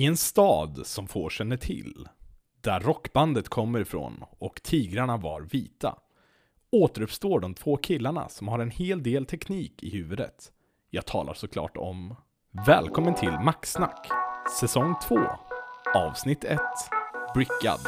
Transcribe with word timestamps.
I 0.00 0.06
en 0.06 0.16
stad 0.16 0.86
som 0.86 1.08
få 1.08 1.28
känner 1.28 1.56
till, 1.56 2.08
där 2.60 2.80
rockbandet 2.80 3.48
kommer 3.48 3.80
ifrån 3.80 4.24
och 4.38 4.62
tigrarna 4.62 5.16
var 5.16 5.40
vita, 5.40 5.98
återuppstår 6.72 7.40
de 7.40 7.54
två 7.54 7.76
killarna 7.76 8.28
som 8.28 8.48
har 8.48 8.58
en 8.58 8.70
hel 8.70 9.02
del 9.02 9.26
teknik 9.26 9.82
i 9.82 9.90
huvudet. 9.90 10.52
Jag 10.90 11.06
talar 11.06 11.34
såklart 11.34 11.76
om 11.76 12.14
Välkommen 12.66 13.14
till 13.14 13.30
Maxsnack, 13.30 14.06
säsong 14.60 14.94
2, 15.08 15.18
avsnitt 15.94 16.44
1, 16.44 16.60
Brickad. 17.34 17.80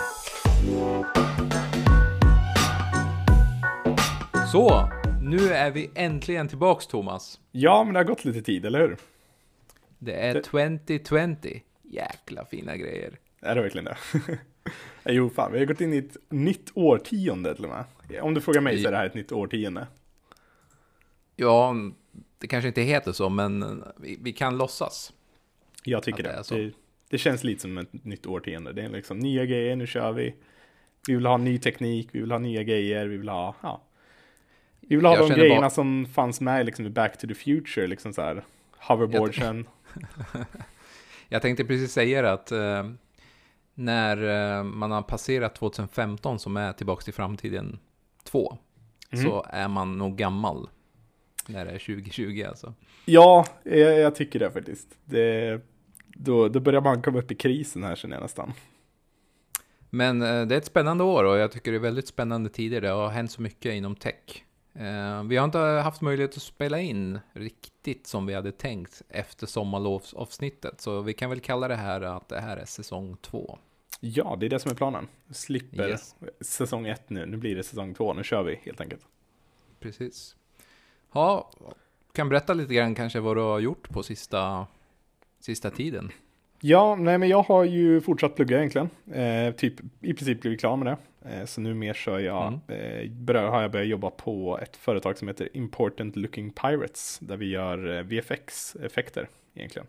Så, 4.52 4.88
nu 5.22 5.38
är 5.38 5.70
vi 5.70 5.90
äntligen 5.94 6.48
tillbaks 6.48 6.86
Thomas. 6.86 7.40
Ja, 7.52 7.84
men 7.84 7.92
det 7.92 8.00
har 8.00 8.04
gått 8.04 8.24
lite 8.24 8.42
tid, 8.42 8.66
eller 8.66 8.80
hur? 8.80 8.96
Det 9.98 10.14
är 10.14 10.42
2020. 10.42 11.60
Jäkla 11.92 12.44
fina 12.44 12.76
grejer. 12.76 13.18
Är 13.40 13.54
det 13.54 13.62
verkligen 13.62 13.84
det? 13.84 13.96
jo, 15.12 15.30
fan, 15.30 15.52
vi 15.52 15.58
har 15.58 15.66
gått 15.66 15.80
in 15.80 15.92
i 15.94 15.98
ett 15.98 16.16
nytt 16.28 16.70
årtionde 16.74 17.54
till 17.54 17.64
och 17.64 17.70
med. 17.70 17.84
Om 18.22 18.34
du 18.34 18.40
frågar 18.40 18.60
mig 18.60 18.82
så 18.82 18.88
är 18.88 18.92
det 18.92 18.98
här 18.98 19.06
ett 19.06 19.14
nytt 19.14 19.32
årtionde. 19.32 19.86
Ja, 21.36 21.74
det 22.38 22.46
kanske 22.46 22.68
inte 22.68 22.82
heter 22.82 23.12
så, 23.12 23.28
men 23.28 23.84
vi, 23.96 24.18
vi 24.22 24.32
kan 24.32 24.58
låtsas. 24.58 25.12
Jag 25.84 26.02
tycker 26.02 26.22
det 26.22 26.42
det. 26.48 26.56
Det, 26.56 26.72
det 27.10 27.18
känns 27.18 27.44
lite 27.44 27.60
som 27.60 27.78
ett 27.78 28.04
nytt 28.04 28.26
årtionde. 28.26 28.72
Det 28.72 28.82
är 28.82 28.88
liksom 28.88 29.18
nya 29.18 29.44
grejer, 29.46 29.76
nu 29.76 29.86
kör 29.86 30.12
vi. 30.12 30.34
Vi 31.06 31.14
vill 31.14 31.26
ha 31.26 31.36
ny 31.36 31.58
teknik, 31.58 32.08
vi 32.12 32.20
vill 32.20 32.30
ha 32.30 32.38
nya 32.38 32.62
grejer, 32.62 33.06
vi 33.06 33.16
vill 33.16 33.28
ha, 33.28 33.54
ja. 33.62 33.82
Vi 34.80 34.96
vill 34.96 35.04
ha 35.04 35.16
Jag 35.16 35.30
de 35.30 35.34
grejerna 35.34 35.60
bara- 35.60 35.70
som 35.70 36.06
fanns 36.06 36.40
med 36.40 36.66
liksom 36.66 36.86
i 36.86 36.90
Back 36.90 37.18
to 37.18 37.26
the 37.28 37.34
Future, 37.34 37.86
liksom 37.86 38.12
så 38.12 38.22
här. 38.22 38.44
Hoverboardsen. 38.78 39.66
Jag 40.32 40.44
tänkte 41.40 41.64
precis 41.64 41.92
säga 41.92 42.22
det 42.22 42.32
att 42.32 42.52
eh, 42.52 42.90
när 43.74 44.16
eh, 44.58 44.64
man 44.64 44.90
har 44.90 45.02
passerat 45.02 45.54
2015 45.54 46.38
som 46.38 46.56
är 46.56 46.72
Tillbaks 46.72 47.04
till 47.04 47.14
framtiden 47.14 47.78
2 48.24 48.58
Mm. 49.12 49.24
så 49.24 49.46
är 49.48 49.68
man 49.68 49.98
nog 49.98 50.16
gammal 50.16 50.68
när 51.48 51.64
det 51.64 51.70
är 51.70 51.78
2020 51.78 52.44
alltså. 52.48 52.74
Ja, 53.04 53.46
jag, 53.62 53.98
jag 53.98 54.14
tycker 54.14 54.38
det 54.38 54.50
faktiskt. 54.50 54.88
Det, 55.04 55.60
då, 56.06 56.48
då 56.48 56.60
börjar 56.60 56.80
man 56.80 57.02
komma 57.02 57.18
upp 57.18 57.30
i 57.32 57.34
krisen 57.34 57.84
här 57.84 57.96
känner 57.96 58.16
jag 58.16 58.22
nästan. 58.22 58.52
Men 59.90 60.22
eh, 60.22 60.46
det 60.46 60.54
är 60.54 60.58
ett 60.58 60.66
spännande 60.66 61.04
år 61.04 61.24
och 61.24 61.38
jag 61.38 61.52
tycker 61.52 61.72
det 61.72 61.78
är 61.78 61.80
väldigt 61.80 62.08
spännande 62.08 62.50
tider. 62.50 62.80
Det 62.80 62.88
har 62.88 63.08
hänt 63.08 63.30
så 63.32 63.42
mycket 63.42 63.72
inom 63.74 63.96
tech. 63.96 64.44
Eh, 64.74 65.22
vi 65.22 65.36
har 65.36 65.44
inte 65.44 65.58
haft 65.58 66.00
möjlighet 66.00 66.36
att 66.36 66.42
spela 66.42 66.80
in 66.80 67.20
riktigt 67.32 68.06
som 68.06 68.26
vi 68.26 68.34
hade 68.34 68.52
tänkt 68.52 69.02
efter 69.08 69.46
sommarlovsavsnittet. 69.46 70.80
Så 70.80 71.00
vi 71.00 71.14
kan 71.14 71.30
väl 71.30 71.40
kalla 71.40 71.68
det 71.68 71.76
här 71.76 72.00
att 72.00 72.28
det 72.28 72.40
här 72.40 72.56
är 72.56 72.64
säsong 72.64 73.16
två. 73.20 73.58
Ja, 74.00 74.36
det 74.40 74.46
är 74.46 74.50
det 74.50 74.58
som 74.58 74.70
är 74.70 74.74
planen. 74.74 75.08
Slipper 75.30 75.88
Yes. 75.88 76.14
säsong 76.40 76.86
ett 76.86 77.10
nu, 77.10 77.26
nu 77.26 77.36
blir 77.36 77.56
det 77.56 77.62
säsong 77.62 77.94
två, 77.94 78.14
nu 78.14 78.24
kör 78.24 78.42
vi 78.42 78.60
helt 78.64 78.80
enkelt. 78.80 79.02
Precis. 79.80 80.36
Ja, 81.12 81.50
kan 82.12 82.28
berätta 82.28 82.54
lite 82.54 82.74
grann 82.74 82.94
kanske 82.94 83.20
vad 83.20 83.36
du 83.36 83.40
har 83.40 83.58
gjort 83.58 83.88
på 83.88 84.02
sista, 84.02 84.66
sista 85.40 85.70
tiden. 85.70 86.12
Ja, 86.64 86.94
nej 86.94 87.18
men 87.18 87.28
jag 87.28 87.42
har 87.42 87.64
ju 87.64 88.00
fortsatt 88.00 88.36
plugga 88.36 88.58
egentligen. 88.58 88.90
Eh, 89.12 89.54
typ 89.54 89.74
i 90.00 90.14
princip 90.14 90.40
blivit 90.40 90.60
klar 90.60 90.76
med 90.76 90.86
det. 90.86 91.30
Eh, 91.30 91.44
så 91.44 91.60
nu 91.60 91.74
mer 91.74 91.94
kör 91.94 92.18
jag, 92.18 92.60
eh, 92.68 93.10
börjar, 93.10 93.50
har 93.50 93.62
jag 93.62 93.70
börjat 93.70 93.88
jobba 93.88 94.10
på 94.10 94.58
ett 94.62 94.76
företag 94.76 95.18
som 95.18 95.28
heter 95.28 95.48
Important 95.52 96.16
Looking 96.16 96.50
Pirates. 96.50 97.18
Där 97.18 97.36
vi 97.36 97.50
gör 97.50 97.96
eh, 97.96 98.02
VFX-effekter 98.02 99.28
egentligen. 99.54 99.88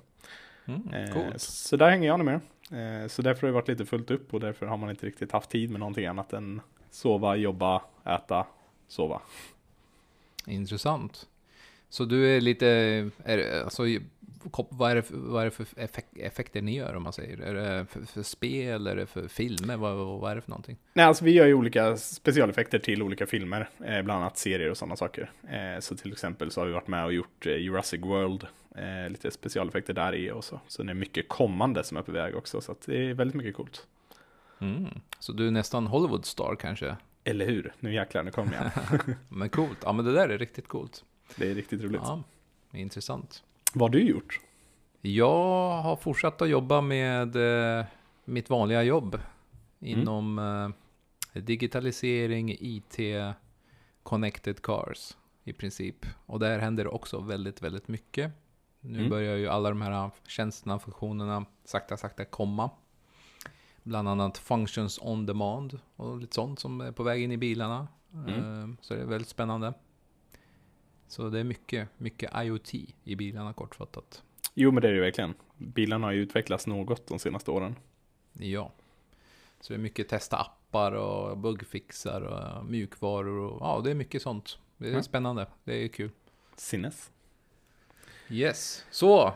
Mm, 0.65 0.81
Eh, 0.93 1.13
coolt. 1.13 1.41
så 1.41 1.77
där 1.77 1.89
hänger 1.89 2.07
jag 2.07 2.19
nu 2.19 2.23
med. 2.23 2.39
Eh, 3.03 3.07
så 3.07 3.21
därför 3.21 3.41
har 3.41 3.47
det 3.47 3.53
varit 3.53 3.67
lite 3.67 3.85
fullt 3.85 4.11
upp 4.11 4.33
och 4.33 4.39
därför 4.39 4.65
har 4.65 4.77
man 4.77 4.89
inte 4.89 5.05
riktigt 5.05 5.31
haft 5.31 5.49
tid 5.49 5.69
med 5.71 5.79
någonting 5.79 6.05
annat 6.05 6.33
än 6.33 6.61
sova, 6.91 7.35
jobba, 7.35 7.81
äta, 8.05 8.45
sova. 8.87 9.21
Intressant. 10.47 11.27
Så 11.89 12.05
du 12.05 12.35
är 12.37 12.41
lite, 12.41 12.67
är, 13.25 13.63
alltså, 13.63 13.83
vad 14.69 14.91
är 14.91 14.95
det 14.95 15.01
för, 15.01 15.15
vad 15.15 15.45
är 15.45 15.49
för 15.49 15.63
effek- 15.63 16.19
effekter 16.25 16.61
ni 16.61 16.75
gör 16.75 16.95
om 16.95 17.03
man 17.03 17.13
säger? 17.13 17.37
Är 17.37 17.53
det 17.53 17.85
för, 17.85 18.01
för 18.05 18.23
spel, 18.23 18.87
är 18.87 18.95
det 18.95 19.05
för 19.05 19.27
filmer, 19.27 19.77
vad, 19.77 19.95
vad 20.19 20.31
är 20.31 20.35
det 20.35 20.41
för 20.41 20.49
någonting? 20.49 20.77
Nej, 20.93 21.05
alltså 21.05 21.25
vi 21.25 21.31
gör 21.31 21.45
ju 21.45 21.53
olika 21.53 21.97
specialeffekter 21.97 22.79
till 22.79 23.03
olika 23.03 23.25
filmer, 23.25 23.69
eh, 23.85 24.01
bland 24.01 24.11
annat 24.11 24.37
serier 24.37 24.69
och 24.69 24.77
sådana 24.77 24.95
saker. 24.95 25.31
Eh, 25.43 25.79
så 25.79 25.95
till 25.95 26.11
exempel 26.11 26.51
så 26.51 26.61
har 26.61 26.65
vi 26.65 26.73
varit 26.73 26.87
med 26.87 27.05
och 27.05 27.13
gjort 27.13 27.45
eh, 27.45 27.55
Jurassic 27.55 28.01
World, 28.01 28.47
lite 29.09 29.31
specialeffekter 29.31 29.93
där 29.93 30.15
i 30.15 30.31
och 30.31 30.43
så. 30.43 30.59
Så 30.67 30.83
det 30.83 30.91
är 30.91 30.93
mycket 30.93 31.29
kommande 31.29 31.83
som 31.83 31.97
är 31.97 32.01
på 32.01 32.11
väg 32.11 32.35
också, 32.35 32.61
så 32.61 32.75
det 32.85 33.09
är 33.09 33.13
väldigt 33.13 33.35
mycket 33.35 33.55
coolt. 33.55 33.87
Mm. 34.59 34.85
Så 35.19 35.31
du 35.31 35.47
är 35.47 35.51
nästan 35.51 35.87
Hollywood-star 35.87 36.55
kanske? 36.55 36.95
Eller 37.23 37.45
hur? 37.45 37.73
Nu 37.79 37.93
jäklar, 37.93 38.23
nu 38.23 38.31
kommer 38.31 38.53
jag. 38.53 38.99
Men 39.29 39.49
coolt, 39.49 39.77
ja 39.83 39.93
men 39.93 40.05
det 40.05 40.13
där 40.13 40.29
är 40.29 40.37
riktigt 40.37 40.67
coolt. 40.67 41.03
Det 41.35 41.51
är 41.51 41.55
riktigt 41.55 41.81
roligt. 41.81 42.01
Ja, 42.03 42.23
intressant. 42.71 43.43
Vad 43.73 43.81
har 43.81 43.89
du 43.89 44.01
gjort? 44.09 44.39
Jag 45.01 45.81
har 45.81 45.95
fortsatt 45.95 46.41
att 46.41 46.49
jobba 46.49 46.81
med 46.81 47.35
eh, 47.79 47.85
mitt 48.25 48.49
vanliga 48.49 48.83
jobb 48.83 49.19
inom 49.79 50.39
eh, 50.39 51.41
digitalisering, 51.41 52.57
IT, 52.59 52.97
connected 54.03 54.61
cars 54.61 55.17
i 55.43 55.53
princip. 55.53 56.05
Och 56.25 56.39
där 56.39 56.59
händer 56.59 56.93
också 56.93 57.19
väldigt, 57.19 57.61
väldigt 57.61 57.87
mycket. 57.87 58.31
Nu 58.79 58.97
Mm. 58.99 59.09
börjar 59.09 59.35
ju 59.35 59.47
alla 59.47 59.69
de 59.69 59.81
här 59.81 60.11
tjänsterna, 60.27 60.79
funktionerna 60.79 61.45
sakta, 61.65 61.97
sakta 61.97 62.25
komma. 62.25 62.69
Bland 63.83 64.09
annat 64.09 64.37
functions 64.37 64.99
on 65.01 65.25
demand 65.25 65.79
och 65.95 66.17
lite 66.17 66.35
sånt 66.35 66.59
som 66.59 66.81
är 66.81 66.91
på 66.91 67.03
väg 67.03 67.23
in 67.23 67.31
i 67.31 67.37
bilarna. 67.37 67.87
Mm. 68.13 68.29
Eh, 68.63 68.75
Så 68.81 68.93
det 68.93 69.01
är 69.01 69.05
väldigt 69.05 69.29
spännande. 69.29 69.73
Så 71.07 71.29
det 71.29 71.39
är 71.39 71.43
mycket, 71.43 71.89
mycket 71.97 72.31
IoT 72.35 72.73
i 73.03 73.15
bilarna 73.15 73.53
kortfattat. 73.53 74.23
Jo, 74.53 74.71
men 74.71 74.81
det 74.81 74.89
är 74.89 74.93
det 74.93 75.01
verkligen. 75.01 75.33
Bilarna 75.57 76.07
har 76.07 76.11
ju 76.11 76.21
utvecklats 76.21 76.67
något 76.67 77.07
de 77.07 77.19
senaste 77.19 77.51
åren. 77.51 77.75
Ja. 78.33 78.71
Så 79.61 79.73
det 79.73 79.77
är 79.77 79.81
mycket 79.81 80.09
testa 80.09 80.37
appar 80.37 80.91
och 80.91 81.37
bugfixar 81.37 82.21
och 82.21 82.65
mjukvaror 82.65 83.39
och 83.51 83.61
ja, 83.61 83.81
det 83.83 83.91
är 83.91 83.95
mycket 83.95 84.21
sånt. 84.21 84.57
Det 84.77 84.85
är 84.85 84.91
Mm. 84.91 85.03
spännande. 85.03 85.47
Det 85.63 85.83
är 85.83 85.87
kul. 85.87 86.09
Sinnes. 86.55 87.11
Yes, 88.29 88.85
så. 88.91 89.33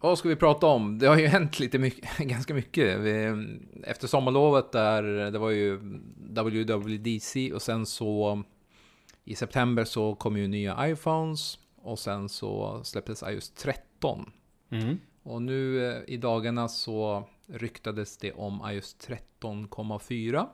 Vad 0.00 0.18
ska 0.18 0.28
vi 0.28 0.36
prata 0.36 0.66
om? 0.66 0.98
Det 0.98 1.06
har 1.06 1.18
ju 1.18 1.26
hänt 1.36 1.58
lite 1.60 1.78
mycket, 1.78 2.18
ganska 2.18 2.54
mycket. 2.54 3.00
Vi, 3.00 3.46
efter 3.84 4.06
sommarlovet 4.08 4.72
där, 4.72 5.02
det 5.30 5.38
var 5.38 5.50
ju 5.50 5.76
WWDC 6.16 7.52
och 7.52 7.62
sen 7.62 7.86
så 7.86 8.42
i 9.24 9.34
september 9.34 9.84
så 9.84 10.14
kom 10.14 10.36
ju 10.36 10.48
nya 10.48 10.88
iPhones 10.88 11.58
och 11.76 11.98
sen 11.98 12.28
så 12.28 12.80
släpptes 12.84 13.22
iOS 13.22 13.50
13. 13.50 14.32
Mm. 14.70 14.98
Och 15.22 15.42
nu 15.42 15.90
eh, 15.90 16.02
i 16.06 16.16
dagarna 16.16 16.68
så 16.68 17.28
ryktades 17.46 18.16
det 18.16 18.32
om 18.32 18.62
iOS 18.72 18.96
13,4. 19.40 20.46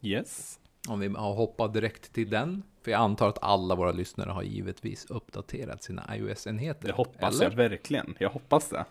Yes. 0.00 0.58
Om 0.88 1.00
vi 1.00 1.08
har 1.08 1.34
hoppat 1.34 1.74
direkt 1.74 2.12
till 2.12 2.30
den. 2.30 2.62
För 2.82 2.90
jag 2.90 3.00
antar 3.00 3.28
att 3.28 3.42
alla 3.42 3.74
våra 3.74 3.92
lyssnare 3.92 4.30
har 4.30 4.42
givetvis 4.42 5.04
uppdaterat 5.04 5.82
sina 5.82 6.16
iOS-enheter. 6.16 6.88
Det 6.88 6.94
hoppas 6.94 7.34
eller? 7.34 7.50
jag 7.50 7.56
verkligen. 7.56 8.14
Jag 8.18 8.30
hoppas 8.30 8.68
det. 8.68 8.84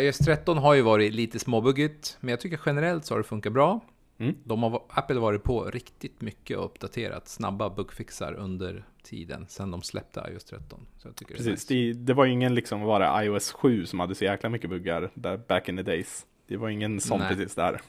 iOS 0.00 0.18
13 0.18 0.58
har 0.58 0.74
ju 0.74 0.82
varit 0.82 1.14
lite 1.14 1.38
småbuggigt, 1.38 2.16
men 2.20 2.30
jag 2.30 2.40
tycker 2.40 2.60
generellt 2.66 3.04
så 3.04 3.14
har 3.14 3.18
det 3.18 3.24
funkat 3.24 3.52
bra. 3.52 3.80
Mm. 4.20 4.34
De 4.44 4.62
har, 4.62 4.82
Apple 4.88 5.16
har 5.16 5.22
varit 5.22 5.42
på 5.42 5.64
riktigt 5.64 6.20
mycket 6.20 6.58
och 6.58 6.64
uppdaterat 6.64 7.28
snabba 7.28 7.70
bugfixar 7.70 8.32
under 8.32 8.84
tiden 9.02 9.46
sen 9.48 9.70
de 9.70 9.82
släppte 9.82 10.26
iOS 10.30 10.44
13. 10.44 10.86
Så 10.98 11.08
jag 11.08 11.16
tycker 11.16 11.34
Precis, 11.34 11.66
det 11.66 11.74
nice. 11.74 11.98
det, 11.98 12.04
det 12.06 12.14
var 12.14 12.24
ju 12.24 12.32
ingen 12.32 12.54
liksom, 12.54 12.80
det 12.80 13.24
iOS 13.24 13.52
7 13.52 13.86
som 13.86 14.00
hade 14.00 14.14
så 14.14 14.24
jäkla 14.24 14.48
mycket 14.48 14.70
buggar 14.70 15.10
där 15.14 15.36
back 15.36 15.68
in 15.68 15.76
the 15.76 15.82
days. 15.82 16.26
Det 16.46 16.56
var 16.56 16.68
ingen 16.68 17.00
sån 17.00 17.18
Nej. 17.20 17.28
precis 17.28 17.54
där. 17.54 17.80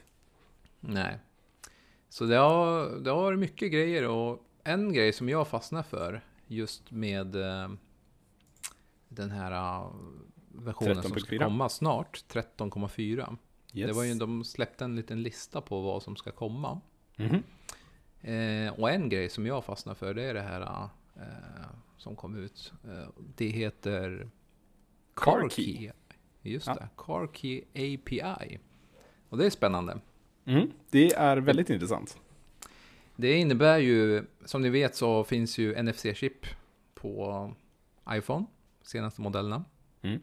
Nej. 0.79 1.19
Så 2.09 2.25
det 2.25 2.35
har, 2.35 2.99
det 2.99 3.09
har 3.09 3.21
varit 3.21 3.39
mycket 3.39 3.71
grejer 3.71 4.07
och 4.07 4.45
en 4.63 4.93
grej 4.93 5.13
som 5.13 5.29
jag 5.29 5.47
fastnar 5.47 5.83
för 5.83 6.21
just 6.47 6.91
med 6.91 7.35
eh, 7.35 7.69
den 9.07 9.31
här 9.31 9.51
eh, 9.51 9.91
versionen 10.51 11.03
som 11.03 11.19
ska 11.19 11.35
13.4. 11.35 11.43
komma 11.43 11.69
snart, 11.69 12.23
13,4. 12.29 13.37
Yes. 13.73 13.87
Det 13.87 13.93
var 13.93 14.03
ju, 14.03 14.13
de 14.13 14.43
släppte 14.43 14.83
en 14.85 14.95
liten 14.95 15.23
lista 15.23 15.61
på 15.61 15.81
vad 15.81 16.03
som 16.03 16.15
ska 16.15 16.31
komma. 16.31 16.81
Mhm. 17.17 17.43
Eh, 18.21 18.73
och 18.79 18.91
en 18.91 19.09
grej 19.09 19.29
som 19.29 19.45
jag 19.45 19.65
fastnar 19.65 19.93
för 19.93 20.13
det 20.13 20.23
är 20.23 20.33
det 20.33 20.41
här 20.41 20.89
eh, 21.15 21.67
som 21.97 22.15
kom 22.15 22.35
ut. 22.35 22.73
Eh, 22.83 23.09
det 23.35 23.47
heter 23.47 24.29
Car 25.13 25.49
Key. 25.49 25.91
Just 26.41 26.67
Ja. 26.67 26.73
det, 26.73 26.89
Car 26.97 27.29
Key 27.33 27.61
API. 27.73 28.59
Och 29.29 29.37
det 29.37 29.45
är 29.45 29.49
spännande. 29.49 29.99
Mm. 30.45 30.71
Det 30.89 31.13
är 31.13 31.37
väldigt 31.37 31.69
intressant. 31.69 32.17
Det 33.15 33.37
innebär 33.37 33.77
ju, 33.77 34.25
som 34.45 34.61
ni 34.61 34.69
vet 34.69 34.95
så 34.95 35.23
finns 35.23 35.57
ju 35.57 35.75
NFC-chip 35.75 36.45
på 36.93 37.53
iPhone, 38.09 38.45
senaste 38.81 39.21
modellerna. 39.21 39.65
Mm. 40.01 40.21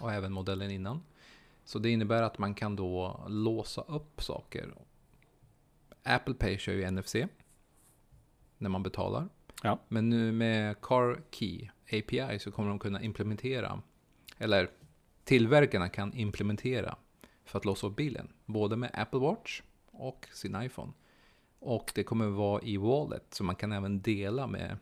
Och 0.00 0.12
även 0.12 0.32
modellen 0.32 0.70
innan. 0.70 1.02
Så 1.70 1.78
det 1.78 1.90
innebär 1.90 2.22
att 2.22 2.38
man 2.38 2.54
kan 2.54 2.76
då 2.76 3.24
låsa 3.28 3.80
upp 3.80 4.22
saker. 4.22 4.74
Apple 6.02 6.34
Pay 6.34 6.58
kör 6.58 6.72
ju 6.72 6.90
NFC 6.90 7.14
när 8.58 8.70
man 8.70 8.82
betalar. 8.82 9.28
Ja. 9.62 9.78
Men 9.88 10.08
nu 10.08 10.32
med 10.32 10.80
Car 10.80 11.22
Key 11.30 11.68
API 11.92 12.38
så 12.38 12.50
kommer 12.52 12.68
de 12.68 12.78
kunna 12.78 13.02
implementera, 13.02 13.82
eller 14.38 14.70
tillverkarna 15.24 15.88
kan 15.88 16.14
implementera 16.14 16.96
för 17.44 17.58
att 17.58 17.64
låsa 17.64 17.86
upp 17.86 17.96
bilen. 17.96 18.32
Både 18.46 18.76
med 18.76 18.90
Apple 18.94 19.20
Watch 19.20 19.62
och 19.90 20.26
sin 20.32 20.62
iPhone. 20.62 20.92
Och 21.58 21.92
det 21.94 22.02
kommer 22.02 22.26
vara 22.26 22.62
i 22.62 22.76
Wallet, 22.76 23.24
så 23.34 23.44
man 23.44 23.56
kan 23.56 23.72
även 23.72 24.00
dela 24.02 24.46
med, 24.46 24.76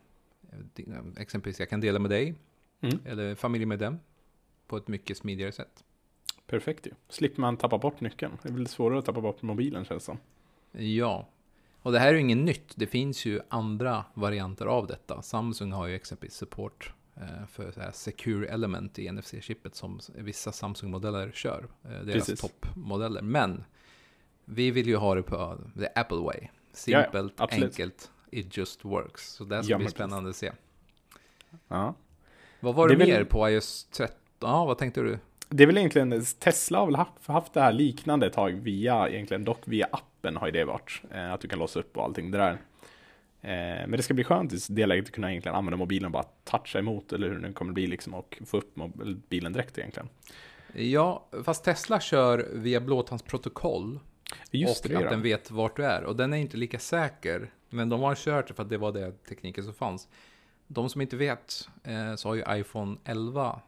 exempelvis 1.17 1.61
jag 1.61 1.69
kan 1.71 1.81
dela 1.81 1.99
med 1.99 2.11
dig, 2.11 2.35
Mm. 2.81 2.99
eller 3.05 3.35
familjemedlem, 3.35 3.99
på 4.67 4.77
ett 4.77 4.89
mycket 4.89 5.17
smidigare 5.19 5.53
sätt. 5.53 5.85
Perfekt 6.51 6.87
ju. 6.87 6.91
Slipper 7.09 7.41
man 7.41 7.57
tappa 7.57 7.79
bort 7.79 8.01
nyckeln. 8.01 8.39
Det 8.43 8.49
är 8.49 8.53
väl 8.53 8.67
svårare 8.67 8.99
att 8.99 9.05
tappa 9.05 9.21
bort 9.21 9.43
mobilen 9.43 9.85
känns 9.85 10.05
som. 10.05 10.19
Ja, 10.73 11.29
och 11.83 11.93
det 11.93 11.99
här 11.99 12.09
är 12.09 12.13
ju 12.15 12.21
inget 12.21 12.39
nytt. 12.39 12.73
Det 12.77 12.87
finns 12.87 13.27
ju 13.27 13.41
andra 13.49 14.05
varianter 14.15 14.67
av 14.67 14.87
detta. 14.87 15.23
Samsung 15.23 15.73
har 15.73 15.87
ju 15.87 15.95
exempelvis 15.95 16.35
support 16.37 16.93
eh, 17.17 17.47
för 17.51 17.71
så 17.73 17.81
här 17.81 17.93
secure 17.93 18.49
element 18.49 18.99
i 18.99 19.09
NFC-chippet 19.11 19.75
som 19.75 20.01
vissa 20.15 20.53
Samsung-modeller 20.53 21.31
kör. 21.35 21.67
Eh, 21.85 21.91
Deras 21.91 22.05
Precis. 22.27 22.41
toppmodeller. 22.41 23.23
Men 23.23 23.65
vi 24.45 24.71
vill 24.71 24.87
ju 24.89 24.97
ha 24.97 25.15
det 25.15 25.23
på 25.23 25.59
the 25.79 25.89
Apple 25.95 26.17
way. 26.19 26.39
Ja, 26.43 26.49
Simpelt, 26.73 27.35
ja, 27.37 27.45
absolut. 27.45 27.65
enkelt, 27.65 28.11
it 28.31 28.57
just 28.57 28.85
works. 28.85 29.33
Så 29.33 29.45
det 29.45 29.63
ska 29.63 29.73
Ja, 29.73 29.79
bli 29.79 29.89
spännande 29.89 30.31
att 30.31 30.37
se. 30.37 30.53
Ja. 31.69 31.95
Vad 32.61 32.75
var 32.75 32.89
Det 32.89 32.95
det, 32.97 33.07
mer 33.07 33.25
på 33.25 33.51
iOS 33.51 33.89
13? 33.93 34.17
Ja, 34.41 34.65
vad 34.65 34.79
tänkte 34.79 35.01
du? 35.03 35.19
Det 35.49 35.63
är 35.63 35.67
väl 35.67 35.79
egentligen, 35.79 36.25
Tesla 36.39 36.79
har 36.79 36.87
väl 36.87 36.97
haft, 36.97 37.27
haft 37.27 37.55
det 37.55 37.61
här 37.61 37.73
liknande 37.73 38.27
ett 38.27 38.33
tag 38.33 38.53
via, 38.53 39.09
egentligen 39.09 39.45
dock 39.45 39.61
via 39.65 39.89
appen 39.91 40.37
har 40.37 40.47
ju 40.47 40.53
det 40.53 40.65
varit. 40.65 41.03
Eh, 41.15 41.33
att 41.33 41.41
du 41.41 41.49
kan 41.49 41.59
låsa 41.59 41.79
upp 41.79 41.97
och 41.97 42.05
allting 42.05 42.31
det 42.31 42.39
där. 42.39 42.53
Eh, 43.41 43.87
men 43.89 43.91
det 43.91 44.03
ska 44.03 44.15
bli 44.15 44.25
skönt 44.25 44.53
i 44.53 44.59
det 44.69 44.87
läget 44.87 45.05
att 45.05 45.13
kunna 45.13 45.31
egentligen 45.31 45.57
använda 45.57 45.77
mobilen 45.77 46.07
och 46.07 46.11
bara 46.11 46.27
toucha 46.45 46.79
emot, 46.79 47.13
eller 47.13 47.29
hur 47.29 47.39
det 47.39 47.53
kommer 47.53 47.73
bli 47.73 47.87
liksom, 47.87 48.15
och 48.15 48.39
få 48.47 48.57
upp 48.57 48.75
bilen 49.29 49.53
direkt 49.53 49.79
egentligen. 49.79 50.09
Ja, 50.73 51.29
fast 51.45 51.65
Tesla 51.65 52.01
kör 52.01 52.49
via 52.53 52.81
blåtandsprotokoll. 52.81 53.99
Just 54.51 54.85
och 54.85 54.91
det, 54.91 54.97
att 54.97 55.03
då. 55.03 55.11
den 55.11 55.23
vet 55.23 55.51
vart 55.51 55.77
du 55.77 55.85
är. 55.85 56.05
Och 56.05 56.17
den 56.17 56.33
är 56.33 56.37
inte 56.37 56.57
lika 56.57 56.79
säker. 56.79 57.51
Men 57.71 57.89
de 57.89 58.01
har 58.01 58.15
kört 58.15 58.49
det 58.49 58.55
för 58.55 58.63
att 58.63 58.71
det 58.71 58.79
var 58.79 58.93
det 58.93 59.25
tekniken 59.25 59.65
som 59.65 59.75
fanns. 59.75 60.09
De 60.67 60.89
som 60.89 61.01
inte 61.01 61.17
vet 61.17 61.69
eh, 61.85 62.15
så 62.15 62.29
har 62.29 62.35
ju 62.35 62.45
iPhone 62.61 62.97
11 63.05 63.61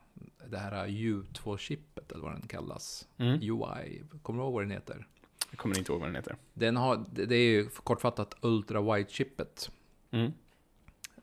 det 0.50 0.58
här 0.58 0.86
U2-chippet 0.86 2.12
eller 2.12 2.22
vad 2.22 2.32
den 2.32 2.48
kallas. 2.48 3.08
Mm. 3.16 3.40
UI, 3.42 4.02
kommer 4.22 4.38
du 4.38 4.44
ihåg 4.44 4.52
vad 4.52 4.62
den 4.62 4.70
heter? 4.70 5.06
Jag 5.50 5.58
kommer 5.58 5.78
inte 5.78 5.92
ihåg 5.92 6.00
vad 6.00 6.08
den 6.08 6.16
heter. 6.16 6.36
Den 6.52 6.76
har, 6.76 7.04
det 7.12 7.34
är 7.34 7.50
ju 7.50 7.68
kortfattat 7.68 8.34
Ultra 8.40 8.80
Wide-chippet. 8.80 9.70
Mm. 10.10 10.32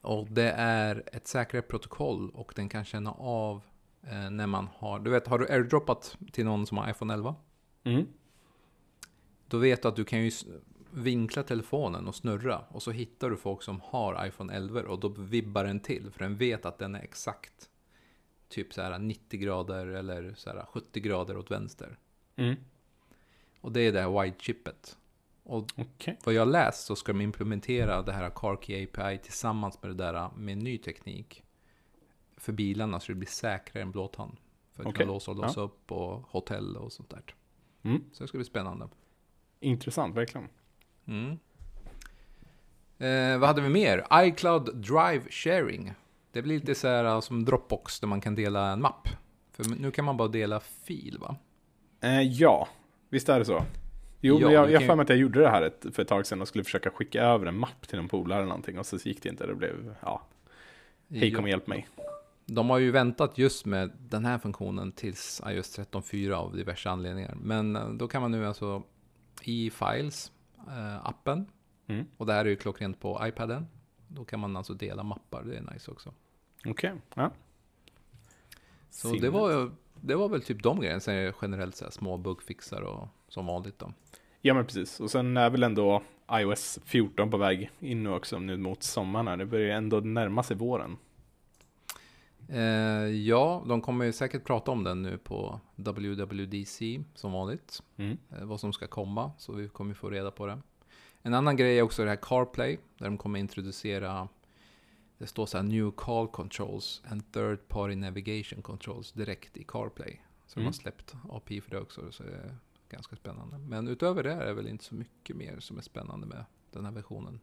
Och 0.02 0.28
det 0.32 0.52
är 0.52 1.04
ett 1.14 1.28
säkrare 1.28 1.62
protokoll 1.62 2.30
och 2.30 2.54
den 2.56 2.70
kan 2.70 2.86
känna 2.86 3.12
av 3.12 3.62
eh, 4.02 4.30
när 4.30 4.48
man 4.48 4.68
har, 4.78 5.00
du 5.00 5.12
vet, 5.12 5.28
har 5.28 5.40
du 5.40 5.48
airdroppat 5.48 6.18
till 6.32 6.46
någon 6.46 6.68
som 6.68 6.78
har 6.78 6.90
iPhone 6.90 7.14
11? 7.14 7.36
Mm. 7.84 8.08
Då 9.48 9.58
vet 9.58 9.82
du 9.82 9.88
att 9.88 9.96
du 9.96 10.06
kan 10.06 10.20
ju 10.20 10.32
vinkla 10.92 11.44
telefonen 11.44 12.08
och 12.08 12.16
snurra 12.16 12.60
och 12.70 12.84
så 12.84 12.92
hittar 12.92 13.30
du 13.30 13.38
folk 13.38 13.64
som 13.64 13.82
har 13.84 14.28
iPhone 14.28 14.54
11 14.54 14.82
och 14.82 15.00
då 15.00 15.08
vibbar 15.08 15.64
den 15.64 15.80
till 15.80 16.12
för 16.12 16.20
den 16.20 16.38
vet 16.38 16.66
att 16.66 16.78
den 16.78 16.96
är 16.96 17.02
exakt 17.02 17.70
typ 18.50 18.74
så 18.74 18.82
här 18.82 19.00
90 19.00 19.40
grader 19.40 19.88
eller 19.88 20.34
så 20.34 20.50
här 20.50 20.66
70 20.66 21.00
grader 21.00 21.38
åt 21.38 21.52
vänster. 21.52 21.98
Mm. 22.36 22.56
Och 23.62 23.72
det 23.72 23.82
är 23.82 23.92
det 23.92 24.02
här 24.02 24.10
wide-chippet. 24.10 24.98
Och 25.44 25.68
Okej. 25.76 26.20
vad 26.24 26.34
jag 26.34 26.48
läst 26.48 26.86
så 26.86 26.96
ska 26.96 27.14
de 27.14 27.22
implementera 27.22 28.02
det 28.02 28.12
här 28.12 28.32
CarKey 28.36 28.84
API 28.84 29.18
tillsammans 29.18 29.82
med 29.82 29.92
det 29.92 30.04
där 30.04 30.30
med 30.36 30.58
ny 30.58 30.78
teknik 30.78 31.44
för 32.38 32.54
bilarna 32.54 33.00
så 33.00 33.12
det 33.12 33.16
blir 33.16 33.28
säkrare 33.28 33.84
än 33.84 33.92
blåtand. 33.92 34.38
För 34.74 34.84
att 34.84 34.88
Okej. 34.88 34.98
kunna 34.98 35.14
låsa 35.14 35.32
och 35.32 35.38
låsa 35.38 35.62
upp 35.62 35.92
och 35.92 36.22
hotell 36.30 36.78
och 36.78 36.94
sånt 36.94 37.10
där. 37.10 37.24
Mm. 37.82 38.04
Så 38.12 38.24
det 38.24 38.28
ska 38.28 38.38
bli 38.38 38.46
spännande. 38.46 38.90
Intressant, 39.60 40.16
verkligen. 40.16 40.50
Mm. 41.06 41.40
Eh, 42.98 43.40
vad 43.40 43.48
hade 43.48 43.62
vi 43.62 43.70
mer? 43.70 44.06
iCloud 44.14 44.76
Drive 44.76 45.24
Sharing. 45.30 45.94
Det 46.32 46.42
blir 46.42 46.60
lite 46.60 46.76
så 46.76 46.88
här 46.88 47.22
som 47.22 47.46
Dropbox 47.46 48.00
där 48.00 48.08
man 48.08 48.22
kan 48.22 48.36
dela 48.36 48.72
en 48.72 48.82
mapp. 48.82 49.08
För 49.52 49.64
nu 49.80 49.92
kan 49.92 50.06
man 50.06 50.18
bara 50.18 50.28
dela 50.28 50.60
fil 50.60 51.18
va? 51.22 51.36
Eh, 52.02 52.22
ja, 52.22 52.68
visst 53.10 53.30
är 53.30 53.40
det 53.40 53.46
så. 53.46 53.64
Jo, 54.22 54.40
Ja, 54.42 54.48
men 54.48 54.54
jag 54.54 54.70
kan 54.80 54.88
för 54.88 54.96
mig 54.96 55.04
att 55.04 55.10
jag 55.10 55.18
gjorde 55.18 55.40
det 55.40 55.50
här 55.50 55.62
ett, 55.62 55.86
för 55.94 56.02
ett 56.02 56.08
tag 56.08 56.26
sedan 56.26 56.42
och 56.42 56.48
skulle 56.48 56.64
försöka 56.64 56.90
skicka 56.90 57.22
över 57.24 57.46
en 57.46 57.60
mapp 57.60 57.88
till 57.88 58.00
en 58.00 58.08
polare 58.08 58.40
eller 58.40 58.48
någonting 58.50 58.80
och 58.80 58.86
så 58.86 58.96
gick 58.98 59.24
det 59.24 59.30
inte. 59.30 59.48
Det 59.48 59.56
blev, 59.56 59.96
ja, 60.02 60.22
hej 61.10 61.32
kom 61.32 61.44
och 61.44 61.50
hjälp 61.50 61.68
mig. 61.68 61.88
De 62.46 62.70
har 62.70 62.78
ju 62.78 62.92
väntat 62.92 63.38
just 63.38 63.66
med 63.66 63.92
den 64.00 64.26
här 64.26 64.38
funktionen 64.40 64.92
tills 64.92 65.42
iOS 65.48 65.80
13.4 65.80 66.32
av 66.32 66.56
diverse 66.56 66.90
anledningar. 66.90 67.38
Men 67.42 67.76
eh, 67.76 67.90
då 67.90 68.08
kan 68.08 68.22
man 68.22 68.32
nu 68.32 68.48
alltså 68.48 68.84
i 69.44 69.70
Files, 69.70 70.32
eh, 70.68 71.06
appen, 71.06 71.46
Mm. 71.90 72.06
och 72.18 72.26
det 72.26 72.34
här 72.34 72.46
är 72.46 72.50
ju 72.50 72.56
klockrent 72.56 73.00
på 73.00 73.22
iPaden. 73.24 73.68
Då 74.08 74.26
kan 74.26 74.40
man 74.40 74.58
alltså 74.58 74.74
dela 74.74 75.04
mappar, 75.04 75.44
det 75.44 75.58
är 75.58 75.74
nice 75.74 75.92
också. 75.92 76.14
Okej, 76.66 76.94
ja. 77.16 77.32
Så 78.90 79.14
det 79.14 79.30
var, 79.30 79.72
det 80.02 80.16
var 80.16 80.30
väl 80.30 80.42
typ 80.42 80.64
de 80.64 80.80
grejerna. 80.80 81.00
Sen 81.00 81.16
är 81.16 81.26
det 81.26 81.34
generellt 81.42 81.76
så 81.76 81.86
här 81.86 81.92
små 81.92 82.18
bugfixar 82.18 82.82
och 82.82 83.08
som 83.28 83.46
vanligt 83.46 83.80
då. 83.80 83.94
Ja 84.42 84.54
men 84.54 84.66
precis, 84.66 85.00
och 85.00 85.12
sen 85.12 85.38
är 85.38 85.50
väl 85.50 85.64
ändå 85.64 86.04
iOS 86.32 86.80
14 86.86 87.32
på 87.32 87.38
väg 87.38 87.72
in 87.80 88.04
nu 88.04 88.10
också 88.10 88.40
nu 88.40 88.58
mot 88.58 88.84
sommaren 88.84 89.28
här. 89.28 89.38
Det 89.38 89.46
börjar 89.46 89.78
ändå 89.78 90.00
närma 90.00 90.44
sig 90.44 90.58
våren. 90.58 90.98
Eh, 92.50 92.62
ja, 93.08 93.64
de 93.68 93.82
kommer 93.82 94.06
ju 94.06 94.14
säkert 94.14 94.44
prata 94.44 94.72
om 94.72 94.84
den 94.84 95.02
nu 95.02 95.18
på 95.18 95.60
WWDC 95.76 97.04
som 97.16 97.32
vanligt. 97.32 97.84
Mm. 97.98 98.18
Eh, 98.30 98.46
vad 98.46 98.60
som 98.60 98.74
ska 98.74 98.88
komma, 98.88 99.32
så 99.38 99.54
vi 99.54 99.70
kommer 99.70 99.94
få 99.94 100.10
reda 100.10 100.32
på 100.32 100.48
det. 100.48 100.60
En 101.28 101.34
annan 101.34 101.56
grej 101.58 101.78
är 101.78 101.82
också 101.82 102.04
det 102.04 102.10
här 102.10 102.18
CarPlay, 102.22 102.78
där 102.98 103.06
de 103.06 103.18
kommer 103.18 103.40
introducera 103.40 104.28
det 105.18 105.28
står 105.28 105.46
så 105.46 105.58
här 105.58 105.64
New 105.64 105.92
Call 105.92 106.28
Controls 106.28 107.02
and 107.08 107.32
Third 107.34 107.68
Party 107.68 107.96
Navigation 107.96 108.62
Controls 108.62 109.12
direkt 109.12 109.58
i 109.58 109.64
CarPlay. 109.64 110.22
Så 110.46 110.54
de 110.56 110.60
Mm. 110.60 110.66
har 110.66 110.74
släppt 110.74 111.16
API 111.30 111.62
för 111.62 111.72
det 111.72 111.80
också, 111.80 112.12
så 112.12 112.24
det 112.24 112.30
är 112.30 112.56
ganska 112.90 113.16
spännande. 113.16 113.58
Men 113.58 113.88
utöver 113.88 114.24
det 114.24 114.32
är 114.32 114.46
det 114.46 114.54
väl 114.54 114.68
inte 114.68 114.84
så 114.84 114.96
mycket 114.96 115.36
mer 115.36 115.60
som 115.60 115.78
är 115.78 115.82
spännande 115.82 116.28
med 116.28 116.46
den 116.72 116.86
här 116.86 116.92
versionen. 116.92 117.40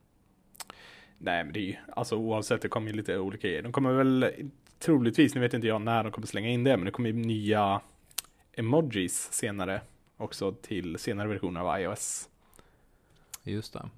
Nej 1.19 1.45
men 1.45 1.53
det 1.53 1.61
är 1.61 1.65
ju, 1.67 1.77
alltså 1.97 2.17
oavsett 2.17 2.63
det 2.63 2.69
kommer 2.69 2.89
ju 2.91 2.97
lite 2.97 3.19
olika 3.19 3.49
grejer. 3.49 3.63
De 3.63 3.73
kommer 3.73 3.93
väl 3.93 4.33
troligtvis, 4.79 5.35
nu 5.35 5.41
vet 5.41 5.55
inte 5.55 5.67
jag 5.67 5.83
när 5.83 6.03
de 6.03 6.13
kommer 6.13 6.27
slänga 6.27 6.49
in 6.49 6.65
det, 6.65 6.77
men 6.77 6.85
det 6.85 6.91
kommer 6.91 7.09
ju 7.09 7.17
nya 7.17 7.81
emojis 8.53 9.33
senare 9.33 9.81
också 10.17 10.53
till 10.53 10.99
senare 10.99 11.29
versioner 11.29 11.61
av 11.61 11.81
iOS. 11.81 12.29
Just 13.45 13.73
det. 13.73 13.89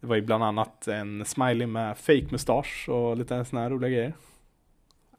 Det 0.00 0.06
var 0.06 0.16
ju 0.16 0.22
bland 0.22 0.44
annat 0.44 0.88
en 0.88 1.24
smiley 1.24 1.66
med 1.66 1.98
fake 1.98 2.26
mustasch 2.30 2.88
och 2.88 3.16
lite 3.16 3.44
sådana 3.44 3.62
här 3.62 3.70
roliga 3.70 3.90
grejer. 3.90 4.14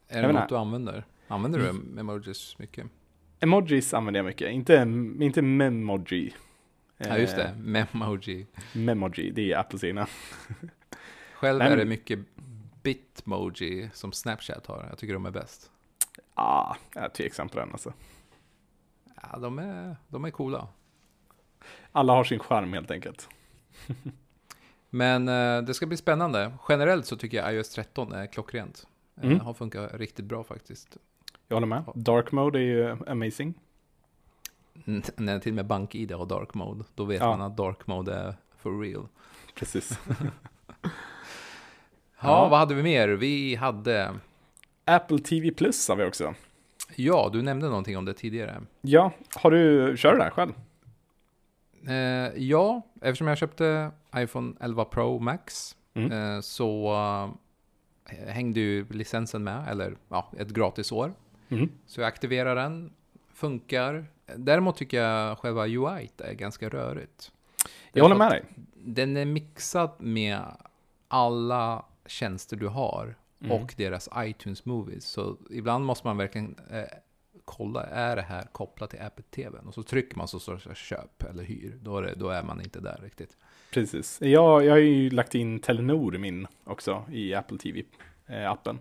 Är 0.08 0.22
det 0.22 0.32
något 0.34 0.50
du 0.50 0.58
använder? 0.58 1.06
Använder 1.28 1.60
du 1.60 2.00
emojis 2.00 2.56
mycket? 2.60 2.88
Emojis 3.40 3.94
använder 3.94 4.20
jag 4.20 4.26
mycket, 4.26 4.52
inte, 4.52 4.74
inte 5.20 5.42
memoji. 5.42 6.34
Ja, 6.98 7.18
just 7.18 7.36
det. 7.36 7.44
Eh, 7.44 7.56
Memoji. 7.58 8.48
Memoji, 8.74 9.32
det 9.32 9.54
är 9.54 9.86
egna. 9.86 10.08
Själv 11.34 11.58
Nej, 11.60 11.68
är 11.68 11.70
men- 11.70 11.80
det 11.80 11.86
mycket 11.86 12.20
Bitmoji 12.84 13.90
som 13.94 14.12
Snapchat 14.12 14.66
har. 14.66 14.86
Jag 14.90 14.98
tycker 14.98 15.14
de 15.14 15.26
är 15.26 15.32
bäst. 15.32 15.72
Ah, 16.34 16.76
jag 16.94 17.04
är 17.04 17.10
tveksam 17.10 17.50
på 17.50 17.60
den 17.60 17.72
alltså. 17.72 17.94
Ja, 19.22 19.40
de 19.40 19.60
är, 19.60 19.96
de 20.08 20.26
är 20.26 20.32
coola. 20.32 20.68
Alla 21.92 22.14
har 22.14 22.24
sin 22.24 22.40
charm 22.40 22.74
helt 22.74 22.92
enkelt. 22.92 23.30
Men 24.90 25.28
eh, 25.30 25.62
det 25.62 25.74
ska 25.74 25.86
bli 25.86 25.98
spännande. 25.98 26.52
Generellt 26.70 27.06
så 27.06 27.16
tycker 27.18 27.38
jag 27.38 27.54
iOS 27.56 27.70
13 27.70 28.12
är 28.14 28.26
klockrent. 28.28 28.88
Eh, 29.22 29.24
Mm. 29.28 29.40
har 29.40 29.54
funkat 29.54 29.94
riktigt 29.94 30.26
bra 30.26 30.44
faktiskt. 30.44 30.98
Jag 31.48 31.56
håller 31.56 31.68
med. 31.68 31.84
Dark 31.96 32.32
mode 32.32 32.60
är 32.60 32.64
ju 32.64 32.98
amazing. 33.08 33.54
N- 34.86 35.04
När 35.16 35.40
till 35.40 35.52
och 35.52 35.56
med 35.56 35.66
BankID 35.66 36.12
har 36.12 36.26
dark 36.26 36.54
mode, 36.54 36.84
då 36.96 37.06
vet 37.06 37.20
Ja. 37.22 37.38
man 37.38 37.42
att 37.42 37.58
dark 37.58 37.88
mode 37.88 38.14
är 38.14 38.36
for 38.58 38.80
real. 38.82 39.08
Precis. 39.56 40.00
Ja, 40.82 42.28
Ja. 42.44 42.48
vad 42.50 42.60
hade 42.60 42.76
vi 42.76 42.84
mer? 42.84 43.08
Vi 43.10 43.56
hade... 43.56 44.14
Apple 44.86 45.20
TV 45.20 45.52
Plus 45.52 45.90
har 45.90 45.96
vi 45.96 46.06
också. 46.06 46.34
Ja, 46.96 47.30
du 47.34 47.42
nämnde 47.42 47.68
någonting 47.68 47.98
om 47.98 48.06
det 48.06 48.14
tidigare. 48.14 48.62
Ja, 48.82 49.12
har 49.36 49.52
du, 49.52 49.94
kör 49.98 50.12
du 50.12 50.18
det 50.18 50.24
här 50.24 50.32
själv? 50.32 50.54
Eh, 51.88 52.44
ja, 52.44 52.82
eftersom 53.02 53.28
jag 53.28 53.38
köpte 53.38 53.92
iPhone 54.16 54.54
11 54.60 54.86
Pro 54.86 55.20
Max 55.20 55.76
Mm. 55.98 56.12
eh, 56.12 56.42
så 56.42 56.94
eh, 58.10 58.28
hängde 58.34 58.60
ju 58.60 58.86
licensen 58.90 59.44
med, 59.44 59.68
eller 59.68 59.96
ja, 60.10 60.32
ett 60.38 60.50
gratisår. 60.50 61.14
Mm. 61.50 61.70
Så 61.86 62.02
jag 62.02 62.08
aktiverade 62.08 62.62
den 62.62 62.94
funkar. 63.34 64.06
Däremot 64.36 64.78
tycker 64.78 65.02
jag 65.02 65.38
själva 65.38 65.68
UI 65.68 66.10
är 66.18 66.34
ganska 66.34 66.70
rörigt. 66.70 67.32
Jag 67.94 68.04
håller 68.04 68.16
med 68.16 68.32
dig. 68.32 68.44
Den 68.76 69.18
är 69.18 69.26
mixad 69.26 69.92
med 70.00 70.40
alla 71.08 71.86
tjänster 72.06 72.58
du 72.58 72.68
har 72.68 73.16
Mm. 73.40 73.52
och 73.62 73.74
deras 73.78 74.10
iTunes 74.18 74.66
Movies. 74.66 75.06
Så 75.06 75.38
ibland 75.50 75.86
måste 75.86 76.08
man 76.08 76.18
verkligen 76.18 76.56
eh, 76.70 76.84
kolla, 77.46 77.84
är 77.84 78.16
det 78.16 78.22
här 78.22 78.44
kopplat 78.52 78.90
till 78.90 79.02
Apple 79.02 79.24
TV? 79.32 79.60
Och 79.66 79.74
så 79.74 79.84
trycker 79.84 80.18
man 80.18 80.28
så 80.28 80.40
står 80.40 80.62
det 80.68 80.76
köp 80.76 81.24
eller 81.30 81.44
hyr. 81.44 81.78
Då 81.82 81.98
är, 81.98 82.02
det, 82.02 82.14
då 82.16 82.30
är 82.30 82.44
man 82.44 82.62
inte 82.62 82.80
där 82.80 83.00
riktigt. 83.04 83.38
Precis. 83.74 84.22
Jag, 84.22 84.66
jag 84.66 84.72
har 84.72 84.78
ju 84.78 85.10
lagt 85.10 85.36
in 85.36 85.60
Telenor 85.60 86.18
min 86.18 86.48
också 86.64 87.06
i 87.12 87.34
Apple 87.34 87.58
TV-appen. 87.58 88.80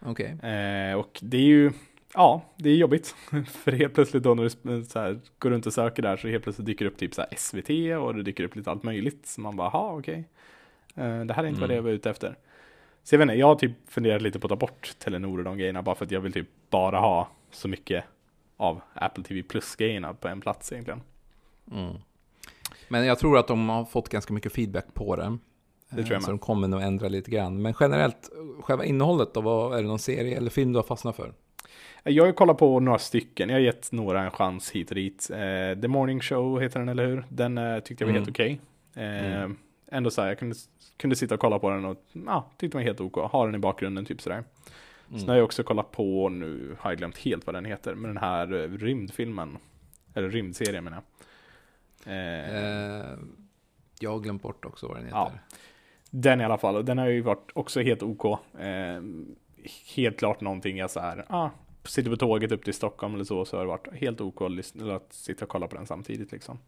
Okej. 0.00 0.26
Eh, 0.50 0.94
och 0.94 1.18
det 1.22 1.36
är 1.36 1.42
ju, 1.42 1.72
ja, 2.14 2.42
det 2.56 2.70
är 2.70 2.76
jobbigt. 2.76 3.14
För 3.46 3.72
helt 3.72 3.94
plötsligt 3.94 4.22
då 4.22 4.34
när 4.34 4.42
du 4.42 4.84
så 4.84 4.98
här, 4.98 5.20
går 5.38 5.50
runt 5.50 5.66
och 5.66 5.72
söker 5.72 6.02
där 6.02 6.16
så 6.16 6.28
helt 6.28 6.44
plötsligt 6.44 6.66
dyker 6.66 6.84
det 6.84 6.90
upp 6.90 6.98
typ 6.98 7.14
så 7.14 7.24
SVT 7.36 7.70
och 8.00 8.14
det 8.14 8.22
dyker 8.22 8.44
upp 8.44 8.56
lite 8.56 8.70
allt 8.70 8.82
möjligt. 8.82 9.26
Så 9.26 9.40
man 9.40 9.56
bara, 9.56 9.68
ha 9.68 9.98
okej. 9.98 10.28
Eh, 10.94 11.20
det 11.24 11.34
här 11.34 11.44
är 11.44 11.48
inte 11.48 11.60
vad 11.60 11.70
Mm. 11.70 11.76
jag 11.76 11.82
var 11.82 11.90
ute 11.90 12.10
efter. 12.10 12.36
Så 13.02 13.14
jag 13.14 13.18
vet 13.18 13.24
inte, 13.24 13.34
jag 13.34 13.46
har 13.46 13.54
typ 13.54 13.72
funderat 13.88 14.22
lite 14.22 14.38
på 14.38 14.46
att 14.46 14.48
ta 14.48 14.56
bort 14.56 14.94
Telenor 14.98 15.38
och 15.38 15.44
de 15.44 15.58
grejerna 15.58 15.82
bara 15.82 15.94
för 15.94 16.04
att 16.04 16.10
jag 16.10 16.20
vill 16.20 16.32
typ 16.32 16.48
bara 16.70 16.98
ha 16.98 17.28
så 17.52 17.68
mycket 17.68 18.04
av 18.56 18.80
Apple 18.94 19.24
TV 19.24 19.42
Plus-grejerna 19.42 20.14
på 20.14 20.28
en 20.28 20.40
plats 20.40 20.72
egentligen. 20.72 21.00
Mm. 21.72 21.94
Men 22.88 23.06
jag 23.06 23.18
tror 23.18 23.38
att 23.38 23.48
de 23.48 23.68
har 23.68 23.84
fått 23.84 24.08
ganska 24.08 24.34
mycket 24.34 24.52
feedback 24.52 24.94
på 24.94 25.16
det. 25.16 25.38
Det 25.90 25.96
tror 25.96 26.06
jag 26.12 26.12
Eh. 26.16 26.20
Så 26.20 26.30
de 26.30 26.38
kommer 26.38 26.68
nog 26.68 26.82
ändra 26.82 27.08
lite 27.08 27.30
grann. 27.30 27.62
Men 27.62 27.74
generellt, 27.80 28.30
själva 28.60 28.84
innehållet 28.84 29.34
då, 29.34 29.40
vad, 29.40 29.78
är 29.78 29.82
det 29.82 29.88
någon 29.88 29.98
serie 29.98 30.36
eller 30.36 30.50
film 30.50 30.72
du 30.72 30.78
har 30.78 30.84
fastnat 30.84 31.16
för? 31.16 31.32
Jag 32.04 32.24
har 32.24 32.32
kollat 32.32 32.58
på 32.58 32.80
några 32.80 32.98
stycken, 32.98 33.48
jag 33.48 33.56
har 33.56 33.60
gett 33.60 33.92
några 33.92 34.22
en 34.22 34.30
chans 34.30 34.70
hit 34.70 34.88
och 34.90 34.94
dit. 34.94 35.30
Eh, 35.30 35.80
The 35.80 35.88
Morning 35.88 36.20
Show 36.20 36.60
heter 36.60 36.78
den, 36.78 36.88
eller 36.88 37.06
hur? 37.06 37.24
Den 37.28 37.58
eh, 37.58 37.78
tyckte 37.80 38.04
jag 38.04 38.06
var 38.06 38.12
Mm. 38.12 38.22
helt 38.22 38.30
okej. 38.30 38.60
Eh, 38.94 39.42
Mm. 39.42 39.56
Ändå 39.90 40.10
så 40.10 40.20
här, 40.22 40.28
jag 40.28 40.38
kunde, 40.38 40.54
kunde 40.96 41.16
sitta 41.16 41.34
och 41.34 41.40
kolla 41.40 41.58
på 41.58 41.70
den 41.70 41.84
och 41.84 41.96
ja, 42.26 42.50
tyckte 42.56 42.78
den 42.78 42.84
var 42.84 42.86
helt 42.86 43.00
ok. 43.00 43.16
Ha 43.16 43.46
den 43.46 43.54
i 43.54 43.58
bakgrunden, 43.58 44.04
typ 44.04 44.20
sådär. 44.20 44.44
Mm. 45.12 45.20
Sen 45.20 45.28
har 45.28 45.36
jag 45.36 45.44
också 45.44 45.62
kollat 45.62 45.92
på, 45.92 46.28
nu 46.28 46.76
har 46.80 46.90
jag 46.90 46.98
glömt 46.98 47.18
helt 47.18 47.46
vad 47.46 47.54
den 47.54 47.64
heter, 47.64 47.94
men 47.94 48.14
den 48.14 48.22
här 48.22 48.52
eh, 48.52 48.68
rymdfilmen. 48.68 49.58
Eller 50.14 50.30
rymdserien 50.30 50.84
menar 50.84 50.96
jag. 50.96 51.04
Eh, 52.12 53.02
Eh, 53.02 53.18
jag 54.00 54.10
har 54.10 54.20
glömt 54.20 54.42
bort 54.42 54.64
också 54.64 54.88
vad 54.88 54.96
den 54.96 55.04
heter. 55.04 55.18
Ja. 55.18 55.32
Den 56.10 56.40
i 56.40 56.44
alla 56.44 56.58
fall, 56.58 56.84
den 56.84 56.98
har 56.98 57.06
ju 57.06 57.20
varit 57.20 57.50
också 57.54 57.80
helt 57.80 58.02
OK. 58.02 58.24
Eh, 58.58 59.02
helt 59.96 60.18
klart 60.18 60.40
någonting 60.40 60.78
jag 60.78 60.90
så 60.90 61.00
här, 61.00 61.24
ah, 61.28 61.50
sitter 61.84 62.10
på 62.10 62.16
tåget 62.16 62.52
upp 62.52 62.64
till 62.64 62.74
Stockholm 62.74 63.14
eller 63.14 63.24
så, 63.24 63.44
så 63.44 63.56
har 63.56 63.64
det 63.64 63.68
varit 63.68 63.94
helt 63.94 64.20
OK 64.20 64.42
att, 64.42 65.12
sitta 65.12 65.44
och 65.44 65.48
kolla 65.48 65.66
på 65.66 65.76
den 65.76 65.86
samtidigt 65.86 66.32
liksom. 66.32 66.58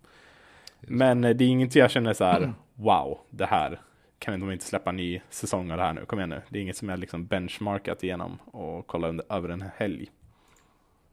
Men 0.81 1.25
eh, 1.25 1.37
det 1.37 1.45
är 1.45 1.49
inget 1.49 1.75
jag 1.75 1.91
känner 1.91 2.13
så 2.13 2.25
här, 2.25 2.53
wow, 2.75 3.19
det 3.31 3.47
här 3.47 3.81
kan 4.19 4.41
de 4.41 4.53
inte 4.53 4.65
släppa 4.65 4.91
en 4.91 4.97
ny 4.97 5.21
säsong 5.31 5.71
av 5.71 5.77
det 5.77 5.83
här 5.83 5.93
nu, 5.93 6.05
kom 6.07 6.19
igen 6.19 6.29
nu. 6.29 6.43
Det 6.49 6.59
är 6.59 6.63
inget 6.63 6.77
som 6.77 6.89
jag 6.89 6.99
liksom 6.99 7.27
benchmarkat 7.27 8.05
igenom 8.05 8.39
och 8.47 8.87
kollat 8.87 9.09
under, 9.09 9.33
över 9.33 9.49
en 9.49 9.65
helg. 9.77 10.11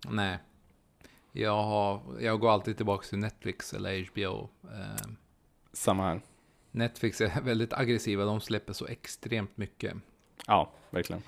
Nej. 0.08 0.38
Jag, 1.32 1.64
har, 1.64 2.02
jag 2.20 2.40
går 2.40 2.52
alltid 2.52 2.78
tillbaka 2.78 3.08
till 3.08 3.18
Netflix 3.18 3.74
eller 3.74 4.08
HBO. 4.12 4.50
Eh, 4.64 5.12
Samma 5.74 6.04
här. 6.04 6.22
Netflix 6.72 7.22
är 7.22 7.42
väldigt 7.42 7.74
aggressiva, 7.74 8.26
de 8.26 8.42
släpper 8.42 8.74
så 8.74 8.88
extremt 8.88 9.58
mycket. 9.58 9.94
Ja, 10.48 10.72
verkligen. 10.90 11.22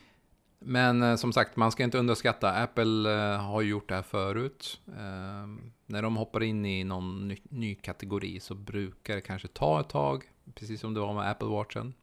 Men 0.65 1.03
eh, 1.03 1.15
som 1.15 1.34
sagt, 1.34 1.55
man 1.55 1.72
ska 1.72 1.84
inte 1.84 1.98
underskatta. 1.98 2.51
Apple 2.51 3.13
eh, 3.13 3.41
har 3.41 3.62
gjort 3.62 3.89
det 3.89 3.96
här 3.96 4.01
förut. 4.01 4.82
Eh, 4.88 5.48
när 5.86 6.01
de 6.01 6.15
hoppar 6.15 6.43
in 6.43 6.65
i 6.65 6.84
någon 6.84 7.27
ny, 7.27 7.38
ny 7.50 7.75
kategori 7.75 8.39
så 8.39 8.55
brukar 8.55 9.15
det 9.15 9.22
kanske 9.22 9.48
ta 9.48 9.79
ett 9.79 9.89
tag. 9.89 10.24
Precis 10.55 10.82
som 10.82 10.93
det 10.93 11.00
var 11.00 11.13
med 11.13 11.29
Apple 11.29 11.48
Watchen. 11.48 11.93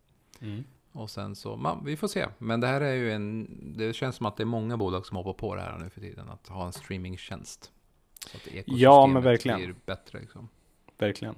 Mm. 0.40 0.64
Och 0.92 1.10
sen 1.10 1.36
så, 1.36 1.56
man, 1.56 1.84
vi 1.84 1.96
får 1.96 2.08
se. 2.08 2.26
Men 2.38 2.60
det 2.60 2.66
här 2.66 2.80
är 2.80 2.94
ju 2.94 3.12
en, 3.12 3.48
det 3.76 3.92
känns 3.92 4.16
som 4.16 4.26
att 4.26 4.36
det 4.36 4.42
är 4.42 4.44
många 4.44 4.76
bolag 4.76 5.06
som 5.06 5.16
hoppar 5.16 5.32
på 5.32 5.54
det 5.54 5.62
här 5.62 5.78
nu 5.78 5.90
för 5.90 6.00
tiden. 6.00 6.28
Att 6.28 6.48
ha 6.48 6.66
en 6.66 6.72
streamingtjänst. 6.72 7.70
Så 8.26 8.36
att 8.36 8.46
ekosystemet 8.46 8.80
Ja, 8.80 9.06
men 9.06 9.22
verkligen. 9.22 9.58
blir 9.58 9.74
bättre 9.86 10.20
liksom. 10.20 10.48
Verkligen. 10.98 11.34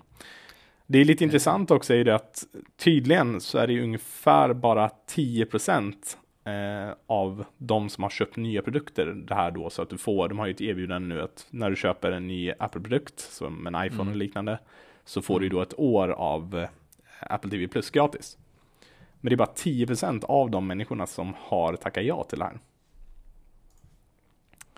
Det 0.87 0.99
är 0.99 1.05
lite 1.05 1.25
intressant 1.25 1.71
också 1.71 1.95
är 1.95 2.05
det 2.05 2.15
att 2.15 2.47
tydligen 2.77 3.41
så 3.41 3.59
är 3.59 3.67
det 3.67 3.73
ju 3.73 3.83
ungefär 3.83 4.53
bara 4.53 4.91
10% 5.09 6.17
eh, 6.45 6.95
av 7.07 7.45
de 7.59 7.89
som 7.89 8.03
har 8.03 8.11
köpt 8.11 8.37
nya 8.37 8.63
produkter 8.63 9.07
det 9.07 9.35
här 9.35 9.51
då 9.51 9.71
så 9.71 9.83
att 9.83 9.91
du 9.91 9.99
får, 9.99 10.29
de 10.29 10.39
har 10.39 10.47
ju 10.47 10.53
ett 10.53 10.61
erbjudande 10.61 11.15
nu 11.15 11.23
att 11.23 11.47
när 11.51 11.71
du 11.71 11.77
köper 11.77 12.13
en 12.13 12.27
ny 12.27 12.53
Apple-produkt 12.59 13.21
som 13.21 13.67
en 13.67 13.75
iPhone 13.75 14.03
Mm. 14.03 14.09
eller 14.09 14.25
liknande 14.25 14.59
så 15.05 15.23
får 15.23 15.41
du 15.41 15.47
ju 15.47 15.51
då 15.51 15.63
ett 15.63 15.79
år 15.79 16.09
av 16.09 16.59
eh, 16.59 16.69
Apple 17.21 17.51
TV 17.51 17.69
Plus 17.69 17.91
gratis. 17.91 18.39
Men 19.21 19.31
det 19.31 19.35
är 19.35 19.37
bara 19.37 19.55
10% 19.55 20.25
av 20.25 20.51
de 20.51 20.67
människorna 20.67 21.07
som 21.07 21.35
har 21.39 21.77
tackat 21.77 22.05
ja 22.05 22.25
till 22.25 22.39
det 22.39 22.45
här. 22.45 22.59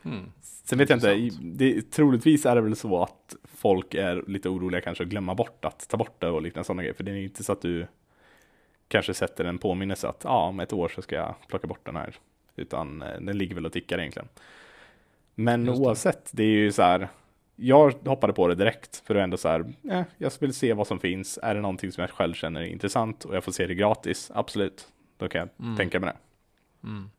Mm. 0.04 0.32
Sen 0.40 0.78
vet 0.78 0.90
jag 0.90 0.96
inte, 0.96 1.30
det, 1.42 1.90
troligtvis 1.90 2.46
är 2.46 2.54
det 2.54 2.60
väl 2.60 2.76
så 2.76 3.02
att 3.02 3.36
folk 3.44 3.94
är 3.94 4.24
lite 4.26 4.48
oroliga 4.48 4.80
kanske 4.80 5.04
att 5.04 5.10
glömma 5.10 5.34
bort 5.34 5.64
att 5.64 5.88
ta 5.88 5.96
bort 5.96 6.20
det 6.20 6.28
och 6.28 6.42
liknande 6.42 6.64
sådana 6.64 6.82
grejer. 6.82 6.94
För 6.94 7.04
det 7.04 7.10
är 7.12 7.16
inte 7.16 7.44
så 7.44 7.52
att 7.52 7.62
du 7.62 7.86
kanske 8.88 9.14
sätter 9.14 9.44
en 9.44 9.58
påminnelse 9.58 10.08
att 10.08 10.20
ja, 10.24 10.46
om 10.46 10.60
ett 10.60 10.72
år 10.72 10.88
så 10.88 11.02
ska 11.02 11.16
jag 11.16 11.34
plocka 11.48 11.66
bort 11.66 11.86
den 11.86 11.96
här. 11.96 12.14
Utan 12.56 13.02
eh, 13.02 13.20
den 13.20 13.38
ligger 13.38 13.54
väl 13.54 13.66
och 13.66 13.72
tickar 13.72 13.98
egentligen. 13.98 14.28
Men 15.34 15.64
det. 15.64 15.72
oavsett, 15.72 16.30
det 16.32 16.42
är 16.42 16.48
ju 16.48 16.72
så 16.72 16.82
här. 16.82 17.08
Jag 17.56 17.94
hoppade 18.04 18.32
på 18.32 18.48
det 18.48 18.54
direkt 18.54 19.02
för 19.06 19.14
att 19.14 19.22
ändå 19.22 19.36
så 19.36 19.48
här, 19.48 19.72
eh, 19.90 20.02
jag 20.18 20.32
vill 20.40 20.54
se 20.54 20.72
vad 20.72 20.86
som 20.86 20.98
finns. 21.00 21.38
Är 21.42 21.54
det 21.54 21.60
någonting 21.60 21.92
som 21.92 22.00
jag 22.00 22.10
själv 22.10 22.34
känner 22.34 22.60
är 22.60 22.64
intressant 22.66 23.24
och 23.24 23.36
jag 23.36 23.44
får 23.44 23.52
se 23.52 23.66
det 23.66 23.74
gratis, 23.74 24.30
absolut. 24.34 24.88
Då 25.16 25.28
kan 25.28 25.38
jag 25.38 25.48
Mm. 25.66 25.76
tänka 25.76 26.00
mig 26.00 26.12
det. 26.12 26.18
Mm. 26.88 27.10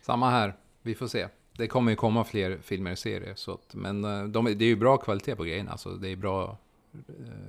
Samma 0.00 0.30
här, 0.30 0.52
vi 0.82 0.94
får 0.94 1.06
se. 1.06 1.28
Det 1.52 1.66
kommer 1.66 1.90
ju 1.92 1.96
komma 1.96 2.24
fler 2.24 2.58
filmer 2.62 2.92
och 2.92 2.98
serier. 2.98 3.34
Så 3.34 3.52
att, 3.52 3.74
men 3.74 4.04
eh, 4.04 4.24
de, 4.24 4.44
det 4.44 4.64
är 4.64 4.68
ju 4.68 4.76
bra 4.76 4.96
kvalitet 4.96 5.36
på 5.36 5.44
grejerna. 5.44 5.70
Alltså, 5.70 5.90
det 5.90 6.08
är 6.08 6.16
bra 6.16 6.56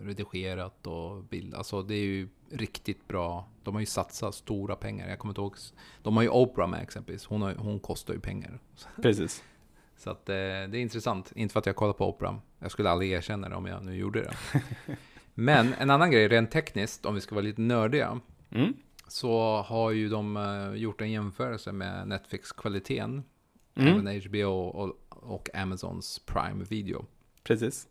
redigerat 0.04 0.88
och 0.88 1.24
bild. 1.24 1.56
Alltså 1.56 1.84
det 1.84 1.96
är 1.96 2.06
ju 2.06 2.28
riktigt 2.52 3.08
bra. 3.08 3.50
De 3.64 3.74
har 3.74 3.80
ju 3.80 3.86
satsat 3.86 4.36
stora 4.36 4.76
pengar. 4.76 5.10
Jag 5.10 5.20
kommer 5.20 5.32
inte 5.32 5.42
ihåg. 5.42 5.56
De 6.02 6.16
har 6.16 6.24
ju 6.24 6.30
Oprah 6.30 6.70
med 6.70 6.82
exempelvis. 6.82 7.26
Hon, 7.26 7.42
har, 7.42 7.56
hon 7.56 7.80
kostar 7.80 8.14
ju 8.14 8.20
pengar. 8.20 8.60
Precis. 9.02 9.44
Så 9.98 10.10
att 10.10 10.30
eh, 10.30 10.34
det 10.34 10.40
är 10.42 10.76
intressant. 10.76 11.32
Inte 11.36 11.54
för 11.54 11.60
att 11.60 11.66
jag 11.66 11.76
kollar 11.76 11.94
på 11.94 12.10
Oprah. 12.10 12.36
Jag 12.60 12.72
skulle 12.72 12.90
aldrig 12.90 13.12
erkänna 13.12 13.50
det 13.50 13.56
om 13.56 13.66
jag 13.66 13.86
nu 13.86 13.96
gjorde 13.96 14.22
det. 14.22 14.34
Men 15.34 15.74
en 15.74 15.90
annan 15.90 16.12
grej 16.12 16.28
rent 16.28 16.52
tekniskt, 16.52 17.06
om 17.06 17.16
vi 17.16 17.22
ska 17.22 17.36
vara 17.36 17.46
lite 17.46 17.62
nördiga. 17.62 18.20
Mm. 18.52 18.74
Så 19.08 19.62
har 19.62 19.92
ju 19.92 20.10
de 20.10 20.38
eh, 20.38 20.74
gjort 20.82 21.02
en 21.02 21.12
jämförelse 21.12 21.72
med 21.72 22.08
Netflix-kvaliteten. 22.08 23.24
Mm. 23.76 24.08
Även 24.08 24.22
HBO 24.22 24.52
och, 24.52 24.98
och 25.10 25.56
Amazons 25.56 26.20
Prime 26.20 26.64
Video. 26.64 27.06
Precis. 27.44 27.88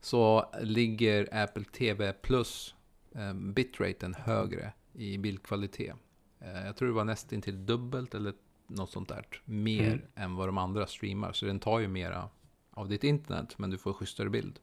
Så 0.00 0.50
ligger 0.60 1.28
Apple 1.44 1.64
TV 1.64 2.12
Plus 2.12 2.74
eh, 3.14 3.32
bitraten 3.34 4.14
högre 4.14 4.72
i 4.92 5.18
bildkvalitet. 5.18 5.94
Eh, 6.40 6.66
jag 6.66 6.76
tror 6.76 6.88
det 6.88 6.94
var 6.94 7.04
nästan 7.04 7.42
till 7.42 7.66
dubbelt 7.66 8.14
eller 8.14 8.34
något 8.66 8.90
sånt 8.90 9.08
där. 9.08 9.26
Mer 9.44 9.86
Mm. 9.92 10.00
än 10.14 10.34
vad 10.36 10.48
de 10.48 10.58
andra 10.58 10.86
streamar. 10.86 11.32
Så 11.32 11.46
den 11.46 11.58
tar 11.60 11.78
ju 11.78 11.88
mera 11.88 12.28
av 12.70 12.88
ditt 12.88 13.04
internet 13.04 13.54
men 13.58 13.70
du 13.70 13.78
får 13.78 13.92
schysstare 13.92 14.30
bild. 14.30 14.58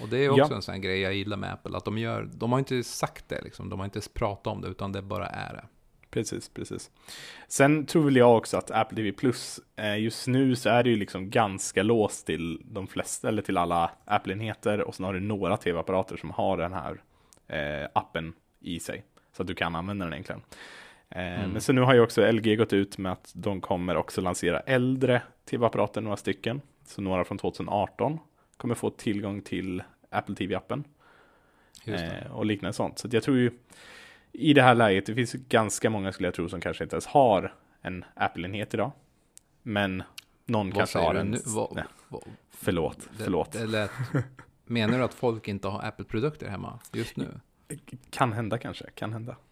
Och 0.00 0.08
det 0.08 0.18
är 0.24 0.30
också 0.30 0.52
Ja. 0.52 0.56
en 0.56 0.62
sån 0.62 0.80
grej 0.80 1.00
jag 1.00 1.14
gillar 1.14 1.36
med 1.36 1.52
Apple. 1.52 1.76
Att 1.76 1.84
de 1.84 1.98
gör, 1.98 2.30
de 2.34 2.52
har 2.52 2.58
inte 2.58 2.82
sagt 2.84 3.28
det 3.28 3.42
liksom. 3.42 3.68
De 3.68 3.78
har 3.78 3.84
inte 3.84 4.00
pratat 4.14 4.46
om 4.46 4.60
det 4.60 4.68
utan 4.68 4.92
det 4.92 5.02
bara 5.02 5.26
är 5.26 5.52
det. 5.52 5.64
Precis, 6.14 6.48
precis. 6.48 6.90
Sen 7.48 7.86
tror 7.86 8.04
väl 8.04 8.16
jag 8.16 8.36
också 8.36 8.56
att 8.56 8.70
Apple 8.70 8.96
TV 8.96 9.12
Plus, 9.12 9.60
eh, 9.76 9.98
just 9.98 10.26
nu 10.26 10.56
så 10.56 10.68
är 10.68 10.82
det 10.82 10.90
ju 10.90 10.96
liksom 10.96 11.30
ganska 11.30 11.82
låst 11.82 12.26
till 12.26 12.62
de 12.64 12.86
flesta, 12.86 13.28
eller 13.28 13.42
till 13.42 13.56
alla 13.56 13.90
Apple-enheter 14.04 14.80
och 14.80 14.94
sen 14.94 15.04
har 15.04 15.14
du 15.14 15.20
några 15.20 15.56
tv-apparater 15.56 16.16
som 16.16 16.30
har 16.30 16.56
den 16.56 16.72
här 16.72 17.02
eh, 17.48 17.88
appen 17.92 18.32
i 18.60 18.80
sig. 18.80 19.04
Så 19.36 19.42
att 19.42 19.46
du 19.46 19.54
kan 19.54 19.76
använda 19.76 20.04
den 20.04 20.12
egentligen. 20.12 20.42
Eh, 21.08 21.38
Mm. 21.38 21.50
Men 21.50 21.60
så 21.60 21.72
nu 21.72 21.80
har 21.80 21.94
ju 21.94 22.00
också 22.00 22.32
LG 22.32 22.56
gått 22.56 22.72
ut 22.72 22.98
med 22.98 23.12
att 23.12 23.32
de 23.34 23.60
kommer 23.60 23.96
också 23.96 24.20
lansera 24.20 24.60
äldre 24.60 25.22
tv-apparater, 25.50 26.00
några 26.00 26.16
stycken. 26.16 26.60
Så 26.86 27.02
några 27.02 27.24
från 27.24 27.38
2018 27.38 28.18
kommer 28.56 28.74
få 28.74 28.90
tillgång 28.90 29.42
till 29.42 29.82
Apple 30.10 30.34
TV-appen 30.34 30.84
eh, 31.86 32.32
och 32.32 32.46
liknande 32.46 32.72
sånt. 32.72 32.98
Så 32.98 33.08
jag 33.10 33.22
tror 33.22 33.36
ju 33.36 33.50
i 34.34 34.52
det 34.54 34.62
här 34.62 34.74
läget, 34.74 35.06
det 35.06 35.14
finns 35.14 35.32
ganska 35.32 35.90
många 35.90 36.12
skulle 36.12 36.26
jag 36.26 36.34
tro 36.34 36.48
som 36.48 36.60
kanske 36.60 36.84
inte 36.84 36.94
ens 36.96 37.06
har 37.06 37.54
en 37.82 38.04
Apple-enhet 38.14 38.74
idag. 38.74 38.92
Men 39.62 40.02
någon 40.46 40.66
Vad 40.70 40.76
kanske 40.76 40.98
har 40.98 41.14
en. 41.14 41.30
nu? 41.30 41.38
Vad- 41.46 41.74
Nej, 41.74 41.84
vad- 42.08 42.22
förlåt, 42.50 42.98
det- 43.18 43.24
förlåt. 43.24 43.52
Det 43.52 43.66
lät, 43.66 43.90
menar 44.64 44.98
du 44.98 45.04
att 45.04 45.14
folk 45.14 45.48
inte 45.48 45.68
har 45.68 45.82
Apple-produkter 45.88 46.48
hemma 46.48 46.78
just 46.92 47.16
nu? 47.16 47.40
Kan 48.10 48.32
hända 48.32 48.58
kanske, 48.58 48.90
kan 48.90 49.12
hända. 49.12 49.36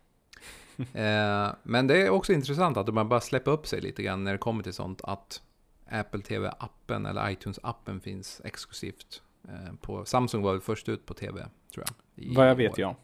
Eh, 0.77 1.55
men 1.62 1.87
det 1.87 2.03
är 2.07 2.11
också 2.11 2.33
intressant 2.33 2.77
att 2.77 2.95
man 2.95 3.09
bara 3.09 3.21
släpper 3.21 3.51
upp 3.51 3.67
sig 3.67 3.81
lite 3.81 4.03
grann 4.03 4.25
när 4.25 4.33
det 4.33 4.39
kommer 4.39 4.62
till 4.62 4.73
sånt. 4.73 5.01
Att 5.05 5.43
Apple 5.91 6.21
TV-appen 6.23 7.07
eller 7.11 7.31
iTunes-appen 7.31 8.01
finns 8.01 8.41
exklusivt. 8.45 9.23
Eh, 9.49 9.75
på 9.81 10.05
Samsung 10.05 10.43
var 10.43 10.53
väl 10.53 10.61
först 10.61 10.89
ut 10.89 11.07
på 11.07 11.15
TV, 11.15 11.47
tror 11.75 11.85
jag. 11.87 12.35
Vad 12.37 12.47
jag 12.47 12.53
år. 12.53 12.57
vet, 12.57 12.79
ja. 12.79 12.97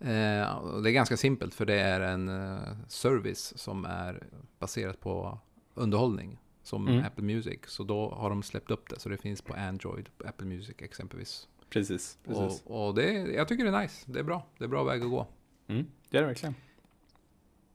Eh, 0.00 0.56
och 0.56 0.82
det 0.82 0.90
är 0.90 0.92
ganska 0.92 1.16
simpelt 1.16 1.54
för 1.54 1.66
det 1.66 1.80
är 1.80 2.00
en 2.00 2.28
eh, 2.28 2.58
service 2.88 3.52
som 3.56 3.84
är 3.84 4.22
baserat 4.58 5.00
på 5.00 5.38
underhållning. 5.74 6.38
Som 6.62 6.88
Mm. 6.88 7.04
Apple 7.04 7.24
Music. 7.24 7.60
Så 7.66 7.84
då 7.84 8.10
har 8.10 8.30
de 8.30 8.42
släppt 8.42 8.70
upp 8.70 8.88
det. 8.88 9.00
Så 9.00 9.08
det 9.08 9.16
finns 9.16 9.42
på 9.42 9.54
Android, 9.54 10.08
på 10.18 10.28
Apple 10.28 10.46
Music 10.46 10.76
exempelvis. 10.78 11.48
Precis. 11.70 12.18
precis. 12.24 12.62
Och, 12.64 12.88
och 12.88 12.94
det, 12.94 13.12
jag 13.12 13.48
tycker 13.48 13.64
det 13.64 13.76
är 13.76 13.82
nice. 13.82 14.04
Det 14.12 14.18
är 14.18 14.22
bra. 14.22 14.46
Det 14.58 14.64
är 14.64 14.68
bra 14.68 14.84
väg 14.84 15.02
att 15.02 15.10
gå. 15.10 15.26
Mm, 15.68 15.86
det 16.10 16.18
är 16.18 16.20
det 16.22 16.26
verkligen. 16.26 16.54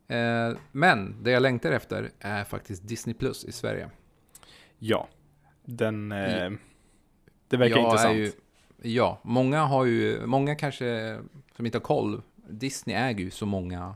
Eh, 0.07 0.57
men 0.71 1.23
det 1.23 1.31
jag 1.31 1.41
längtar 1.41 1.71
efter 1.71 2.11
är 2.19 2.43
faktiskt 2.43 2.87
Disney 2.87 3.13
Plus 3.13 3.45
i 3.45 3.51
Sverige. 3.51 3.89
Ja. 4.79 5.07
Den... 5.65 6.11
Eh, 6.11 6.51
det 7.47 7.57
verkar 7.57 7.75
Jag 7.77 7.85
intressant. 7.85 8.15
Ju, 8.15 8.31
ja, 8.81 9.19
många 9.23 9.63
har 9.63 9.85
ju, 9.85 10.25
många 10.25 10.55
kanske 10.55 11.19
som 11.55 11.65
inte 11.65 11.77
har 11.77 11.83
koll. 11.83 12.21
Disney 12.49 12.95
äger 12.97 13.23
ju 13.25 13.31
så 13.31 13.45
många 13.45 13.95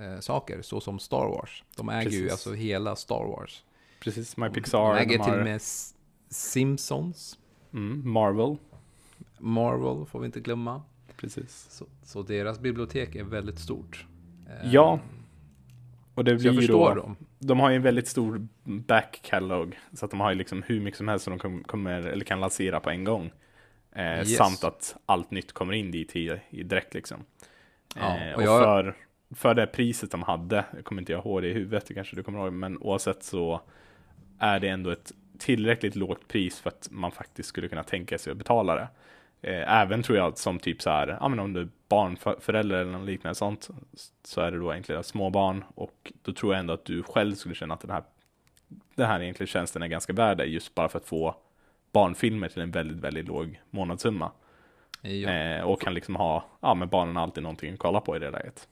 eh, 0.00 0.20
saker, 0.20 0.62
så 0.62 0.80
som 0.80 0.98
Star 0.98 1.26
Wars. 1.28 1.64
De 1.76 1.88
äger 1.88 2.10
ju 2.10 2.16
Precis. 2.22 2.30
alltså 2.32 2.52
hela 2.52 2.96
Star 2.96 3.24
Wars. 3.24 3.64
Precis, 4.00 4.36
My 4.36 4.48
Pixar. 4.50 4.94
de 4.94 5.00
äger 5.00 5.18
de 5.18 5.24
till 5.24 5.34
och 5.34 5.44
med 5.44 5.60
Simpsons, 6.30 7.38
mm, 7.72 8.12
Marvel. 8.12 8.56
Marvel 9.38 10.06
får 10.06 10.20
vi 10.20 10.26
inte 10.26 10.40
glömma. 10.40 10.82
Precis. 11.16 11.66
Så, 11.70 11.86
så 12.04 12.22
deras 12.22 12.60
bibliotek 12.60 13.14
är 13.14 13.24
väldigt 13.24 13.58
stort. 13.58 14.06
Eh, 14.48 14.70
Ja, 14.72 15.00
Och 16.14 16.24
det 16.24 16.30
jag 16.30 16.40
blir 16.40 16.52
ju 16.52 16.56
förstår 16.58 16.94
då, 16.94 17.02
dem. 17.02 17.16
de 17.38 17.60
har 17.60 17.70
ju 17.70 17.76
en 17.76 17.82
väldigt 17.82 18.08
stor 18.08 18.46
back 18.64 19.20
catalog. 19.22 19.78
Så 19.92 20.04
att 20.04 20.10
de 20.10 20.20
har 20.20 20.30
ju 20.30 20.36
liksom 20.38 20.62
hur 20.62 20.80
mycket 20.80 20.98
som 20.98 21.08
helst 21.08 21.24
som 21.24 21.30
de 21.32 21.38
kom- 21.38 21.64
kommer, 21.64 22.02
eller 22.02 22.24
kan 22.24 22.40
lansera 22.40 22.80
på 22.80 22.90
en 22.90 23.04
gång. 23.04 23.32
Eh, 23.94 24.18
Yes. 24.18 24.36
Samt 24.36 24.64
att 24.64 24.96
allt 25.06 25.30
nytt 25.30 25.52
kommer 25.52 25.72
in 25.72 25.90
dit 25.90 26.16
i, 26.16 26.40
i 26.50 26.62
direkt 26.62 26.94
liksom. 26.94 27.24
Ja, 27.96 28.16
eh, 28.18 28.32
och 28.32 28.36
och 28.38 28.42
jag- 28.42 28.62
för, 28.64 28.94
för 29.34 29.54
det 29.54 29.66
priset 29.66 30.10
de 30.10 30.22
hade, 30.22 30.64
jag 30.74 30.84
kommer 30.84 31.02
inte 31.02 31.12
jag 31.12 31.20
ihåg 31.26 31.42
det 31.42 31.48
i 31.48 31.52
huvudet, 31.52 31.86
det 31.86 31.94
kanske 31.94 32.16
du 32.16 32.22
kommer 32.22 32.38
ihåg, 32.38 32.52
men 32.52 32.78
oavsett 32.78 33.22
så 33.22 33.60
är 34.38 34.60
det 34.60 34.68
ändå 34.68 34.90
ett 34.90 35.12
tillräckligt 35.38 35.96
lågt 35.96 36.28
pris 36.28 36.60
för 36.60 36.70
att 36.70 36.88
man 36.90 37.10
faktiskt 37.12 37.48
skulle 37.48 37.68
kunna 37.68 37.82
tänka 37.82 38.18
sig 38.18 38.30
att 38.30 38.36
betala 38.36 38.74
det. 38.74 38.88
Eh, 39.52 39.80
Även 39.80 40.02
tror 40.02 40.18
jag 40.18 40.38
som 40.38 40.58
typ 40.58 40.82
så 40.82 40.90
här, 40.90 41.16
ja 41.20 41.28
men 41.28 41.38
om 41.38 41.52
du 41.52 41.60
är 41.60 41.68
barnförälder 41.88 42.76
eller 42.76 42.92
något 42.92 43.06
liknande 43.06 43.34
sånt, 43.34 43.68
så 44.24 44.40
är 44.40 44.50
det 44.50 44.58
då 44.58 44.72
egentligen 44.72 45.04
små 45.04 45.30
barn 45.30 45.64
och 45.74 46.12
då 46.22 46.32
tror 46.32 46.52
jag 46.52 46.60
ändå 46.60 46.74
att 46.74 46.84
du 46.84 47.02
själv 47.02 47.34
skulle 47.34 47.54
känna 47.54 47.74
att 47.74 47.80
den 47.80 47.90
här, 47.90 48.02
den 48.94 49.06
här 49.06 49.20
egentligen 49.22 49.46
tjänsten 49.48 49.82
är 49.82 49.86
ganska 49.86 50.12
värd 50.12 50.40
just 50.40 50.74
bara 50.74 50.88
för 50.88 50.98
att 50.98 51.06
få 51.06 51.34
barnfilmer 51.94 52.48
till 52.48 52.62
en 52.62 52.70
väldigt, 52.70 52.98
väldigt 52.98 53.26
låg 53.26 53.60
månadssumma. 53.70 54.32
Ja. 55.00 55.30
Eh, 55.30 55.62
och 55.62 55.80
kan 55.80 55.94
liksom 55.94 56.16
ha, 56.16 56.44
ja 56.60 56.74
men 56.74 56.88
barnen 56.88 57.16
har 57.16 57.22
alltid 57.22 57.42
någonting 57.42 57.72
att 57.72 57.78
kolla 57.78 58.00
på 58.00 58.16
i 58.16 58.18
det 58.18 58.30
läget. 58.30 58.68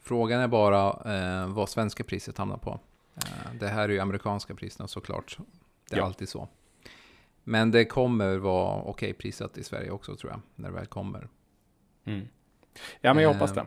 Frågan 0.00 0.40
är 0.40 0.48
bara 0.48 0.88
eh, 1.14 1.48
vad 1.48 1.68
svenska 1.68 2.04
priset 2.04 2.38
hamnar 2.38 2.56
på. 2.56 2.80
Eh, 3.16 3.54
det 3.60 3.68
här 3.68 3.82
är 3.88 3.88
ju 3.92 3.98
amerikanska 4.00 4.54
priserna 4.54 4.88
såklart. 4.88 5.38
Det 5.90 5.96
är 5.96 6.00
Ja. 6.00 6.06
alltid 6.06 6.28
så. 6.28 6.48
Men 7.44 7.70
det 7.70 7.84
kommer 7.84 8.36
vara 8.36 8.82
okej 8.82 9.12
prissatt 9.12 9.58
i 9.58 9.64
Sverige 9.64 9.90
också 9.90 10.16
tror 10.16 10.32
jag, 10.32 10.40
när 10.54 10.68
det 10.68 10.74
väl 10.74 10.86
kommer. 10.86 11.28
Mm. 12.04 12.28
Ja 13.00 13.14
men 13.14 13.22
jag 13.22 13.32
hoppas 13.32 13.50
Eh, 13.50 13.56
det. 13.64 13.66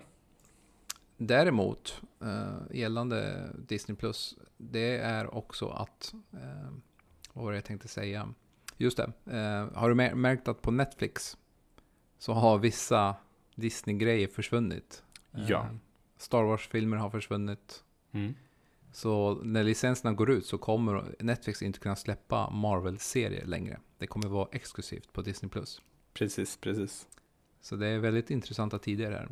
Däremot, 1.18 2.02
eh, 2.22 2.78
gällande 2.78 3.50
Disney 3.68 3.96
Plus, 3.98 4.36
det 4.58 4.98
är 4.98 5.36
också 5.36 5.70
att, 5.70 6.14
eh, 6.34 6.72
vad 7.34 7.44
var 7.46 7.52
det 7.52 7.58
jag 7.58 7.66
tänkte 7.66 7.88
säga? 7.88 8.30
Just 8.82 8.98
det, 8.98 9.12
eh, 9.26 9.80
har 9.80 9.90
du 9.90 9.96
mär- 9.96 10.16
märkt 10.16 10.48
att 10.48 10.62
på 10.62 10.72
Netflix 10.72 11.38
så 12.18 12.34
har 12.34 12.58
vissa 12.58 13.16
Disney-grejer 13.56 14.28
försvunnit? 14.28 15.04
Ja. 15.32 15.60
Eh, 15.60 15.66
Star 16.18 16.44
Wars-filmer 16.44 16.98
har 16.98 17.10
försvunnit. 17.10 17.84
Mm. 18.12 18.34
Så 18.94 19.36
när 19.44 19.64
licenserna 19.64 20.14
går 20.14 20.32
ut 20.32 20.46
så 20.46 20.58
kommer 20.58 21.16
Netflix 21.20 21.62
inte 21.62 21.80
kunna 21.80 21.96
släppa 21.96 22.50
Marvel-serier 22.50 23.46
längre. 23.46 23.80
Det 23.98 24.08
kommer 24.08 24.28
vara 24.28 24.48
exklusivt 24.52 25.14
på 25.14 25.22
Disney+. 25.22 25.52
Precis, 26.14 26.58
precis. 26.58 27.08
Så 27.62 27.76
det 27.76 27.88
är 27.88 28.00
väldigt 28.00 28.30
intressanta 28.32 28.80
tider 28.80 29.12
här. 29.12 29.30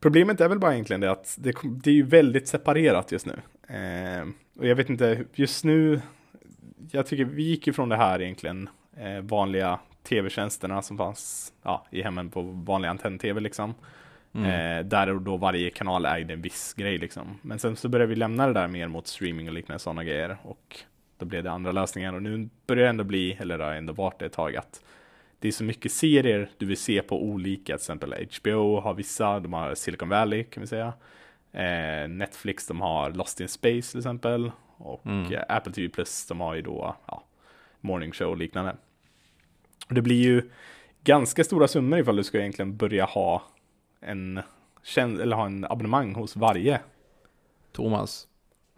Problemet 0.00 0.40
är 0.40 0.48
väl 0.48 0.58
bara 0.58 0.72
egentligen 0.72 1.00
det 1.00 1.10
att 1.10 1.36
det, 1.38 1.54
det 1.64 1.90
är 1.90 1.94
ju 1.94 2.02
väldigt 2.02 2.48
separerat 2.48 3.12
just 3.12 3.26
nu. 3.26 3.42
Eh, 3.76 4.28
och 4.58 4.66
jag 4.66 4.76
vet 4.76 4.90
inte, 4.90 5.24
just 5.34 5.64
nu, 5.64 6.00
jag 6.90 7.06
tycker 7.06 7.24
vi 7.24 7.42
gick 7.42 7.68
ifrån 7.68 7.88
det 7.88 7.96
här 7.96 8.22
egentligen, 8.22 8.68
eh, 8.96 9.20
vanliga 9.20 9.78
tv-tjänsterna 10.02 10.82
som 10.82 10.98
fanns 10.98 11.52
ja, 11.62 11.86
i 11.90 12.02
hemmen 12.02 12.30
på 12.30 12.42
vanlig 12.42 12.88
antenn-tv 12.88 13.40
liksom. 13.40 13.74
Mm. 14.32 14.78
Eh, 14.78 14.86
där 14.86 15.14
då 15.14 15.36
varje 15.36 15.70
kanal 15.70 16.06
ägde 16.06 16.32
en 16.32 16.42
viss 16.42 16.74
grej 16.74 16.98
liksom. 16.98 17.38
Men 17.42 17.58
sen 17.58 17.76
så 17.76 17.88
började 17.88 18.10
vi 18.10 18.16
lämna 18.16 18.46
det 18.46 18.52
där 18.52 18.68
mer 18.68 18.88
mot 18.88 19.06
streaming 19.06 19.48
och 19.48 19.54
liknande 19.54 19.78
sådana 19.78 20.04
grejer. 20.04 20.36
Och 20.42 20.76
då 21.18 21.26
blev 21.26 21.44
det 21.44 21.50
andra 21.50 21.72
lösningar. 21.72 22.12
Och 22.12 22.22
nu 22.22 22.48
börjar 22.66 22.82
det 22.82 22.90
ändå 22.90 23.04
bli, 23.04 23.32
eller 23.40 23.58
det 23.58 23.64
har 23.64 23.72
ändå 23.72 23.92
varit 23.92 24.18
det 24.18 24.26
ett 24.26 24.32
tag, 24.32 24.56
att 24.56 24.82
det 25.38 25.48
är 25.48 25.52
så 25.52 25.64
mycket 25.64 25.92
serier 25.92 26.50
du 26.58 26.66
vill 26.66 26.76
se 26.76 27.02
på 27.02 27.22
olika, 27.22 27.64
till 27.64 27.74
exempel 27.74 28.14
HBO 28.40 28.80
har 28.80 28.94
vissa, 28.94 29.40
de 29.40 29.52
har 29.52 29.74
Silicon 29.74 30.08
Valley 30.08 30.44
kan 30.44 30.60
vi 30.60 30.66
säga. 30.66 30.92
Eh, 31.52 32.08
Netflix, 32.08 32.66
de 32.66 32.80
har 32.80 33.10
Lost 33.10 33.40
in 33.40 33.48
Space 33.48 33.90
till 33.90 33.98
exempel. 34.00 34.52
Och 34.76 35.06
Mm. 35.06 35.32
eh, 35.32 35.42
Apple 35.48 35.72
TV 35.72 35.88
Plus, 35.88 36.26
de 36.26 36.40
har 36.40 36.54
ju 36.54 36.62
då 36.62 36.96
ja, 37.06 37.24
Morning 37.80 38.12
Show 38.12 38.28
och 38.30 38.36
liknande. 38.36 38.76
Det 39.88 40.02
blir 40.02 40.22
ju 40.22 40.50
ganska 41.04 41.44
stora 41.44 41.68
summor 41.68 41.98
ifall 41.98 42.16
du 42.16 42.24
ska 42.24 42.38
egentligen 42.38 42.76
börja 42.76 43.04
ha 43.04 43.42
en, 44.00 44.40
eller 44.96 45.36
ha 45.36 45.46
en 45.46 45.64
abonnemang 45.64 46.14
hos 46.14 46.36
varje. 46.36 46.80
Thomas, 47.72 48.26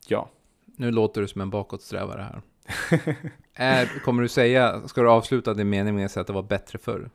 Ja, 0.07 0.29
nu 0.77 0.91
låter 0.91 1.21
du 1.21 1.29
som 1.29 1.41
en 1.41 1.51
bakåtsträvare 1.51 2.23
här. 2.23 2.43
är, 3.55 4.01
kommer 4.05 4.23
du 4.23 4.29
säga, 4.29 4.89
ska 4.89 5.03
du 5.03 5.11
avsluta 5.11 5.55
din 5.55 5.69
mening 5.71 5.95
med 5.95 6.05
att 6.05 6.11
säga 6.13 6.21
att 6.21 6.27
det 6.27 6.33
var 6.33 6.43
bättre 6.43 6.79
förr? 6.79 7.11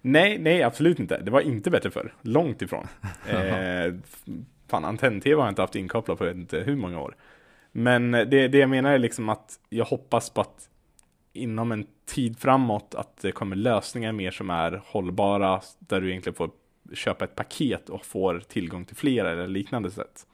Nej, 0.00 0.38
nej, 0.38 0.62
absolut 0.62 1.00
inte. 1.00 1.18
Det 1.20 1.30
var 1.30 1.40
inte 1.40 1.70
bättre 1.70 1.90
förr. 1.90 2.14
Långt 2.22 2.62
ifrån. 2.62 2.86
eh, 3.28 3.94
fan, 4.68 4.84
antenn-tv 4.84 5.34
har 5.36 5.46
jag 5.46 5.52
inte 5.52 5.62
haft 5.62 5.76
inkopplad 5.76 6.18
på 6.18 6.24
jag 6.24 6.34
vet 6.34 6.40
inte 6.40 6.58
hur 6.58 6.76
många 6.76 7.00
år. 7.00 7.16
Men 7.72 8.10
det, 8.10 8.48
det 8.48 8.58
jag 8.58 8.70
menar 8.70 8.92
är 8.92 8.98
liksom 8.98 9.28
att 9.28 9.60
jag 9.68 9.84
hoppas 9.84 10.30
på 10.30 10.40
att 10.40 10.68
inom 11.32 11.72
en 11.72 11.86
tid 12.06 12.38
framåt 12.38 12.94
att 12.94 13.16
det 13.16 13.32
kommer 13.32 13.56
lösningar 13.56 14.12
mer 14.12 14.30
som 14.30 14.50
är 14.50 14.82
hållbara, 14.86 15.60
där 15.78 16.00
du 16.00 16.10
egentligen 16.10 16.34
får 16.34 16.50
köpa 16.94 17.24
ett 17.24 17.34
paket 17.34 17.88
och 17.88 18.06
får 18.06 18.40
tillgång 18.40 18.84
till 18.84 18.96
flera 18.96 19.32
eller 19.32 19.48
liknande 19.48 19.90
sätt. 19.90 20.26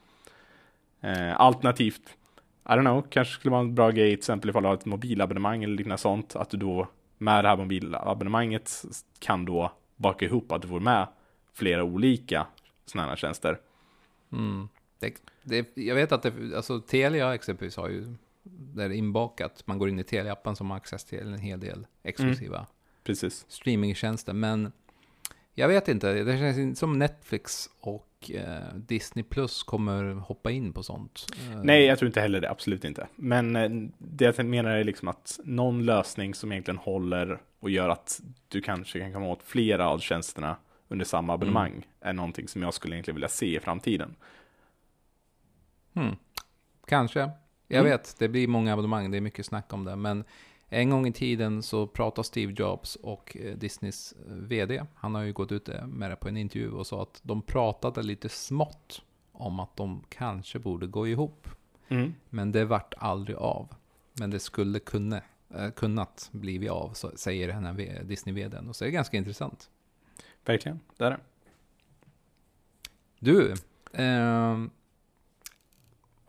Eh, 1.01 1.40
alternativt, 1.40 2.16
I 2.64 2.68
don't 2.68 2.81
know, 2.81 3.03
kanske 3.11 3.35
skulle 3.35 3.51
vara 3.51 3.61
en 3.61 3.75
bra 3.75 3.90
grej 3.90 4.11
till 4.11 4.18
exempel 4.18 4.51
ifall 4.51 4.62
du 4.62 4.68
har 4.68 4.75
ett 4.75 4.85
mobilabonnemang 4.85 5.64
eller 5.64 5.77
liknande 5.77 5.99
sånt, 5.99 6.37
att 6.37 6.51
du 6.51 6.57
då 6.57 6.88
med 7.18 7.44
det 7.44 7.49
här 7.49 7.57
mobilabonnemanget 7.57 8.85
kan 9.18 9.44
då 9.44 9.73
baka 9.97 10.25
ihop 10.25 10.53
att 10.53 10.62
du 10.62 10.68
får 10.68 10.81
med 10.81 11.07
flera 11.53 11.85
olika 11.85 12.47
sådana 12.87 13.09
här 13.09 13.16
tjänster. 13.16 13.59
Mm. 14.35 14.68
Det, 14.99 15.14
det, 15.42 15.77
jag 15.77 15.94
vet 15.94 16.12
att 16.12 16.23
det, 16.23 16.57
alltså 16.57 16.81
Telia 16.81 17.35
exempelvis 17.35 17.77
har 17.77 17.88
ju 17.88 18.14
där 18.75 18.90
inbakat, 18.90 19.62
man 19.66 19.79
går 19.79 19.88
in 19.88 19.99
i 19.99 20.03
Telia-appen 20.03 20.55
som 20.55 20.70
har 20.70 20.77
access 20.77 21.05
till 21.05 21.33
en 21.33 21.38
hel 21.38 21.61
del 21.61 21.87
exklusiva 22.03 22.66
Precis. 23.05 23.44
streamingtjänster. 23.49 24.33
Men 24.33 24.73
jag 25.55 25.68
vet 25.68 25.88
inte, 25.88 26.12
det 26.12 26.38
känns 26.38 26.59
inte 26.59 26.79
som 26.79 26.99
Netflix 26.99 27.70
och 27.81 28.31
eh, 28.31 28.75
Disney 28.75 29.23
Plus 29.23 29.62
kommer 29.62 30.14
hoppa 30.14 30.51
in 30.51 30.73
på 30.73 30.83
sånt. 30.83 31.27
Eh, 31.51 31.62
Nej, 31.62 31.85
jag 31.85 31.99
tror 31.99 32.07
inte 32.07 32.20
heller 32.20 32.40
det, 32.40 32.51
absolut 32.51 32.85
inte. 32.85 33.07
Men 33.16 33.57
eh, 33.57 33.70
det 33.99 34.25
jag 34.38 34.47
menar 34.47 34.70
är 34.70 34.85
liksom 34.85 35.09
att 35.09 35.40
någon 35.44 35.85
lösning 35.85 36.35
som 36.35 36.53
egentligen 36.53 36.79
håller 36.79 37.42
och 37.61 37.70
gör 37.70 37.88
att 37.88 38.20
du 38.49 38.61
kanske 38.61 39.01
kan 39.01 39.12
komma 39.12 39.27
åt 39.27 39.42
flera 39.42 39.88
av 39.88 39.99
tjänsterna 39.99 40.57
under 40.88 41.05
samma 41.05 41.33
abonnemang 41.33 41.87
är 42.01 42.12
någonting 42.12 42.49
som 42.49 42.62
jag 42.62 42.75
skulle 42.75 42.94
egentligen 42.94 43.16
vilja 43.16 43.29
se 43.29 43.57
i 43.57 43.61
framtiden. 43.61 44.16
Hmm. 45.94 46.16
Kanske. 46.87 47.31
Jag 47.68 47.81
Mm. 47.81 47.90
vet, 47.90 48.16
det 48.18 48.29
blir 48.29 48.49
många 48.49 48.73
abonnemang, 48.73 49.11
det 49.11 49.16
är 49.16 49.20
mycket 49.20 49.47
snack 49.47 49.73
om 49.73 49.85
det. 49.85 49.97
Men 49.97 50.25
en 50.68 50.90
gång 50.90 51.07
i 51.07 51.12
tiden 51.12 51.62
så 51.62 51.87
pratade 51.87 52.27
Steve 52.27 52.53
Jobs 52.57 52.97
och 52.97 53.37
eh, 53.40 53.57
Disneys 53.57 54.12
eh, 54.12 54.33
VD, 54.35 54.83
han 54.94 55.14
har 55.14 55.23
ju 55.23 55.33
gått 55.33 55.53
ut 55.53 55.68
eh, 55.68 55.87
med 55.87 56.11
det 56.11 56.16
på 56.16 56.29
en 56.29 56.37
intervju 56.37 56.70
och 56.70 56.87
sa 56.87 57.03
att 57.03 57.20
de 57.23 57.42
pratade 57.42 58.03
lite 58.03 58.29
smått 58.29 59.03
om 59.33 59.61
att 59.61 59.77
de 59.77 60.05
kanske 60.09 60.59
borde 60.59 60.87
gå 60.87 61.09
ihop. 61.09 61.49
Mm. 61.88 62.14
Men 62.31 62.53
det 62.53 62.64
vart 62.64 62.94
aldrig 62.99 63.37
av. 63.37 63.75
Men 64.12 64.31
det 64.31 64.40
skulle 64.40 64.79
kunna, 64.79 65.20
kunnat 65.77 66.29
bli 66.33 66.68
av, 66.68 66.92
så 66.92 67.11
säger 67.16 67.49
den 67.49 67.64
här 67.64 68.03
Disney-VDn. 68.05 68.68
Och 68.68 68.77
så 68.77 68.85
är 68.85 68.87
det 68.87 68.92
ganska 68.92 69.16
intressant. 69.16 69.70
Verkligen, 70.44 70.80
det 70.96 71.04
är 71.04 71.11
det. 71.11 71.20
Du, 73.18 73.54
ehm, 73.92 74.70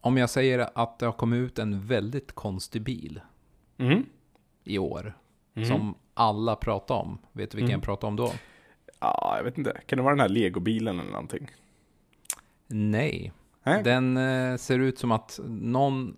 om 0.02 0.18
jag 0.18 0.30
säger 0.30 0.70
att 0.76 1.00
det 1.00 1.06
har 1.06 1.14
kommit 1.14 1.38
ut 1.38 1.60
en 1.60 1.88
väldigt 1.88 2.32
konstig 2.32 2.82
bil 2.82 3.22
Mm. 3.78 4.06
i 4.64 4.78
år. 4.78 5.18
Mm. 5.56 5.70
Som 5.70 5.96
alla 6.14 6.56
pratar 6.56 6.96
om. 6.96 7.18
Vet 7.32 7.52
du 7.52 7.56
vilken 7.56 7.70
Mm. 7.70 7.80
jag 7.80 7.84
pratar 7.84 8.08
om 8.08 8.16
då? 8.16 8.32
Ja, 9.00 9.34
jag 9.38 9.44
vet 9.44 9.58
inte. 9.58 9.82
Kan 9.86 9.98
det 9.98 10.04
vara 10.04 10.14
den 10.16 10.20
här 10.22 10.30
legobilen 10.30 11.00
eller 11.00 11.12
någonting? 11.12 11.48
Nej. 12.68 13.32
Nej. 13.64 13.84
Den 13.84 14.18
eh, 14.18 14.58
ser 14.58 14.80
ut 14.80 15.00
som 15.00 15.12
att 15.12 15.40
någon... 15.48 16.18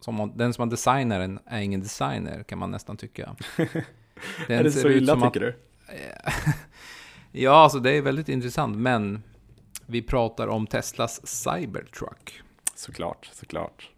Som, 0.00 0.32
den 0.36 0.52
som 0.54 0.62
har 0.62 0.70
designar 0.70 1.20
den 1.20 1.38
är 1.46 1.60
ingen 1.60 1.80
designer, 1.80 2.42
kan 2.42 2.58
man 2.58 2.70
nästan 2.70 2.96
tycka. 2.96 3.36
Den 4.48 4.58
är 4.58 4.64
det 4.64 4.70
ser 4.72 4.80
så 4.80 4.88
ut 4.88 4.96
illa 5.02 5.12
som 5.12 5.22
att- 5.22 5.32
tycker 5.34 5.46
du? 5.46 5.54
Ja, 7.32 7.52
alltså 7.62 7.78
det 7.78 7.90
är 7.90 8.02
väldigt 8.02 8.28
intressant, 8.28 8.76
men 8.76 9.22
vi 9.86 10.02
pratar 10.02 10.48
om 10.48 10.66
Teslas 10.66 11.26
Cybertruck. 11.26 12.42
Såklart, 12.74 13.30
såklart. 13.32 13.90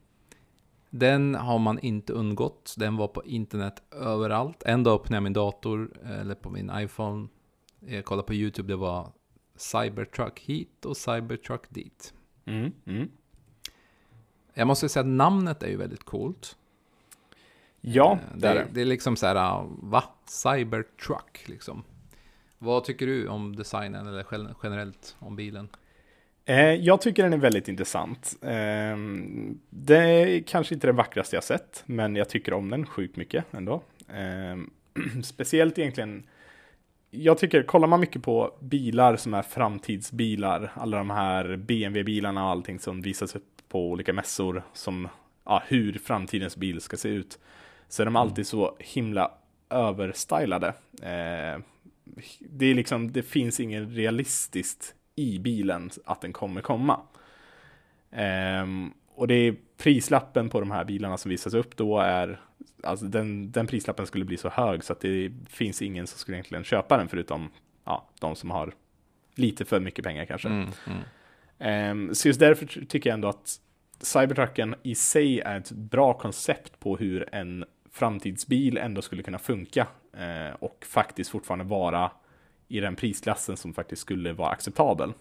Den 0.90 1.34
har 1.34 1.58
man 1.58 1.78
inte 1.78 2.12
undgått. 2.12 2.74
Den 2.78 2.96
var 2.96 3.08
på 3.08 3.24
internet 3.24 3.82
överallt. 3.90 4.62
En 4.62 4.82
dag 4.82 4.94
öppnade 5.00 5.16
jag 5.16 5.22
min 5.22 5.32
dator, 5.32 5.90
eller 6.04 6.34
på 6.34 6.50
min 6.50 6.70
iPhone. 6.74 7.28
Jag 7.80 8.04
kollade 8.04 8.26
på 8.26 8.34
YouTube, 8.34 8.68
det 8.72 8.76
var 8.76 9.12
Cybertruck 9.56 10.40
hit 10.40 10.84
och 10.84 10.96
Cybertruck 10.96 11.62
dit. 11.68 12.14
Mm. 12.44 12.72
Mm. 12.86 13.08
Jag 14.54 14.66
måste 14.66 14.88
säga 14.88 15.00
att 15.00 15.06
namnet 15.06 15.62
är 15.62 15.68
ju 15.68 15.76
väldigt 15.76 16.04
coolt. 16.04 16.56
Ja, 17.80 18.12
Eh, 18.12 18.36
det 18.38 18.48
är 18.48 18.54
det, 18.54 18.60
det. 18.60 18.68
det 18.72 18.80
är 18.80 18.84
liksom 18.84 19.16
så 19.16 19.26
här, 19.26 19.36
ah, 19.36 19.66
va? 19.82 20.04
Cybertruck 20.26 21.44
liksom. 21.46 21.84
Vad 22.62 22.84
tycker 22.84 23.06
du 23.06 23.28
om 23.28 23.56
designen 23.56 24.06
eller 24.06 24.24
generellt 24.62 25.16
om 25.18 25.36
bilen? 25.36 25.68
Eh, 26.44 26.74
jag 26.74 27.00
tycker 27.00 27.22
den 27.22 27.32
är 27.32 27.36
väldigt 27.36 27.68
intressant. 27.68 28.36
Ehm, 28.42 29.58
det 29.70 29.96
är 29.96 30.42
kanske 30.42 30.74
inte 30.74 30.86
den 30.86 30.96
vackraste 30.96 31.36
jag 31.36 31.44
sett, 31.44 31.82
men 31.86 32.16
jag 32.16 32.28
tycker 32.28 32.52
om 32.52 32.70
den 32.70 32.86
sjukt 32.86 33.16
mycket 33.16 33.44
ändå. 33.50 33.82
Ehm, 34.08 34.70
speciellt 35.24 35.78
egentligen, 35.78 36.26
jag 37.10 37.38
tycker, 37.38 37.62
kollar 37.62 37.88
man 37.88 38.00
mycket 38.00 38.22
på 38.22 38.54
bilar 38.60 39.16
som 39.16 39.34
är 39.34 39.42
framtidsbilar, 39.42 40.72
alla 40.74 40.98
de 40.98 41.10
här 41.10 41.56
BMW-bilarna 41.56 42.44
och 42.44 42.50
allting 42.50 42.78
som 42.78 43.02
visas 43.02 43.36
upp 43.36 43.62
på 43.68 43.90
olika 43.90 44.12
mässor, 44.12 44.62
som 44.72 45.08
ja, 45.44 45.62
hur 45.66 45.92
framtidens 45.92 46.56
bil 46.56 46.80
ska 46.80 46.96
se 46.96 47.08
ut, 47.08 47.38
så 47.88 48.02
är 48.02 48.04
de 48.04 48.16
alltid 48.16 48.46
så 48.46 48.76
himla 48.78 49.30
överstylade. 49.70 50.74
Ehm, 51.02 51.62
det 52.40 52.66
är 52.66 52.74
liksom, 52.74 53.12
det 53.12 53.22
finns 53.22 53.60
inget 53.60 53.88
realistiskt 53.88 54.94
i 55.16 55.38
bilen 55.38 55.90
att 56.04 56.20
den 56.20 56.32
kommer 56.32 56.60
komma. 56.60 57.00
Ehm, 58.10 58.92
och 59.14 59.28
det 59.28 59.34
är 59.34 59.56
prislappen 59.76 60.48
på 60.48 60.60
de 60.60 60.70
här 60.70 60.84
bilarna 60.84 61.16
som 61.16 61.28
visas 61.28 61.54
upp 61.54 61.76
då 61.76 61.98
är, 61.98 62.40
alltså 62.82 63.06
den, 63.06 63.52
den 63.52 63.66
prislappen 63.66 64.06
skulle 64.06 64.24
bli 64.24 64.36
så 64.36 64.48
hög 64.48 64.84
så 64.84 64.92
att 64.92 65.00
det 65.00 65.32
finns 65.48 65.82
ingen 65.82 66.06
som 66.06 66.18
skulle 66.18 66.36
egentligen 66.36 66.64
köpa 66.64 66.96
den 66.96 67.08
förutom 67.08 67.50
ja, 67.84 68.08
de 68.20 68.36
som 68.36 68.50
har 68.50 68.72
lite 69.34 69.64
för 69.64 69.80
mycket 69.80 70.04
pengar 70.04 70.24
kanske. 70.24 70.48
Mm, 70.48 70.68
mm. 70.86 71.02
Ehm, 71.58 72.14
så 72.14 72.28
just 72.28 72.40
därför 72.40 72.66
ty- 72.66 72.84
tycker 72.84 73.10
jag 73.10 73.14
ändå 73.14 73.28
att 73.28 73.58
Cybertrucken 74.00 74.74
i 74.82 74.94
sig 74.94 75.40
är 75.40 75.58
ett 75.58 75.70
bra 75.70 76.14
koncept 76.14 76.80
på 76.80 76.96
hur 76.96 77.34
en 77.34 77.64
framtidsbil 77.92 78.78
ändå 78.78 79.02
skulle 79.02 79.22
kunna 79.22 79.38
funka 79.38 79.86
och 80.58 80.84
faktiskt 80.88 81.30
fortfarande 81.30 81.64
vara 81.64 82.10
i 82.68 82.80
den 82.80 82.96
prisklassen 82.96 83.56
som 83.56 83.74
faktiskt 83.74 84.02
skulle 84.02 84.32
vara 84.32 84.48
acceptabel. 84.50 85.12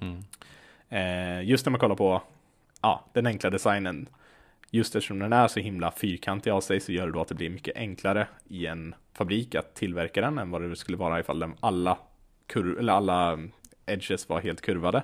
Mm. 0.00 0.22
Eh, 0.88 1.48
just 1.48 1.66
när 1.66 1.70
man 1.70 1.80
kollar 1.80 1.94
på 1.96 2.22
ja, 2.82 3.04
den 3.12 3.26
enkla 3.26 3.50
designen, 3.50 4.08
just 4.70 4.94
eftersom 4.96 5.18
den 5.18 5.32
är 5.32 5.48
så 5.48 5.60
himla 5.60 5.90
fyrkantig 5.90 6.50
av 6.50 6.60
sig 6.60 6.80
så 6.80 6.92
gör 6.92 7.06
det 7.06 7.12
då 7.12 7.20
att 7.20 7.28
det 7.28 7.34
blir 7.34 7.50
mycket 7.50 7.76
enklare 7.76 8.26
i 8.48 8.66
en 8.66 8.94
fabrik 9.12 9.54
att 9.54 9.74
tillverka 9.74 10.20
den 10.20 10.38
än 10.38 10.50
vad 10.50 10.62
det 10.62 10.76
skulle 10.76 10.96
vara 10.98 11.20
ifall 11.20 11.38
den 11.38 11.54
alla, 11.60 11.98
kur- 12.46 12.78
eller 12.78 12.92
alla 12.92 13.38
edges 13.86 14.28
var 14.28 14.40
helt 14.40 14.60
kurvade. 14.60 14.98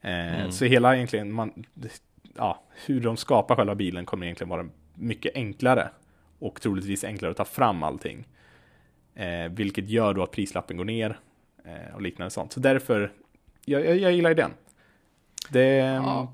Eh, 0.00 0.40
Mm. 0.40 0.52
Så 0.52 0.64
hela 0.64 0.96
egentligen, 0.96 1.32
man, 1.32 1.64
ja, 2.36 2.62
hur 2.86 3.00
de 3.00 3.16
skapar 3.16 3.56
själva 3.56 3.74
bilen 3.74 4.06
kommer 4.06 4.26
egentligen 4.26 4.48
vara 4.48 4.68
mycket 4.94 5.34
enklare 5.34 5.90
och 6.42 6.60
troligtvis 6.60 7.04
enklare 7.04 7.30
att 7.30 7.36
ta 7.36 7.44
fram 7.44 7.82
allting. 7.82 8.26
Eh, 9.14 9.48
vilket 9.50 9.88
gör 9.88 10.14
då 10.14 10.22
att 10.22 10.30
prislappen 10.30 10.76
går 10.76 10.84
ner 10.84 11.18
eh, 11.64 11.94
och 11.94 12.02
liknande 12.02 12.30
sånt. 12.30 12.52
Så 12.52 12.60
därför, 12.60 13.12
jag, 13.64 13.86
jag, 13.86 13.96
jag 13.96 14.12
gillar 14.12 14.30
idén. 14.30 14.50
Det, 15.50 15.64
Ja, 15.76 16.32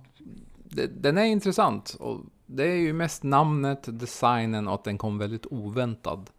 det, 0.64 0.86
den 0.86 1.18
är 1.18 1.24
intressant. 1.24 1.96
Och 2.00 2.20
det 2.46 2.64
är 2.64 2.76
ju 2.76 2.92
mest 2.92 3.22
namnet, 3.22 3.98
designen 4.00 4.68
och 4.68 4.74
att 4.74 4.84
den 4.84 4.98
kom 4.98 5.18
väldigt 5.18 5.46
oväntad. 5.50 6.30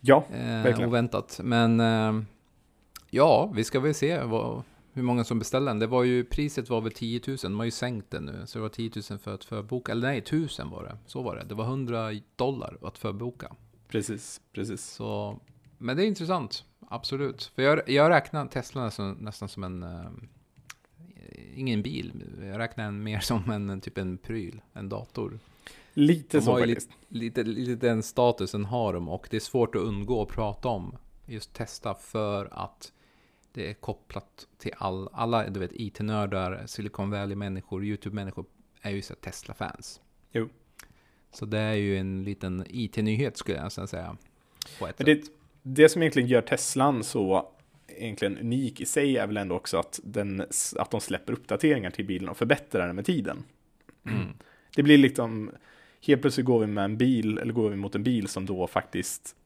ja, 0.00 0.24
Eh, 0.32 0.62
Verkligen. 0.62 0.88
oväntat. 0.90 1.40
Men 1.42 1.80
eh, 1.80 2.22
ja, 3.10 3.50
vi 3.54 3.64
ska 3.64 3.80
väl 3.80 3.94
se 3.94 4.20
vad, 4.22 4.62
hur 4.98 5.04
många 5.04 5.24
som 5.24 5.38
beställer 5.38 5.66
den. 5.66 5.78
Det 5.78 5.86
var 5.86 6.02
ju, 6.02 6.24
priset 6.24 6.70
var 6.70 6.80
väl 6.80 6.92
10 6.92 7.20
000. 7.26 7.36
De 7.42 7.58
har 7.58 7.64
ju 7.64 7.70
sänkt 7.70 8.10
det 8.10 8.20
nu. 8.20 8.42
Så 8.46 8.58
det 8.58 8.62
var 8.62 8.68
10 8.68 8.90
000 9.10 9.18
för 9.18 9.34
att 9.34 9.44
förboka. 9.44 9.92
Eller 9.92 10.08
nej, 10.08 10.18
1000 10.18 10.70
var 10.70 10.84
det. 10.84 10.98
Så 11.06 11.22
var 11.22 11.36
det. 11.36 11.44
Det 11.44 11.54
var 11.54 11.64
100 11.64 12.10
dollar 12.36 12.78
att 12.82 12.98
förboka. 12.98 13.52
precis, 13.88 14.40
precis. 14.52 14.84
Så, 14.84 15.40
men 15.78 15.96
det 15.96 16.04
är 16.04 16.06
intressant. 16.06 16.64
Absolut. 16.88 17.44
För 17.54 17.62
jag, 17.62 17.90
jag 17.90 18.10
räknar 18.10 18.46
Tesla 18.46 18.84
nästan, 18.84 19.16
nästan 19.20 19.48
som 19.48 19.64
en... 19.64 19.82
Eh, 19.82 20.10
ingen 21.54 21.82
bil. 21.82 22.24
Jag 22.42 22.58
räknar 22.58 22.84
den 22.84 23.02
mer 23.02 23.20
som 23.20 23.50
en 23.50 23.80
typ 23.80 23.98
en 23.98 24.18
pryl. 24.18 24.60
En 24.72 24.88
dator. 24.88 25.38
Lite 25.94 26.38
De 26.38 26.42
så 26.42 26.56
faktiskt. 26.56 26.90
Lite, 27.08 27.42
lite 27.42 27.86
den 27.86 28.02
statusen 28.02 28.64
har 28.64 28.92
de 28.92 29.08
och 29.08 29.28
det 29.30 29.36
är 29.36 29.40
svårt 29.40 29.74
att 29.74 29.82
undgå 29.82 30.22
att 30.22 30.28
prata 30.28 30.68
om 30.68 30.96
just 31.26 31.54
testa 31.54 31.94
för 31.94 32.48
att 32.52 32.92
det 33.52 33.70
är 33.70 33.74
kopplat 33.74 34.46
till 34.58 34.72
all, 34.76 35.08
alla, 35.12 35.50
du 35.50 35.60
vet, 35.60 35.72
IT-nördar, 35.74 36.66
Silicon 36.66 37.10
Valley-människor, 37.10 37.84
YouTube-människor 37.84 38.44
är 38.82 38.90
ju 38.90 39.02
Tesla-fans. 39.02 40.00
Jo. 40.32 40.48
Så 41.32 41.46
det 41.46 41.58
är 41.58 41.74
ju 41.74 41.96
en 41.96 42.24
liten 42.24 42.64
IT-nyhet 42.68 43.36
skulle 43.36 43.58
jag 43.58 43.72
säga. 43.72 44.16
Men 44.80 45.06
det, 45.06 45.22
det 45.62 45.88
som 45.88 46.02
egentligen 46.02 46.28
gör 46.28 46.40
Teslan 46.40 47.04
så 47.04 47.52
egentligen 47.88 48.38
unik 48.38 48.80
i 48.80 48.86
sig 48.86 49.16
är 49.16 49.26
väl 49.26 49.36
ändå 49.36 49.54
också 49.54 49.78
att, 49.78 50.00
den, 50.04 50.44
att 50.76 50.90
de 50.90 51.00
släpper 51.00 51.32
uppdateringar 51.32 51.90
till 51.90 52.06
bilen 52.06 52.28
och 52.28 52.36
förbättrar 52.36 52.86
den 52.86 52.96
med 52.96 53.06
tiden. 53.06 53.44
Mm. 54.06 54.28
Det 54.76 54.82
blir 54.82 54.98
liksom, 54.98 55.50
helt 56.06 56.20
plötsligt 56.20 56.46
går 56.46 56.60
vi 56.60 56.66
med 56.66 56.84
en 56.84 56.96
bil, 56.96 57.38
eller 57.38 57.52
går 57.52 57.70
vi 57.70 57.76
mot 57.76 57.94
en 57.94 58.02
bil 58.02 58.28
som 58.28 58.46
då 58.46 58.66
faktiskt 58.66 59.36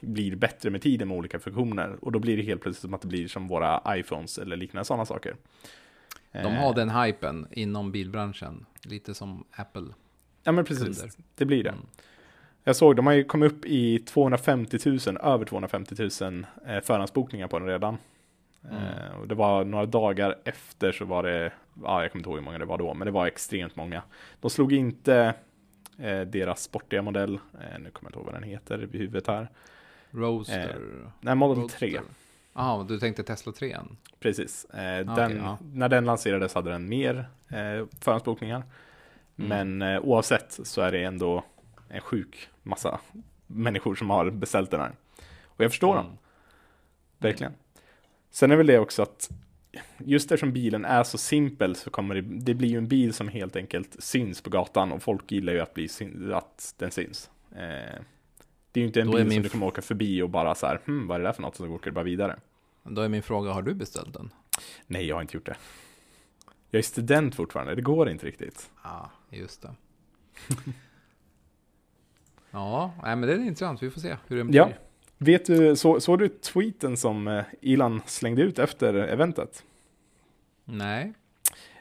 blir 0.00 0.36
bättre 0.36 0.70
med 0.70 0.82
tiden 0.82 1.08
med 1.08 1.16
olika 1.16 1.38
funktioner. 1.38 1.96
Och 2.00 2.12
då 2.12 2.18
blir 2.18 2.36
det 2.36 2.42
helt 2.42 2.60
plötsligt 2.60 2.82
som 2.82 2.94
att 2.94 3.00
det 3.00 3.08
blir 3.08 3.28
som 3.28 3.48
våra 3.48 3.82
iPhones 3.88 4.38
eller 4.38 4.56
liknande 4.56 4.84
sådana 4.84 5.06
saker. 5.06 5.36
De 6.32 6.38
Eh, 6.38 6.52
har 6.52 6.74
den 6.74 6.90
hypen 6.90 7.46
inom 7.50 7.92
bilbranschen, 7.92 8.66
lite 8.84 9.14
som 9.14 9.44
Apple. 9.50 9.86
Ja 10.42 10.52
men 10.52 10.64
precis, 10.64 11.00
kunder. 11.00 11.10
det 11.34 11.44
blir 11.44 11.64
det. 11.64 11.70
Mm. 11.70 11.86
Jag 12.64 12.76
såg, 12.76 12.96
de 12.96 13.06
har 13.06 13.12
ju 13.12 13.24
kommit 13.24 13.52
upp 13.52 13.64
i 13.64 13.98
250 13.98 14.78
000, 14.86 14.98
över 15.22 15.44
250 15.44 15.94
000 16.20 16.46
eh, 16.66 16.80
förhandsbokningar 16.80 17.48
på 17.48 17.58
den 17.58 17.68
redan. 17.68 17.98
Mm. 18.64 18.76
Eh, 18.76 19.20
och 19.20 19.28
det 19.28 19.34
var 19.34 19.64
några 19.64 19.86
dagar 19.86 20.38
efter 20.44 20.92
så 20.92 21.04
var 21.04 21.22
det, 21.22 21.52
ja 21.84 22.02
jag 22.02 22.12
kommer 22.12 22.20
inte 22.20 22.30
ihåg 22.30 22.38
hur 22.38 22.44
många 22.44 22.58
det 22.58 22.64
var 22.64 22.78
då, 22.78 22.94
men 22.94 23.06
det 23.06 23.12
var 23.12 23.26
extremt 23.26 23.76
många. 23.76 24.02
De 24.40 24.50
slog 24.50 24.72
inte 24.72 25.14
eh, 25.14 25.32
deras 26.08 26.62
sportiga 26.62 27.02
modell, 27.02 27.34
eh, 27.34 27.78
nu 27.78 27.90
kommer 27.90 27.90
jag 28.02 28.08
inte 28.08 28.18
ihåg 28.18 28.24
vad 28.26 28.34
den 28.34 28.42
heter 28.42 28.88
i 28.94 28.98
huvudet 28.98 29.26
här. 29.26 29.48
Roadster. 30.10 30.76
Nej, 31.20 31.34
Model 31.34 31.58
Roadster. 31.62 31.78
3, 31.78 32.00
Jaha, 32.54 32.84
du 32.84 32.98
tänkte 32.98 33.22
Tesla 33.22 33.52
3 33.52 33.76
precis. 34.20 34.64
Eh, 34.64 34.80
Ah, 35.10 35.14
den, 35.16 35.26
okej, 35.30 35.36
ja. 35.44 35.58
När 35.72 35.88
den 35.88 36.04
lanserades 36.04 36.54
hade 36.54 36.70
den 36.70 36.88
mer 36.88 37.28
eh, 37.48 37.86
förhandsbokningar. 38.00 38.62
Mm. 39.38 39.48
Men 39.78 39.94
eh, 39.94 40.00
oavsett 40.00 40.60
så 40.62 40.80
är 40.80 40.92
det 40.92 41.02
ändå 41.04 41.44
en 41.88 42.00
sjuk 42.00 42.48
massa 42.62 43.00
människor 43.46 43.94
som 43.94 44.10
har 44.10 44.30
beställt 44.30 44.70
den 44.70 44.80
här. 44.80 44.92
Och 45.44 45.64
jag 45.64 45.70
förstår 45.70 45.94
dem, 45.96 46.06
Mm. 46.06 46.18
verkligen. 47.18 47.52
Sen 48.30 48.50
är 48.50 48.56
väl 48.56 48.66
det 48.66 48.78
också 48.78 49.02
att 49.02 49.30
just 49.98 50.32
eftersom 50.32 50.52
bilen 50.52 50.84
är 50.84 51.02
så 51.02 51.18
simpel 51.18 51.76
så 51.76 51.90
kommer 51.90 52.14
det, 52.14 52.20
det 52.20 52.54
blir 52.54 52.68
ju 52.68 52.78
en 52.78 52.88
bil 52.88 53.12
som 53.12 53.28
helt 53.28 53.56
enkelt 53.56 54.02
syns 54.02 54.40
på 54.40 54.50
gatan 54.50 54.92
och 54.92 55.02
folk 55.02 55.32
gillar 55.32 55.52
ju 55.52 55.60
att, 55.60 55.74
bli, 55.74 55.88
att 56.32 56.74
den 56.78 56.90
syns. 56.90 57.30
Eh, 57.52 58.00
det 58.72 58.80
är 58.80 58.82
ju 58.82 58.86
inte 58.86 59.00
en 59.00 59.06
Då 59.06 59.16
bil 59.16 59.26
min 59.26 59.32
som 59.32 59.42
du 59.42 59.48
kommer 59.48 59.66
åka 59.66 59.82
förbi 59.82 60.22
och 60.22 60.30
bara 60.30 60.54
så 60.54 60.66
här, 60.66 60.80
hm, 60.84 61.06
vad 61.06 61.14
är 61.14 61.18
det 61.18 61.26
där 61.26 61.32
för 61.32 61.42
något? 61.42 61.60
Och 61.60 61.66
så 61.66 61.72
åker 61.72 61.90
du 61.90 61.94
bara 61.94 62.04
vidare. 62.04 62.36
Då 62.82 63.02
är 63.02 63.08
min 63.08 63.22
fråga, 63.22 63.52
har 63.52 63.62
du 63.62 63.74
beställt 63.74 64.14
den? 64.14 64.30
Nej, 64.86 65.06
jag 65.06 65.16
har 65.16 65.22
inte 65.22 65.36
gjort 65.36 65.46
det. 65.46 65.56
Jag 66.70 66.78
är 66.78 66.82
student 66.82 67.34
fortfarande, 67.34 67.74
det 67.74 67.82
går 67.82 68.08
inte 68.10 68.26
riktigt. 68.26 68.70
Ja, 68.84 69.10
just 69.30 69.62
det. 69.62 69.74
ja, 72.50 72.94
nej, 73.02 73.16
men 73.16 73.28
det 73.28 73.34
är 73.34 73.38
intressant. 73.38 73.82
Vi 73.82 73.90
får 73.90 74.00
se 74.00 74.16
hur 74.26 74.36
det 74.36 74.44
blir. 74.44 74.56
Ja. 74.56 74.70
Vet 75.22 75.44
du, 75.44 75.76
så, 75.76 76.00
såg 76.00 76.18
du 76.18 76.28
tweeten 76.28 76.96
som 76.96 77.28
eh, 77.28 77.44
Elon 77.62 78.02
slängde 78.06 78.42
ut 78.42 78.58
efter 78.58 78.94
eventet? 78.94 79.64
Nej. 80.64 81.12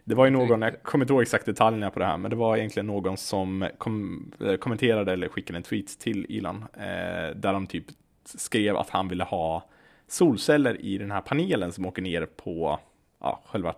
Det 0.03 0.15
var 0.15 0.25
ju 0.25 0.31
någon, 0.31 0.61
jag 0.61 0.83
kommer 0.83 1.05
inte 1.05 1.13
ihåg 1.13 1.21
exakt 1.21 1.45
detaljerna 1.45 1.89
på 1.89 1.99
det 1.99 2.05
här, 2.05 2.17
men 2.17 2.31
det 2.31 2.35
var 2.37 2.57
egentligen 2.57 2.87
någon 2.87 3.17
som 3.17 3.69
kom, 3.77 4.25
eh, 4.39 4.55
kommenterade 4.55 5.13
eller 5.13 5.27
skickade 5.27 5.57
en 5.57 5.63
tweet 5.63 5.99
till 5.99 6.37
Elon, 6.37 6.65
eh, 6.73 7.35
där 7.35 7.53
de 7.53 7.67
typ 7.67 7.85
skrev 8.23 8.77
att 8.77 8.89
han 8.89 9.07
ville 9.07 9.23
ha 9.23 9.65
solceller 10.07 10.81
i 10.81 10.97
den 10.97 11.11
här 11.11 11.21
panelen 11.21 11.71
som 11.71 11.85
åker 11.85 12.01
ner 12.01 12.25
på 12.25 12.79
ja, 13.19 13.41
själva 13.45 13.73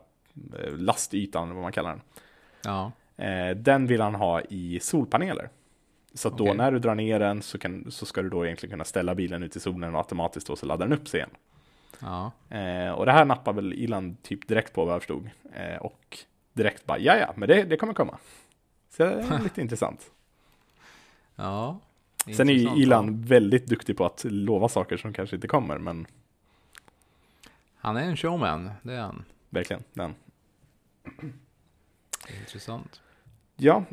eh, 0.60 0.78
lastytan, 0.78 1.54
vad 1.54 1.62
man 1.62 1.72
kallar 1.72 1.90
den. 1.90 2.02
Ja. 2.64 2.92
Eh, 3.18 3.56
den 3.56 3.88
vill 3.88 4.02
han 4.02 4.16
ha 4.16 4.42
i 4.42 4.80
solpaneler. 4.82 5.50
Så 6.14 6.30
då 6.30 6.44
Okej. 6.44 6.58
när 6.58 6.72
du 6.72 6.80
drar 6.80 6.96
ner 6.96 7.20
den 7.20 7.42
så, 7.42 7.58
kan, 7.58 7.92
så 7.92 8.06
ska 8.06 8.22
du 8.22 8.30
då 8.30 8.46
egentligen 8.46 8.72
kunna 8.72 8.84
ställa 8.84 9.16
bilen 9.16 9.44
ut 9.44 9.56
i 9.56 9.60
solen 9.60 9.96
och 9.96 10.00
automatiskt 10.00 10.48
då 10.48 10.56
så 10.56 10.66
laddar 10.66 10.88
den 10.88 10.98
upp 10.98 11.08
sig 11.08 11.18
igen. 11.20 11.30
Ja. 12.00 12.32
Eh, 12.58 12.92
och 12.92 13.06
det 13.06 13.12
här 13.12 13.26
nappar 13.26 13.54
väl 13.54 13.74
Ilan 13.74 14.18
typ 14.22 14.48
direkt 14.48 14.74
på 14.74 14.86
vad 14.86 14.94
jag 14.94 15.02
förstod. 15.02 15.30
Eh, 15.54 15.76
och 15.78 16.18
direkt 16.54 16.86
bara, 16.86 17.00
ja 17.00 17.16
ja, 17.18 17.34
men 17.36 17.50
det, 17.50 17.64
det 17.64 17.78
kommer 17.78 17.94
komma. 17.94 18.18
Så 18.90 19.04
det 19.04 19.12
är 19.12 19.40
lite 19.44 19.62
intressant. 19.62 20.12
Ja. 21.36 21.80
Sen 22.38 22.50
är 22.50 22.54
ju. 22.54 22.82
Ilan 22.82 23.22
väldigt 23.22 23.66
duktig 23.66 23.98
på 23.98 24.06
att 24.06 24.24
lova 24.24 24.70
saker 24.70 24.98
som 24.98 25.14
kanske 25.14 25.36
inte 25.36 25.48
kommer, 25.48 25.78
men 25.78 26.08
Han 27.76 27.98
är 27.98 28.02
en 28.04 28.18
showman, 28.18 28.72
det 28.82 28.94
är 28.94 29.02
han. 29.02 29.26
verkligen. 29.50 29.84
Den. 29.94 30.16
Intressant. 32.40 33.02
Ja, 33.56 33.84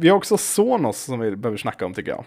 vi 0.00 0.08
har 0.08 0.16
också 0.16 0.38
Sonos 0.38 0.98
som 0.98 1.20
vi 1.20 1.36
behöver 1.36 1.58
snacka 1.58 1.86
om 1.86 1.94
tycker 1.94 2.10
jag. 2.10 2.24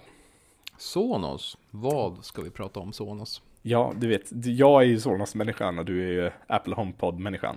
Sonos. 0.77 1.57
Vad 1.69 2.25
ska 2.25 2.41
vi 2.41 2.49
prata 2.49 2.79
om 2.79 2.93
Sonos? 2.93 3.41
Ja, 3.61 3.93
du 3.97 4.07
vet, 4.07 4.29
jag 4.45 4.81
är 4.81 4.85
ju 4.85 4.99
Sonos-människan 4.99 5.79
och 5.79 5.85
du 5.85 6.03
är 6.03 6.23
ju 6.23 6.31
Apple 6.47 6.75
HomePod-människan. 6.75 7.55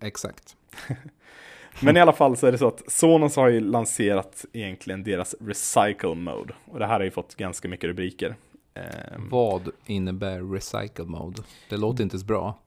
Exakt. 0.00 0.56
Men 1.80 1.96
i 1.96 2.00
alla 2.00 2.12
fall 2.12 2.36
så 2.36 2.46
är 2.46 2.52
det 2.52 2.58
så 2.58 2.68
att 2.68 2.92
Sonos 2.92 3.36
har 3.36 3.48
ju 3.48 3.60
lanserat 3.60 4.44
egentligen 4.52 5.02
deras 5.04 5.34
Recycle 5.40 6.14
Mode. 6.14 6.54
Och 6.64 6.78
det 6.78 6.86
här 6.86 6.94
har 6.94 7.04
ju 7.04 7.10
fått 7.10 7.34
ganska 7.34 7.68
mycket 7.68 7.88
rubriker. 7.88 8.36
Ehm, 8.74 9.28
Vad 9.28 9.68
innebär 9.86 10.52
recycle 10.52 11.04
mode? 11.04 11.42
Det 11.68 11.76
låter 11.76 12.02
inte 12.02 12.18
så 12.18 12.24
bra. 12.24 12.58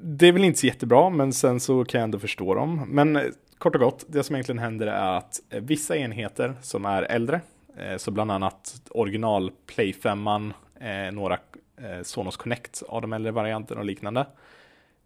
Det 0.00 0.28
är 0.28 0.32
väl 0.32 0.44
inte 0.44 0.58
så 0.58 0.66
jättebra, 0.66 1.10
men 1.10 1.32
sen 1.32 1.60
så 1.60 1.84
kan 1.84 1.98
jag 1.98 2.04
ändå 2.04 2.18
förstå 2.18 2.54
dem. 2.54 2.84
Men 2.88 3.18
kort 3.58 3.74
och 3.74 3.80
gott, 3.80 4.04
det 4.08 4.22
som 4.22 4.36
egentligen 4.36 4.58
händer 4.58 4.86
är 4.86 5.16
att 5.16 5.40
eh, 5.50 5.60
vissa 5.60 5.96
enheter 5.96 6.54
som 6.62 6.84
är 6.84 7.02
äldre, 7.02 7.40
eh, 7.76 7.96
så 7.96 8.10
bland 8.10 8.30
annat 8.32 8.82
original 8.90 9.52
Play 9.66 9.92
5, 9.92 10.26
eh, 10.26 11.12
några 11.12 11.38
eh, 11.76 12.02
Sonos 12.02 12.36
Connect 12.36 12.82
av 12.88 13.02
de 13.02 13.12
äldre 13.12 13.32
varianterna 13.32 13.80
och 13.80 13.86
liknande, 13.86 14.26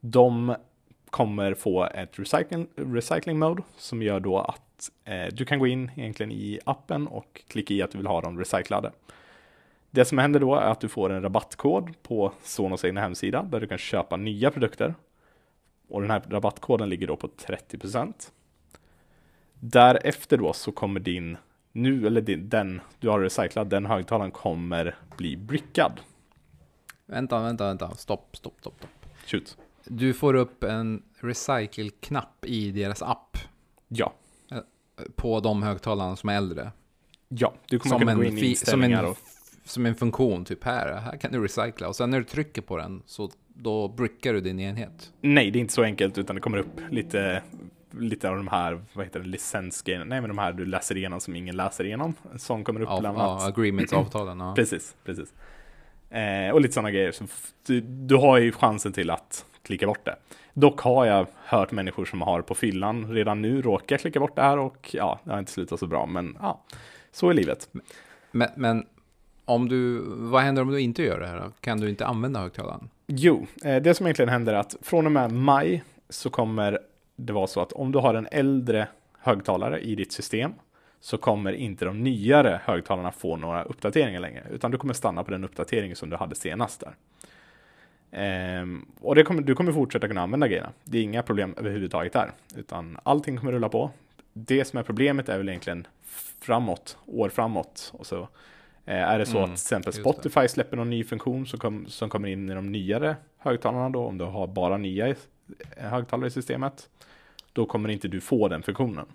de 0.01 0.55
kommer 1.11 1.55
få 1.55 1.85
ett 1.85 2.19
recycling, 2.19 2.67
recycling 2.77 3.39
mode 3.39 3.63
som 3.77 4.03
gör 4.03 4.21
då 4.21 4.39
att 4.39 4.91
eh, 5.05 5.27
du 5.33 5.45
kan 5.45 5.59
gå 5.59 5.67
in 5.67 5.91
egentligen 5.97 6.33
i 6.33 6.59
appen 6.65 7.07
och 7.07 7.43
klicka 7.49 7.75
i 7.75 7.83
att 7.83 7.91
du 7.91 7.99
vill 7.99 8.07
ha 8.07 8.21
dem 8.21 8.39
recyclade. 8.39 8.93
Det 9.91 10.05
som 10.05 10.19
händer 10.19 10.41
då 10.41 10.55
är 10.55 10.71
att 10.71 10.81
du 10.81 10.89
får 10.89 11.11
en 11.11 11.23
rabattkod 11.23 12.03
på 12.03 12.33
Sonos 12.43 12.85
egna 12.85 13.01
hemsida 13.01 13.43
där 13.43 13.61
du 13.61 13.67
kan 13.67 13.79
köpa 13.79 14.17
nya 14.17 14.51
produkter. 14.51 14.95
Och 15.89 16.01
den 16.01 16.11
här 16.11 16.23
rabattkoden 16.29 16.89
ligger 16.89 17.07
då 17.07 17.17
på 17.17 17.29
30%. 17.29 18.31
Därefter 19.61 20.37
då 20.37 20.53
så 20.53 20.73
kommer 20.73 21.01
din, 21.01 21.37
nu 21.73 22.07
eller 22.07 22.21
din, 22.21 22.49
den 22.49 22.81
du 23.01 23.09
har 23.09 23.21
recyclat, 23.21 23.71
den 23.71 23.87
högtalaren 23.87 24.31
kommer 24.31 24.95
bli 25.17 25.37
brickad. 25.37 26.01
Vänta, 27.07 27.43
vänta, 27.43 27.67
vänta. 27.67 27.95
Stopp, 27.95 28.37
stopp, 28.37 28.55
stopp, 28.61 28.75
stopp. 28.79 28.91
Shoot. 29.27 29.57
Du 29.85 30.13
får 30.13 30.35
upp 30.35 30.65
en 30.65 31.03
recycle-knapp 31.21 32.45
i 32.47 32.71
deras 32.71 33.03
app 33.03 33.37
Ja, 33.89 34.15
på 35.17 35.41
de 35.41 35.63
högtalarna 35.63 36.17
som 36.17 36.29
är 36.29 36.37
äldre. 36.37 36.73
ja, 37.29 37.55
du 37.69 37.79
kommer 37.79 37.91
Som 37.91 37.99
kunna 38.01 38.15
gå 38.15 38.25
in 38.25 38.39
i 38.39 38.41
fi- 38.41 38.55
som, 38.55 38.83
en, 38.83 38.91
inställningar 38.91 39.05
och 39.05 39.19
som 39.65 39.87
en 39.87 39.95
funktion, 39.95 40.45
typ 40.45 40.65
här. 40.65 40.93
Här 41.01 41.17
kan 41.17 41.33
du 41.33 41.43
recycla. 41.45 41.89
Och 41.89 41.97
sen 41.97 42.11
när 42.11 42.19
du 42.19 42.25
trycker 42.25 42.63
på 42.63 42.77
den 42.77 43.03
så 43.07 43.31
då 43.49 43.89
brickar 43.89 44.33
du 44.33 44.41
din 44.41 44.61
enhet. 44.61 45.13
Nej, 45.21 45.51
det 45.51 45.59
är 45.59 45.61
inte 45.61 45.73
så 45.73 45.83
enkelt 45.83 46.19
utan 46.19 46.37
det 46.37 46.43
kommer 46.43 46.59
upp 46.59 46.81
lite, 46.91 47.43
lite 47.91 48.29
av 48.31 48.37
de 48.37 48.49
här, 48.49 48.81
vad 48.93 49.05
heter 49.05 49.21
det, 49.21 49.27
licensgrejerna. 49.27 50.05
Nej, 50.05 50.21
men 50.21 50.29
de 50.29 50.39
här 50.39 50.53
du 50.53 50.67
läser 50.67 50.97
igenom 50.97 51.21
som 51.21 51.37
ingen 51.37 51.57
läser 51.57 51.85
igenom. 51.85 52.15
Som 52.37 52.65
kommer 52.65 52.81
upp 52.81 52.89
Av, 52.89 53.01
bland 53.01 53.19
ja, 53.19 53.33
annat. 53.33 53.49
agreements, 53.59 53.93
avtalen. 53.93 54.41
Ja. 54.41 54.53
Precis, 54.57 54.97
precis. 55.05 55.33
Eh, 56.11 56.51
och 56.53 56.61
lite 56.61 56.75
sådana 56.75 56.91
grejer. 56.91 57.13
Så 57.13 57.25
du, 57.67 57.81
du 57.81 58.17
har 58.17 58.39
ju 58.39 58.53
chansen 58.53 58.93
till 58.93 59.11
att 59.11 59.45
klicka 59.63 59.87
bort 59.87 60.05
det. 60.05 60.17
Dock 60.55 60.81
har 60.81 61.07
jag 61.07 61.27
hört 61.45 61.73
människor 61.73 62.05
som 62.05 62.23
har 62.23 62.43
på 62.43 62.55
fyllan 62.55 63.13
redan 63.13 63.43
nu 63.43 63.63
råkar 63.63 63.97
klicka 63.97 64.21
bort 64.21 64.37
det 64.37 64.43
här 64.43 64.59
och 64.59 64.91
ja, 64.93 65.21
det 65.25 65.31
har 65.31 65.39
inte 65.39 65.53
slutat 65.53 65.81
så 65.81 65.87
bra. 65.87 66.07
Men 66.07 66.37
ja, 66.41 66.61
så 67.13 67.31
är 67.31 67.35
livet. 67.35 67.69
Men, 68.31 68.49
men 68.57 68.87
om 69.45 69.69
du, 69.69 70.03
vad 70.07 70.43
händer 70.43 70.63
om 70.63 70.71
du 70.71 70.81
inte 70.81 71.03
gör 71.03 71.21
det 71.21 71.27
här? 71.27 71.37
då? 71.37 71.53
Kan 71.61 71.81
du 71.81 71.89
inte 71.89 72.07
använda 72.07 72.41
högtalaren? 72.41 72.89
Jo, 73.07 73.47
eh, 73.65 73.77
det 73.77 73.95
som 73.95 74.07
egentligen 74.07 74.29
händer 74.29 74.53
är 74.55 74.59
att 74.59 74.77
från 74.83 75.07
och 75.07 75.13
med 75.13 75.33
maj 75.33 75.85
så 76.09 76.31
kommer 76.31 76.79
det 77.27 77.33
vara 77.33 77.47
så 77.47 77.61
att 77.61 77.73
om 77.73 77.93
du 77.93 77.99
har 77.99 78.15
en 78.15 78.29
äldre 78.31 78.89
högtalare 79.19 79.81
i 79.81 79.95
ditt 79.95 80.13
system 80.13 80.53
så 81.01 81.19
kommer 81.19 81.53
inte 81.53 81.85
de 81.85 82.03
nyare 82.03 82.61
högtalarna 82.65 83.13
få 83.13 83.37
några 83.37 83.63
uppdateringar 83.65 84.21
längre, 84.21 84.47
utan 84.51 84.71
du 84.71 84.79
kommer 84.79 84.95
stanna 84.95 85.25
på 85.25 85.31
den 85.31 85.45
uppdatering 85.45 85.97
som 85.97 86.11
du 86.11 86.17
hade 86.17 86.35
senast 86.35 86.81
där. 86.81 86.95
Ehm, 88.11 88.87
och 89.01 89.15
det 89.15 89.23
kommer, 89.23 89.43
du 89.43 89.55
kommer 89.55 89.73
fortsätta 89.73 90.09
kunna 90.09 90.21
använda 90.21 90.49
grejerna. 90.49 90.73
Det 90.85 90.99
är 90.99 91.03
inga 91.03 91.23
problem 91.23 91.55
överhuvudtaget 91.59 92.13
där, 92.13 92.31
utan 92.57 92.99
allting 93.03 93.37
kommer 93.37 93.53
rulla 93.53 93.69
på. 93.69 93.91
Det 94.33 94.65
som 94.65 94.79
är 94.79 94.83
problemet 94.83 95.29
är 95.29 95.39
väl 95.39 95.49
egentligen 95.49 95.87
framåt, 96.41 96.99
år 97.07 97.29
framåt. 97.29 97.93
Och 97.95 98.07
så 98.07 98.29
eh, 98.85 99.03
är 99.03 99.19
det 99.19 99.27
så 99.27 99.39
Mm, 99.39 99.43
att 99.43 99.49
till 99.49 99.55
exempel. 99.55 99.93
Spotify 99.93 100.49
släpper 100.49 100.77
någon 100.77 100.91
ny 100.91 101.05
funktion 101.05 101.47
som, 101.47 101.59
kom, 101.59 101.87
som 101.89 102.09
kommer 102.09 102.29
in 102.29 102.51
i 102.51 102.55
de 102.55 102.73
nyare 102.73 103.17
högtalarna 103.39 103.91
då, 103.91 104.07
om 104.07 104.19
du 104.19 104.25
har 104.25 104.47
bara 104.47 104.77
nya 104.77 105.09
eh, 105.09 105.17
högtalare 105.77 106.27
i 106.27 106.31
systemet. 106.31 106.89
Då 107.53 107.67
kommer 107.67 107.89
inte 107.89 108.09
du 108.09 108.21
få 108.21 108.49
den 108.49 108.63
funktionen. 108.63 109.07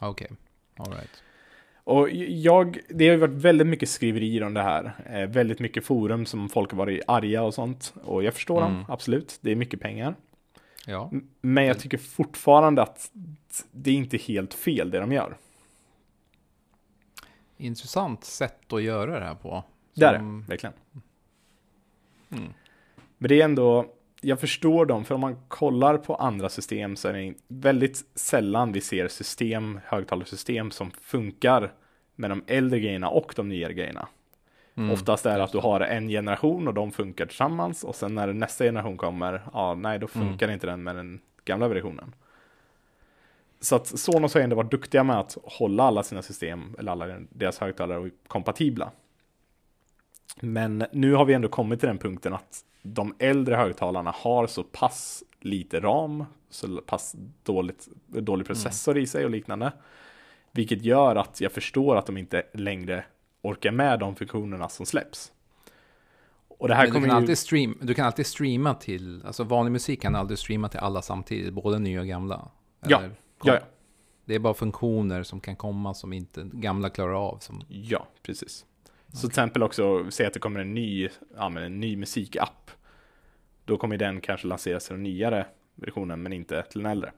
Okej, 0.00 0.30
all 0.76 0.92
right. 0.92 1.22
Och 1.84 2.10
jag, 2.28 2.78
det 2.88 3.06
har 3.06 3.12
ju 3.14 3.20
varit 3.20 3.34
väldigt 3.34 3.66
mycket 3.66 3.88
skriverier 3.88 4.42
om 4.42 4.54
det 4.54 4.62
här. 4.62 4.92
Eh, 5.10 5.26
väldigt 5.28 5.58
mycket 5.60 5.84
forum 5.84 6.26
som 6.26 6.48
folk 6.48 6.70
har 6.70 6.78
varit 6.78 7.02
arga 7.06 7.42
och 7.42 7.54
sånt. 7.54 7.94
Och 8.04 8.24
jag 8.24 8.34
förstår 8.34 8.60
dem, 8.60 8.72
Mm. 8.74 8.84
absolut. 8.88 9.38
Det 9.40 9.50
är 9.50 9.56
mycket 9.56 9.80
pengar. 9.80 10.14
Ja, 10.86 11.10
Men 11.40 11.64
jag 11.64 11.78
tycker 11.78 11.98
fortfarande 11.98 12.82
att 12.82 13.10
det 13.72 13.90
är 13.90 13.94
inte 13.94 14.16
helt 14.16 14.54
fel 14.54 14.90
det 14.90 14.98
de 14.98 15.12
gör. 15.12 15.36
intressant 17.58 18.24
sätt 18.24 18.72
att 18.72 18.82
göra 18.82 19.18
det 19.18 19.24
här 19.26 19.34
på. 19.34 19.64
Det 19.94 20.04
är 20.04 20.12
det, 20.12 20.18
Som- 20.18 20.42
verkligen. 20.44 20.72
Mm. 22.30 22.52
Men 23.18 23.28
det 23.28 23.40
är 23.40 23.44
ändå, 23.44 23.86
jag 24.26 24.40
förstår 24.40 24.86
dem, 24.86 25.04
för 25.04 25.14
om 25.14 25.20
man 25.20 25.36
kollar 25.48 25.98
på 25.98 26.14
andra 26.14 26.48
system 26.48 26.96
så 26.96 27.08
är 27.08 27.12
det 27.12 27.34
väldigt 27.48 28.04
sällan 28.14 28.72
vi 28.72 28.80
ser 28.80 29.08
system, 29.08 29.80
högtalarsystem 29.84 30.70
som 30.70 30.90
funkar 30.90 31.72
med 32.16 32.30
de 32.30 32.44
äldre 32.46 32.80
grejerna 32.80 33.08
och 33.08 33.32
de 33.36 33.48
nyare 33.48 33.72
grejerna. 33.72 34.08
Mm. 34.74 34.90
Oftast 34.90 35.26
är 35.26 35.38
det 35.38 35.44
att 35.44 35.52
du 35.52 35.58
har 35.58 35.80
en 35.80 36.08
generation 36.08 36.68
och 36.68 36.74
de 36.74 36.92
funkar 36.92 37.26
tillsammans 37.26 37.84
och 37.84 37.94
sen 37.94 38.14
när 38.14 38.32
nästa 38.32 38.64
generation 38.64 38.96
kommer, 38.96 39.42
ja 39.52 39.74
nej 39.74 39.98
då 39.98 40.06
funkar 40.06 40.50
inte 40.50 40.66
den 40.66 40.82
med 40.82 40.96
den 40.96 41.20
gamla 41.44 41.68
versionen. 41.68 42.14
Så 43.60 43.76
att 43.76 43.86
Sonos 43.86 44.34
har 44.34 44.40
ändå 44.40 44.56
varit 44.56 44.70
duktiga 44.70 45.04
med 45.04 45.18
att 45.18 45.38
hålla 45.42 45.82
alla 45.82 46.02
sina 46.02 46.22
system, 46.22 46.74
eller 46.78 46.92
alla 46.92 47.06
deras 47.30 47.58
högtalare 47.58 48.10
kompatibla. 48.26 48.90
Men 50.40 50.84
nu 50.92 51.14
har 51.14 51.24
vi 51.24 51.34
ändå 51.34 51.48
kommit 51.48 51.80
till 51.80 51.86
den 51.88 51.98
punkten 51.98 52.34
att 52.34 52.64
de 52.82 53.14
äldre 53.18 53.54
högtalarna 53.54 54.10
har 54.10 54.46
så 54.46 54.62
pass 54.62 55.24
lite 55.40 55.80
ram, 55.80 56.24
så 56.50 56.80
pass 56.80 57.16
dåligt, 57.42 57.88
dålig 58.06 58.46
processor 58.46 58.98
i 58.98 59.06
sig 59.06 59.24
och 59.24 59.30
liknande. 59.30 59.72
Vilket 60.52 60.82
gör 60.82 61.16
att 61.16 61.40
jag 61.40 61.52
förstår 61.52 61.96
att 61.96 62.06
de 62.06 62.16
inte 62.16 62.42
längre 62.54 63.04
orkar 63.42 63.70
med 63.70 63.98
de 63.98 64.16
funktionerna 64.16 64.68
som 64.68 64.86
släpps. 64.86 65.32
Och 66.48 66.68
det 66.68 66.74
här 66.74 66.82
Men 66.82 66.90
du, 66.90 66.94
kommer 66.94 67.08
kan 67.08 67.16
ju... 67.16 67.22
alltid 67.22 67.38
stream, 67.38 67.78
du 67.80 67.94
kan 67.94 68.06
alltid 68.06 68.26
streama 68.26 68.74
till, 68.74 69.22
alltså 69.26 69.44
vanlig 69.44 69.72
musik 69.72 70.02
kan 70.02 70.14
aldrig 70.14 70.38
streama 70.38 70.68
till 70.68 70.80
alla 70.80 71.02
samtidigt, 71.02 71.54
både 71.54 71.78
nya 71.78 72.00
och 72.00 72.06
gamla. 72.06 72.48
Ja, 72.80 73.02
Ja, 73.42 73.54
ja, 73.54 73.60
Det 74.24 74.34
är 74.34 74.38
bara 74.38 74.54
funktioner 74.54 75.22
som 75.22 75.40
kan 75.40 75.56
komma 75.56 75.94
som 75.94 76.12
inte 76.12 76.50
gamla 76.52 76.90
klarar 76.90 77.28
av. 77.28 77.38
Som, 77.38 77.62
ja, 77.68 78.06
precis. 78.22 78.64
Så 79.16 79.20
till 79.20 79.30
exempel 79.30 79.62
också, 79.62 80.10
säg 80.10 80.26
att 80.26 80.34
det 80.34 80.40
kommer 80.40 80.60
en 80.60 80.74
ny, 80.74 81.08
ja, 81.36 81.48
men 81.48 81.62
en 81.62 81.80
ny 81.80 81.96
musikapp. 81.96 82.70
Då 83.64 83.76
kommer 83.76 83.96
den 83.96 84.20
kanske 84.20 84.46
lanseras 84.46 84.86
till 84.86 84.94
den 84.94 85.02
nyare 85.02 85.46
versionen, 85.74 86.22
men 86.22 86.32
inte 86.32 86.62
till 86.62 86.82
den 86.82 86.92
äldre. 86.92 87.12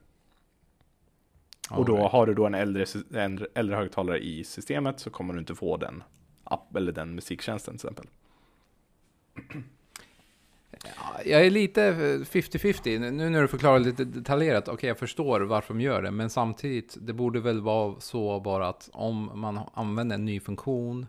Och 1.71 1.85
då 1.85 2.09
har 2.09 2.27
du 2.27 2.35
då 2.35 2.47
en 2.47 2.55
äldre, 2.55 2.85
en 3.15 3.47
äldre 3.55 3.77
högtalare 3.77 4.19
i 4.19 4.45
systemet 4.45 5.01
så 5.01 5.11
kommer 5.11 5.35
du 5.35 5.41
inte 5.41 5.55
få 5.55 5.77
den 5.77 6.03
app 6.45 6.77
eller 6.77 6.93
den 6.93 7.15
musiktjänsten 7.15 7.79
till 7.79 7.89
exempel. 7.89 8.07
Ja, 10.71 11.21
Jag 11.25 11.47
är 11.47 11.51
lite 11.51 11.93
50-50. 11.93 13.11
Nu 13.11 13.31
när 13.31 13.43
du 13.43 13.49
förklarar 13.49 13.79
lite 13.79 14.05
detaljerat, 14.05 14.69
okej 14.69 14.89
jag 14.89 14.99
förstår 14.99 15.41
varför 15.41 15.75
de 15.75 15.81
gör 15.81 16.03
det, 16.03 16.11
men 16.11 16.31
samtidigt, 16.31 16.97
det 17.01 17.13
borde 17.13 17.41
väl 17.41 17.61
vara 17.61 18.01
så 18.01 18.41
bara 18.41 18.69
att 18.69 18.91
om 18.93 19.31
man 19.35 19.61
använder 19.75 20.15
en 20.15 20.25
ny 20.25 20.41
funktion 20.41 21.07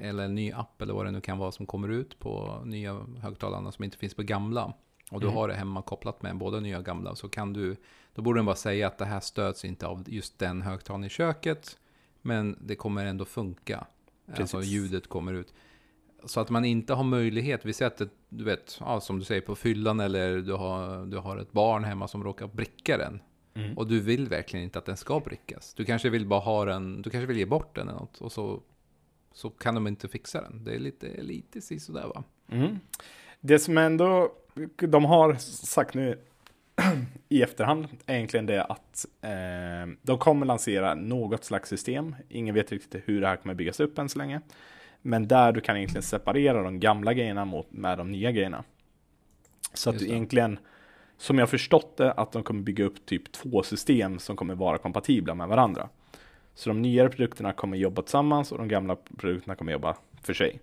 eller 0.00 0.24
en 0.24 0.34
ny 0.34 0.52
app 0.52 0.82
eller 0.82 0.94
vad 0.94 1.06
det 1.06 1.10
nu 1.10 1.20
kan 1.20 1.38
vara 1.38 1.52
som 1.52 1.66
kommer 1.66 1.88
ut 1.88 2.18
på 2.18 2.62
nya 2.64 3.00
högtalarna 3.22 3.72
som 3.72 3.84
inte 3.84 3.96
finns 3.98 4.14
på 4.14 4.22
gamla 4.22 4.72
och 5.10 5.20
du 5.20 5.26
Mm. 5.26 5.36
har 5.36 5.48
det 5.48 5.54
hemma 5.54 5.82
kopplat 5.82 6.22
med 6.22 6.36
både 6.36 6.60
nya 6.60 6.78
och 6.78 6.84
gamla 6.84 7.14
så 7.14 7.28
kan 7.28 7.52
du, 7.52 7.76
då 8.14 8.22
borde 8.22 8.38
den 8.38 8.46
bara 8.46 8.56
säga 8.56 8.86
att 8.86 8.98
det 8.98 9.04
här 9.04 9.20
stöds 9.20 9.64
inte 9.64 9.86
av 9.86 10.04
just 10.06 10.38
den 10.38 10.62
högtalaren 10.62 11.04
i 11.04 11.08
köket, 11.08 11.78
men 12.22 12.58
det 12.60 12.74
kommer 12.76 13.06
ändå 13.06 13.24
funka. 13.24 13.86
Alltså 14.36 14.56
Precis. 14.56 14.72
ljudet 14.72 15.08
kommer 15.08 15.32
ut. 15.32 15.54
Så 16.24 16.40
att 16.40 16.50
man 16.50 16.64
inte 16.64 16.94
har 16.94 17.04
möjlighet, 17.04 17.64
vi 17.64 17.72
sätter, 17.72 18.08
du 18.28 18.44
vet, 18.44 18.76
ja, 18.80 19.00
som 19.00 19.18
du 19.18 19.24
säger 19.24 19.40
på 19.40 19.54
fyllan 19.54 20.00
eller 20.00 20.36
du 20.38 20.52
har, 20.52 21.06
du 21.06 21.16
har 21.18 21.36
ett 21.36 21.52
barn 21.52 21.84
hemma 21.84 22.08
som 22.08 22.24
råkar 22.24 22.46
bricka 22.46 22.98
den. 22.98 23.20
Mm. 23.54 23.78
Och 23.78 23.86
du 23.86 24.00
vill 24.00 24.28
verkligen 24.28 24.64
inte 24.64 24.78
att 24.78 24.84
den 24.84 24.96
ska 24.96 25.20
brickas. 25.20 25.74
Du 25.74 25.84
kanske 25.84 26.10
vill 26.10 26.26
bara 26.26 26.40
ha 26.40 26.64
den, 26.64 27.02
du 27.02 27.10
kanske 27.10 27.26
vill 27.26 27.38
ge 27.38 27.46
bort 27.46 27.74
den 27.74 27.88
eller 27.88 27.98
något. 27.98 28.18
Och 28.18 28.32
så, 28.32 28.60
så 29.34 29.50
kan 29.50 29.74
de 29.74 29.86
inte 29.86 30.08
fixa 30.08 30.40
den. 30.40 30.64
Det 30.64 30.74
är 30.74 30.78
lite, 30.78 31.22
lite 31.22 31.60
sådär 31.60 32.06
va. 32.14 32.24
Mm. 32.48 32.78
Det 33.40 33.58
som 33.58 33.78
ändå 33.78 34.32
de 34.76 35.04
har 35.04 35.34
sagt 35.66 35.94
nu 35.94 36.18
i 37.28 37.42
efterhand 37.42 37.86
är 38.06 38.14
egentligen 38.14 38.46
det 38.46 38.64
att 38.64 39.06
eh, 39.20 39.92
de 40.02 40.18
kommer 40.18 40.46
lansera 40.46 40.94
något 40.94 41.44
slags 41.44 41.68
system. 41.68 42.16
Ingen 42.28 42.54
vet 42.54 42.72
riktigt 42.72 43.02
hur 43.08 43.20
det 43.20 43.26
här 43.26 43.36
kommer 43.36 43.54
byggas 43.54 43.80
upp 43.80 43.98
än 43.98 44.08
så 44.08 44.18
länge. 44.18 44.40
Men 45.02 45.28
där 45.28 45.52
du 45.52 45.60
kan 45.60 45.76
egentligen 45.76 46.02
separera 46.02 46.62
de 46.62 46.80
gamla 46.80 47.14
grejerna 47.14 47.44
mot, 47.44 47.72
med 47.72 47.98
de 47.98 48.12
nya 48.12 48.32
grejerna. 48.32 48.64
Så 49.74 49.90
att 49.90 49.98
du 49.98 50.04
egentligen, 50.04 50.58
som 51.16 51.38
jag 51.38 51.50
förstått 51.50 51.96
det, 51.96 52.12
att 52.12 52.32
de 52.32 52.42
kommer 52.42 52.62
bygga 52.62 52.84
upp 52.84 53.06
typ 53.06 53.32
två 53.32 53.62
system 53.62 54.18
som 54.18 54.36
kommer 54.36 54.54
vara 54.54 54.78
kompatibla 54.78 55.34
med 55.34 55.48
varandra. 55.48 55.88
Så 56.54 56.70
de 56.70 56.82
nyare 56.82 57.08
produkterna 57.08 57.52
kommer 57.52 57.76
jobba 57.76 58.02
tillsammans 58.02 58.52
och 58.52 58.58
de 58.58 58.68
gamla 58.68 58.96
produkterna 59.16 59.54
kommer 59.54 59.72
jobba 59.72 59.96
för 60.22 60.34
sig. 60.34 60.60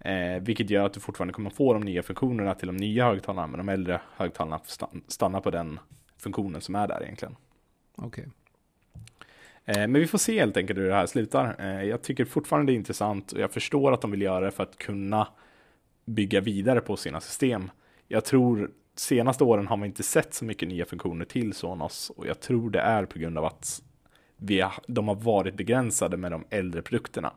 Eh, 0.00 0.42
vilket 0.42 0.70
gör 0.70 0.86
att 0.86 0.92
du 0.92 1.00
fortfarande 1.00 1.32
kommer 1.34 1.50
få 1.50 1.72
de 1.72 1.82
nya 1.82 2.02
funktionerna 2.02 2.54
till 2.54 2.66
de 2.66 2.76
nya 2.76 3.04
högtalarna, 3.04 3.46
men 3.46 3.58
de 3.58 3.68
äldre 3.68 4.00
högtalarna 4.16 4.58
får 4.58 4.66
stan- 4.70 5.02
stanna 5.08 5.40
på 5.40 5.50
den 5.50 5.78
funktionen 6.18 6.60
som 6.60 6.74
är 6.74 6.88
där 6.88 7.02
egentligen. 7.02 7.36
Okej. 7.96 8.28
Eh, 9.64 9.76
men 9.76 9.92
vi 9.92 10.06
får 10.06 10.18
se 10.18 10.40
helt 10.40 10.56
enkelt 10.56 10.78
hur 10.78 10.88
det 10.88 10.94
här 10.94 11.06
slutar. 11.06 11.56
Eh, 11.58 11.84
jag 11.84 12.02
tycker 12.02 12.24
fortfarande 12.24 12.72
det 12.72 12.74
är 12.74 12.76
intressant 12.76 13.32
och 13.32 13.40
jag 13.40 13.50
förstår 13.50 13.92
att 13.92 14.00
de 14.00 14.10
vill 14.10 14.22
göra 14.22 14.44
det 14.44 14.50
för 14.50 14.62
att 14.62 14.76
kunna 14.76 15.28
bygga 16.04 16.40
vidare 16.40 16.80
på 16.80 16.96
sina 16.96 17.20
system. 17.20 17.70
Jag 18.08 18.24
tror 18.24 18.70
senaste 18.96 19.44
åren 19.44 19.66
har 19.66 19.76
man 19.76 19.86
inte 19.86 20.02
sett 20.02 20.34
så 20.34 20.44
mycket 20.44 20.68
nya 20.68 20.84
funktioner 20.84 21.24
till 21.24 21.52
Sonos 21.52 22.10
och 22.16 22.26
jag 22.26 22.40
tror 22.40 22.70
det 22.70 22.80
är 22.80 23.04
på 23.06 23.18
grund 23.18 23.38
av 23.38 23.44
att 23.44 23.82
vi 24.42 24.60
har, 24.60 24.72
de 24.86 25.08
har 25.08 25.14
varit 25.14 25.54
begränsade 25.54 26.16
med 26.16 26.32
de 26.32 26.44
äldre 26.50 26.82
produkterna. 26.82 27.32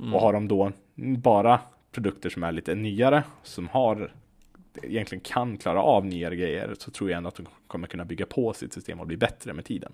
Mm. 0.00 0.14
Och 0.14 0.20
har 0.20 0.32
de 0.32 0.48
då 0.48 0.72
bara 0.96 1.60
produkter 1.92 2.30
som 2.30 2.42
är 2.42 2.52
lite 2.52 2.74
nyare, 2.74 3.24
som 3.42 3.68
har 3.68 4.14
egentligen 4.82 5.20
kan 5.24 5.56
klara 5.56 5.82
av 5.82 6.06
nyare 6.06 6.36
grejer, 6.36 6.74
så 6.78 6.90
tror 6.90 7.10
jag 7.10 7.16
ändå 7.16 7.28
att 7.28 7.34
de 7.34 7.46
kommer 7.66 7.86
kunna 7.86 8.04
bygga 8.04 8.26
på 8.26 8.52
sitt 8.52 8.72
system 8.72 9.00
och 9.00 9.06
bli 9.06 9.16
bättre 9.16 9.52
med 9.52 9.64
tiden. 9.64 9.92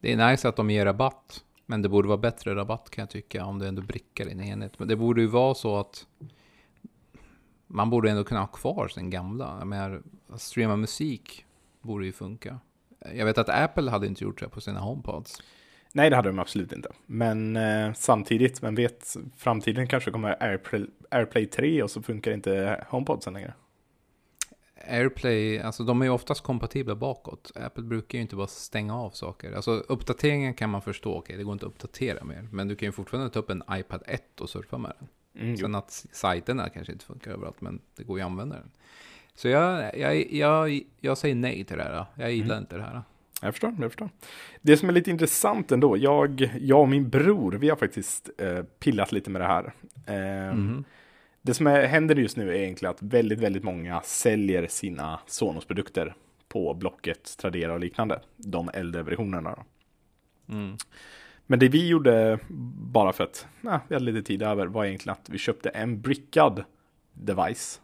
Det 0.00 0.12
är 0.12 0.30
nice 0.30 0.48
att 0.48 0.56
de 0.56 0.70
ger 0.70 0.84
rabatt. 0.84 1.44
Men 1.70 1.82
det 1.82 1.88
borde 1.88 2.08
vara 2.08 2.18
bättre 2.18 2.54
rabatt 2.54 2.90
kan 2.90 3.02
jag 3.02 3.10
tycka 3.10 3.44
om 3.44 3.58
det 3.58 3.68
ändå 3.68 3.82
brickar 3.82 4.26
en 4.26 4.40
enhet. 4.40 4.78
Men 4.78 4.88
det 4.88 4.96
borde 4.96 5.20
ju 5.20 5.26
vara 5.26 5.54
så 5.54 5.76
att 5.76 6.06
man 7.66 7.90
borde 7.90 8.10
ändå 8.10 8.24
kunna 8.24 8.40
ha 8.40 8.46
kvar 8.46 8.88
sin 8.88 9.10
gamla. 9.10 9.56
Jag 9.58 9.66
menar, 9.66 10.02
att 10.28 10.40
streama 10.40 10.76
musik 10.76 11.44
borde 11.80 12.06
ju 12.06 12.12
funka. 12.12 12.60
Jag 13.14 13.26
vet 13.26 13.38
att 13.38 13.48
Apple 13.48 13.90
hade 13.90 14.06
inte 14.06 14.24
gjort 14.24 14.40
det 14.40 14.48
på 14.48 14.60
sina 14.60 14.80
HomePods. 14.80 15.42
Nej, 15.92 16.10
det 16.10 16.16
hade 16.16 16.28
de 16.28 16.38
absolut 16.38 16.72
inte. 16.72 16.88
Men 17.06 17.56
eh, 17.56 17.92
samtidigt, 17.92 18.62
vem 18.62 18.74
vet, 18.74 19.16
framtiden 19.36 19.86
kanske 19.86 20.10
kommer 20.10 20.42
AirPlay, 20.42 20.86
AirPlay 21.10 21.46
3 21.46 21.82
och 21.82 21.90
så 21.90 22.02
funkar 22.02 22.32
inte 22.32 22.84
HomePodsen 22.88 23.32
längre. 23.32 23.54
AirPlay, 24.88 25.58
alltså 25.58 25.82
de 25.82 26.00
är 26.00 26.06
ju 26.06 26.10
oftast 26.10 26.42
kompatibla 26.42 26.94
bakåt. 26.94 27.52
Apple 27.54 27.82
brukar 27.82 28.18
ju 28.18 28.22
inte 28.22 28.36
bara 28.36 28.46
stänga 28.46 28.96
av 28.96 29.10
saker. 29.10 29.52
Alltså 29.52 29.70
uppdateringen 29.70 30.54
kan 30.54 30.70
man 30.70 30.82
förstå, 30.82 31.14
okej 31.14 31.36
det 31.36 31.44
går 31.44 31.52
inte 31.52 31.66
att 31.66 31.72
uppdatera 31.72 32.24
mer. 32.24 32.48
Men 32.52 32.68
du 32.68 32.76
kan 32.76 32.86
ju 32.86 32.92
fortfarande 32.92 33.30
ta 33.30 33.38
upp 33.38 33.50
en 33.50 33.62
iPad 33.70 34.02
1 34.06 34.40
och 34.40 34.50
surfa 34.50 34.78
med 34.78 34.92
den. 34.98 35.08
Mm, 35.42 35.54
jo. 35.54 35.56
Sen 35.56 35.74
att 35.74 36.06
sajterna 36.12 36.68
kanske 36.68 36.92
inte 36.92 37.04
funkar 37.04 37.30
överallt, 37.30 37.60
men 37.60 37.80
det 37.96 38.04
går 38.04 38.18
ju 38.18 38.24
att 38.24 38.30
använda 38.30 38.56
den. 38.56 38.70
Så 39.38 39.48
jag, 39.48 39.98
jag, 39.98 40.32
jag, 40.32 40.80
jag 41.00 41.18
säger 41.18 41.34
nej 41.34 41.64
till 41.64 41.76
det 41.76 41.82
här. 41.82 42.04
Jag 42.14 42.32
gillar 42.32 42.54
Mm. 42.54 42.58
inte 42.62 42.76
det 42.76 42.82
här. 42.82 43.02
Jag 43.42 43.54
förstår, 43.54 43.74
jag 43.80 43.90
förstår. 43.90 44.08
Det 44.60 44.76
som 44.76 44.88
är 44.88 44.92
lite 44.92 45.10
intressant 45.10 45.72
ändå, 45.72 45.96
jag, 45.96 46.50
jag 46.60 46.80
och 46.80 46.88
min 46.88 47.08
bror, 47.08 47.52
vi 47.52 47.68
har 47.68 47.76
faktiskt 47.76 48.30
eh, 48.38 48.62
pillat 48.62 49.12
lite 49.12 49.30
med 49.30 49.40
det 49.40 49.46
här. 49.46 49.72
Eh, 50.06 50.54
Mhm. 50.54 50.84
Det 51.42 51.54
som 51.54 51.66
är, 51.66 51.86
händer 51.86 52.16
just 52.16 52.36
nu 52.36 52.50
är 52.50 52.54
egentligen 52.62 52.90
att 52.94 53.02
väldigt, 53.02 53.38
väldigt 53.40 53.64
många 53.64 54.00
säljer 54.00 54.66
sina 54.66 55.20
Sonos-produkter 55.26 56.14
på 56.48 56.74
Blocket, 56.74 57.36
Tradera 57.38 57.72
och 57.72 57.80
liknande. 57.80 58.20
De 58.36 58.70
äldre 58.74 59.02
versionerna. 59.02 59.64
Mm. 60.48 60.76
Men 61.46 61.58
det 61.58 61.68
vi 61.68 61.88
gjorde 61.88 62.38
bara 62.92 63.12
för 63.12 63.24
att 63.24 63.46
ja, 63.60 63.80
vi 63.88 63.94
hade 63.94 64.04
lite 64.12 64.26
tid 64.26 64.42
över 64.42 64.66
var 64.66 64.84
egentligen 64.84 65.16
att 65.22 65.28
vi 65.28 65.38
köpte 65.38 65.68
en 65.68 66.00
brickad 66.00 66.64
device. 67.12 67.80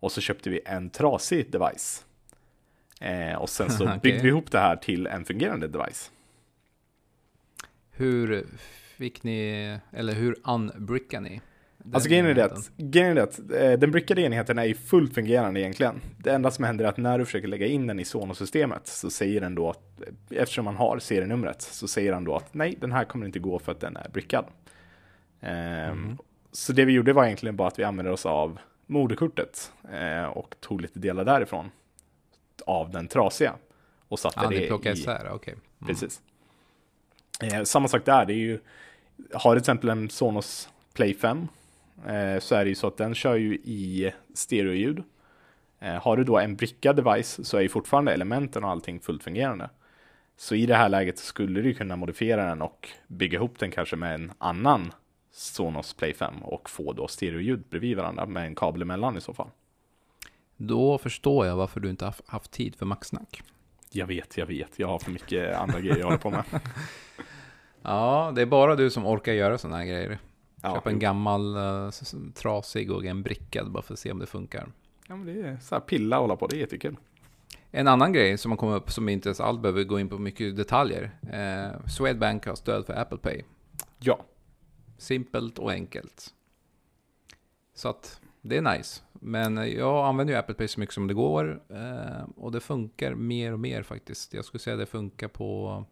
Och 0.00 0.12
så 0.12 0.20
köpte 0.20 0.50
vi 0.50 0.60
en 0.64 0.90
trasig 0.90 1.50
device. 1.50 2.04
Eh, 3.00 3.34
och 3.34 3.48
sen 3.48 3.70
så 3.70 3.84
byggde 4.02 4.22
vi 4.22 4.28
ihop 4.28 4.50
det 4.50 4.58
här 4.58 4.76
till 4.76 5.06
en 5.06 5.24
fungerande 5.24 5.68
device. 5.68 6.10
Hur 7.90 8.46
fick 8.96 9.22
ni, 9.22 9.78
eller 9.92 10.12
hur 10.12 10.36
unbrickar 10.44 11.20
ni? 11.20 11.40
den 11.78 11.94
Alltså 11.94 12.08
grejen 12.08 12.26
är 12.26 12.34
det 12.34 12.44
att, 12.44 12.70
grejen 12.76 13.10
är 13.10 13.14
det 13.14 13.22
att 13.22 13.38
eh, 13.38 13.72
den 13.72 13.90
brickade 13.90 14.22
enheten 14.22 14.58
är 14.58 14.64
ju 14.64 14.74
fullt 14.74 15.14
fungerande 15.14 15.60
egentligen. 15.60 16.00
Det 16.18 16.30
enda 16.30 16.50
som 16.50 16.64
händer 16.64 16.84
är 16.84 16.88
att 16.88 16.96
när 16.96 17.18
du 17.18 17.24
försöker 17.24 17.48
lägga 17.48 17.66
in 17.66 17.86
den 17.86 18.00
i 18.00 18.04
Sonos-systemet 18.04 18.86
så 18.86 19.10
säger 19.10 19.40
den 19.40 19.54
då 19.54 19.70
att 19.70 20.02
eftersom 20.30 20.64
man 20.64 20.76
har 20.76 20.98
serienumret 20.98 21.62
så 21.62 21.88
säger 21.88 22.12
den 22.12 22.24
då 22.24 22.36
att 22.36 22.54
nej, 22.54 22.76
den 22.80 22.92
här 22.92 23.04
kommer 23.04 23.26
inte 23.26 23.38
gå 23.38 23.58
för 23.58 23.72
att 23.72 23.80
den 23.80 23.96
är 23.96 24.08
brickad. 24.08 24.44
Mhm. 25.40 26.18
Så 26.52 26.72
det 26.72 26.84
vi 26.84 26.92
gjorde 26.92 27.12
var 27.12 27.24
egentligen 27.24 27.56
bara 27.56 27.68
att 27.68 27.78
vi 27.78 27.84
använde 27.84 28.12
oss 28.12 28.26
av 28.26 28.58
moderkortet 28.88 29.72
eh, 29.92 30.24
och 30.24 30.54
tog 30.60 30.80
lite 30.80 30.98
delar 30.98 31.24
därifrån 31.24 31.70
av 32.66 32.90
den 32.90 33.08
trasiga 33.08 33.54
och 34.08 34.18
satte 34.18 34.40
Ja, 34.42 34.48
det 34.48 34.88
i, 34.88 34.92
isär, 34.92 35.28
okej. 35.32 35.52
Mm. 35.52 35.88
Precis. 35.88 36.22
Eh, 37.42 37.62
samma 37.62 37.88
sak 37.88 38.04
där, 38.04 38.24
det 38.24 38.32
är 38.32 38.36
ju, 38.36 38.60
har 39.32 39.54
du 39.54 39.60
till 39.60 39.62
exempel 39.62 39.90
en 39.90 40.10
Sonos 40.10 40.68
Play 40.94 41.14
5 41.14 41.48
eh, 42.06 42.38
så 42.38 42.54
är 42.54 42.64
det 42.64 42.68
ju 42.68 42.74
så 42.74 42.86
att 42.86 42.96
den 42.96 43.14
kör 43.14 43.36
ju 43.36 43.54
i 43.54 44.12
stereoljud. 44.34 45.02
Eh, 45.80 45.94
har 45.94 46.16
du 46.16 46.24
då 46.24 46.38
en 46.38 46.56
brickad 46.56 46.96
device 46.96 47.46
så 47.46 47.56
är 47.56 47.60
ju 47.60 47.68
fortfarande 47.68 48.12
elementen 48.12 48.64
och 48.64 48.70
allting 48.70 49.00
fullt 49.00 49.22
fungerande. 49.22 49.70
Så 50.36 50.54
i 50.54 50.66
det 50.66 50.74
här 50.74 50.88
läget 50.88 51.18
skulle 51.18 51.60
du 51.60 51.74
kunna 51.74 51.96
modifiera 51.96 52.44
den 52.44 52.62
och 52.62 52.88
bygga 53.06 53.38
ihop 53.38 53.58
den 53.58 53.70
kanske 53.70 53.96
med 53.96 54.14
en 54.14 54.32
annan 54.38 54.92
Sonos 55.30 55.94
Play 55.94 56.14
5 56.14 56.42
och 56.42 56.70
få 56.70 56.92
då 56.92 57.08
stereoljud 57.08 57.64
bredvid 57.70 57.96
varandra 57.96 58.26
med 58.26 58.46
en 58.46 58.54
kabel 58.54 58.82
emellan 58.82 59.16
i 59.16 59.20
så 59.20 59.34
fall. 59.34 59.48
Då 60.56 60.98
förstår 60.98 61.46
jag 61.46 61.56
varför 61.56 61.80
du 61.80 61.90
inte 61.90 62.04
har 62.04 62.14
haft 62.26 62.50
tid 62.50 62.74
för 62.76 62.86
maxsnack. 62.86 63.42
Jag 63.90 64.06
vet, 64.06 64.36
jag 64.36 64.46
vet, 64.46 64.78
jag 64.78 64.88
har 64.88 64.98
för 64.98 65.10
mycket 65.10 65.56
andra 65.56 65.80
grejer 65.80 65.96
jag 65.98 66.04
håller 66.06 66.18
på 66.18 66.30
med. 66.30 66.44
Ja, 67.82 68.32
det 68.34 68.42
är 68.42 68.46
bara 68.46 68.76
du 68.76 68.90
som 68.90 69.06
orkar 69.06 69.32
göra 69.32 69.58
sådana 69.58 69.76
här 69.76 69.84
grejer. 69.84 70.18
Ja, 70.62 70.74
Köpa 70.74 70.90
en 70.90 70.98
gammal 70.98 71.56
s- 71.88 72.14
trasig 72.34 72.90
och 72.92 73.04
en 73.04 73.22
brickad 73.22 73.70
bara 73.70 73.82
för 73.82 73.92
att 73.92 73.98
se 73.98 74.12
om 74.12 74.18
det 74.18 74.26
funkar. 74.26 74.68
ja, 75.08 75.16
men 75.16 75.26
det 75.26 75.48
är 75.48 75.58
så 75.60 75.74
här 75.74 75.80
pilla 75.80 76.16
och 76.16 76.22
hålla 76.22 76.36
på, 76.36 76.46
det 76.46 76.56
är 76.56 76.60
jättekul. 76.60 76.96
En 77.70 77.88
annan 77.88 78.12
grej 78.12 78.38
som 78.38 78.50
har 78.52 78.56
kommit 78.58 78.76
upp 78.82 78.90
som 78.90 79.08
inte 79.08 79.28
ens 79.28 79.40
alls 79.40 79.58
behöver 79.60 79.84
gå 79.84 80.00
in 80.00 80.08
på 80.08 80.18
mycket 80.18 80.56
detaljer. 80.56 81.10
Eh, 81.32 81.86
Swedbank 81.88 82.46
har 82.46 82.54
stöd 82.54 82.86
för 82.86 82.94
Apple 82.94 83.18
Pay. 83.18 83.42
Ja, 83.98 84.20
Simpelt 84.98 85.58
och 85.58 85.72
enkelt. 85.72 86.34
Så 87.74 87.88
att 87.88 88.20
det 88.42 88.56
är 88.56 88.62
nice. 88.62 89.02
Men 89.12 89.72
jag 89.72 90.06
använder 90.06 90.34
ju 90.34 90.38
Apple 90.40 90.54
Pay 90.54 90.68
så 90.68 90.80
mycket 90.80 90.94
som 90.94 91.06
det 91.06 91.14
går. 91.14 91.62
Eh, 91.68 92.28
och 92.36 92.52
det 92.52 92.60
funkar 92.60 93.14
mer 93.14 93.52
och 93.52 93.60
mer 93.60 93.82
faktiskt. 93.82 94.34
Jag 94.34 94.44
skulle 94.44 94.60
säga 94.60 94.74
att 94.74 94.80
det 94.80 94.86
funkar 94.86 95.28
på 95.28 95.84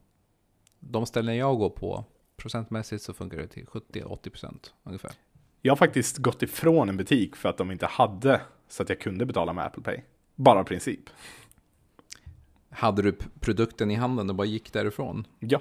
de 0.80 1.06
ställen 1.06 1.36
jag 1.36 1.58
går 1.58 1.70
på. 1.70 2.04
Procentmässigt 2.36 3.02
så 3.02 3.12
funkar 3.12 3.38
det 3.38 3.46
till 3.46 3.66
70-80% 3.66 4.70
ungefär. 4.82 5.12
Jag 5.62 5.70
har 5.70 5.76
faktiskt 5.76 6.18
gått 6.18 6.42
ifrån 6.42 6.88
en 6.88 6.96
butik 6.96 7.36
för 7.36 7.48
att 7.48 7.58
de 7.58 7.70
inte 7.70 7.86
hade 7.86 8.40
så 8.68 8.82
att 8.82 8.88
jag 8.88 9.00
kunde 9.00 9.26
betala 9.26 9.52
med 9.52 9.64
Apple 9.64 9.82
Pay. 9.82 10.00
Bara 10.34 10.64
princip. 10.64 11.10
Hade 12.70 13.02
du 13.02 13.16
produkten 13.40 13.90
i 13.90 13.94
handen 13.94 14.30
och 14.30 14.36
bara 14.36 14.46
gick 14.46 14.72
därifrån? 14.72 15.26
Ja. 15.38 15.60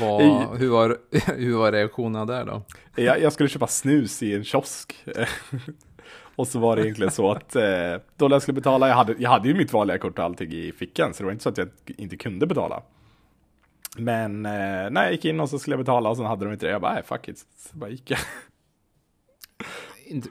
Vad, 0.00 0.58
hur, 0.58 0.68
var, 0.68 0.96
hur 1.36 1.56
var 1.56 1.72
reaktionerna 1.72 2.24
där 2.24 2.44
då? 2.44 2.62
Jag, 2.96 3.20
jag 3.20 3.32
skulle 3.32 3.48
köpa 3.48 3.66
snus 3.66 4.22
i 4.22 4.34
en 4.34 4.44
kiosk. 4.44 5.04
Och 6.36 6.48
så 6.48 6.58
var 6.58 6.76
det 6.76 6.82
egentligen 6.82 7.12
så 7.12 7.32
att 7.32 7.56
eh, 7.56 7.62
då 8.16 8.28
när 8.28 8.34
jag 8.34 8.42
skulle 8.42 8.54
betala, 8.54 8.88
jag 8.88 8.94
hade, 8.94 9.14
jag 9.18 9.30
hade 9.30 9.48
ju 9.48 9.54
mitt 9.54 9.72
vanliga 9.72 9.98
kort 9.98 10.18
och 10.18 10.24
allting 10.24 10.52
i 10.52 10.72
fickan, 10.72 11.14
så 11.14 11.22
det 11.22 11.24
var 11.24 11.32
inte 11.32 11.42
så 11.42 11.48
att 11.48 11.58
jag 11.58 11.68
inte 11.86 12.16
kunde 12.16 12.46
betala. 12.46 12.82
Men 13.96 14.46
eh, 14.46 14.90
när 14.90 15.02
jag 15.02 15.12
gick 15.12 15.24
in 15.24 15.40
och 15.40 15.50
så 15.50 15.58
skulle 15.58 15.74
jag 15.74 15.80
betala 15.84 16.10
och 16.10 16.16
så 16.16 16.24
hade 16.24 16.44
de 16.44 16.52
inte 16.52 16.66
det, 16.66 16.72
jag 16.72 16.80
bara, 16.80 16.94
nej 16.94 17.02
fuck 17.02 17.28
it, 17.28 17.38
så 17.38 17.76
bara 17.76 17.90
gick 17.90 18.10
jag. 18.10 18.18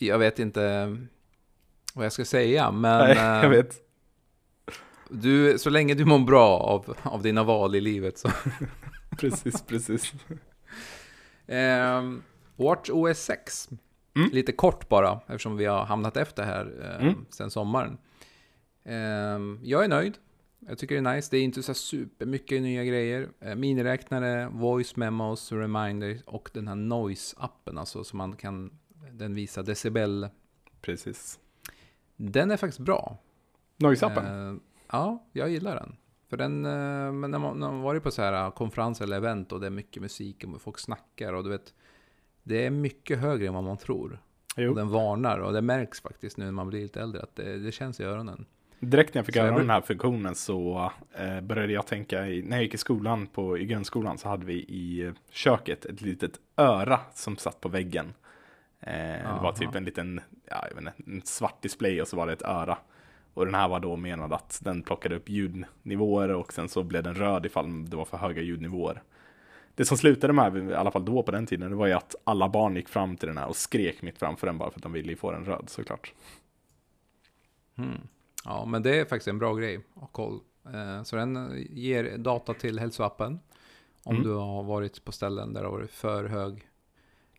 Jag 0.00 0.18
vet 0.18 0.38
inte 0.38 0.96
vad 1.94 2.04
jag 2.04 2.12
ska 2.12 2.24
säga, 2.24 2.70
men 2.70 2.98
Nej, 2.98 3.16
jag 3.16 3.44
eh, 3.44 3.50
vet. 3.50 3.87
Du, 5.10 5.58
så 5.58 5.70
länge 5.70 5.94
du 5.94 6.04
mår 6.04 6.18
bra 6.18 6.58
av, 6.58 6.96
av 7.02 7.22
dina 7.22 7.42
val 7.44 7.74
i 7.74 7.80
livet 7.80 8.18
så. 8.18 8.28
Precis, 9.18 9.62
precis. 9.62 10.12
Ehm, 11.46 12.22
Watch 12.56 12.90
OS 12.90 13.18
6. 13.18 13.68
Mm. 14.16 14.30
Lite 14.32 14.52
kort 14.52 14.88
bara, 14.88 15.20
eftersom 15.26 15.56
vi 15.56 15.64
har 15.64 15.84
hamnat 15.84 16.16
efter 16.16 16.42
här 16.42 16.72
eh, 17.00 17.06
Mm. 17.06 17.26
sen 17.30 17.50
sommaren. 17.50 17.98
Ehm, 18.84 19.60
jag 19.62 19.84
är 19.84 19.88
nöjd. 19.88 20.14
Jag 20.68 20.78
tycker 20.78 20.94
det 21.02 21.10
är 21.10 21.14
nice. 21.14 21.28
Det 21.30 21.38
är 21.38 21.42
inte 21.42 21.62
så 21.62 21.74
supermycket 21.74 22.62
nya 22.62 22.84
grejer. 22.84 23.28
Eh, 23.40 23.54
miniräknare, 23.54 24.48
voice 24.52 24.96
memos, 24.96 25.52
reminders 25.52 26.22
och 26.26 26.50
den 26.52 26.68
här 26.68 26.74
noise-appen, 26.74 27.78
alltså 27.78 28.04
som 28.04 28.16
man 28.18 28.36
kan, 28.36 28.70
den 29.12 29.34
visar 29.34 29.62
decibel. 29.62 30.28
Precis. 30.80 31.38
Den 32.16 32.50
är 32.50 32.56
faktiskt 32.56 32.78
bra. 32.80 33.18
Noise-appen? 33.78 34.50
Eh, 34.52 34.56
ja, 34.92 35.26
jag 35.32 35.50
gillar 35.50 35.74
den. 35.74 35.96
För 36.30 36.36
den, 36.36 36.64
eh, 36.66 37.12
men 37.12 37.30
när 37.30 37.38
man, 37.38 37.58
när 37.58 37.70
man 37.70 37.80
varit 37.80 38.02
på 38.02 38.10
så 38.10 38.22
här 38.22 38.44
eh, 38.44 38.50
konferenser 38.50 39.04
eller 39.04 39.16
event 39.16 39.52
och 39.52 39.60
det 39.60 39.66
är 39.66 39.70
mycket 39.70 40.02
musik 40.02 40.44
och 40.44 40.62
folk 40.62 40.78
snackar 40.78 41.32
och 41.32 41.44
du 41.44 41.50
vet, 41.50 41.74
det 42.42 42.66
är 42.66 42.70
mycket 42.70 43.18
högre 43.18 43.46
än 43.46 43.54
vad 43.54 43.64
man 43.64 43.76
tror. 43.76 44.18
jo. 44.56 44.70
Och 44.70 44.76
den 44.76 44.88
varnar 44.88 45.38
och 45.38 45.52
det 45.52 45.62
märks 45.62 46.00
faktiskt 46.00 46.36
nu 46.36 46.44
när 46.44 46.52
man 46.52 46.68
blir 46.68 46.82
lite 46.82 47.00
äldre 47.00 47.22
att 47.22 47.36
det, 47.36 47.58
det 47.58 47.72
känns 47.72 48.00
i 48.00 48.04
öronen. 48.04 48.46
Direkt 48.80 49.14
när 49.14 49.18
jag 49.18 49.26
fick 49.26 49.36
höra 49.36 49.58
den 49.58 49.70
här 49.70 49.80
funktionen 49.80 50.34
så 50.34 50.92
eh, 51.12 51.40
började 51.40 51.72
jag 51.72 51.86
tänka, 51.86 52.26
i, 52.26 52.42
när 52.42 52.56
jag 52.56 52.64
gick 52.64 52.74
i 52.74 52.78
skolan, 52.78 53.26
på, 53.26 53.58
i 53.58 53.64
grundskolan, 53.64 54.18
så 54.18 54.28
hade 54.28 54.46
vi 54.46 54.54
i 54.54 55.12
köket 55.30 55.84
ett 55.84 56.00
litet 56.00 56.32
öra 56.56 57.00
som 57.14 57.36
satt 57.36 57.60
på 57.60 57.68
väggen. 57.68 58.14
Eh, 58.80 58.92
det 59.34 59.40
var 59.42 59.52
typ 59.52 59.74
en 59.74 59.84
liten, 59.84 60.20
ja, 60.50 60.64
jag 60.68 60.82
vet 60.82 60.98
inte, 60.98 61.10
en 61.10 61.22
svart 61.24 61.62
display 61.62 62.02
och 62.02 62.08
så 62.08 62.16
var 62.16 62.26
det 62.26 62.32
ett 62.32 62.42
öra. 62.42 62.78
Och 63.34 63.44
den 63.44 63.54
här 63.54 63.68
var 63.68 63.80
då 63.80 63.96
menad 63.96 64.32
att 64.32 64.60
den 64.64 64.82
plockade 64.82 65.16
upp 65.16 65.28
ljudnivåer 65.28 66.28
och 66.28 66.52
sen 66.52 66.68
så 66.68 66.82
blev 66.82 67.02
den 67.02 67.14
röd 67.14 67.46
ifall 67.46 67.90
det 67.90 67.96
var 67.96 68.04
för 68.04 68.16
höga 68.16 68.42
ljudnivåer. 68.42 69.02
Det 69.74 69.84
som 69.84 69.96
slutade 69.96 70.32
med, 70.32 70.56
i 70.70 70.74
alla 70.74 70.90
fall 70.90 71.04
då 71.04 71.22
på 71.22 71.30
den 71.30 71.46
tiden, 71.46 71.70
det 71.70 71.76
var 71.76 71.86
ju 71.86 71.92
att 71.92 72.14
alla 72.24 72.48
barn 72.48 72.76
gick 72.76 72.88
fram 72.88 73.16
till 73.16 73.28
den 73.28 73.38
här 73.38 73.48
och 73.48 73.56
skrek 73.56 74.02
mitt 74.02 74.18
framför 74.18 74.46
den 74.46 74.58
bara 74.58 74.70
för 74.70 74.78
att 74.78 74.82
de 74.82 74.92
ville 74.92 75.08
ju 75.10 75.16
få 75.16 75.30
den 75.32 75.44
röd 75.44 75.64
såklart. 75.68 76.12
Hmm. 77.76 78.00
Ja, 78.44 78.64
men 78.64 78.82
det 78.82 79.00
är 79.00 79.04
faktiskt 79.04 79.28
en 79.28 79.38
bra 79.38 79.54
grej 79.54 79.80
att 80.02 80.12
koll. 80.12 80.40
Eh, 80.74 81.02
Så 81.02 81.16
den 81.16 81.54
ger 81.70 82.18
data 82.18 82.54
till 82.54 82.78
hälsoappen. 82.78 83.40
Om 84.04 84.16
Mm. 84.16 84.28
du 84.28 84.34
har 84.34 84.62
varit 84.62 85.04
på 85.04 85.12
ställen 85.12 85.52
där 85.52 85.60
det 85.60 85.66
har 85.68 85.72
varit 85.76 85.90
för 85.90 86.24
hög 86.24 86.68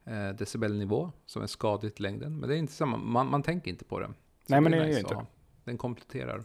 eh, 0.06 0.30
decibelnivå 0.30 1.12
som 1.26 1.42
är 1.42 1.48
skadligt 1.48 2.00
i 2.00 2.04
längden. 2.04 2.38
Men 2.40 2.50
det 2.50 2.56
är 2.56 2.60
inte 2.60 2.74
samma, 2.74 2.98
man, 2.98 3.28
man 3.28 3.44
tänker 3.44 3.72
inte 3.72 3.86
på 3.86 4.00
det. 4.00 4.06
Så 4.08 4.14
Nej, 4.48 4.62
men 4.62 4.72
det 4.72 4.78
är 4.78 4.82
nice 4.86 5.00
ju 5.00 5.00
inte. 5.00 5.26
Den 5.70 5.78
kompletterar. 5.78 6.44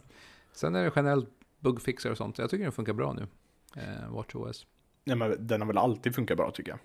Sen 0.53 0.75
är 0.75 0.83
det 0.83 0.91
generellt 0.95 1.29
bugfixar 1.59 2.11
och 2.11 2.17
sånt. 2.17 2.37
Jag 2.37 2.49
tycker 2.49 2.63
den 2.63 2.71
funkar 2.71 2.93
bra 2.93 3.13
nu. 3.13 3.27
Eh, 3.81 4.13
WatchOS. 4.13 4.65
Ja, 5.03 5.15
men 5.15 5.47
den 5.47 5.61
har 5.61 5.67
väl 5.67 5.77
alltid 5.77 6.15
funkat 6.15 6.37
bra 6.37 6.51
tycker 6.51 6.71
jag. 6.71 6.79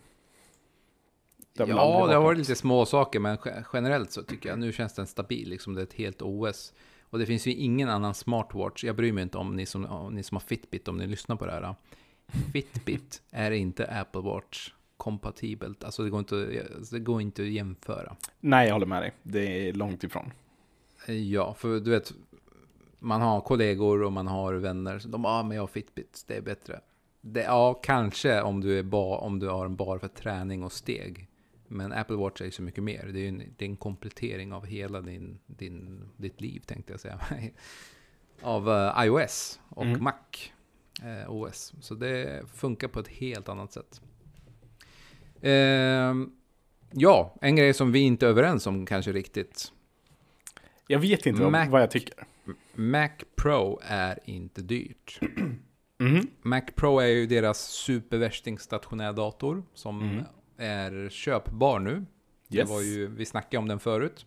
Det 1.52 1.72
Ja, 1.72 2.06
det 2.06 2.14
har 2.14 2.22
varit 2.22 2.38
lite 2.38 2.54
små 2.54 2.86
saker, 2.86 3.20
men 3.20 3.38
ge- 3.44 3.64
generellt 3.72 4.10
så 4.12 4.22
tycker 4.22 4.48
jag 4.48 4.58
nu 4.58 4.72
känns 4.72 4.94
den 4.94 5.06
stabil. 5.06 5.48
Liksom 5.48 5.74
det 5.74 5.80
är 5.80 5.82
ett 5.82 5.92
helt 5.92 6.22
OS. 6.22 6.72
Och 7.02 7.18
det 7.18 7.26
finns 7.26 7.46
ju 7.46 7.54
ingen 7.54 7.88
annan 7.88 8.14
smartwatch. 8.14 8.84
Jag 8.84 8.96
bryr 8.96 9.12
mig 9.12 9.22
inte 9.22 9.38
om 9.38 9.56
ni 9.56 9.66
som, 9.66 9.86
om 9.86 10.14
ni 10.14 10.22
som 10.22 10.34
har 10.34 10.40
Fitbit, 10.40 10.88
om 10.88 10.96
ni 10.96 11.06
lyssnar 11.06 11.36
på 11.36 11.46
det 11.46 11.52
här. 11.52 11.74
Fitbit 12.52 13.22
är 13.30 13.50
inte 13.50 13.86
Apple 13.86 14.20
Watch 14.20 14.72
kompatibelt. 14.96 15.84
Alltså 15.84 16.02
det 16.02 16.10
går 16.10 16.18
inte, 16.20 16.64
det 16.90 16.98
går 16.98 17.20
inte 17.20 17.42
att 17.42 17.48
jämföra. 17.48 18.16
Nej, 18.40 18.66
jag 18.66 18.72
håller 18.74 18.86
med 18.86 19.02
dig. 19.02 19.12
Det 19.22 19.68
är 19.68 19.72
långt 19.72 20.04
ifrån. 20.04 20.32
Ja, 21.06 21.54
för 21.54 21.80
du 21.80 21.90
vet, 21.90 22.12
man 23.00 23.20
har 23.20 23.40
kollegor 23.40 24.02
och 24.02 24.12
man 24.12 24.26
har 24.26 24.54
vänner. 24.54 24.98
Så 24.98 25.08
de 25.08 25.22
bara, 25.22 25.32
ah, 25.32 25.42
men 25.42 25.54
jag 25.56 25.62
har 25.62 25.68
Fitbit, 25.68 26.24
det 26.26 26.36
är 26.36 26.40
bättre. 26.40 26.80
Det, 27.20 27.42
ja, 27.42 27.74
kanske 27.74 28.42
om 28.42 28.60
du, 28.60 28.78
är 28.78 28.82
ba, 28.82 29.16
om 29.18 29.38
du 29.38 29.48
har 29.48 29.66
en 29.66 29.76
bar 29.76 29.98
för 29.98 30.08
träning 30.08 30.62
och 30.62 30.72
steg. 30.72 31.26
Men 31.68 31.92
Apple 31.92 32.16
Watch 32.16 32.40
är 32.40 32.44
ju 32.44 32.50
så 32.50 32.62
mycket 32.62 32.84
mer. 32.84 33.06
Det 33.12 33.18
är 33.18 33.22
ju 33.22 33.28
en, 33.28 33.42
det 33.56 33.64
är 33.64 33.68
en 33.68 33.76
komplettering 33.76 34.52
av 34.52 34.66
hela 34.66 35.00
din, 35.00 35.38
din, 35.46 36.08
ditt 36.16 36.40
liv, 36.40 36.60
tänkte 36.66 36.92
jag 36.92 37.00
säga. 37.00 37.20
av 38.42 38.68
eh, 38.70 39.04
iOS 39.04 39.60
och 39.68 39.84
Mm. 39.84 40.02
Mac 40.04 40.14
eh, 41.02 41.30
OS. 41.30 41.74
Så 41.80 41.94
det 41.94 42.42
funkar 42.54 42.88
på 42.88 43.00
ett 43.00 43.08
helt 43.08 43.48
annat 43.48 43.72
sätt. 43.72 44.00
Ehm, 45.42 46.32
ja, 46.90 47.34
en 47.40 47.56
grej 47.56 47.74
som 47.74 47.92
vi 47.92 47.98
inte 47.98 48.26
är 48.26 48.30
överens 48.30 48.66
om 48.66 48.86
kanske 48.86 49.12
riktigt. 49.12 49.72
Jag 50.86 50.98
vet 50.98 51.26
inte 51.26 51.42
Mac. 51.42 51.66
vad 51.68 51.82
jag 51.82 51.90
tycker. 51.90 52.26
Mac 52.80 53.10
Pro 53.36 53.80
är 53.82 54.18
inte 54.24 54.62
dyrt. 54.62 55.20
Mhm. 56.02 56.26
Mac 56.42 56.60
Pro 56.74 56.98
är 56.98 57.06
ju 57.06 57.26
deras 57.26 57.58
supervärsting 57.68 58.58
stationär 58.58 59.12
dator 59.12 59.62
som 59.74 60.02
Mm. 60.02 60.24
är 60.56 61.08
köpbar 61.08 61.78
nu. 61.78 61.90
Yes. 61.92 62.06
Det 62.48 62.64
var 62.64 62.80
ju, 62.80 63.06
vi 63.06 63.24
snackade 63.26 63.58
om 63.58 63.68
den 63.68 63.80
förut. 63.80 64.26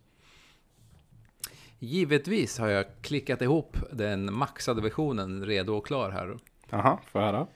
Givetvis 1.79 2.57
har 2.59 2.67
jag 2.67 2.85
klickat 3.01 3.41
ihop 3.41 3.77
den 3.91 4.33
maxade 4.33 4.81
versionen 4.81 5.45
redo 5.45 5.73
och 5.73 5.85
klar 5.85 6.09
här. 6.09 6.37
Aha, 6.71 7.01
får 7.07 7.21
jag 7.21 7.31
höra? 7.31 7.47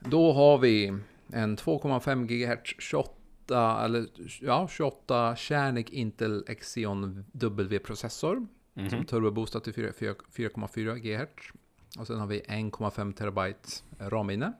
Då 0.00 0.32
har 0.32 0.58
vi 0.58 0.86
en 1.32 1.56
2,5 1.56 2.26
GHz 2.26 2.74
28, 2.78 3.84
eller, 3.84 4.06
ja, 4.40 4.68
28 4.70 5.36
kärnig 5.36 5.90
Intel 5.90 6.44
Xeon 6.60 7.24
W-processor. 7.32 8.46
Som 8.74 8.84
Mhm. 8.84 9.04
turboboostat 9.06 9.64
till 9.64 9.74
4 9.74 9.92
4 9.92 10.14
4,4 10.32 10.94
GHz. 10.98 11.52
Och 11.98 12.06
sen 12.06 12.18
har 12.20 12.26
vi 12.26 12.40
1,5 12.48 13.12
terabyte 13.12 13.68
RAM-minne. 13.98 14.52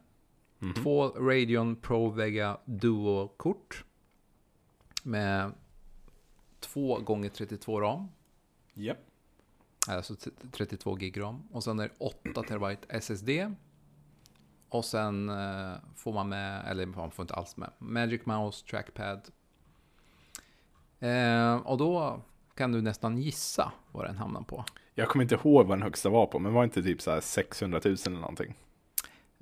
Mhm. 0.59 0.75
Två 0.75 1.09
Radeon 1.09 1.77
Pro 1.77 2.11
Vega 2.11 2.59
Duo-kort. 2.65 3.85
Med 5.03 5.53
2 6.61 6.99
gånger 6.99 7.29
32 7.29 7.81
RAM. 7.81 8.09
Japp. 8.75 8.99
Alltså 9.89 10.15
t- 10.17 10.31
32 10.53 10.95
gig 10.95 11.21
RAM. 11.21 11.43
Och 11.53 11.65
sen 11.65 11.79
är 11.81 11.89
det 11.89 11.95
8 11.99 12.43
terabyte 12.43 12.87
SSD. 12.89 13.31
Och 14.69 14.85
sen 14.85 15.29
eh, 15.29 15.73
får 15.97 16.13
man 16.13 16.29
med, 16.29 16.65
eller 16.67 16.87
man 16.87 17.11
får 17.11 17.23
inte 17.23 17.35
alls 17.35 17.57
med, 17.57 17.71
Magic 17.79 18.27
Mouse 18.27 18.67
Trackpad. 18.67 19.31
Eh, 21.01 21.55
och 21.57 21.79
då 21.79 22.23
kan 22.61 22.73
du 22.73 22.83
nästan 22.83 23.19
gissa 23.19 23.73
vad 23.93 24.05
den 24.07 24.17
hamnar 24.17 24.43
på. 24.43 24.65
Jag 24.95 25.09
kommer 25.09 25.23
inte 25.23 25.35
ihåg 25.35 25.67
vad 25.67 25.79
den 25.79 25.83
högsta 25.83 26.09
var 26.09 26.27
på, 26.27 26.39
men 26.39 26.53
var 26.53 26.65
inte 26.65 26.83
typ 26.83 27.03
så 27.03 27.11
här 27.11 27.21
600 27.21 27.81
000 27.85 27.97
eller 28.07 28.17
någonting? 28.21 28.55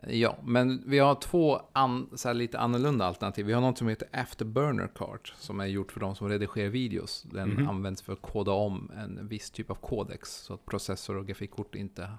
Ja, 0.06 0.36
men 0.44 0.82
vi 0.86 0.98
har 0.98 1.14
två 1.14 1.60
an, 1.72 2.10
lite 2.34 2.58
annorlunda 2.58 3.04
alternativ. 3.06 3.46
Vi 3.46 3.52
har 3.52 3.60
något 3.60 3.78
som 3.78 3.88
heter 3.88 4.08
Afterburner 4.12 4.88
Card 4.94 5.32
som 5.36 5.60
är 5.60 5.66
gjort 5.66 5.92
för 5.92 6.00
de 6.00 6.14
som 6.14 6.28
redigerar 6.28 6.68
videos. 6.68 7.22
Den 7.22 7.48
Mhm. 7.48 7.68
används 7.68 8.02
för 8.02 8.12
att 8.12 8.22
koda 8.22 8.52
om 8.52 8.90
en 8.96 9.28
viss 9.28 9.50
typ 9.50 9.70
av 9.70 9.74
kodex 9.74 10.30
så 10.32 10.54
att 10.54 10.66
processor 10.66 11.16
och 11.16 11.26
grafikkort 11.26 11.74
inte 11.74 12.10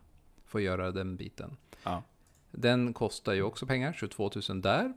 får 0.45 0.61
göra 0.61 0.91
den 0.91 1.15
biten. 1.15 1.57
Ja. 1.83 2.03
Den 2.51 2.93
kostar 2.93 3.33
ju 3.33 3.43
också 3.43 3.65
pengar, 3.65 3.93
22 3.93 4.31
000 4.49 4.61
där. 4.61 4.93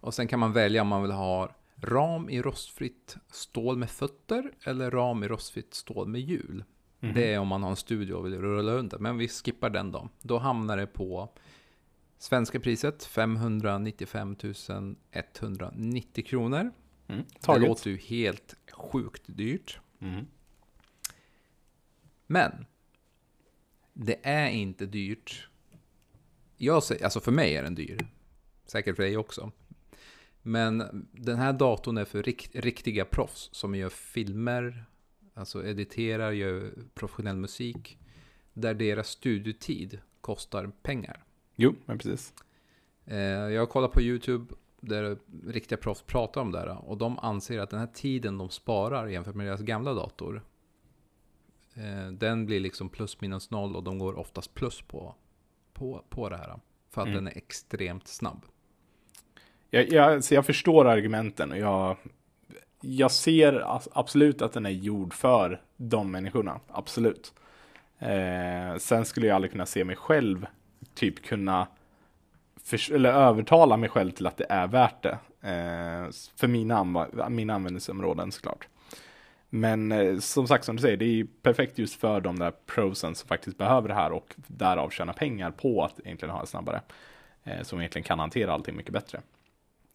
Och 0.00 0.14
sen 0.14 0.28
kan 0.28 0.38
man 0.40 0.52
välja 0.52 0.82
om 0.82 0.88
man 0.88 1.02
vill 1.02 1.10
ha 1.12 1.50
ram 1.80 2.30
i 2.30 2.42
rostfritt 2.42 3.16
stål 3.30 3.76
med 3.76 3.90
fötter 3.90 4.52
eller 4.64 4.90
ram 4.90 5.24
i 5.24 5.28
rostfritt 5.28 5.74
stål 5.74 6.08
med 6.08 6.20
hjul. 6.20 6.64
Mhm. 7.00 7.14
Det 7.14 7.32
är 7.32 7.38
om 7.38 7.48
man 7.48 7.62
har 7.62 7.70
en 7.70 7.76
studio 7.76 8.14
och 8.14 8.26
vill 8.26 8.38
rulla 8.40 8.72
runt 8.72 8.90
det. 8.90 8.98
Men 8.98 9.18
vi 9.18 9.28
skippar 9.28 9.70
den 9.70 9.92
då. 9.92 10.08
Då 10.22 10.38
hamnar 10.38 10.76
det 10.76 10.86
på 10.86 11.32
svenska 12.18 12.60
priset 12.60 13.04
595 13.04 14.36
190 15.10 16.24
kronor. 16.24 16.70
Mm. 17.06 17.24
Det 17.46 17.58
låter 17.58 17.90
ju 17.90 17.96
helt 17.96 18.56
sjukt 18.72 19.22
dyrt. 19.26 19.78
Mhm. 19.98 20.26
Men 22.26 22.66
det 23.92 24.16
är 24.22 24.48
inte 24.48 24.86
dyrt. 24.86 25.48
Jag 26.56 26.82
säger, 26.82 27.04
alltså 27.04 27.20
för 27.20 27.32
mig 27.32 27.56
är 27.56 27.62
den 27.62 27.74
dyr. 27.74 27.98
Säkert 28.66 28.96
för 28.96 29.02
dig 29.02 29.16
också. 29.16 29.52
Men 30.46 31.06
den 31.12 31.38
här 31.38 31.52
datorn 31.52 31.98
är 31.98 32.04
för 32.04 32.22
rikt, 32.22 32.54
riktiga 32.54 33.04
proffs 33.04 33.48
som 33.52 33.74
gör 33.74 33.88
filmer, 33.88 34.84
alltså 35.34 35.66
editerar, 35.66 36.32
gör 36.32 36.72
professionell 36.94 37.36
musik. 37.36 37.98
Där 38.52 38.74
deras 38.74 39.08
studiotid 39.08 39.98
kostar 40.20 40.72
pengar. 40.82 41.24
Jo, 41.56 41.74
men 41.86 41.98
precis. 41.98 42.34
Eh, 43.04 43.18
jag 43.18 43.68
kollar 43.70 43.88
på 43.88 44.02
YouTube. 44.02 44.54
där 44.80 45.18
riktiga 45.46 45.78
proffs 45.78 46.02
pratar 46.02 46.40
om 46.40 46.52
det 46.52 46.58
här. 46.58 46.88
Och 46.88 46.98
de 46.98 47.18
anser 47.18 47.58
att 47.58 47.70
den 47.70 47.80
här 47.80 47.86
tiden 47.86 48.38
de 48.38 48.50
sparar 48.50 49.06
jämfört 49.06 49.34
med 49.34 49.46
deras 49.46 49.60
gamla 49.60 49.94
dator. 49.94 50.42
Eh, 51.74 52.12
den 52.12 52.46
blir 52.46 52.60
liksom 52.60 52.88
plus 52.88 53.20
minus 53.20 53.50
noll 53.50 53.76
och 53.76 53.82
de 53.84 53.98
går 53.98 54.18
oftast 54.18 54.54
plus 54.54 54.82
på, 54.82 55.14
på, 55.72 56.04
på 56.08 56.28
det 56.28 56.36
här. 56.36 56.60
För 56.90 57.00
att 57.00 57.06
Mm. 57.08 57.24
den 57.24 57.32
är 57.32 57.36
extremt 57.36 58.08
snabb. 58.08 58.44
Jag, 59.74 59.92
jag, 59.92 60.24
så 60.24 60.34
jag 60.34 60.46
förstår 60.46 60.84
argumenten 60.86 61.52
och 61.52 61.58
jag, 61.58 61.96
jag 62.80 63.10
ser 63.10 63.64
absolut 63.92 64.42
att 64.42 64.52
den 64.52 64.66
är 64.66 64.70
gjord 64.70 65.14
för 65.14 65.60
de 65.76 66.10
människorna. 66.10 66.60
Absolut. 66.68 67.32
Eh, 67.98 68.76
sen 68.78 69.04
skulle 69.04 69.26
jag 69.26 69.34
aldrig 69.34 69.52
kunna 69.52 69.66
se 69.66 69.84
mig 69.84 69.96
själv 69.96 70.46
typ 70.94 71.22
kunna 71.22 71.66
för, 72.64 72.92
eller 72.92 73.12
övertala 73.12 73.76
mig 73.76 73.88
själv 73.88 74.10
till 74.10 74.26
att 74.26 74.36
det 74.36 74.46
är 74.48 74.66
värt 74.66 75.02
det. 75.02 75.18
Eh, 75.48 76.10
för 76.36 76.48
mina, 76.48 76.78
anv- 76.78 77.28
mina 77.28 77.54
användningsområden 77.54 78.32
såklart. 78.32 78.68
Men 79.50 79.92
eh, 79.92 80.18
som 80.18 80.46
sagt, 80.46 80.64
som 80.64 80.76
du 80.76 80.82
säger, 80.82 80.96
det 80.96 81.04
är 81.04 81.14
ju 81.14 81.26
perfekt 81.26 81.78
just 81.78 82.00
för 82.00 82.20
de 82.20 82.38
där 82.38 82.52
prosen 82.66 83.14
som 83.14 83.28
faktiskt 83.28 83.58
behöver 83.58 83.88
det 83.88 83.94
här 83.94 84.12
och 84.12 84.34
därav 84.36 84.90
tjäna 84.90 85.12
pengar 85.12 85.50
på 85.50 85.84
att 85.84 86.00
egentligen 86.04 86.34
ha 86.34 86.40
det 86.40 86.46
snabbare. 86.46 86.80
Eh, 87.44 87.62
som 87.62 87.78
egentligen 87.78 88.04
kan 88.04 88.18
hantera 88.18 88.52
allting 88.52 88.76
mycket 88.76 88.92
bättre. 88.92 89.20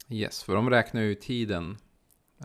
Yes, 0.09 0.43
för 0.43 0.55
de 0.55 0.69
räknar 0.69 1.01
ju 1.01 1.15
tiden. 1.15 1.77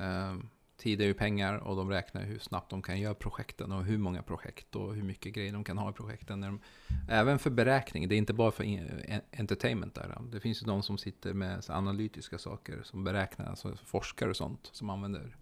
Eh, 0.00 0.36
tid 0.76 1.00
är 1.00 1.04
ju 1.04 1.14
pengar 1.14 1.56
och 1.58 1.76
de 1.76 1.90
räknar 1.90 2.22
hur 2.22 2.38
snabbt 2.38 2.70
de 2.70 2.82
kan 2.82 3.00
göra 3.00 3.14
projekten 3.14 3.72
och 3.72 3.84
hur 3.84 3.98
många 3.98 4.22
projekt 4.22 4.76
och 4.76 4.94
hur 4.94 5.02
mycket 5.02 5.34
grejer 5.34 5.52
de 5.52 5.64
kan 5.64 5.78
ha 5.78 5.90
i 5.90 5.92
projekten. 5.92 6.40
De, 6.40 6.60
även 7.08 7.38
för 7.38 7.50
beräkning, 7.50 8.08
det 8.08 8.14
är 8.14 8.16
inte 8.16 8.32
bara 8.32 8.50
för 8.50 8.64
in, 8.64 8.90
en- 9.04 9.20
entertainment 9.32 9.94
där. 9.94 10.18
Det 10.32 10.40
finns 10.40 10.62
ju 10.62 10.66
de 10.66 10.82
som 10.82 10.98
sitter 10.98 11.32
med 11.34 11.64
analytiska 11.68 12.38
saker 12.38 12.80
som 12.84 13.04
beräknar, 13.04 13.46
alltså 13.46 13.76
forskare 13.84 14.30
och 14.30 14.36
sånt 14.36 14.68
som 14.72 14.90
använder 14.90 15.36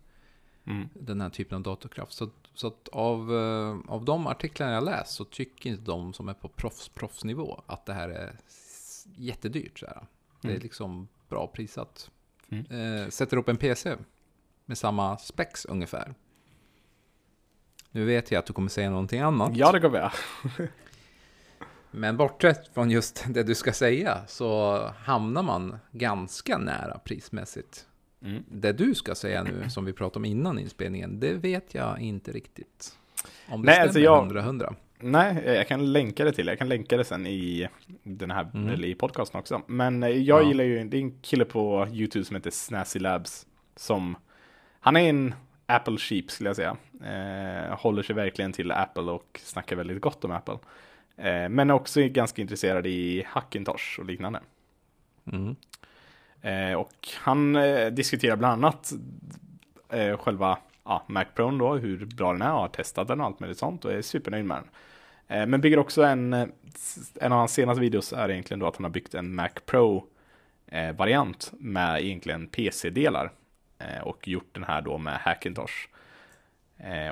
Mm. 0.66 0.88
den 0.94 1.20
här 1.20 1.30
typen 1.30 1.56
av 1.56 1.62
datorkraft. 1.62 2.12
Så, 2.12 2.30
så 2.54 2.66
att 2.66 2.88
av, 2.88 3.34
eh, 3.36 3.78
av 3.92 4.04
de 4.04 4.26
artiklarna 4.26 4.72
jag 4.72 4.84
läst 4.84 5.14
så 5.14 5.24
tycker 5.24 5.70
inte 5.70 5.82
de 5.82 6.12
som 6.12 6.28
är 6.28 6.34
på 6.34 6.48
proffs, 6.48 6.88
proffsnivå 6.88 7.62
att 7.66 7.86
det 7.86 7.92
här 7.92 8.08
är 8.08 8.38
jättedyrt. 9.16 9.78
Så 9.78 9.86
här. 9.86 10.06
Det 10.40 10.48
är 10.48 10.52
Mm. 10.52 10.62
liksom 10.62 11.08
bra 11.32 11.46
prissatt. 11.46 12.10
Mm. 12.50 12.66
Eh, 13.02 13.08
sätter 13.08 13.36
upp 13.36 13.48
en 13.48 13.56
PC 13.56 13.96
med 14.64 14.78
samma 14.78 15.18
specs 15.18 15.64
ungefär. 15.64 16.14
Nu 17.90 18.04
vet 18.04 18.30
jag 18.30 18.38
att 18.38 18.46
du 18.46 18.52
kommer 18.52 18.68
säga 18.68 18.90
någonting 18.90 19.20
annat. 19.20 19.56
Ja, 19.56 19.72
det 19.72 19.80
kommer 19.80 19.98
jag. 19.98 20.12
Men 21.90 22.16
bortsett 22.16 22.74
från 22.74 22.90
just 22.90 23.24
det 23.28 23.42
du 23.42 23.54
ska 23.54 23.72
säga 23.72 24.18
så 24.26 24.78
hamnar 24.98 25.42
man 25.42 25.78
ganska 25.90 26.58
nära 26.58 26.98
prismässigt. 26.98 27.86
Mm. 28.22 28.42
Det 28.50 28.72
du 28.72 28.94
ska 28.94 29.14
säga 29.14 29.42
nu, 29.42 29.70
som 29.70 29.84
vi 29.84 29.92
pratade 29.92 30.16
om 30.18 30.24
innan 30.24 30.58
inspelningen, 30.58 31.20
det 31.20 31.32
vet 31.34 31.74
jag 31.74 32.00
inte 32.00 32.32
riktigt. 32.32 32.98
Om 33.48 33.62
det 33.62 33.66
Nej, 33.66 33.74
stämmer 33.74 33.86
alltså 33.86 34.00
jag- 34.00 34.32
100-100. 34.32 34.74
Nej, 35.02 35.42
jag 35.44 35.68
kan 35.68 35.92
länka 35.92 36.24
det 36.24 36.32
till. 36.32 36.46
Jag 36.46 36.58
kan 36.58 36.68
länka 36.68 36.96
det 36.96 37.04
sen 37.04 37.26
i 37.26 37.68
den 38.02 38.30
här 38.30 38.50
Mm. 38.54 38.68
eller 38.68 38.88
i 38.88 38.94
podcasten 38.94 39.40
också. 39.40 39.62
Men 39.66 40.02
eh, 40.02 40.08
jag 40.08 40.42
Ja. 40.42 40.48
gillar 40.48 40.64
ju, 40.64 40.84
det 40.84 40.96
är 40.96 41.00
en 41.00 41.18
kille 41.20 41.44
på 41.44 41.88
YouTube 41.92 42.24
som 42.24 42.36
heter 42.36 42.50
Snazzy 42.50 42.98
Labs. 42.98 43.46
Som, 43.76 44.16
han 44.80 44.96
är 44.96 45.08
en 45.08 45.34
Apple 45.66 45.96
sheep 45.98 46.24
skulle 46.30 46.48
jag 46.48 46.56
säga. 46.56 46.76
Eh, 47.04 47.78
håller 47.78 48.02
sig 48.02 48.14
verkligen 48.16 48.52
till 48.52 48.70
Apple 48.72 49.02
och 49.02 49.40
snackar 49.44 49.76
väldigt 49.76 50.00
gott 50.00 50.24
om 50.24 50.30
Apple. 50.30 50.58
Eh, 51.16 51.48
men 51.48 51.70
är 51.70 51.74
också 51.74 52.00
ganska 52.08 52.42
intresserad 52.42 52.86
i 52.86 53.24
Hackintosh 53.26 53.98
och 54.00 54.04
liknande. 54.06 54.40
Mm. 55.32 55.56
Eh, 56.40 56.74
och 56.78 57.08
han 57.20 57.56
eh, 57.56 57.86
diskuterar 57.86 58.36
bland 58.36 58.52
annat 58.64 58.92
eh, 59.88 60.16
själva 60.16 60.58
ja, 60.84 61.04
Mac 61.06 61.24
Pro 61.34 61.50
då, 61.50 61.74
hur 61.74 62.04
bra 62.06 62.32
den 62.32 62.42
är 62.42 62.52
och 62.52 62.60
har 62.60 62.68
testat 62.68 63.08
den 63.08 63.20
och 63.20 63.26
allt 63.26 63.40
möjligt 63.40 63.58
sånt 63.58 63.84
och 63.84 63.92
är 63.92 64.02
supernöjd 64.02 64.44
med 64.44 64.56
den. 64.56 64.68
Eh, 65.28 65.46
men 65.46 65.60
bygger 65.60 65.78
också 65.78 66.02
en, 66.02 66.32
eh, 66.32 66.46
en 67.20 67.32
av 67.32 67.38
hans 67.38 67.52
senaste 67.52 67.80
videos 67.80 68.12
är 68.12 68.30
egentligen 68.30 68.58
då 68.58 68.66
att 68.66 68.76
han 68.76 68.84
har 68.84 68.90
byggt 68.90 69.14
en 69.14 69.34
Mac 69.34 69.48
Pro-variant 69.66 71.50
eh, 71.52 71.58
med 71.58 72.02
egentligen 72.02 72.46
PC-delar 72.46 73.32
och 74.02 74.28
gjort 74.28 74.54
den 74.54 74.64
här 74.64 74.82
då 74.82 74.98
med 74.98 75.18
Hackintosh. 75.18 75.88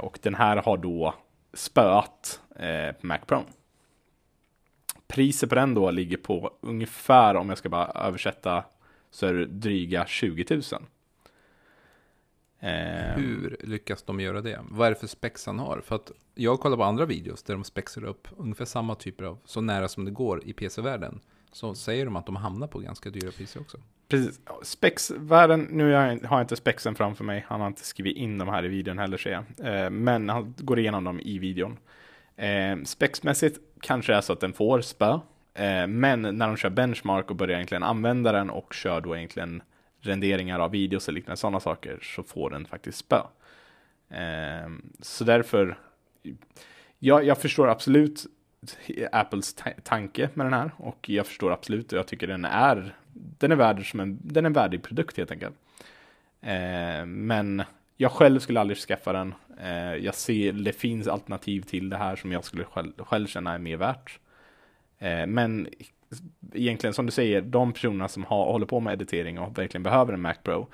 Och 0.01 0.19
den 0.23 0.35
här 0.35 0.57
har 0.57 0.77
då 0.77 1.15
spöat 1.53 2.41
Mac 3.01 3.19
Pro. 3.19 3.45
Priset 5.07 5.49
på 5.49 5.55
den 5.55 5.75
då 5.75 5.91
ligger 5.91 6.17
på 6.17 6.51
ungefär, 6.61 7.35
om 7.35 7.49
jag 7.49 7.59
ska 7.59 7.69
bara 7.69 7.87
översätta, 7.87 8.65
så 9.11 9.27
är 9.27 9.35
det 9.35 9.47
dryga 9.47 10.07
20 10.07 10.45
000. 10.51 10.63
Eh, 12.63 13.17
Hur 13.17 13.57
lyckas 13.61 14.03
de 14.03 14.21
göra 14.21 14.41
det? 14.41 14.59
Vad 14.69 14.87
är 14.87 14.91
det 14.91 14.97
för 15.01 15.07
spex 15.07 15.47
han 15.47 15.59
har? 15.59 15.81
För 15.81 15.95
att 15.97 16.13
jag 16.35 16.61
kollar 16.61 16.77
på 16.77 16.85
andra 16.85 17.07
videos 17.07 17.43
där 17.43 17.55
de 17.55 17.65
spexar 17.65 18.05
upp 18.05 18.29
ungefär 18.37 18.65
samma 18.65 18.95
typer 18.95 19.25
av, 19.25 19.39
så 19.45 19.61
nära 19.61 19.89
som 19.89 20.05
det 20.05 20.11
går 20.11 20.45
i 20.45 20.53
PC-världen. 20.53 21.21
Så 21.53 21.75
säger 21.75 22.05
de 22.05 22.17
att 22.17 22.27
de 22.27 22.37
hamnar 22.37 22.67
på 22.67 22.79
ganska 22.79 23.11
dyra 23.11 23.31
priser 23.31 23.61
också. 23.61 23.79
Precis. 24.09 24.41
Spexvärlden, 24.63 25.61
nu 25.71 25.93
har 25.93 26.19
jag- 26.31 26.41
inte 26.41 26.57
spexen 26.57 26.95
framför 26.95 27.25
mig. 27.25 27.45
Han 27.49 27.61
har 27.61 27.67
inte 27.67 27.85
skrivit 27.85 28.17
in 28.17 28.39
de 28.39 28.49
här 28.49 28.65
i 28.65 28.69
videon 28.69 28.99
heller 28.99 29.17
ser 29.17 29.31
jag. 29.59 29.85
Eh, 29.85 29.91
men 29.91 30.29
han 30.29 30.55
går 30.59 30.79
igenom 30.79 31.05
dem 31.05 31.21
i 31.21 31.39
videon. 31.39 31.77
Eh, 32.37 32.77
spexmässigt 32.85 33.59
kanske 33.81 34.13
det 34.13 34.17
är 34.17 34.21
så 34.21 34.33
att 34.33 34.41
den 34.41 34.53
får 34.53 34.81
spö. 34.81 35.19
Men 35.89 36.23
när 36.23 36.47
de 36.47 36.57
kör 36.57 36.71
benchmark 36.71 37.31
och 37.31 37.37
börjar 37.37 37.55
egentligen 37.57 37.83
använda 37.83 38.33
den 38.33 38.51
och 38.51 38.75
kör 38.75 39.01
då 39.01 39.17
egentligen 39.17 39.63
renderingar 40.01 40.59
av 40.59 40.71
videos 40.71 41.09
och 41.09 41.15
liknande 41.15 41.37
sådana 41.37 41.61
saker 41.61 41.99
så 42.03 42.23
får 42.23 42.51
den 42.51 42.67
faktiskt 42.67 42.99
spö. 42.99 43.23
Ehm, 44.11 44.93
så 45.01 45.25
därför, 45.25 45.79
jag, 46.99 47.25
jag 47.25 47.39
förstår 47.39 47.69
absolut 47.69 48.27
Apples 49.13 49.55
tanke 49.83 50.29
med 50.35 50.47
den 50.47 50.53
här 50.53 50.71
och 50.77 51.09
jag 51.09 51.27
förstår 51.27 51.53
absolut 51.53 51.93
och 51.93 51.99
jag 51.99 52.07
tycker 52.07 52.27
den 52.27 52.45
är 52.45 52.95
den 53.13 53.53
är 53.53 53.57
värd 53.57 53.91
som 53.91 54.01
en, 54.01 54.19
den 54.23 54.45
är 54.45 54.49
en 54.49 54.53
värdig 54.53 54.83
produkt 54.83 55.17
helt 55.17 55.31
enkelt. 55.31 55.55
Ehm, 56.41 57.27
men 57.27 57.63
jag 57.97 58.13
själv 58.13 58.39
skulle 58.39 58.61
aldrig 58.61 58.79
skaffa 58.79 59.13
den. 59.13 59.35
Ehm, 59.61 60.05
jag 60.05 60.15
ser 60.15 60.53
det 60.53 60.73
finns 60.73 61.09
alternativ 61.09 61.63
till 61.63 61.89
det 61.89 61.97
här 61.97 62.17
som 62.17 62.33
jag 62.33 62.45
skulle 62.45 62.65
själv, 62.65 62.93
själv 62.99 63.27
känna 63.27 63.55
är 63.55 63.59
mer 63.59 63.77
värt. 63.77 64.19
Men 65.27 65.69
egentligen 66.53 66.95
som 66.95 67.07
du 67.07 67.13
säger, 67.13 67.43
de 67.43 67.73
personerna 67.73 68.09
som 68.09 68.25
har, 68.25 68.45
håller 68.45 68.67
på 68.67 68.81
med 68.81 68.93
editering 68.93 69.39
och 69.39 69.59
verkligen 69.59 69.83
behöver 69.83 70.13
en 70.13 70.21
Mac 70.21 70.35
Pro. 70.35 70.69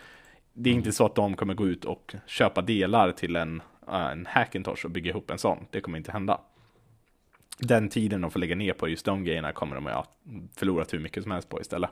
Det 0.53 0.70
är 0.70 0.74
inte 0.74 0.93
så 0.93 1.07
att 1.07 1.14
de 1.14 1.37
kommer 1.37 1.55
gå 1.55 1.66
ut 1.66 1.84
och 1.84 2.14
köpa 2.26 2.62
delar 2.62 3.12
till 3.12 3.37
en, 3.37 3.62
eh, 3.89 4.07
en 4.07 4.26
Hackintosh 4.26 4.84
och 4.84 4.91
bygga 4.91 5.11
ihop 5.11 5.30
en 5.30 5.39
sån. 5.39 5.66
Det 5.70 5.80
kommer 5.80 5.99
inte 5.99 6.12
hända. 6.12 6.41
Den 7.59 7.89
tiden 7.89 8.20
de 8.20 8.30
får 8.30 8.41
lägga 8.41 8.57
ner 8.57 8.72
på 8.72 8.89
just 8.89 9.05
de 9.05 9.24
grejerna 9.24 9.53
kommer 9.53 9.74
de 9.74 9.87
att 9.87 10.18
förlora 10.57 10.84
hur 10.93 10.99
mycket 10.99 11.22
som 11.22 11.32
helst 11.32 11.49
på 11.49 11.61
istället. 11.61 11.91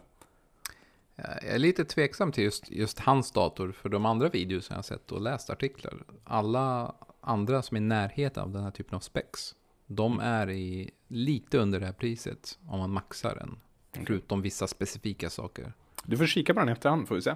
Jag 1.17 1.45
är 1.45 1.59
lite 1.59 1.85
tveksam 1.85 2.33
till 2.33 2.45
just, 2.45 2.71
just 2.71 3.01
hans 3.01 3.33
dator, 3.33 3.73
för 3.73 3.89
de 3.89 4.07
andra 4.07 4.29
videos 4.29 4.71
jag 4.71 4.77
har 4.77 4.83
sett 4.83 5.13
och 5.13 5.21
läst 5.21 5.51
artiklar, 5.51 5.95
alla 6.25 6.95
andra 7.21 7.63
som 7.63 7.77
är 7.77 7.81
i 7.81 7.85
närheten 7.85 8.43
av 8.43 8.51
den 8.51 8.63
här 8.63 8.71
typen 8.71 8.97
av 8.97 9.01
specs, 9.01 9.55
de 9.87 10.21
är 10.21 10.51
i 10.51 10.91
lite 11.09 11.59
under 11.59 11.81
det 11.81 11.87
här 11.87 11.93
priset 11.93 12.59
om 12.67 12.79
man 12.79 12.91
maxar 12.91 13.35
den. 13.35 13.59
Förutom 14.07 14.43
vissa 14.43 14.67
specifika 14.67 15.31
saker. 15.31 15.73
Du 16.05 16.17
får 16.17 16.27
kika 16.27 16.55
på 16.55 16.61
den 16.61 16.69
efterhand 16.69 17.09
får 17.09 17.15
vi 17.15 17.23
se. 17.23 17.35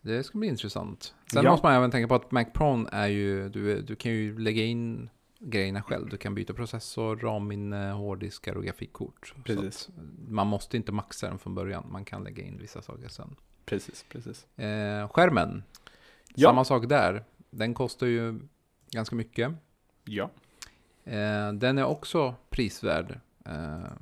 Det 0.00 0.24
ska 0.24 0.38
bli 0.38 0.48
intressant. 0.48 1.14
Sen 1.32 1.44
Ja. 1.44 1.50
måste 1.50 1.66
man 1.66 1.74
även 1.74 1.90
tänka 1.90 2.08
på 2.08 2.14
att 2.14 2.30
Mac 2.30 2.44
Pro 2.44 2.86
är 2.92 3.06
ju, 3.06 3.48
du, 3.48 3.82
du 3.82 3.96
kan 3.96 4.12
ju 4.12 4.38
lägga 4.38 4.62
in 4.64 5.10
grejerna 5.38 5.82
själv. 5.82 6.08
Du 6.08 6.16
kan 6.16 6.34
byta 6.34 6.54
processor, 6.54 7.16
RAM-minne, 7.16 7.90
hårddiskar 7.90 8.54
och 8.56 8.64
grafikkort. 8.64 9.34
Precis. 9.44 9.88
Man 10.28 10.46
måste 10.46 10.76
inte 10.76 10.92
maxa 10.92 11.28
den 11.28 11.38
från 11.38 11.54
början. 11.54 11.86
Man 11.90 12.04
kan 12.04 12.24
lägga 12.24 12.42
in 12.44 12.58
vissa 12.58 12.82
saker 12.82 13.08
sen. 13.08 13.36
Precis, 13.64 14.04
precis. 14.08 14.58
Eh, 14.58 15.08
skärmen, 15.08 15.62
Ja. 16.34 16.48
samma 16.48 16.64
sak 16.64 16.88
där. 16.88 17.24
Den 17.50 17.74
kostar 17.74 18.06
ju 18.06 18.40
ganska 18.90 19.16
mycket. 19.16 19.52
Ja. 20.04 20.30
Eh, 21.04 21.52
den 21.52 21.78
är 21.78 21.84
också 21.84 22.34
prisvärd. 22.50 23.20
Eh, 23.46 23.92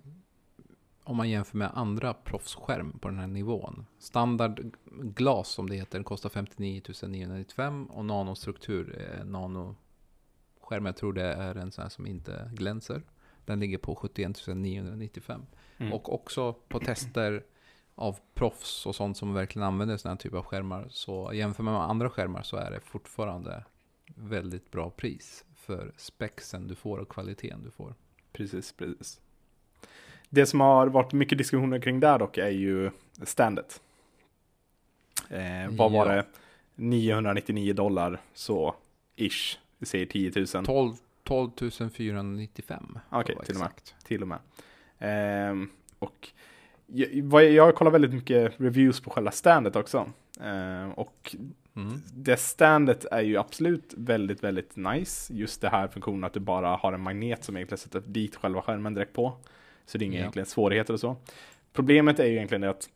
om 1.04 1.16
man 1.16 1.30
jämför 1.30 1.58
med 1.58 1.70
andra 1.74 2.14
proffsskärm 2.14 2.98
på 2.98 3.08
den 3.08 3.18
här 3.18 3.26
nivån. 3.26 3.86
Standard 3.98 4.60
glas 5.02 5.48
som 5.48 5.68
det 5.68 5.76
heter 5.76 6.02
kostar 6.02 6.28
59 6.28 6.82
995 7.06 7.86
och 7.86 8.04
nanostruktur 8.04 8.96
är 8.96 9.24
nano 9.24 9.76
skärm. 10.60 10.86
Jag 10.86 10.96
tror 10.96 11.12
det 11.12 11.32
är 11.32 11.54
en 11.54 11.72
sån 11.72 11.82
här 11.82 11.88
som 11.88 12.06
inte 12.06 12.50
glänser. 12.52 13.02
Den 13.44 13.60
ligger 13.60 13.78
på 13.78 13.94
71 13.94 14.46
995. 14.46 15.46
Mm. 15.78 15.92
Och 15.92 16.14
också 16.14 16.52
på 16.52 16.80
tester 16.80 17.44
av 17.94 18.18
proffs 18.34 18.86
och 18.86 18.94
sånt 18.94 19.16
som 19.16 19.34
verkligen 19.34 19.68
använder 19.68 19.96
sådana 19.96 20.14
här 20.14 20.18
typer 20.18 20.38
av 20.38 20.44
skärmar. 20.44 20.86
Så 20.90 21.30
jämför 21.34 21.62
man 21.62 21.74
med 21.74 21.82
andra 21.82 22.10
skärmar 22.10 22.42
så 22.42 22.56
är 22.56 22.70
det 22.70 22.80
fortfarande 22.80 23.64
väldigt 24.16 24.70
bra 24.70 24.90
pris 24.90 25.44
för 25.66 25.92
spexen 25.96 26.68
du 26.68 26.74
får 26.74 26.98
och 26.98 27.08
kvaliteten 27.08 27.62
du 27.64 27.70
får. 27.70 27.94
Precis, 28.32 28.72
precis. 28.72 29.20
Det 30.28 30.46
som 30.46 30.60
har 30.60 30.86
varit 30.86 31.12
mycket 31.12 31.38
diskussioner 31.38 31.78
kring 31.80 32.00
där 32.00 32.18
dock 32.18 32.38
är 32.38 32.48
ju 32.50 32.90
standet. 33.22 33.80
Eh, 35.28 35.68
vad 35.70 35.92
var 35.92 36.06
Ja. 36.06 36.12
det? 36.14 36.24
999 36.74 37.72
dollar, 37.74 38.20
så 38.34 38.74
ish. 39.16 39.58
Vi 39.78 39.86
säger 39.86 40.06
10 40.06 40.32
000. 40.54 40.64
12, 40.66 40.94
12 41.24 41.50
495. 41.90 42.98
Okej, 43.10 43.34
var 43.36 43.44
till 43.44 43.54
och 43.54 43.60
med. 43.60 43.70
till 44.04 44.22
och 44.22 44.28
med. 44.28 44.38
Ehm, 44.98 45.70
och 45.98 46.28
jag, 46.86 47.50
jag 47.50 47.74
kollar 47.74 47.90
väldigt 47.90 48.12
mycket 48.14 48.60
reviews 48.60 49.00
på 49.00 49.10
själva 49.10 49.30
standet 49.30 49.76
också. 49.76 50.10
Ehm, 50.40 50.92
och 50.92 51.36
Mm. 51.76 52.02
det 52.14 52.36
standet 52.36 53.04
är 53.04 53.20
ju 53.20 53.36
absolut 53.36 53.94
väldigt, 53.96 54.44
väldigt 54.44 54.76
nice. 54.76 55.34
Just 55.34 55.60
det 55.60 55.68
här 55.68 55.88
funktionen 55.88 56.24
att 56.24 56.32
du 56.32 56.40
bara 56.40 56.76
har 56.76 56.92
en 56.92 57.00
magnet 57.00 57.44
som 57.44 57.56
egentligen 57.56 57.78
sätter 57.78 58.00
dit 58.00 58.36
själva 58.36 58.62
skärmen 58.62 58.94
direkt 58.94 59.12
på. 59.12 59.32
Så 59.86 59.98
det 59.98 60.04
är 60.04 60.06
inga 60.06 60.14
Ja. 60.16 60.20
egentligen 60.20 60.46
svårigheter 60.46 60.94
och 60.94 61.00
så. 61.00 61.16
Problemet 61.72 62.18
är 62.18 62.26
ju 62.26 62.32
egentligen 62.36 62.64
att 62.64 62.88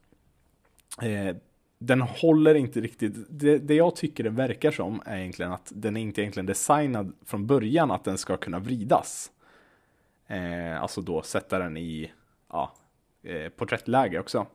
eh, 1.02 1.36
den 1.78 2.00
håller 2.00 2.54
inte 2.54 2.80
riktigt. 2.80 3.14
Det, 3.28 3.58
det 3.58 3.74
jag 3.74 3.96
tycker 3.96 4.24
det 4.24 4.30
verkar 4.30 4.70
som 4.70 5.02
är 5.06 5.18
egentligen 5.18 5.52
att 5.52 5.72
den 5.74 5.96
är 5.96 6.00
inte 6.00 6.20
egentligen 6.20 6.46
designad 6.46 7.12
från 7.24 7.46
början 7.46 7.90
att 7.90 8.04
den 8.04 8.18
ska 8.18 8.36
kunna 8.36 8.58
vridas. 8.58 9.30
Eh, 10.26 10.82
alltså 10.82 11.00
då 11.00 11.22
sätta 11.22 11.58
den 11.58 11.76
i 11.76 12.12
ja, 12.52 12.74
eh, 13.22 13.48
porträttläge 13.48 14.20
också. 14.20 14.46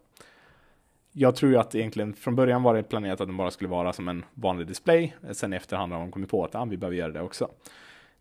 Jag 1.12 1.36
tror 1.36 1.51
ju 1.51 1.57
att 1.57 1.76
egentligen 1.76 2.14
från 2.14 2.36
början 2.36 2.64
var 2.64 2.76
det 2.76 2.84
planerat 2.84 3.22
att 3.22 3.28
den 3.28 3.38
bara 3.38 3.51
skulle 3.51 3.70
vara 3.70 3.93
som 3.93 4.07
en 4.07 4.26
vanlig 4.34 4.68
display. 4.68 5.16
Sen 5.32 5.53
i 5.53 5.55
efterhand 5.55 5.93
har 5.93 5.99
de 5.99 6.12
kommit 6.12 6.30
på 6.30 6.43
att 6.45 6.55
ah, 6.55 6.66
vi 6.66 6.78
behöver 6.78 6.97
göra 6.97 7.12
det 7.12 7.22
också. 7.22 7.49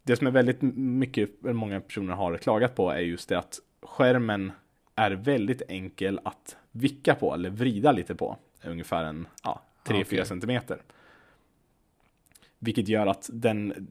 Det 0.03 0.17
som 0.17 0.27
är 0.27 0.31
väldigt 0.31 0.63
mycket, 0.63 1.43
många 1.43 1.81
personer 1.81 2.15
har 2.15 2.37
klagat 2.37 2.75
på 2.75 2.91
är 2.91 2.99
just 2.99 3.29
det 3.29 3.39
att 3.39 3.59
skärmen 3.83 4.53
är 4.97 5.11
väldigt 5.11 5.63
enkel 5.69 6.21
att 6.25 6.57
vicka 6.73 7.15
på 7.15 7.35
eller 7.35 7.51
vrida 7.51 7.93
lite 7.93 8.15
på. 8.15 8.37
Ungefär 8.65 9.05
en 9.05 9.29
ja, 9.45 9.63
3-4 9.85 10.03
Okej. 10.03 10.27
centimeter. 10.27 10.83
Vilket 12.59 12.89
gör 12.89 13.07
att 13.07 13.31
den, 13.33 13.89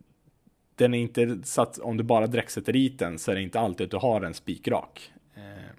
den 0.76 0.94
är 0.94 1.00
inte 1.00 1.40
så 1.44 1.62
att 1.62 1.80
om 1.80 1.98
du 1.98 2.04
bara 2.04 2.28
direkt 2.28 2.52
sätter 2.52 2.74
dit 2.74 3.00
den 3.00 3.20
så 3.20 3.32
är 3.32 3.36
det 3.36 3.42
inte 3.42 3.60
alltid 3.60 3.86
att 3.86 3.92
du 3.92 3.98
har 3.98 4.22
en 4.22 4.34
spikrak. 4.34 5.12
Eh, 5.36 5.72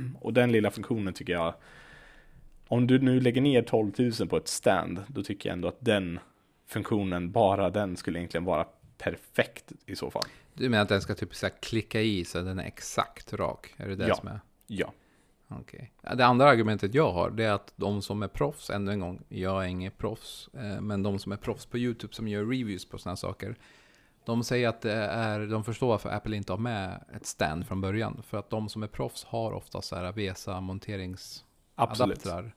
och 0.20 0.32
den 0.32 0.52
lilla 0.52 0.70
funktionen 0.70 1.14
tycker 1.14 1.32
jag, 1.32 1.54
om 2.72 2.86
du 2.86 2.98
nu 2.98 3.20
lägger 3.20 3.40
ner 3.40 3.62
12 3.62 3.92
000 3.98 4.28
på 4.28 4.36
ett 4.36 4.48
stand, 4.48 5.02
då 5.08 5.22
tycker 5.22 5.48
jag 5.48 5.54
ändå 5.54 5.68
att 5.68 5.76
den 5.80 6.20
funktionen, 6.66 7.32
bara 7.32 7.70
den 7.70 7.96
skulle 7.96 8.18
egentligen 8.18 8.44
vara 8.44 8.66
perfekt 8.98 9.72
i 9.86 9.96
så 9.96 10.10
fall. 10.10 10.22
Du 10.54 10.68
menar 10.68 10.82
att 10.82 10.88
den 10.88 11.00
ska 11.00 11.14
typ 11.14 11.34
så 11.34 11.48
klicka 11.60 12.00
i 12.00 12.24
så 12.24 12.38
att 12.38 12.44
den 12.44 12.58
är 12.58 12.64
exakt 12.64 13.32
rak? 13.32 13.74
Är 13.76 13.88
det 13.88 13.96
det 13.96 14.08
Ja. 14.08 14.14
som 14.14 14.28
är? 14.28 14.40
Ja. 14.66 14.92
Ja, 16.02 16.14
Det 16.14 16.26
andra 16.26 16.48
argumentet 16.48 16.94
jag 16.94 17.12
har, 17.12 17.30
det 17.30 17.44
är 17.44 17.52
att 17.52 17.72
de 17.76 18.02
som 18.02 18.22
är 18.22 18.28
proffs, 18.28 18.70
ännu 18.70 18.92
en 18.92 19.00
gång, 19.00 19.20
jag 19.28 19.64
är 19.64 19.68
ingen 19.68 19.92
proffs, 19.92 20.50
eh, 20.54 20.80
men 20.80 21.02
de 21.02 21.18
som 21.18 21.32
är 21.32 21.36
proffs 21.36 21.66
på 21.66 21.78
YouTube 21.78 22.14
som 22.14 22.28
gör 22.28 22.40
reviews 22.44 22.84
på 22.88 22.98
sådana 22.98 23.16
saker, 23.16 23.56
de 24.24 24.44
säger 24.44 24.68
att 24.68 24.80
det 24.80 24.92
är, 24.92 25.46
de 25.46 25.64
förstår 25.64 25.88
varför 25.88 26.10
Apple 26.10 26.36
inte 26.36 26.52
har 26.52 26.58
med 26.58 27.04
ett 27.16 27.26
stand 27.26 27.66
från 27.66 27.80
början. 27.80 28.22
För 28.26 28.38
att 28.38 28.50
de 28.50 28.68
som 28.68 28.82
är 28.82 28.86
proffs 28.86 29.24
har 29.24 29.52
ofta 29.52 29.82
så 29.82 29.96
här 29.96 30.12
VESA 30.12 30.52
absolut. 30.52 30.66
monteringsadaptrar 30.66 32.54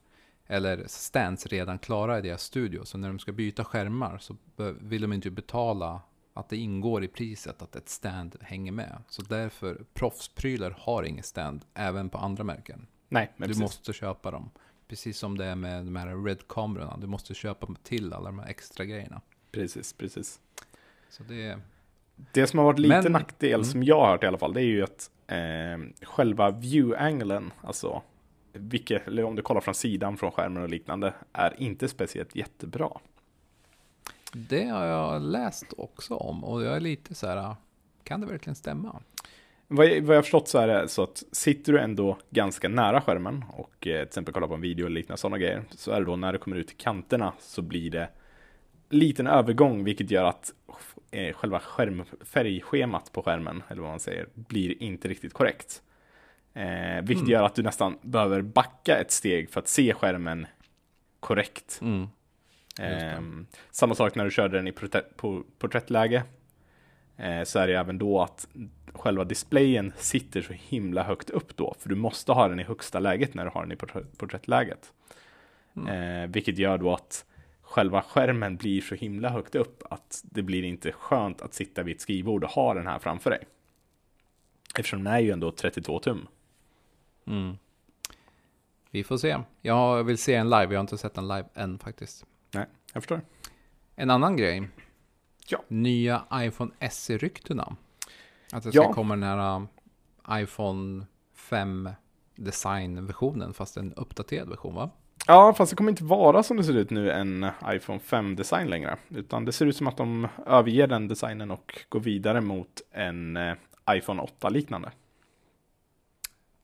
eller 0.47 0.83
stands 0.87 1.47
redan 1.47 1.79
klara 1.79 2.19
i 2.19 2.21
deras 2.21 2.43
studio. 2.43 2.83
Så 2.85 2.97
när 2.97 3.07
de 3.07 3.19
ska 3.19 3.31
byta 3.31 3.63
skärmar 3.65 4.17
så 4.17 4.35
vill 4.79 5.01
de 5.01 5.13
inte 5.13 5.31
betala 5.31 6.01
att 6.33 6.49
det 6.49 6.57
ingår 6.57 7.03
i 7.03 7.07
priset 7.07 7.61
att 7.61 7.75
ett 7.75 7.89
stand 7.89 8.35
hänger 8.41 8.71
med. 8.71 9.03
Så 9.09 9.21
därför, 9.21 9.83
proffsprylar 9.93 10.75
har 10.79 11.03
ingen 11.03 11.23
stand, 11.23 11.65
även 11.73 12.09
på 12.09 12.17
andra 12.17 12.43
märken. 12.43 12.87
Nej, 13.09 13.31
men 13.37 13.47
du 13.47 13.53
precis. 13.53 13.61
måste 13.61 13.93
köpa 13.93 14.31
dem. 14.31 14.49
Precis 14.87 15.17
som 15.17 15.37
det 15.37 15.45
är 15.45 15.55
med 15.55 15.85
de 15.85 15.95
här 15.95 16.23
Red-kamerorna. 16.25 16.97
Du 16.97 17.07
måste 17.07 17.33
köpa 17.33 17.67
till 17.83 18.13
alla 18.13 18.25
de 18.25 18.39
här 18.39 18.47
extra 18.47 18.85
grejerna. 18.85 19.21
precis, 19.51 19.93
precis. 19.93 20.39
Så 21.09 21.23
det. 21.23 21.59
Det 22.31 22.47
som 22.47 22.59
har 22.59 22.65
varit 22.65 22.79
lite 22.79 23.01
Men- 23.01 23.11
nackdel 23.11 23.53
Mm. 23.53 23.65
som 23.65 23.83
jag 23.83 23.99
har 23.99 24.07
hört 24.07 24.23
i 24.23 24.27
alla 24.27 24.37
fall, 24.37 24.53
det 24.53 24.61
är 24.61 24.65
ju 24.65 24.83
att 24.83 25.11
eh, 25.27 26.07
själva 26.07 26.51
view-anglen, 26.51 27.51
alltså 27.61 28.01
vilket, 28.55 29.07
eller 29.07 29.23
om 29.23 29.35
du 29.35 29.41
kollar 29.41 29.61
från 29.61 29.75
sidan 29.75 30.17
från 30.17 30.31
skärmen 30.31 30.63
och 30.63 30.69
liknande, 30.69 31.13
är 31.33 31.53
inte 31.57 31.87
speciellt 31.87 32.35
jättebra. 32.35 32.89
Det 34.33 34.65
har 34.65 34.85
jag 34.85 35.21
läst 35.21 35.73
också 35.77 36.15
om 36.15 36.43
och 36.43 36.63
jag 36.63 36.75
är 36.75 36.79
lite 36.79 37.15
så 37.15 37.27
här, 37.27 37.55
kan 38.03 38.21
det 38.21 38.27
verkligen 38.27 38.55
stämma? 38.55 39.01
Vad 39.67 39.85
jag, 39.85 40.01
vad 40.01 40.17
jag 40.17 40.23
förstått 40.23 40.47
så 40.47 40.57
är 40.57 40.67
det 40.67 40.87
så 40.87 41.03
att 41.03 41.23
sitter 41.31 41.73
du 41.73 41.79
ändå 41.79 42.17
ganska 42.29 42.69
nära 42.69 43.01
skärmen 43.01 43.45
och 43.53 43.87
eh, 43.87 43.93
till 43.93 44.07
exempel 44.07 44.33
kollar 44.33 44.47
på 44.47 44.53
en 44.53 44.61
video 44.61 44.85
eller 44.85 44.95
liknande 44.95 45.17
sådana 45.21 45.37
grejer, 45.37 45.63
så 45.71 45.91
är 45.91 45.99
det 45.99 46.05
då 46.05 46.15
när 46.15 46.33
du 46.33 46.39
kommer 46.39 46.57
ut 46.57 46.67
till 46.67 46.77
kanterna 46.77 47.33
så 47.39 47.61
blir 47.61 47.91
det 47.91 48.09
liten 48.89 49.27
övergång, 49.27 49.83
vilket 49.83 50.11
gör 50.11 50.23
att 50.23 50.53
eh, 51.11 51.33
själva 51.33 51.59
skärmfärgschemat 51.59 53.11
på 53.11 53.23
skärmen, 53.23 53.63
eller 53.67 53.81
vad 53.81 53.91
man 53.91 53.99
säger, 53.99 54.27
blir 54.33 54.83
inte 54.83 55.07
riktigt 55.07 55.33
korrekt. 55.33 55.81
Eh, 56.55 57.01
vilket 57.01 57.21
Mm. 57.23 57.31
gör 57.31 57.43
att 57.43 57.55
du 57.55 57.63
nästan 57.63 57.97
behöver 58.01 58.41
backa 58.41 58.97
ett 58.97 59.11
steg 59.11 59.49
för 59.49 59.59
att 59.59 59.67
se 59.67 59.93
skärmen 59.93 60.47
korrekt. 61.19 61.79
Mm. 61.81 62.07
Ehm, 62.79 63.45
samma 63.71 63.95
sak 63.95 64.15
när 64.15 64.25
du 64.25 64.31
körde 64.31 64.57
den 64.57 64.67
i 64.67 64.71
porträtt, 64.71 65.17
porträttläge. 65.59 66.23
Eh, 67.17 67.43
så 67.43 67.59
är 67.59 67.67
det 67.67 67.73
även 67.73 67.97
då 67.97 68.21
att 68.21 68.47
själva 68.93 69.23
displayen 69.23 69.93
sitter 69.97 70.41
så 70.41 70.53
himla 70.53 71.03
högt 71.03 71.29
upp 71.29 71.55
då. 71.57 71.75
För 71.79 71.89
du 71.89 71.95
måste 71.95 72.31
ha 72.31 72.47
den 72.47 72.59
i 72.59 72.63
högsta 72.63 72.99
läget 72.99 73.33
när 73.33 73.45
du 73.45 73.51
har 73.53 73.61
den 73.61 73.71
i 73.71 73.75
porträtt, 73.75 74.17
porträttläget. 74.17 74.93
Eh, 75.87 76.27
vilket 76.29 76.57
gör 76.57 76.77
då 76.77 76.93
att 76.93 77.25
själva 77.61 78.01
skärmen 78.01 78.57
blir 78.57 78.81
så 78.81 78.95
himla 78.95 79.29
högt 79.29 79.55
upp 79.55 79.83
att 79.89 80.21
det 80.23 80.41
blir 80.41 80.63
inte 80.63 80.91
skönt 80.91 81.41
att 81.41 81.53
sitta 81.53 81.83
vid 81.83 81.95
ett 81.95 82.01
skrivbord 82.01 82.43
och 82.43 82.49
ha 82.49 82.73
den 82.73 82.87
här 82.87 82.99
framför 82.99 83.29
dig. 83.29 83.43
Eftersom 84.77 85.03
den 85.03 85.13
är 85.13 85.19
ju 85.19 85.31
ändå 85.31 85.51
32 85.51 85.99
tum. 85.99 86.27
Mm. 87.27 87.57
Vi 88.91 89.03
får 89.03 89.17
se. 89.17 89.37
Jag 89.61 90.03
vill 90.03 90.17
se 90.17 90.35
en 90.35 90.49
live, 90.49 90.63
jag 90.73 90.75
har 90.75 90.81
inte 90.81 90.97
sett 90.97 91.17
en 91.17 91.27
live 91.27 91.45
än 91.53 91.79
faktiskt. 91.79 92.25
Nej, 92.53 92.65
jag 92.93 93.03
förstår. 93.03 93.21
En 93.95 94.09
annan 94.09 94.37
grej. 94.37 94.67
Ja. 95.47 95.63
Nya 95.67 96.23
iPhone 96.33 96.71
SE-ryktena. 96.91 97.75
Att 98.51 98.63
det 98.63 98.71
ska 98.71 98.81
Ja. 98.83 98.93
komma 98.93 99.15
den 99.15 99.23
här 99.23 99.55
um, 99.55 99.67
iPhone 100.31 101.05
5 101.35 101.89
design-versionen, 102.35 103.53
fast 103.53 103.77
en 103.77 103.93
uppdaterad 103.93 104.49
version 104.49 104.75
va? 104.75 104.89
Ja, 105.27 105.53
fast 105.53 105.69
det 105.69 105.75
kommer 105.75 105.91
inte 105.91 106.03
vara 106.03 106.43
som 106.43 106.57
det 106.57 106.63
ser 106.63 106.73
ut 106.77 106.89
nu 106.89 107.11
en 107.11 107.45
iPhone 107.65 107.99
5-design 107.99 108.67
längre. 108.67 108.97
Utan 109.09 109.45
det 109.45 109.51
ser 109.51 109.65
ut 109.65 109.77
som 109.77 109.87
att 109.87 109.97
de 109.97 110.27
överger 110.45 110.87
den 110.87 111.07
designen 111.07 111.51
och 111.51 111.79
går 111.89 111.99
vidare 111.99 112.41
mot 112.41 112.81
en 112.91 113.37
eh, 113.37 113.53
iPhone 113.89 114.21
8-liknande. 114.23 114.91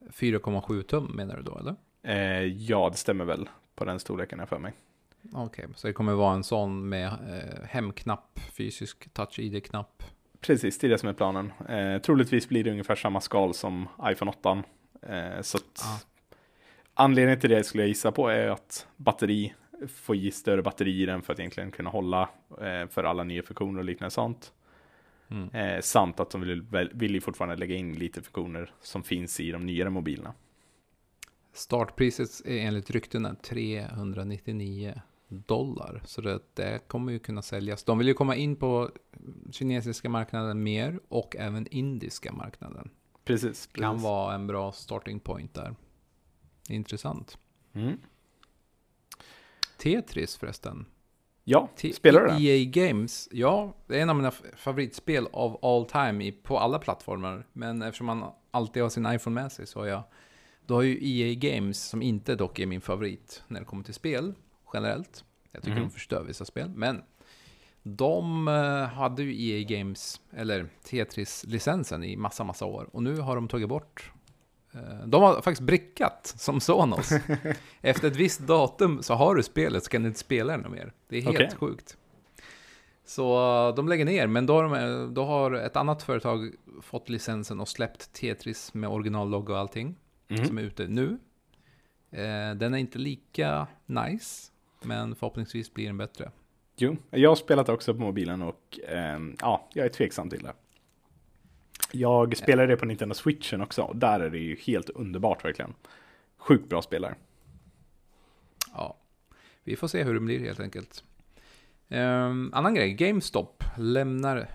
4,7 0.10 0.82
tum 0.84 1.06
menar 1.16 1.38
du 1.38 1.44
då 1.44 1.58
eller? 1.58 1.76
Eh, 2.04 2.44
ja, 2.46 2.90
det 2.92 2.98
stämmer 2.98 3.26
väl 3.26 3.50
på 3.76 3.86
den 3.86 4.00
storleken 4.00 4.40
jag 4.40 4.50
för 4.50 4.60
mig. 4.60 4.74
Okej, 5.34 5.66
så 5.76 5.88
det 5.88 5.94
kommer 5.94 6.14
vara 6.14 6.34
en 6.34 6.44
sån 6.44 6.90
med 6.90 7.08
eh, 7.08 7.64
hemknapp, 7.66 8.40
fysisk 8.58 9.14
touch-id-knapp. 9.14 10.04
Precis, 10.42 10.80
det 10.80 10.88
är 10.88 10.90
det 10.90 10.98
som 10.98 11.10
är 11.10 11.14
planen. 11.14 11.54
Eh, 11.70 12.02
troligtvis 12.02 12.50
blir 12.50 12.64
det 12.64 12.72
ungefär 12.72 12.96
samma 12.96 13.22
skal 13.22 13.54
som 13.54 13.88
iPhone 14.04 14.32
8. 14.32 14.64
Eh, 15.02 15.42
så 15.42 15.58
att 15.58 15.84
Ah. 15.86 16.00
anledningen 16.94 17.40
till 17.40 17.50
det 17.50 17.64
skulle 17.64 17.84
jag 17.84 17.88
gissa 17.88 18.12
på 18.12 18.30
är 18.30 18.48
att 18.48 18.88
batteri 18.98 19.54
får 19.88 20.16
ge 20.16 20.32
större 20.32 20.62
batteri 20.62 21.02
i 21.02 21.06
den 21.06 21.22
för 21.22 21.34
att 21.34 21.40
egentligen 21.40 21.72
kunna 21.72 21.90
hålla 21.90 22.30
eh, 22.62 22.88
för 22.90 23.04
alla 23.04 23.24
nya 23.24 23.44
funktioner 23.44 23.80
och 23.80 23.86
liknande 23.86 24.12
sånt. 24.12 24.54
Mm. 25.32 25.50
Eh, 25.50 25.82
samt 25.82 26.20
att 26.20 26.30
de 26.30 26.42
vill, 26.42 26.66
vill 26.94 27.14
ju 27.14 27.22
fortfarande 27.22 27.56
lägga 27.56 27.76
in 27.76 27.94
lite 27.94 28.22
funktioner 28.22 28.74
som 28.82 29.04
finns 29.04 29.40
i 29.40 29.52
de 29.52 29.66
nyare 29.66 29.90
mobilerna. 29.90 30.34
Startpriset 31.54 32.42
är 32.46 32.58
enligt 32.58 32.90
ryktena 32.92 33.36
399 33.36 35.02
dollar. 35.28 36.02
Så 36.06 36.22
det, 36.22 36.40
det 36.54 36.88
kommer 36.88 37.12
ju 37.12 37.20
kunna 37.20 37.42
säljas. 37.42 37.84
De 37.84 37.98
vill 37.98 38.08
ju 38.08 38.14
komma 38.14 38.36
in 38.36 38.56
på 38.56 38.90
kinesiska 39.52 40.10
marknaden 40.10 40.64
mer 40.64 41.00
och 41.08 41.36
även 41.36 41.68
indiska 41.68 42.32
marknaden. 42.32 42.90
Precis. 43.24 43.68
precis. 43.68 43.72
Kan 43.72 44.02
vara 44.02 44.36
en 44.36 44.48
bra 44.48 44.72
starting 44.72 45.20
point 45.20 45.54
där. 45.54 45.76
Intressant. 46.70 47.38
Mm. 47.74 47.98
Tetris 49.78 50.38
förresten. 50.38 50.86
Ja, 51.44 51.70
T- 51.76 51.94
spelar 51.94 52.22
du 52.22 52.28
det? 52.28 52.44
EA 52.44 52.66
Games, 52.66 53.30
ja, 53.32 53.74
det 53.88 53.98
är 53.98 54.02
en 54.02 54.10
av 54.10 54.16
mina 54.16 54.32
favoritspel 54.56 55.28
av 55.34 55.60
all 55.66 55.86
time 55.86 56.26
i, 56.26 56.32
på 56.32 56.60
alla 56.60 56.80
plattformar. 56.80 57.46
Men 57.54 57.82
eftersom 57.82 58.08
man 58.08 58.24
alltid 58.52 58.84
har 58.84 58.90
sin 58.90 59.06
iPhone 59.14 59.42
med 59.42 59.52
sig 59.52 59.68
så 59.68 59.80
har 59.80 59.88
jag, 59.88 60.04
då 60.66 60.74
har 60.76 60.82
ju 60.82 61.00
EA 61.02 61.34
Games, 61.36 61.84
som 61.90 62.02
inte 62.02 62.36
dock 62.36 62.60
är 62.60 62.66
min 62.66 62.82
favorit 62.82 63.44
när 63.48 63.60
det 63.60 63.66
kommer 63.66 63.84
till 63.84 63.94
spel 63.94 64.34
generellt. 64.74 65.24
Jag 65.52 65.64
tycker 65.64 65.76
Mhm. 65.76 65.84
de 65.84 65.92
förstör 65.92 66.24
vissa 66.24 66.46
spel, 66.46 66.70
men 66.76 67.02
de 67.84 68.48
eh, 68.48 68.84
hade 68.94 69.24
ju 69.24 69.46
EA 69.50 69.64
Games, 69.78 70.22
eller 70.34 70.68
Tetris-licensen 70.84 72.04
i 72.04 72.16
massa, 72.16 72.44
massa 72.44 72.66
år. 72.66 72.90
Och 72.94 73.04
nu 73.04 73.18
har 73.18 73.36
de 73.36 73.48
tagit 73.48 73.70
bort 73.70 74.12
De 75.06 75.22
har 75.22 75.34
faktiskt 75.42 75.62
brickat 75.62 76.34
som 76.38 76.60
Sonos. 76.62 77.12
Efter 77.82 78.08
ett 78.08 78.16
visst 78.16 78.40
datum 78.40 79.04
så 79.04 79.14
har 79.14 79.36
du 79.36 79.44
spelet 79.44 79.84
så 79.84 79.90
kan 79.90 80.02
du 80.04 80.08
inte 80.08 80.20
spela 80.20 80.58
det 80.58 80.70
mer. 80.70 80.94
Det 81.08 81.18
är 81.18 81.22
helt 81.22 81.36
Okej. 81.36 81.52
sjukt. 81.58 81.98
Så 83.06 83.36
eh, 83.70 83.76
de 83.76 83.88
lägger 83.88 84.06
ner, 84.06 84.28
men 84.28 84.46
då 84.46 84.54
har, 84.54 84.64
de, 84.64 85.14
då 85.14 85.26
har 85.26 85.52
ett 85.52 85.76
annat 85.76 86.04
företag 86.04 86.52
fått 86.82 87.10
licensen 87.10 87.60
och 87.60 87.68
släppt 87.68 88.14
Tetris 88.14 88.74
med 88.74 88.90
originallogga 88.90 89.54
och 89.54 89.60
allting. 89.60 89.96
Mhm. 90.28 90.46
Som 90.46 90.58
är 90.58 90.62
ute 90.62 90.88
nu. 90.88 91.20
Eh, 92.12 92.56
Den 92.56 92.74
är 92.74 92.78
inte 92.78 93.00
lika 93.00 93.68
nice, 93.86 94.52
men 94.82 95.16
förhoppningsvis 95.16 95.74
blir 95.74 95.86
den 95.88 95.98
bättre. 95.98 96.32
Jo, 96.76 96.98
jag 97.10 97.30
har 97.30 97.36
spelat 97.36 97.70
också 97.70 97.94
på 97.94 98.00
mobilen 98.00 98.42
och 98.42 98.80
ehm, 98.88 99.36
ja, 99.42 99.68
jag 99.74 99.86
är 99.86 99.90
tveksam 99.90 100.30
till 100.30 100.44
det. 100.44 100.54
Jag 101.92 102.38
spelade 102.38 102.68
det 102.68 102.78
på 102.78 102.86
Nintendo 102.86 103.16
Switchen 103.16 103.62
också 103.62 103.82
och 103.82 103.96
där 103.96 104.20
är 104.20 104.30
det 104.30 104.38
ju 104.38 104.56
helt 104.56 104.90
underbart 104.90 105.46
verkligen. 105.46 105.74
Sjukt 106.38 106.70
bra 106.70 106.82
spelare. 106.82 107.16
Ja, 108.74 108.98
vi 109.64 109.76
får 109.76 109.88
se 109.88 110.04
hur 110.04 110.14
det 110.14 110.20
blir 110.20 110.40
helt 110.40 110.60
enkelt. 110.60 111.04
Um, 111.90 112.54
annan 112.54 112.76
grej, 112.76 112.94
GameStop 112.94 113.64
lämnar 113.78 114.48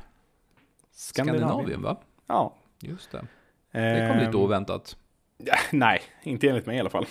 Skandinavien, 0.91 1.83
va? 1.83 1.97
Ja. 2.27 2.55
Just 2.81 3.11
det. 3.11 3.27
Det 3.73 4.09
kom 4.09 4.19
lite 4.19 4.31
Ehm, 4.31 4.37
oväntat. 4.45 4.97
Nej, 5.73 6.03
inte 6.23 6.49
enligt 6.49 6.67
mig 6.67 6.77
i 6.77 6.81
alla 6.81 6.91
fall. 6.91 7.07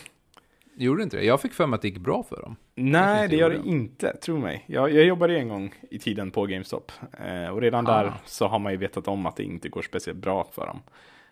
Gjorde 0.78 1.04
inte 1.04 1.18
det? 1.18 1.24
Jag 1.24 1.42
fick 1.42 1.54
för 1.54 1.68
mig 1.68 1.76
att 1.76 1.82
det 1.82 1.88
gick 1.88 1.98
bra 1.98 2.24
för 2.24 2.42
dem. 2.42 2.56
Nej, 2.76 3.28
det 3.28 3.36
gör 3.36 3.50
det 3.50 3.62
inte, 3.66 4.18
tro 4.18 4.38
mig. 4.38 4.64
Jag, 4.68 4.92
jag 4.94 5.06
jobbade 5.06 5.38
en 5.38 5.50
gång 5.50 5.74
i 5.92 6.00
tiden 6.00 6.32
på 6.32 6.46
GameStop. 6.46 6.92
Eh, 7.26 7.48
och 7.48 7.62
redan 7.62 7.88
Ah. 7.88 8.04
där 8.04 8.14
så 8.26 8.48
har 8.48 8.60
man 8.60 8.72
ju 8.72 8.78
vetat 8.78 9.08
om 9.08 9.26
att 9.26 9.36
det 9.36 9.44
inte 9.44 9.70
går 9.70 9.82
speciellt 9.82 10.20
bra 10.20 10.48
för 10.52 10.66
dem. 10.66 10.82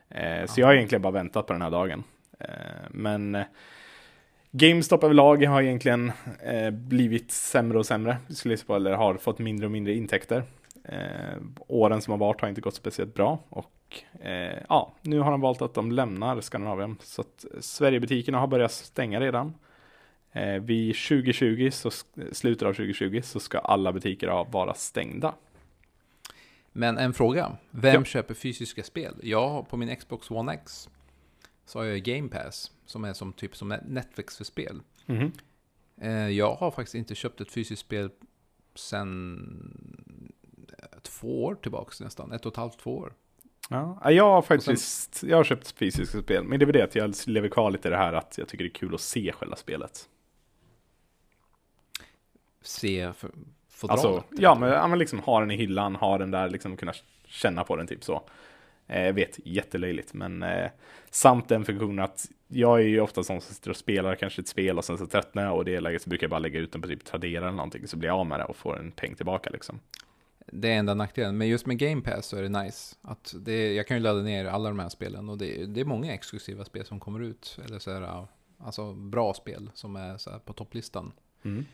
Eh, 0.10 0.46
så 0.46 0.62
jag 0.62 0.68
har 0.68 0.74
egentligen 0.74 1.02
bara 1.02 1.14
väntat 1.14 1.48
på 1.48 1.54
den 1.54 1.62
här 1.62 1.72
dagen. 1.72 2.04
Eh, 2.40 2.48
men 2.92 3.36
eh, 3.36 3.44
GameStop 4.52 5.04
överlag 5.04 5.44
har 5.46 5.62
egentligen 5.62 6.12
eh, 6.44 6.72
blivit 6.72 7.32
sämre 7.32 7.78
och 7.78 7.86
sämre, 7.86 8.18
skulle 8.30 8.58
jag 8.68 8.76
eller 8.76 8.94
har 8.94 9.16
fått 9.16 9.40
mindre 9.40 9.66
och 9.66 9.72
mindre 9.72 9.94
intäkter. 9.94 10.44
Eh, 10.86 11.42
åren 11.68 12.02
som 12.02 12.12
har 12.12 12.18
varit 12.18 12.42
har 12.42 12.50
inte 12.50 12.62
gått 12.62 12.76
speciellt 12.76 13.14
bra 13.14 13.40
och 13.50 13.72
eh, 14.20 14.64
ja, 14.70 14.94
nu 15.02 15.20
har 15.20 15.32
de 15.32 15.42
valt 15.42 15.62
att 15.62 15.74
de 15.74 15.92
lämnar 15.92 16.42
Skandinavien. 16.42 16.98
Så 17.02 17.22
att 17.22 17.46
Sverigebutikerna 17.60 18.40
har 18.40 18.48
börjat 18.48 18.72
stänga 18.72 19.20
redan. 19.20 19.54
Eh, 20.32 20.62
vid 20.62 20.96
2020, 20.96 21.70
så, 21.72 21.92
slutet 22.32 22.68
av 22.68 22.74
2020, 22.74 23.22
så 23.24 23.40
ska 23.40 23.60
alla 23.60 23.94
butiker 23.94 24.46
vara 24.52 24.74
stängda. 24.74 25.36
Men 26.72 26.98
en 26.98 27.14
fråga. 27.14 27.58
Vem 27.72 27.94
Ja. 27.96 28.04
köper 28.04 28.34
fysiska 28.34 28.84
spel? 28.84 29.16
Jag 29.24 29.70
på 29.70 29.78
min 29.78 29.96
Xbox 29.96 30.32
One 30.32 30.54
X 30.54 30.90
så 31.66 31.80
har 31.80 31.86
jag 31.86 32.02
Game 32.04 32.30
Pass 32.30 32.72
som 32.86 33.04
är 33.04 33.14
som 33.14 33.34
typ 33.34 33.56
som 33.56 33.78
Netflix 33.88 34.38
för 34.38 34.44
spel. 34.44 34.82
Mhm. 35.06 35.32
Eh, 36.02 36.30
Jag 36.30 36.56
har 36.56 36.72
faktiskt 36.72 36.96
inte 36.96 37.16
köpt 37.16 37.42
ett 37.42 37.52
fysiskt 37.52 37.82
spel 37.82 38.10
sedan 38.76 39.40
två 41.02 41.44
år 41.46 41.56
tillbaks 41.56 42.02
nästan. 42.02 42.32
Ett 42.32 42.46
och 42.46 42.52
ett 42.52 42.58
halvt, 42.58 42.80
två 42.80 42.98
år. 42.98 43.14
Ja, 43.70 44.12
jag 44.12 44.24
har 44.24 44.42
faktiskt 44.42 45.24
jag 45.24 45.38
har 45.38 45.44
köpt 45.44 45.72
fysiska 45.72 46.22
spel, 46.22 46.44
men 46.44 46.60
det 46.60 46.64
är 46.64 46.66
väl 46.66 46.74
det 46.74 46.82
att 46.82 46.96
jag 46.96 47.16
lever 47.26 47.50
kvar 47.50 47.72
lite 47.72 47.88
i 47.88 47.92
det 47.92 47.98
här 47.98 48.14
att 48.14 48.38
jag 48.38 48.48
tycker 48.48 48.64
det 48.64 48.70
är 48.70 48.74
kul 48.74 48.96
att 48.96 49.02
se 49.02 49.32
själva 49.32 49.56
spelet. 49.56 50.10
Se 52.62 53.14
för, 53.14 53.30
fodralet. 53.70 54.06
Alltså, 54.06 54.24
ja, 54.42 54.56
men, 54.56 54.70
ja, 54.70 54.88
men 54.88 55.00
liksom 55.00 55.20
ha 55.20 55.40
den 55.40 55.52
i 55.52 55.56
hyllan, 55.56 55.96
ha 55.96 56.18
den 56.18 56.32
där, 56.32 56.50
liksom 56.50 56.78
kunna 56.78 56.94
känna 57.26 57.64
på 57.64 57.76
den 57.76 57.88
typ 57.88 58.04
så. 58.04 58.24
Eh, 58.88 59.06
jag 59.06 59.14
vet, 59.14 59.40
jättelöjligt, 59.46 60.14
men 60.14 60.44
eh, 60.44 60.70
samt 61.10 61.50
den 61.50 61.66
funktionen 61.66 62.06
att 62.06 62.26
jag 62.48 62.80
är 62.80 62.84
ju 62.84 63.02
ofta 63.02 63.24
sån 63.24 63.42
som 63.42 63.54
sitter 63.56 63.70
och 63.70 63.78
spelar 63.78 64.16
kanske 64.16 64.42
ett 64.42 64.48
spel 64.48 64.78
och 64.78 64.86
sen 64.86 64.98
så 64.98 65.06
tröttnar 65.06 65.44
jag 65.44 65.56
och 65.56 65.68
i 65.68 65.72
det 65.72 65.80
läget 65.80 66.02
så 66.02 66.10
brukar 66.10 66.24
jag 66.24 66.32
bara 66.32 66.40
lägga 66.40 66.60
ut 66.60 66.72
den 66.72 66.82
på 66.82 66.88
typ 66.88 67.06
Tradera 67.06 67.48
eller 67.48 67.58
någonting 67.58 67.88
så 67.88 67.98
blir 67.98 68.10
jag 68.10 68.20
av 68.20 68.26
med 68.26 68.40
det 68.40 68.46
och 68.46 68.56
får 68.56 68.80
en 68.80 68.92
peng 68.92 69.16
tillbaka 69.16 69.50
liksom. 69.50 69.80
Det 70.46 70.70
är 70.70 70.80
enda 70.80 70.94
nackdelen. 70.94 71.38
Men 71.38 71.48
just 71.48 71.66
med 71.66 71.78
Game 71.78 72.02
Pass 72.02 72.26
så 72.26 72.38
är 72.38 72.44
det 72.44 72.64
nice. 72.64 72.96
Att 73.02 73.36
det, 73.40 73.74
jag 73.74 73.88
kan 73.88 73.98
ju 73.98 74.04
ladda 74.04 74.22
ner 74.22 74.46
alla 74.46 74.70
de 74.70 74.80
här 74.80 74.90
spelen. 74.90 75.30
Och 75.30 75.38
det, 75.38 75.66
det 75.66 75.82
är 75.82 75.86
många 75.86 76.14
exklusiva 76.14 76.66
spel 76.66 76.86
som 76.86 77.00
kommer 77.00 77.20
ut. 77.20 77.60
Eller 77.66 77.80
så 77.80 77.92
här, 77.92 78.28
alltså 78.58 78.94
bra 78.94 79.34
spel 79.34 79.72
som 79.74 79.96
är 79.96 80.18
så 80.18 80.32
här 80.32 80.40
på 80.40 80.54
topplistan. 80.54 81.12
Mm. 81.44 81.66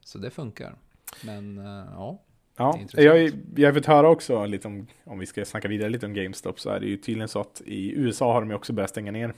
Så 0.00 0.18
det 0.18 0.30
funkar. 0.30 0.74
Men 1.22 1.58
eh, 1.58 1.84
ja, 1.92 2.18
Ja, 2.58 2.78
jag, 2.92 3.32
jag 3.56 3.74
fått 3.74 3.86
höra 3.86 4.08
också 4.08 4.46
lite 4.46 4.68
om, 4.68 4.86
om 5.04 5.18
vi 5.18 5.26
ska 5.26 5.44
snacka 5.44 5.68
vidare 5.68 5.90
lite 5.90 6.06
om 6.06 6.14
GameStop, 6.14 6.60
så 6.60 6.70
är 6.70 6.80
det 6.80 6.86
ju 6.86 6.96
tydligen 6.96 7.28
så 7.28 7.40
att 7.40 7.62
i 7.66 7.92
USA 7.92 8.32
har 8.32 8.40
de 8.40 8.50
ju 8.50 8.56
också 8.56 8.72
börjat 8.72 8.90
stänga 8.90 9.12
ner. 9.12 9.34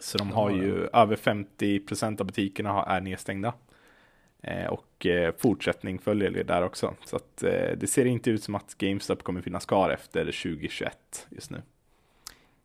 Så 0.00 0.18
de 0.18 0.30
har 0.30 0.50
ju 0.50 0.86
över 0.92 1.16
50% 1.16 2.20
av 2.20 2.26
butikerna 2.26 2.84
är 2.84 3.00
nedstängda. 3.00 3.54
Eh, 4.46 4.66
och 4.66 5.06
eh, 5.06 5.34
fortsättning 5.38 5.98
följer 5.98 6.30
det 6.30 6.42
där 6.42 6.62
också. 6.62 6.94
Så 7.04 7.16
att 7.16 7.42
eh, 7.42 7.50
det 7.76 7.86
ser 7.90 8.04
inte 8.04 8.30
ut 8.30 8.42
som 8.42 8.54
att 8.54 8.74
GameStop 8.78 9.22
kommer 9.22 9.40
finnas 9.40 9.66
kvar 9.66 9.90
efter 9.90 10.24
2021 10.24 11.26
just 11.30 11.50
nu. 11.50 11.62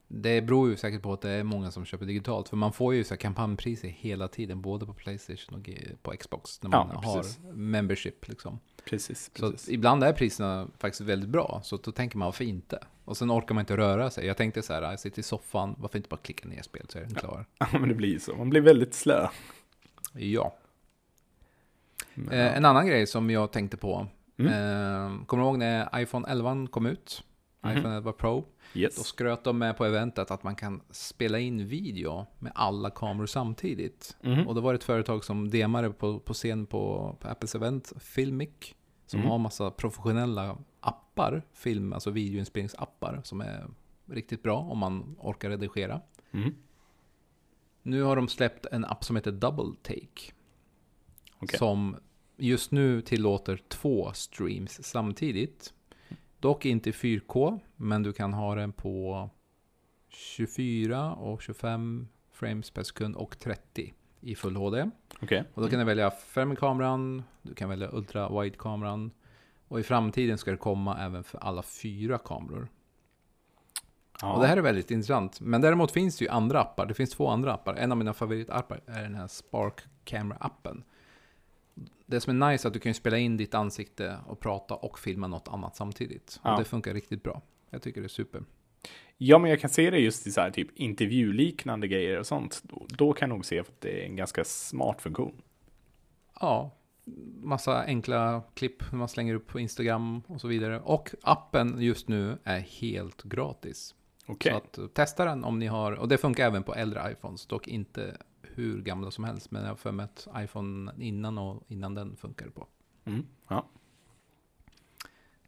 det 0.07 0.41
beror 0.41 0.69
ju 0.69 0.75
säkert 0.77 1.01
på 1.01 1.13
att 1.13 1.21
det 1.21 1.29
är 1.29 1.43
många 1.43 1.71
som 1.71 1.85
köper 1.85 2.05
digitalt. 2.05 2.49
För 2.49 2.57
man 2.57 2.73
får 2.73 2.93
ju 2.95 3.03
så 3.03 3.13
här 3.13 3.19
kampanjpriser 3.19 3.87
hela 3.87 4.27
tiden. 4.27 4.61
Både 4.61 4.85
på 4.85 4.93
Playstation 4.93 5.59
och 5.59 5.69
på 6.01 6.11
Xbox. 6.11 6.63
När 6.63 6.69
Ja, 6.71 6.85
man 6.93 7.01
precis. 7.15 7.39
har 7.43 7.53
membership 7.53 8.27
liksom. 8.27 8.59
Precis, 8.85 9.31
Så 9.35 9.51
precis. 9.51 9.67
att 9.67 9.73
ibland 9.73 10.03
är 10.03 10.13
priserna 10.13 10.67
faktiskt 10.77 11.01
väldigt 11.01 11.29
bra. 11.29 11.61
Så 11.63 11.77
då 11.77 11.91
tänker 11.91 12.17
man 12.17 12.25
varför 12.25 12.43
inte? 12.43 12.79
Och 13.05 13.17
sen 13.17 13.31
orkar 13.31 13.55
man 13.55 13.61
inte 13.61 13.77
röra 13.77 14.09
sig. 14.09 14.25
Jag 14.25 14.37
tänkte 14.37 14.61
så 14.61 14.73
här, 14.73 14.81
jag 14.81 14.99
sitter 14.99 15.19
i 15.19 15.23
soffan. 15.23 15.75
Varför 15.77 15.97
inte 15.97 16.09
bara 16.09 16.17
klicka 16.17 16.47
ner 16.47 16.61
spelet 16.61 16.91
så 16.91 16.97
är 16.97 17.01
den 17.01 17.15
klar? 17.15 17.45
Ja, 17.57 17.67
men 17.71 17.89
det 17.89 17.95
blir 17.95 18.19
så. 18.19 18.35
Man 18.35 18.49
blir 18.49 18.61
väldigt 18.61 18.93
slö. 18.93 19.27
Ja. 20.13 20.55
Eh, 22.31 22.57
en 22.57 22.65
annan 22.65 22.87
grej 22.87 23.07
som 23.07 23.29
jag 23.29 23.51
tänkte 23.51 23.77
på. 23.77 24.07
Mm. 24.37 24.51
Eh, 24.53 25.25
kommer 25.25 25.43
du 25.43 25.47
ihåg 25.49 25.57
när 25.57 25.99
iPhone 26.01 26.27
11 26.27 26.67
kom 26.71 26.85
ut? 26.85 27.23
Mhm. 27.61 27.77
iPhone 27.77 27.95
11 27.95 28.11
Pro. 28.11 28.45
Då 28.73 28.79
yes. 28.79 29.05
skröt 29.07 29.43
de 29.43 29.57
med 29.57 29.77
på 29.77 29.85
eventet 29.85 30.31
att 30.31 30.43
man 30.43 30.55
kan 30.55 30.81
spela 30.91 31.39
in 31.39 31.67
video 31.67 32.25
med 32.39 32.51
alla 32.55 32.89
kameror 32.89 33.25
samtidigt. 33.25 34.17
Mhm. 34.21 34.47
Och 34.47 34.55
då 34.55 34.61
var 34.61 34.73
det 34.73 34.77
ett 34.77 34.83
företag 34.83 35.23
som 35.23 35.49
demade 35.49 35.89
på, 35.89 36.19
på 36.19 36.33
scen 36.33 36.65
på, 36.65 37.15
på 37.19 37.27
Apples 37.27 37.55
event, 37.55 37.93
Filmic. 37.99 38.49
Som 39.05 39.19
Mm. 39.19 39.31
har 39.31 39.37
massa 39.37 39.71
professionella 39.71 40.57
appar, 40.79 41.41
film, 41.53 41.93
alltså 41.93 42.11
videoinspelningsappar 42.11 43.21
som 43.23 43.41
är 43.41 43.67
riktigt 44.05 44.43
bra 44.43 44.57
om 44.57 44.77
man 44.77 45.15
orkar 45.19 45.49
redigera. 45.49 46.01
Mm. 46.31 46.55
Nu 47.83 48.01
har 48.01 48.15
de 48.15 48.27
släppt 48.27 48.65
en 48.65 48.85
app 48.85 49.03
som 49.03 49.15
heter 49.15 49.31
Double 49.31 49.73
Take. 49.81 50.33
Okej. 51.39 51.57
Som 51.59 51.95
just 52.39 52.71
nu 52.71 53.01
tillåter 53.01 53.61
två 53.67 54.11
streams 54.13 54.83
samtidigt. 54.83 55.73
Dock 56.39 56.65
inte 56.65 56.89
i 56.89 56.93
4K, 56.93 57.59
men 57.75 58.03
du 58.03 58.13
kan 58.13 58.33
ha 58.33 58.55
den 58.55 58.71
på 58.71 59.29
24 60.09 61.13
och 61.13 61.41
25 61.41 62.07
frames 62.31 62.71
per 62.71 62.83
sekund 62.83 63.15
och 63.15 63.39
30 63.39 63.93
i 64.21 64.35
full 64.35 64.55
HD. 64.55 64.89
Okej. 65.21 65.43
Och 65.53 65.61
då 65.61 65.69
kan 65.69 65.79
du 65.79 65.85
välja 65.85 66.11
kameran, 66.59 67.23
du 67.41 67.53
kan 67.53 67.69
välja 67.69 67.89
ultra 67.91 68.41
wide 68.41 68.57
kameran 68.57 69.11
och 69.67 69.79
i 69.79 69.83
framtiden 69.83 70.37
ska 70.37 70.51
det 70.51 70.57
komma 70.57 70.97
även 70.99 71.23
för 71.23 71.37
alla 71.37 71.63
fyra 71.63 72.17
kameror. 72.17 72.67
Ja. 74.21 74.33
Och 74.33 74.41
det 74.41 74.47
här 74.47 74.57
är 74.57 74.61
väldigt 74.61 74.91
intressant. 74.91 75.41
Men 75.41 75.61
däremot 75.61 75.91
finns 75.91 76.17
det 76.17 76.25
ju 76.25 76.31
andra 76.31 76.61
appar. 76.61 76.85
Det 76.85 76.93
finns 76.93 77.09
två 77.09 77.27
andra 77.27 77.53
appar. 77.53 77.73
En 77.75 77.91
av 77.91 77.97
mina 77.97 78.13
favoritappar 78.13 78.81
är 78.85 79.01
den 79.01 79.15
här 79.15 79.27
Spark 79.27 79.81
Camera-appen. 80.05 80.83
Det 82.05 82.21
som 82.21 82.41
är 82.41 82.51
nice 82.51 82.67
är 82.67 82.67
att 82.67 82.73
du 82.73 82.79
kan 82.79 82.89
ju 82.89 82.93
spela 82.93 83.17
in 83.17 83.37
ditt 83.37 83.53
ansikte 83.53 84.17
och 84.27 84.39
prata 84.39 84.75
och 84.75 84.99
filma 84.99 85.27
något 85.27 85.47
annat 85.47 85.75
samtidigt. 85.75 86.39
Ja. 86.43 86.53
Och 86.53 86.59
det 86.59 86.65
funkar 86.65 86.93
riktigt 86.93 87.23
bra. 87.23 87.41
Jag 87.69 87.81
tycker 87.81 88.01
det 88.01 88.07
är 88.07 88.09
super. 88.09 88.43
Ja, 89.17 89.39
men 89.39 89.49
jag 89.49 89.59
kan 89.59 89.69
se 89.69 89.89
det 89.89 89.99
just 89.99 90.27
i 90.27 90.31
så 90.31 90.41
här 90.41 90.51
typ 90.51 90.67
intervjuliknande 90.75 91.87
grejer 91.87 92.19
och 92.19 92.27
sånt. 92.27 92.61
Då, 92.63 92.85
då 92.89 93.13
kan 93.13 93.29
jag 93.29 93.35
nog 93.35 93.45
se 93.45 93.59
att 93.59 93.81
det 93.81 94.01
är 94.01 94.05
en 94.05 94.15
ganska 94.15 94.43
smart 94.43 95.01
funktion. 95.01 95.41
Ja, 96.39 96.71
massa 97.41 97.83
enkla 97.83 98.43
klipp 98.53 98.91
man 98.91 99.07
slänger 99.07 99.33
upp 99.33 99.47
på 99.47 99.59
Instagram 99.59 100.21
och 100.27 100.41
så 100.41 100.47
vidare. 100.47 100.79
Och 100.79 101.09
appen 101.21 101.81
just 101.81 102.07
nu 102.07 102.37
är 102.43 102.59
helt 102.59 103.23
gratis. 103.23 103.95
Okej. 104.25 104.51
Så 104.51 104.83
att 104.83 104.93
testa 104.93 105.25
den 105.25 105.43
om 105.43 105.59
ni 105.59 105.67
har, 105.67 105.91
och 105.91 106.07
det 106.07 106.17
funkar 106.17 106.45
även 106.45 106.63
på 106.63 106.75
äldre 106.75 107.11
iPhones, 107.11 107.45
dock 107.45 107.67
inte 107.67 108.17
hur 108.59 108.81
gamla 108.81 109.11
som 109.11 109.23
helst, 109.23 109.51
men 109.51 109.61
jag 109.61 109.69
har 109.69 109.75
för 109.75 109.91
mig 109.91 110.03
att 110.03 110.27
iPhone 110.37 110.91
innan 110.99 111.37
och 111.37 111.63
innan 111.67 111.95
den 111.95 112.15
funkar 112.15 112.47
på. 112.47 112.67
Mm. 113.05 113.25
Ja. 113.47 113.65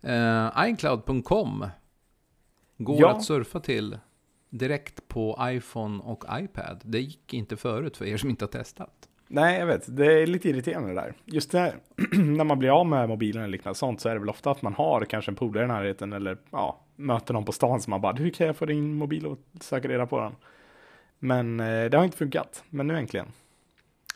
Uh, 0.06 0.70
iCloud.com 0.70 1.66
går 2.78 3.02
Ja. 3.02 3.12
att 3.12 3.24
surfa 3.24 3.60
till 3.60 3.98
direkt 4.50 5.08
på 5.08 5.38
iPhone 5.42 6.04
och 6.04 6.24
iPad. 6.32 6.82
Det 6.84 7.00
gick 7.00 7.34
inte 7.34 7.58
förut 7.58 7.98
för 7.98 8.06
er 8.06 8.18
som 8.18 8.30
inte 8.30 8.46
har 8.46 8.50
testat. 8.50 9.08
Nej, 9.28 9.60
jag 9.60 9.66
vet. 9.66 9.98
Det 9.98 10.22
är 10.22 10.28
lite 10.28 10.50
irriterande 10.50 10.90
det 10.90 10.96
där. 10.96 11.14
Just 11.26 11.52
det 11.52 11.60
här, 11.60 11.76
när 12.18 12.44
man 12.44 12.60
blir 12.60 12.70
av 12.80 12.86
med 12.86 13.10
mobilen 13.10 13.44
eller 13.44 13.52
liknande 13.52 13.80
sånt 13.80 14.02
så 14.02 14.10
är 14.10 14.14
det 14.14 14.20
väl 14.20 14.30
ofta 14.30 14.52
att 14.52 14.62
man 14.62 14.74
har 14.74 15.06
kanske 15.06 15.32
en 15.32 15.36
polare 15.36 15.66
i 15.66 15.68
närheten 15.68 16.14
eller 16.14 16.38
ja, 16.52 16.80
möter 16.96 17.34
någon 17.34 17.46
på 17.46 17.52
stan 17.52 17.82
som 17.82 17.92
man 17.92 18.02
bara, 18.02 18.14
hur 18.14 18.30
kan 18.30 18.48
jag 18.48 18.58
få 18.58 18.66
din 18.66 18.94
mobil 18.94 19.26
och 19.26 19.38
söka 19.62 19.88
reda 19.88 20.06
på 20.08 20.20
den? 20.20 20.36
Men 21.24 21.60
eh, 21.60 21.90
det 21.90 21.98
har 21.98 22.04
inte 22.06 22.18
funkat. 22.18 22.64
Men 22.70 22.88
nu 22.88 22.98
äntligen. 22.98 23.28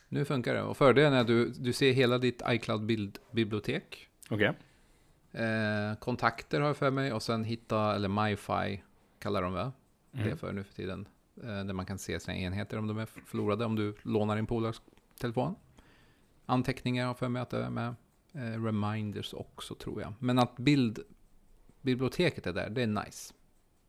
Nu 0.10 0.26
funkar 0.26 0.54
det. 0.54 0.62
Och 0.62 0.78
fördelen 0.78 1.14
är 1.14 1.22
att 1.22 1.28
du, 1.28 1.50
du 1.50 1.74
ser 1.74 1.92
hela 1.92 2.18
ditt 2.18 2.42
iCloud-bibliotek. 2.48 4.08
Okej. 4.30 4.54
Eh, 5.32 5.96
kontakter 6.00 6.60
har 6.60 6.68
jag 6.68 6.78
för 6.78 6.92
mig 6.92 7.14
och 7.14 7.24
sen 7.24 7.44
hitta, 7.44 7.96
eller 7.96 8.10
MiFi 8.10 8.84
kallar 9.20 9.42
de 9.42 9.54
väl 9.54 9.72
Mm. 10.14 10.30
det 10.30 10.36
för 10.36 10.54
nu 10.54 10.64
för 10.64 10.74
tiden. 10.74 11.08
Eh, 11.44 11.48
där 11.64 11.74
man 11.74 11.86
kan 11.86 11.98
se 12.00 12.20
sina 12.20 12.38
enheter 12.38 12.78
om 12.78 12.88
de 12.88 12.98
är 12.98 13.06
förlorade, 13.06 13.66
om 13.66 13.76
du 13.76 13.96
lånar 14.02 14.36
din 14.36 14.46
polares 14.48 14.82
telefon. 15.20 15.56
Anteckningar 16.46 17.04
har 17.04 17.10
jag 17.10 17.18
för 17.18 17.30
mig 17.30 17.42
att 17.42 17.50
det 17.50 17.64
är 17.64 17.70
med. 17.70 17.96
Eh, 18.34 18.64
reminders 18.64 19.34
också 19.34 19.76
tror 19.76 20.02
jag. 20.02 20.14
Men 20.20 20.40
att 20.40 20.56
bildbiblioteket 20.58 22.48
är 22.48 22.54
där, 22.54 22.70
det 22.70 22.82
är 22.82 22.88
nice. 22.88 23.34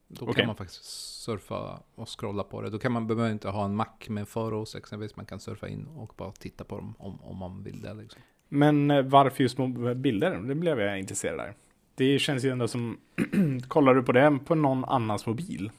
Då 0.09 0.25
Okej. 0.25 0.35
kan 0.35 0.47
man 0.47 0.57
faktiskt 0.57 0.85
surfa 1.25 1.83
och 1.95 2.21
scrolla 2.21 2.45
på 2.45 2.63
det. 2.63 2.71
Då 2.71 2.79
kan 2.79 2.93
man 2.93 3.07
behöver 3.07 3.31
inte 3.33 3.49
ha 3.49 3.65
en 3.65 3.77
Mac 3.77 3.87
med 4.09 4.29
Photos 4.29 4.75
exempelvis. 4.75 5.17
Man 5.17 5.27
kan 5.27 5.41
surfa 5.41 5.69
in 5.69 5.87
och 5.87 6.13
bara 6.17 6.33
titta 6.33 6.65
på 6.65 6.77
dem 6.77 6.95
om, 6.99 7.21
om 7.23 7.37
man 7.37 7.63
vill 7.63 7.83
det. 7.83 7.95
Liksom. 7.95 8.23
Men 8.49 8.91
eh, 8.91 9.03
varför 9.03 9.43
just 9.43 9.55
små 9.55 9.95
bilder? 9.95 10.37
Det 10.39 10.55
blev 10.55 10.81
jag 10.81 10.99
intresserad 10.99 11.39
där. 11.39 11.55
Det 11.95 12.19
känns 12.19 12.45
ju 12.45 12.51
ändå 12.51 12.69
som, 12.69 12.99
kollar 13.69 13.95
du 13.95 14.03
på 14.03 14.13
det 14.13 14.39
på 14.45 14.55
någon 14.55 14.85
annans 14.85 15.27
mobil? 15.27 15.71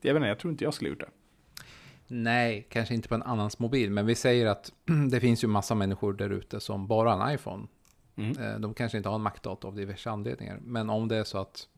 Jag 0.00 0.14
vet 0.14 0.20
inte, 0.20 0.28
jag 0.28 0.38
tror 0.38 0.50
inte 0.50 0.64
jag 0.64 0.74
skulle 0.74 0.90
gjort 0.90 1.00
det. 1.00 1.08
Nej, 2.06 2.66
kanske 2.70 2.94
inte 2.94 3.08
på 3.08 3.14
en 3.14 3.22
annans 3.22 3.58
mobil, 3.58 3.90
men 3.90 4.06
vi 4.06 4.14
säger 4.14 4.46
att 4.46 4.72
det 5.10 5.20
finns 5.20 5.44
ju 5.44 5.48
massa 5.48 5.74
människor 5.74 6.12
där 6.12 6.30
ute 6.30 6.60
som 6.60 6.86
bara 6.86 7.14
har 7.14 7.28
en 7.28 7.34
iPhone. 7.34 7.66
Mm. 8.16 8.38
Eh, 8.38 8.58
De 8.60 8.74
kanske 8.74 8.96
inte 8.98 9.08
har 9.08 9.16
en 9.16 9.22
Mac-dator 9.22 9.68
av 9.68 9.76
diverse 9.76 10.10
anledningar, 10.10 10.58
men 10.62 10.90
om 10.90 11.08
det 11.08 11.16
är 11.16 11.24
så 11.24 11.38
att 11.38 11.68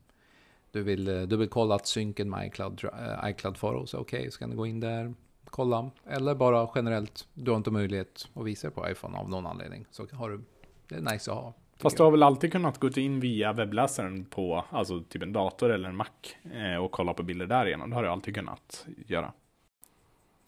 du 0.72 0.82
vill, 0.82 1.08
eh, 1.08 1.22
du 1.22 1.36
vill 1.36 1.48
kolla 1.48 1.74
att 1.74 1.86
synken 1.86 2.30
med 2.30 2.46
iCloud, 2.46 2.84
eh, 2.84 3.30
iCloud 3.30 3.56
Photos 3.56 3.94
är 3.94 3.98
okej, 3.98 4.30
så 4.30 4.38
kan 4.38 4.50
du 4.50 4.56
gå 4.56 4.66
in 4.66 4.80
där, 4.80 5.14
kolla. 5.44 5.90
Eller 6.06 6.34
bara 6.34 6.68
generellt, 6.74 7.28
du 7.34 7.50
har 7.50 7.58
inte 7.58 7.70
möjlighet 7.70 8.28
att 8.34 8.44
visa 8.44 8.68
det 8.68 8.74
på 8.74 8.90
iPhone 8.90 9.18
av 9.18 9.30
någon 9.30 9.46
anledning. 9.46 9.86
Så 9.90 10.06
har 10.12 10.30
du, 10.30 10.40
det 10.88 10.94
är 10.94 11.00
nice 11.00 11.32
att 11.32 11.36
ha. 11.36 11.54
Fast 11.76 11.96
du 11.96 12.02
har 12.02 12.10
väl 12.10 12.22
alltid 12.22 12.52
kunnat 12.52 12.78
gå 12.78 12.88
in 12.88 13.20
via 13.20 13.52
webbläsaren 13.52 14.24
på, 14.24 14.64
alltså 14.70 15.00
typ 15.00 15.22
en 15.22 15.32
dator 15.32 15.70
eller 15.72 15.88
en 15.88 15.96
Mac 15.96 16.06
eh, 16.52 16.76
och 16.76 16.90
kolla 16.90 17.14
på 17.14 17.22
bilder 17.22 17.46
därigenom. 17.46 17.90
Det 17.90 17.96
har 17.96 18.02
du 18.02 18.08
alltid 18.08 18.34
kunnat 18.34 18.86
göra. 19.06 19.32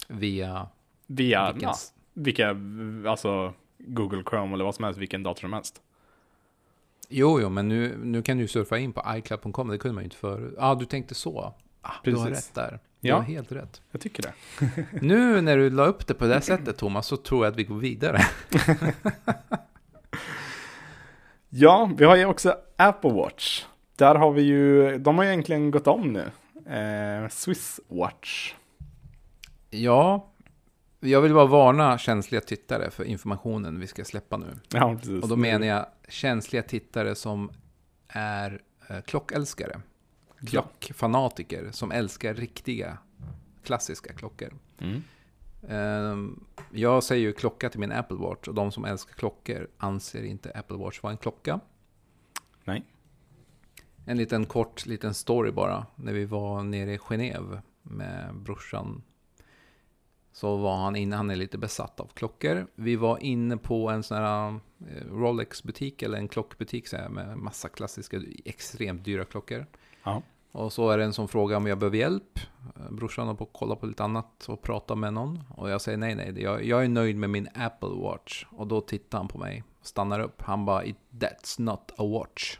Via 0.07 0.67
Via, 1.07 1.51
vilken, 1.51 1.69
ja, 1.69 1.75
vilka, 2.13 2.57
alltså 3.09 3.53
Google 3.77 4.23
Chrome 4.29 4.53
eller 4.53 4.65
vad 4.65 4.75
som 4.75 4.85
helst, 4.85 4.99
vilken 4.99 5.23
dator 5.23 5.41
som 5.41 5.53
helst. 5.53 5.81
Jo, 7.09 7.39
jo, 7.41 7.49
men 7.49 7.67
nu, 7.69 7.97
nu 8.03 8.21
kan 8.21 8.37
du 8.37 8.47
surfa 8.47 8.77
in 8.77 8.93
på 8.93 9.03
iCloud.com, 9.15 9.67
det 9.67 9.77
kunde 9.77 9.95
man 9.95 10.03
ju 10.03 10.05
inte 10.05 10.15
förut. 10.17 10.53
Ja, 10.57 10.63
ah, 10.71 10.75
du 10.75 10.85
tänkte 10.85 11.15
så. 11.15 11.53
Ah, 11.81 11.91
du 12.03 12.15
har 12.15 12.29
rätt 12.29 12.51
där. 12.53 12.79
Du 12.99 13.07
Ja. 13.09 13.15
har 13.15 13.21
helt 13.23 13.51
rätt. 13.51 13.81
Jag 13.91 14.01
tycker 14.01 14.23
det. 14.23 14.33
Nu 15.01 15.41
när 15.41 15.57
du 15.57 15.69
la 15.69 15.85
upp 15.85 16.07
det 16.07 16.13
på 16.13 16.25
det 16.25 16.41
sättet, 16.41 16.77
Thomas, 16.77 17.07
så 17.07 17.17
tror 17.17 17.45
jag 17.45 17.51
att 17.51 17.57
vi 17.59 17.63
går 17.63 17.77
vidare. 17.77 18.19
Ja, 21.49 21.91
vi 21.97 22.05
har 22.05 22.15
ju 22.15 22.25
också 22.25 22.55
Apple 22.77 23.11
Watch. 23.13 23.63
Där 23.95 24.15
har 24.15 24.31
vi 24.31 24.41
ju, 24.41 24.97
de 24.97 25.17
har 25.17 25.23
ju 25.25 25.29
egentligen 25.31 25.71
gått 25.71 25.87
om 25.87 26.13
nu. 26.13 26.31
Eh, 26.75 27.29
Swiss 27.29 27.79
Watch. 27.87 28.53
Ja, 29.69 30.31
jag 31.05 31.21
vill 31.21 31.33
bara 31.33 31.45
varna 31.45 31.97
känsliga 31.97 32.41
tittare 32.41 32.91
för 32.91 33.03
informationen 33.03 33.79
vi 33.79 33.87
ska 33.87 34.05
släppa 34.05 34.37
nu. 34.37 34.59
Ja, 34.69 34.95
precis. 34.99 35.23
Och 35.23 35.29
då 35.29 35.35
menar 35.35 35.67
jag 35.67 35.85
känsliga 36.09 36.63
tittare 36.63 37.15
som 37.15 37.51
är 38.07 38.61
eh, 38.89 39.01
klockälskare. 39.01 39.81
Klockfanatiker 40.47 41.69
som 41.71 41.91
älskar 41.91 42.33
riktiga 42.33 42.97
klassiska 43.63 44.13
klockor. 44.13 44.53
Mm. 44.79 45.03
Ehm, 45.69 46.43
Jag 46.71 47.03
säger 47.03 47.21
ju 47.21 47.33
klocka 47.33 47.69
till 47.69 47.79
min 47.79 47.91
Apple 47.91 48.17
Watch 48.17 48.47
och 48.47 48.53
de 48.55 48.71
som 48.71 48.85
älskar 48.85 49.13
klockor 49.13 49.67
anser 49.77 50.23
inte 50.23 50.51
Apple 50.51 50.77
Watch 50.77 51.03
vara 51.03 51.11
en 51.11 51.17
klocka. 51.17 51.59
Nej. 52.63 52.83
En 54.05 54.17
liten 54.17 54.45
kort 54.45 54.85
liten 54.85 55.13
story 55.13 55.51
bara. 55.51 55.85
När 55.95 56.13
vi 56.13 56.25
var 56.25 56.63
nere 56.63 56.93
i 56.93 56.97
Genève 56.97 57.61
med 57.81 58.35
brorsan. 58.35 59.03
Så 60.35 60.55
var 60.57 60.75
han 60.77 60.95
inne, 60.95 61.15
han 61.15 61.29
är 61.29 61.35
lite 61.35 61.57
besatt 61.57 61.99
av 61.99 62.07
klockor. 62.13 62.67
Vi 62.75 62.95
var 62.95 63.17
inne 63.23 63.57
på 63.57 63.89
en 63.89 64.03
sån 64.03 64.17
här 64.17 64.49
eh, 64.49 65.07
Rolex-butik 65.11 66.01
eller 66.01 66.17
en 66.17 66.27
klockbutik 66.27 66.87
så 66.87 66.97
här, 66.97 67.09
med 67.09 67.37
massa 67.37 67.69
klassiska, 67.69 68.21
extremt 68.45 69.05
dyra 69.05 69.25
klockor. 69.25 69.65
Ja. 70.03 70.21
Och 70.51 70.73
så 70.73 70.89
är 70.89 70.97
det 70.97 71.03
en 71.03 71.13
som 71.13 71.27
frågar 71.27 71.57
om 71.57 71.67
jag 71.67 71.77
behöver 71.77 71.97
hjälp. 71.97 72.39
Eh, 72.75 72.91
Brorsan 72.91 73.27
har 73.27 73.33
på 73.33 73.43
att 73.43 73.49
kolla 73.53 73.75
på 73.75 73.85
lite 73.85 74.03
annat 74.03 74.45
och 74.47 74.61
prata 74.61 74.95
med 74.95 75.13
någon. 75.13 75.43
Och 75.55 75.69
jag 75.69 75.81
säger 75.81 75.97
nej, 75.97 76.15
nej, 76.15 76.41
jag, 76.43 76.63
jag 76.65 76.83
är 76.83 76.87
nöjd 76.89 77.15
med 77.15 77.29
min 77.29 77.47
Apple 77.53 77.89
Watch. 77.89 78.45
Och 78.49 78.67
då 78.67 78.81
tittar 78.81 79.17
han 79.17 79.27
på 79.27 79.37
mig, 79.37 79.63
stannar 79.81 80.19
upp. 80.19 80.41
Han 80.41 80.65
bara, 80.65 80.83
"It- 80.83 81.09
that's 81.11 81.61
not 81.61 81.91
a 81.97 82.03
watch. 82.05 82.57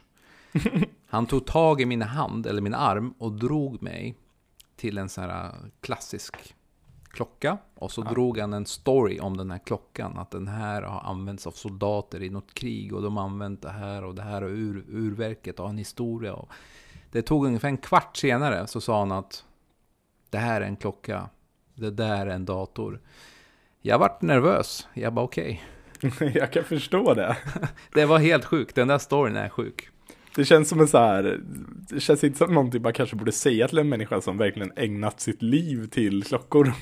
Han 1.06 1.26
tog 1.26 1.46
tag 1.46 1.80
i 1.80 1.86
min 1.86 2.02
hand, 2.02 2.46
eller 2.46 2.62
min 2.62 2.74
arm, 2.74 3.14
och 3.18 3.32
drog 3.32 3.82
mig 3.82 4.14
till 4.76 4.98
en 4.98 5.08
sån 5.08 5.24
här 5.24 5.44
äh, 5.44 5.52
klassisk 5.80 6.55
klocka. 7.16 7.58
Och 7.74 7.90
så 7.92 8.02
Ja. 8.06 8.10
drog 8.10 8.38
han 8.38 8.52
en 8.52 8.66
story 8.66 9.20
om 9.20 9.36
den 9.36 9.50
här 9.50 9.58
klockan. 9.58 10.18
Att 10.18 10.30
den 10.30 10.48
här 10.48 10.82
har 10.82 11.00
använts 11.00 11.46
av 11.46 11.50
soldater 11.50 12.22
i 12.22 12.30
något 12.30 12.54
krig. 12.54 12.92
Och 12.94 13.02
de 13.02 13.16
har 13.16 13.24
använt 13.24 13.62
det 13.62 13.70
här 13.70 14.04
och 14.04 14.14
det 14.14 14.22
här 14.22 14.42
och 14.42 14.50
ur, 14.50 14.84
urverket 14.88 15.60
och 15.60 15.68
en 15.68 15.78
historia. 15.78 16.34
Och 16.34 16.48
det 17.12 17.22
tog 17.22 17.46
ungefär 17.46 17.68
en 17.68 17.76
kvart 17.76 18.16
senare 18.16 18.66
så 18.66 18.80
sa 18.80 18.98
han 18.98 19.12
att 19.12 19.44
det 20.30 20.38
här 20.38 20.60
är 20.60 20.66
en 20.66 20.76
klocka. 20.76 21.28
Det 21.74 21.90
där 21.90 22.26
är 22.26 22.30
en 22.34 22.44
dator. 22.44 23.00
Jag 23.82 23.98
vart 23.98 24.22
nervös. 24.22 24.88
Jag 24.94 25.14
bara 25.14 25.24
okej. 25.24 25.64
jag 26.34 26.52
kan 26.52 26.64
förstå 26.64 27.14
det. 27.14 27.36
Det 27.94 28.06
var 28.06 28.18
helt 28.18 28.44
sjukt. 28.44 28.74
Den 28.74 28.88
där 28.88 28.98
storyn 28.98 29.36
är 29.36 29.48
sjuk. 29.48 29.88
Det 30.34 30.44
känns 30.44 30.68
som 30.68 30.80
en 30.80 30.88
så 30.88 30.98
här, 30.98 31.40
det 31.88 32.00
känns 32.00 32.24
inte 32.24 32.38
som 32.38 32.54
någonting 32.54 32.82
man 32.82 32.92
kanske 32.92 33.16
borde 33.16 33.32
säga 33.32 33.68
till 33.68 33.78
en 33.78 33.88
människa 33.88 34.20
som 34.20 34.38
verkligen 34.38 34.72
ägnat 34.76 35.20
sitt 35.20 35.42
liv 35.42 35.86
till 35.86 36.24
klockor. 36.24 36.72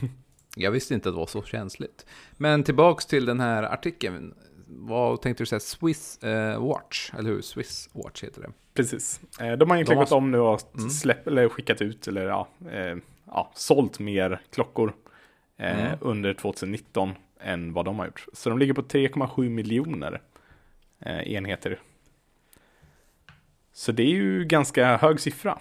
Jag 0.56 0.70
visste 0.70 0.94
inte 0.94 1.08
att 1.08 1.14
det 1.14 1.18
var 1.18 1.26
så 1.26 1.42
känsligt. 1.42 2.06
Men 2.32 2.62
tillbaks 2.64 3.06
till 3.06 3.26
den 3.26 3.40
här 3.40 3.62
artikeln. 3.62 4.34
Vad 4.66 5.22
tänkte 5.22 5.42
du 5.42 5.46
säga? 5.46 5.60
Swiss 5.60 6.18
eh, 6.22 6.66
Watch, 6.68 7.10
eller 7.18 7.30
hur? 7.30 7.42
Swiss 7.42 7.90
Watch 7.92 8.24
heter 8.24 8.40
det. 8.42 8.50
Precis. 8.74 9.20
Eh, 9.40 9.52
De 9.52 9.70
har 9.70 9.76
egentligen 9.76 9.84
De 9.86 9.94
har- 9.94 10.04
gått 10.04 10.12
om 10.12 10.30
nu 10.30 10.38
och 10.38 10.60
Mm. 10.78 10.90
släppt, 10.90 11.26
eller 11.26 11.48
skickat 11.48 11.82
ut, 11.82 12.08
eller 12.08 12.26
ja, 12.26 12.48
eh, 12.70 12.96
ja 13.26 13.50
sålt 13.54 13.98
mer 13.98 14.40
klockor 14.52 14.94
eh, 15.56 15.86
Mm. 15.86 15.98
under 16.00 16.34
2019 16.34 17.14
än 17.40 17.72
vad 17.72 17.84
de 17.84 17.98
har 17.98 18.06
gjort. 18.06 18.26
Så 18.32 18.48
de 18.50 18.58
ligger 18.58 18.74
på 18.74 18.82
3,7 18.82 19.48
miljoner 19.48 20.22
eh, 21.00 21.32
enheter. 21.32 21.80
Så 23.72 23.92
det 23.92 24.02
är 24.02 24.10
ju 24.10 24.44
ganska 24.44 24.96
hög 24.96 25.20
siffra. 25.20 25.58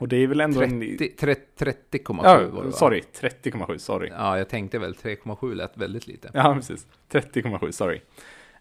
Och 0.00 0.08
det 0.08 0.16
är 0.16 0.26
väl 0.26 0.40
ändå 0.40 0.60
30 0.60 1.08
30 1.18 1.64
30,7 1.64 2.10
en... 2.10 2.16
var 2.26 2.38
det 2.40 2.48
Ja, 2.50 2.62
va? 2.64 2.72
sorry, 2.72 3.02
30,7, 3.20 3.78
sorry. 3.78 4.08
Ja, 4.08 4.38
jag 4.38 4.48
tänkte 4.48 4.78
väl 4.78 4.94
3,7 4.94 5.54
lät 5.54 5.76
väldigt 5.76 6.06
lite. 6.06 6.30
Ja, 6.34 6.54
precis. 6.54 6.86
30,7, 7.10 7.70
sorry. 7.70 7.96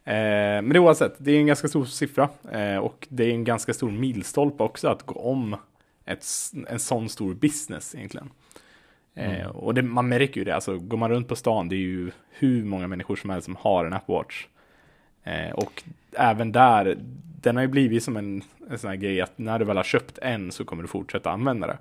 Eh, 0.03 0.13
men 0.61 0.69
det 0.69 0.79
oavsett, 0.79 1.13
det 1.17 1.31
är 1.31 1.39
en 1.39 1.47
ganska 1.47 1.67
stor 1.67 1.85
siffra. 1.85 2.29
Eh, 2.51 2.77
och 2.77 3.07
det 3.09 3.23
är 3.25 3.29
en 3.29 3.43
ganska 3.43 3.73
stor 3.73 3.91
milstolpe 3.91 4.63
också 4.63 4.87
att 4.87 5.03
gå 5.05 5.19
om 5.19 5.55
ett, 6.05 6.25
en 6.67 6.79
sån 6.79 7.09
stor 7.09 7.33
business 7.33 7.95
egentligen. 7.95 8.29
Eh, 9.15 9.39
Mm. 9.41 9.51
och 9.51 9.73
det, 9.73 9.81
man 9.81 10.07
märker 10.09 10.41
ju 10.41 10.45
det, 10.45 10.55
alltså 10.55 10.77
går 10.77 10.97
man 10.97 11.09
runt 11.09 11.27
på 11.27 11.35
stan, 11.35 11.69
det 11.69 11.75
är 11.75 11.77
ju 11.77 12.11
hur 12.29 12.63
många 12.63 12.87
människor 12.87 13.15
som 13.15 13.29
helst 13.29 13.45
som 13.45 13.55
har 13.55 13.85
en 13.85 13.93
Apple 13.93 14.15
Watch. 14.15 14.47
Eh, 15.23 15.51
och 15.51 15.83
även 16.13 16.51
där, 16.51 16.97
den 17.41 17.55
har 17.55 17.63
ju 17.63 17.67
blivit 17.69 18.03
som 18.03 18.17
en, 18.17 18.43
en 18.69 18.79
sån 18.79 18.89
här 18.89 18.97
grej 18.97 19.21
att 19.21 19.37
när 19.37 19.59
du 19.59 19.65
väl 19.65 19.77
har 19.77 19.83
köpt 19.83 20.17
en 20.17 20.51
så 20.51 20.65
kommer 20.65 20.83
du 20.83 20.87
fortsätta 20.89 21.31
använda 21.31 21.67
det. 21.67 21.77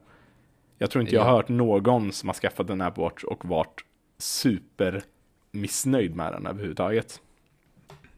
Jag 0.79 0.91
tror 0.91 1.03
inte 1.03 1.15
jag 1.15 1.25
har 1.25 1.31
hört 1.31 1.49
någon 1.49 2.13
som 2.13 2.29
har 2.29 2.35
skaffat 2.35 2.71
en 2.71 2.81
Apple 2.81 3.03
Watch 3.03 3.25
och 3.25 3.45
varit 3.45 3.85
super 4.19 5.03
missnöjd 5.51 6.17
med 6.17 6.33
den 6.33 6.47
överhuvudtaget. 6.47 7.21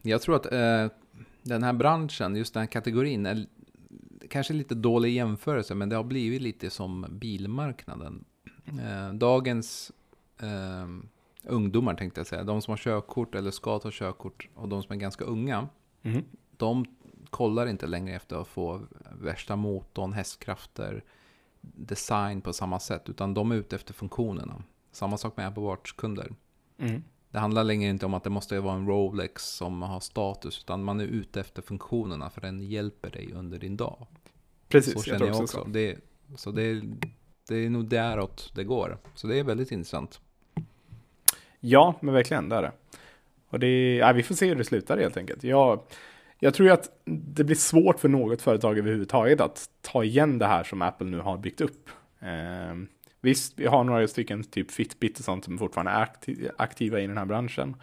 Jag 0.01 0.21
tror 0.21 0.35
att 0.35 0.45
eh, 0.51 0.87
den 1.43 1.63
här 1.63 1.73
branschen, 1.73 2.35
just 2.35 2.53
den 2.53 2.61
här 2.61 2.67
kategorin, 2.67 3.25
är 3.25 3.45
kanske 4.29 4.53
lite 4.53 4.75
dålig 4.75 5.13
jämförelse, 5.13 5.75
men 5.75 5.89
det 5.89 5.95
har 5.95 6.03
blivit 6.03 6.41
lite 6.41 6.69
som 6.69 7.05
bilmarknaden. 7.09 8.25
Eh, 8.67 9.13
dagens 9.13 9.91
eh, 10.41 10.87
ungdomar 11.43 11.93
tänkte 11.93 12.19
jag 12.19 12.27
säga, 12.27 12.43
de 12.43 12.61
som 12.61 12.71
har 12.71 12.77
körkort 12.77 13.35
eller 13.35 13.51
ska 13.51 13.79
ta 13.79 13.89
körkort 13.91 14.47
och 14.55 14.69
de 14.69 14.83
som 14.83 14.91
är 14.95 14.97
ganska 14.99 15.23
unga, 15.25 15.67
Mhm. 16.01 16.23
de 16.57 16.85
kollar 17.31 17.67
inte 17.67 17.87
längre 17.87 18.15
efter 18.15 18.35
att 18.35 18.47
få 18.47 18.81
värsta 19.11 19.55
motorn, 19.55 20.13
hästkrafter, 20.13 21.03
design 21.61 22.41
på 22.41 22.53
samma 22.53 22.79
sätt, 22.79 23.09
utan 23.09 23.33
de 23.33 23.51
är 23.51 23.55
ute 23.55 23.75
efter 23.75 23.93
funktionerna. 23.93 24.63
Samma 24.91 25.17
sak 25.17 25.37
med 25.37 25.47
Apple 25.47 25.63
Watch-kunder. 25.63 26.35
Mm. 26.77 27.03
Det 27.31 27.39
handlar 27.39 27.63
längre 27.63 27.89
inte 27.89 28.05
om 28.05 28.13
att 28.13 28.23
det 28.23 28.29
måste 28.29 28.59
vara 28.59 28.75
en 28.75 28.87
Rolex 28.87 29.43
som 29.43 29.81
har 29.81 29.99
status, 29.99 30.59
utan 30.59 30.83
man 30.83 30.99
är 30.99 31.05
ute 31.05 31.39
efter 31.39 31.61
funktionerna 31.61 32.29
för 32.29 32.41
den 32.41 32.61
hjälper 32.61 33.09
dig 33.09 33.33
under 33.33 33.59
din 33.59 33.77
dag. 33.77 34.07
Precis, 34.67 34.93
så 34.93 34.97
jag 34.97 35.05
känner 35.05 35.17
tror 35.17 35.29
jag 35.29 35.41
också 35.41 35.57
så. 35.57 35.67
Det, 35.67 35.97
så 36.35 36.51
det 36.51 36.63
är 36.63 36.81
det 37.47 37.55
är 37.55 37.69
nog 37.69 37.87
däråt 37.87 38.51
det 38.55 38.63
går. 38.63 38.97
Så 39.15 39.27
det 39.27 39.39
är 39.39 39.43
väldigt 39.43 39.71
intressant. 39.71 40.21
Ja, 41.59 41.95
men 42.01 42.13
verkligen, 42.13 42.49
det 42.49 42.55
är 42.55 42.61
det. 42.61 42.71
Och 43.49 43.59
det, 43.59 43.95
ja, 43.95 44.11
vi 44.11 44.23
får 44.23 44.35
se 44.35 44.47
hur 44.47 44.55
det 44.55 44.63
slutar 44.63 44.97
helt 44.97 45.17
enkelt. 45.17 45.43
Jag, 45.43 45.81
jag 46.43 46.53
tror 46.53 46.67
ju 46.67 46.73
att 46.73 46.89
det 47.05 47.43
blir 47.43 47.55
svårt 47.55 47.99
för 47.99 48.09
något 48.09 48.41
företag 48.41 48.77
överhuvudtaget 48.77 49.41
att 49.41 49.69
ta 49.81 50.03
igen 50.03 50.39
det 50.39 50.47
här 50.47 50.63
som 50.63 50.81
Apple 50.81 51.07
nu 51.07 51.19
har 51.19 51.37
byggt 51.37 51.61
upp. 51.61 51.89
Eh, 52.19 52.75
visst, 53.21 53.59
vi 53.59 53.65
har 53.65 53.83
några 53.83 54.07
stycken, 54.07 54.43
typ 54.43 54.71
Fitbit 54.71 55.19
och 55.19 55.25
sånt, 55.25 55.45
som 55.45 55.57
fortfarande 55.57 55.91
är 55.91 56.07
aktiva 56.57 56.99
i 56.99 57.07
den 57.07 57.17
här 57.17 57.25
branschen. 57.25 57.75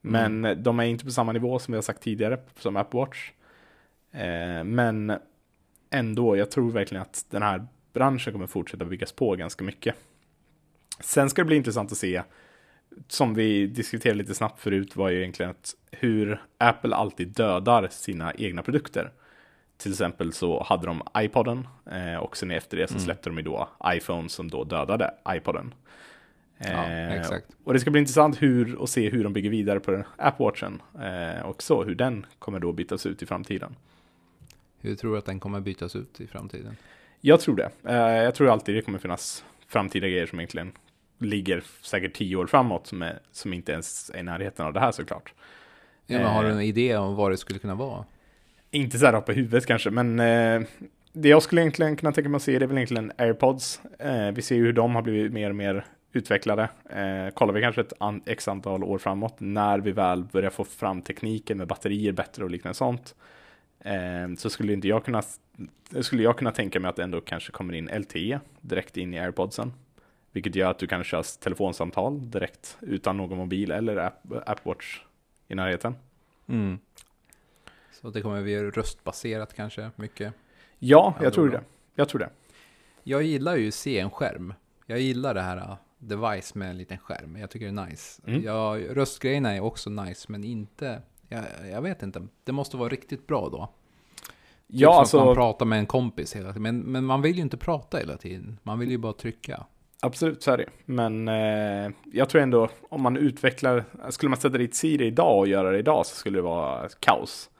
Men 0.00 0.44
mm. 0.44 0.62
de 0.62 0.80
är 0.80 0.84
inte 0.84 1.04
på 1.04 1.10
samma 1.10 1.32
nivå 1.32 1.58
som 1.58 1.72
vi 1.72 1.76
har 1.76 1.82
sagt 1.82 2.02
tidigare, 2.02 2.38
som 2.58 2.76
Apple 2.76 3.00
Watch. 3.00 3.30
Eh, 4.12 4.64
men 4.64 5.12
ändå, 5.90 6.36
jag 6.36 6.50
tror 6.50 6.70
verkligen 6.70 7.02
att 7.02 7.26
den 7.30 7.42
här 7.42 7.66
branschen 7.92 8.32
kommer 8.32 8.46
fortsätta 8.46 8.84
byggas 8.84 9.12
på 9.12 9.36
ganska 9.36 9.64
mycket. 9.64 9.94
Sen 11.00 11.30
ska 11.30 11.42
det 11.42 11.46
bli 11.46 11.56
intressant 11.56 11.92
att 11.92 11.98
se, 11.98 12.22
som 13.08 13.34
vi 13.34 13.66
diskuterade 13.66 14.18
lite 14.18 14.34
snabbt 14.34 14.60
förut, 14.60 14.96
var 14.96 15.08
ju 15.08 15.18
egentligen 15.18 15.50
att 15.50 15.74
hur 15.90 16.42
Apple 16.58 16.96
alltid 16.96 17.28
dödar 17.28 17.88
sina 17.90 18.34
egna 18.34 18.62
produkter. 18.62 19.12
Till 19.76 19.92
exempel 19.92 20.32
så 20.32 20.62
hade 20.62 20.86
de 20.86 21.02
iPoden 21.18 21.68
eh, 21.90 22.16
och 22.16 22.36
sen 22.36 22.50
efter 22.50 22.76
det 22.76 22.86
så 22.86 22.94
mm. 22.94 23.04
släppte 23.04 23.30
mm. 23.30 23.44
de 23.44 23.50
ju 23.50 23.56
då 23.56 23.68
iPhone 23.86 24.28
som 24.28 24.50
då 24.50 24.64
dödade 24.64 25.14
iPoden. 25.28 25.74
Ja, 26.58 26.84
eh, 26.84 27.12
exakt. 27.12 27.46
Och 27.64 27.72
det 27.72 27.80
ska 27.80 27.90
bli 27.90 28.00
intressant 28.00 28.42
hur, 28.42 28.82
att 28.82 28.90
se 28.90 29.10
hur 29.10 29.24
de 29.24 29.32
bygger 29.32 29.50
vidare 29.50 29.80
på 29.80 29.90
den 29.90 30.04
Apple 30.16 30.44
Watchen 30.44 30.82
eh, 31.02 31.46
och 31.46 31.62
så 31.62 31.84
hur 31.84 31.94
den 31.94 32.26
kommer 32.38 32.58
då 32.58 32.72
bytas 32.72 33.06
ut 33.06 33.22
i 33.22 33.26
framtiden. 33.26 33.76
Hur 34.80 34.94
tror 34.94 35.12
du 35.12 35.18
att 35.18 35.26
den 35.26 35.40
kommer 35.40 35.60
bytas 35.60 35.96
ut 35.96 36.20
i 36.20 36.26
framtiden? 36.26 36.76
Jag 37.20 37.40
tror 37.40 37.56
det. 37.56 37.92
Jag 38.24 38.34
tror 38.34 38.50
alltid 38.50 38.74
det 38.74 38.82
kommer 38.82 38.98
finnas 38.98 39.44
framtida 39.66 40.08
grejer 40.08 40.26
som 40.26 40.40
egentligen 40.40 40.72
ligger 41.24 41.62
säkert 41.82 42.14
tio 42.14 42.36
år 42.36 42.46
framåt 42.46 42.86
som, 42.86 43.02
är, 43.02 43.18
som 43.32 43.52
inte 43.52 43.72
ens 43.72 44.10
är 44.14 44.18
i 44.18 44.22
närheten 44.22 44.66
av 44.66 44.72
det 44.72 44.80
här 44.80 44.92
såklart. 44.92 45.34
Ja, 46.06 46.18
men 46.18 46.26
har 46.26 46.44
du 46.44 46.50
en 46.50 46.60
idé 46.60 46.96
om 46.96 47.14
vad 47.14 47.30
det 47.30 47.36
skulle 47.36 47.58
kunna 47.58 47.74
vara? 47.74 48.04
Inte 48.70 48.98
så 48.98 49.06
här 49.06 49.20
på 49.20 49.32
huvudet 49.32 49.66
kanske, 49.66 49.90
men 49.90 50.20
eh, 50.20 50.62
det 51.12 51.28
jag 51.28 51.42
skulle 51.42 51.60
egentligen 51.60 51.96
kunna 51.96 52.12
tänka 52.12 52.30
mig 52.30 52.36
att 52.36 52.42
se 52.42 52.58
det 52.58 52.64
är 52.64 52.66
väl 52.66 52.76
egentligen 52.76 53.12
AirPods. 53.18 53.80
Eh, 53.98 54.30
vi 54.30 54.42
ser 54.42 54.54
ju 54.54 54.64
hur 54.64 54.72
de 54.72 54.94
har 54.94 55.02
blivit 55.02 55.32
mer 55.32 55.50
och 55.50 55.56
mer 55.56 55.84
utvecklade. 56.12 56.62
Eh, 56.90 57.34
kollar 57.34 57.52
vi 57.52 57.60
kanske 57.60 57.80
ett 57.80 57.92
an 57.98 58.22
x 58.26 58.48
antal 58.48 58.84
år 58.84 58.98
framåt 58.98 59.34
när 59.38 59.78
vi 59.78 59.92
väl 59.92 60.24
börjar 60.24 60.50
få 60.50 60.64
fram 60.64 61.02
tekniken 61.02 61.58
med 61.58 61.66
batterier 61.66 62.12
bättre 62.12 62.44
och 62.44 62.50
liknande 62.50 62.74
sånt. 62.74 63.14
Eh, 63.80 64.34
så 64.36 64.50
skulle 64.50 64.72
inte 64.72 64.88
jag 64.88 65.04
kunna, 65.04 65.22
skulle 66.00 66.22
jag 66.22 66.38
kunna 66.38 66.50
tänka 66.50 66.80
mig 66.80 66.88
att 66.88 66.96
det 66.96 67.02
ändå 67.02 67.20
kanske 67.20 67.52
kommer 67.52 67.74
in 67.74 67.90
LTE 67.94 68.40
direkt 68.60 68.96
in 68.96 69.14
i 69.14 69.18
AirPodsen. 69.18 69.72
Vilket 70.34 70.54
gör 70.54 70.70
att 70.70 70.78
du 70.78 70.86
kan 70.86 71.04
köra 71.04 71.22
telefonsamtal 71.22 72.30
direkt 72.30 72.76
utan 72.80 73.16
någon 73.16 73.38
mobil 73.38 73.70
eller 73.70 73.96
app, 73.96 74.22
Appwatch 74.46 75.00
i 75.48 75.54
närheten. 75.54 75.94
Mm. 76.46 76.78
Så 77.92 78.10
det 78.10 78.22
kommer 78.22 78.42
bli 78.42 78.70
röstbaserat 78.70 79.54
kanske 79.54 79.90
mycket? 79.96 80.34
Ja, 80.78 81.14
jag 81.22 81.32
tror 81.32 81.48
det. 81.48 81.60
Jag 81.94 82.08
tror 82.08 82.18
det. 82.18 82.30
Jag 83.02 83.22
gillar 83.22 83.56
ju 83.56 83.70
se 83.70 83.98
en 83.98 84.10
skärm. 84.10 84.54
Jag 84.86 85.00
gillar 85.00 85.34
det 85.34 85.42
här 85.42 85.56
uh, 85.56 85.74
device 85.98 86.54
med 86.54 86.70
en 86.70 86.78
liten 86.78 86.98
skärm. 86.98 87.36
Jag 87.36 87.50
tycker 87.50 87.72
det 87.72 87.82
är 87.82 87.86
nice. 87.86 88.22
Mm. 88.26 88.42
Ja, 88.42 88.78
röstgrejerna 88.90 89.56
är 89.56 89.60
också 89.60 89.90
nice, 89.90 90.32
men 90.32 90.44
inte... 90.44 91.02
Jag, 91.28 91.44
jag 91.72 91.82
vet 91.82 92.02
inte. 92.02 92.26
Det 92.44 92.52
måste 92.52 92.76
vara 92.76 92.88
riktigt 92.88 93.26
bra 93.26 93.48
då. 93.48 93.68
Ja, 94.66 94.90
typ 94.90 94.98
alltså... 94.98 95.18
Att 95.18 95.26
man 95.26 95.34
pratar 95.34 95.66
med 95.66 95.78
en 95.78 95.86
kompis 95.86 96.36
hela 96.36 96.48
tiden. 96.48 96.62
Men, 96.62 96.78
men 96.78 97.04
man 97.04 97.22
vill 97.22 97.36
ju 97.36 97.42
inte 97.42 97.56
prata 97.56 97.98
hela 97.98 98.16
tiden. 98.16 98.58
Man 98.62 98.78
vill 98.78 98.90
ju 98.90 98.98
bara 98.98 99.12
trycka. 99.12 99.66
Absolut, 100.04 100.42
så 100.42 100.50
är 100.50 100.56
det. 100.56 100.66
Men 100.84 101.28
eh, 101.28 101.90
jag 102.12 102.28
tror 102.28 102.42
ändå 102.42 102.68
om 102.88 103.02
man 103.02 103.16
utvecklar, 103.16 103.84
skulle 104.10 104.30
man 104.30 104.38
sätta 104.38 104.58
dit 104.58 104.74
Siri 104.74 105.06
idag 105.06 105.38
och 105.38 105.48
göra 105.48 105.70
det 105.70 105.78
idag 105.78 106.06
så 106.06 106.16
skulle 106.16 106.38
det 106.38 106.42
vara 106.42 106.88
kaos. 107.00 107.50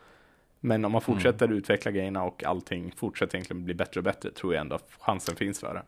Men 0.60 0.84
om 0.84 0.92
man 0.92 1.02
mm. 1.02 1.14
fortsätter 1.14 1.46
mm. 1.46 1.58
utveckla 1.58 1.90
grejerna 1.90 2.22
och 2.22 2.44
allting 2.44 2.92
fortsätter 2.96 3.36
egentligen 3.36 3.64
bli 3.64 3.74
bättre 3.74 4.00
och 4.00 4.04
bättre 4.04 4.30
tror 4.30 4.54
jag 4.54 4.60
ändå 4.60 4.78
chansen 5.00 5.36
finns 5.36 5.60
för 5.60 5.74
det. 5.74 5.82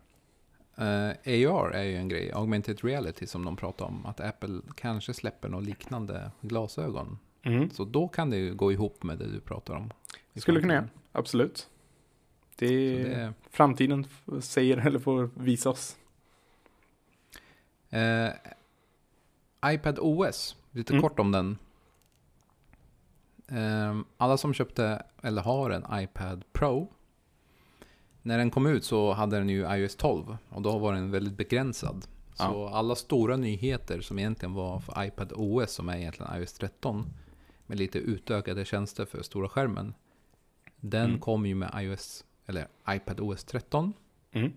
Uh, 0.82 1.42
eh, 1.42 1.54
AR 1.54 1.70
är 1.70 1.82
ju 1.82 1.96
en 1.96 2.08
grej, 2.08 2.32
augmented 2.32 2.84
reality 2.84 3.26
som 3.26 3.44
de 3.44 3.56
pratar 3.56 3.84
om. 3.84 4.06
Att 4.06 4.20
Apple 4.20 4.60
kanske 4.74 5.14
släpper 5.14 5.48
något 5.48 5.64
liknande 5.64 6.30
glasögon. 6.40 7.18
Mm. 7.42 7.70
Så 7.70 7.84
då 7.84 8.08
kan 8.08 8.30
det 8.30 8.36
ju 8.36 8.54
gå 8.54 8.72
ihop 8.72 9.02
med 9.02 9.18
det 9.18 9.32
du 9.32 9.40
pratar 9.40 9.74
om. 9.74 9.90
Skulle 10.34 10.60
kunna 10.60 10.74
göra, 10.74 10.88
absolut. 11.12 11.68
Det, 12.58 13.02
det 13.02 13.32
framtiden 13.50 14.06
säger 14.40 14.86
eller 14.86 14.98
får 14.98 15.30
visa 15.34 15.70
oss. 15.70 15.96
Uh, 17.96 18.32
iPad 19.74 19.98
OS, 19.98 20.56
lite 20.70 20.92
mm. 20.92 21.02
kort 21.02 21.18
om 21.18 21.32
den. 21.32 21.58
Uh, 23.52 24.00
alla 24.16 24.36
som 24.36 24.54
köpte 24.54 25.02
eller 25.22 25.42
har 25.42 25.70
en 25.70 25.84
iPad 26.02 26.44
Pro 26.52 26.92
när 28.26 28.38
den 28.38 28.50
kom 28.50 28.66
ut 28.66 28.84
så 28.84 29.12
hade 29.12 29.38
den 29.38 29.48
ju 29.48 29.74
iOS 29.74 29.96
12 29.96 30.36
och 30.48 30.62
då 30.62 30.78
var 30.78 30.92
den 30.92 31.10
väldigt 31.10 31.36
begränsad. 31.36 32.06
Ja. 32.38 32.50
Så 32.50 32.68
alla 32.68 32.94
stora 32.94 33.36
nyheter 33.36 34.00
som 34.00 34.18
egentligen 34.18 34.54
var 34.54 34.80
för 34.80 35.04
iPad 35.04 35.32
OS 35.36 35.72
som 35.72 35.88
är 35.88 35.96
egentligen 35.96 36.40
iOS 36.40 36.52
13 36.52 37.06
med 37.66 37.78
lite 37.78 37.98
utökade 37.98 38.64
tjänster 38.64 39.04
för 39.04 39.22
stora 39.22 39.48
skärmen. 39.48 39.94
Den 40.80 41.04
mm. 41.04 41.20
kom 41.20 41.46
ju 41.46 41.54
med 41.54 41.70
iOS, 41.74 42.24
eller 42.46 42.68
iPad 42.88 43.20
OS 43.20 43.44
13. 43.44 43.92
Mm. 44.32 44.52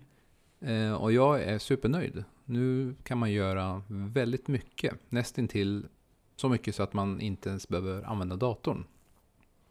Eh, 0.59 0.93
och 0.93 1.11
jag 1.11 1.41
är 1.41 1.59
supernöjd. 1.59 2.23
Nu 2.49 2.95
kan 3.03 3.17
man 3.17 3.31
göra 3.31 3.81
väldigt 3.87 4.47
mycket, 4.47 4.93
nästintill 5.09 5.87
så 6.35 6.49
mycket 6.49 6.75
så 6.75 6.83
att 6.83 6.93
man 6.93 7.21
inte 7.21 7.49
ens 7.49 7.67
behöver 7.67 8.03
använda 8.03 8.35
datorn. 8.35 8.85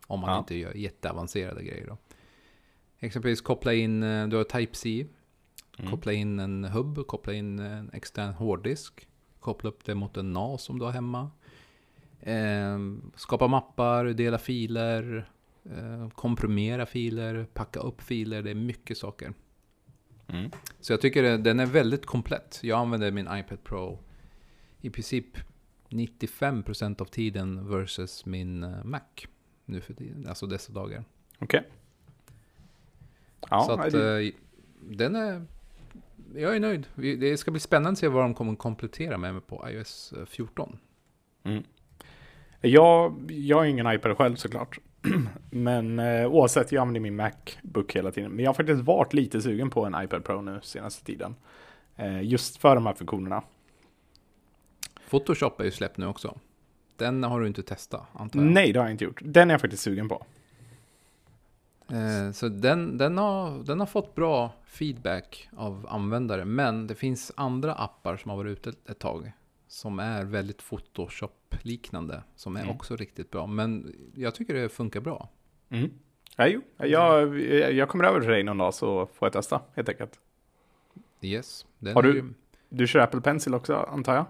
Om 0.06 0.20
man 0.20 0.30
ja. 0.30 0.38
inte 0.38 0.54
gör 0.54 0.74
jätteavancerade 0.74 1.62
grejer 1.62 1.86
då. 1.86 1.96
Exempelvis 2.98 3.40
koppla 3.40 3.74
in, 3.74 4.02
eh, 4.02 4.28
du 4.28 4.36
har 4.36 4.44
Type-C. 4.44 5.06
Mm. 5.78 5.90
Koppla 5.90 6.12
in 6.12 6.38
en 6.38 6.64
hubb, 6.64 7.06
koppla 7.06 7.32
in 7.32 7.58
en 7.58 7.90
extern 7.92 8.32
hårddisk. 8.32 9.08
Koppla 9.40 9.70
upp 9.70 9.84
det 9.84 9.94
mot 9.94 10.16
en 10.16 10.32
NAS 10.32 10.62
som 10.62 10.78
du 10.78 10.84
har 10.84 10.92
hemma. 10.92 11.30
Eh, 12.20 12.78
skapa 13.14 13.48
mappar, 13.48 14.04
dela 14.04 14.38
filer, 14.38 15.30
eh, 15.64 16.08
komprimera 16.08 16.86
filer, 16.86 17.46
packa 17.54 17.80
upp 17.80 18.02
filer. 18.02 18.42
Det 18.42 18.50
är 18.50 18.54
mycket 18.54 18.98
saker. 18.98 19.32
Mm. 20.28 20.50
Så 20.80 20.92
jag 20.92 21.00
tycker 21.00 21.38
den 21.38 21.60
är 21.60 21.66
väldigt 21.66 22.06
komplett. 22.06 22.60
Jag 22.62 22.78
använder 22.78 23.10
min 23.10 23.28
iPad 23.32 23.64
Pro 23.64 23.98
i 24.80 24.90
princip 24.90 25.38
95% 25.88 27.00
av 27.00 27.04
tiden 27.04 27.68
versus 27.68 28.26
min 28.26 28.62
eh, 28.62 28.84
Mac 28.84 29.00
nu 29.64 29.80
för 29.80 29.94
tiden, 29.94 30.26
alltså 30.28 30.46
dessa 30.46 30.72
dagar. 30.72 31.04
Okej. 31.38 31.60
Okay. 31.60 31.70
Ja, 33.50 33.64
så 33.64 33.72
att 33.72 33.92
det... 33.92 34.22
Eh, 34.22 34.32
den 34.80 35.16
är... 35.16 35.44
Jag 36.34 36.56
är 36.56 36.60
nöjd. 36.60 36.86
Det 36.94 37.36
ska 37.36 37.50
bli 37.50 37.60
spännande 37.60 37.92
att 37.92 37.98
se 37.98 38.08
vad 38.08 38.24
de 38.24 38.34
kommer 38.34 38.56
komplettera 38.56 39.18
med 39.18 39.46
på 39.46 39.68
iOS 39.70 40.14
14. 40.26 40.78
Eh, 41.44 41.50
mm. 41.50 41.64
Jag, 42.60 43.30
jag 43.30 43.64
är 43.66 43.68
ingen 43.70 43.92
iPad 43.92 44.16
själv 44.16 44.36
såklart. 44.36 44.78
Men 45.50 45.98
eh, 45.98 46.26
oavsett, 46.26 46.72
jag 46.72 46.80
använder 46.80 47.00
min 47.00 47.16
Macbook 47.16 47.96
hela 47.96 48.12
tiden. 48.12 48.30
Men 48.30 48.44
jag 48.44 48.48
har 48.48 48.54
faktiskt 48.54 48.82
varit 48.82 49.12
lite 49.12 49.42
sugen 49.42 49.70
på 49.70 49.86
en 49.86 50.02
iPad 50.04 50.24
Pro 50.24 50.40
nu 50.40 50.60
senaste 50.62 51.04
tiden. 51.04 51.34
Eh, 51.96 52.22
just 52.22 52.56
för 52.56 52.74
de 52.74 52.86
här 52.86 52.94
funktionerna. 52.94 53.42
Photoshop 55.10 55.60
är 55.60 55.64
ju 55.64 55.70
släppt 55.70 55.96
nu 55.96 56.06
också. 56.06 56.38
Den 56.96 57.24
har 57.24 57.40
du 57.40 57.46
inte 57.46 57.62
testat, 57.62 58.02
antar 58.12 58.40
jag? 58.40 58.52
Nej, 58.52 58.72
det 58.72 58.78
har 58.78 58.86
jag 58.86 58.94
inte 58.94 59.04
gjort. 59.04 59.20
Den 59.24 59.50
är 59.50 59.54
jag 59.54 59.60
faktiskt 59.60 59.82
sugen 59.82 60.08
på. 60.08 60.26
Eh, 61.92 62.32
så 62.32 62.48
den, 62.48 62.98
den, 62.98 63.18
har, 63.18 63.64
den 63.64 63.80
har 63.80 63.86
fått 63.86 64.14
bra 64.14 64.52
feedback 64.64 65.48
av 65.56 65.86
användare. 65.90 66.44
Men 66.44 66.86
det 66.86 66.94
finns 66.94 67.32
andra 67.34 67.74
appar 67.74 68.16
som 68.16 68.30
har 68.30 68.36
varit 68.36 68.58
ute 68.58 68.72
ett, 68.90 68.98
tag. 68.98 69.32
Som 69.68 69.98
är 69.98 70.24
väldigt 70.24 70.62
Photoshop-liknande. 70.70 72.22
Som 72.36 72.56
är 72.56 72.62
mm. 72.62 72.76
också 72.76 72.96
riktigt 72.96 73.30
bra. 73.30 73.46
Men 73.46 73.96
jag 74.14 74.34
tycker 74.34 74.54
det 74.54 74.68
funkar 74.68 75.00
bra. 75.00 75.28
Mm. 75.68 75.90
Ja, 76.36 76.46
jo. 76.46 76.60
Jag, 76.76 77.40
jag 77.72 77.88
kommer 77.88 78.04
över 78.04 78.20
till 78.20 78.30
dig 78.30 78.42
någon 78.42 78.58
dag 78.58 78.74
så 78.74 79.06
får 79.06 79.26
jag 79.26 79.32
testa 79.32 79.60
helt 79.74 79.88
enkelt. 79.88 80.20
Yes. 81.20 81.66
har 81.94 82.02
du, 82.02 82.34
du 82.68 82.86
kör 82.86 83.00
Apple 83.00 83.20
Pencil 83.20 83.54
också 83.54 83.74
antar 83.74 84.14
jag? 84.14 84.26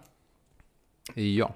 Ja. 1.14 1.55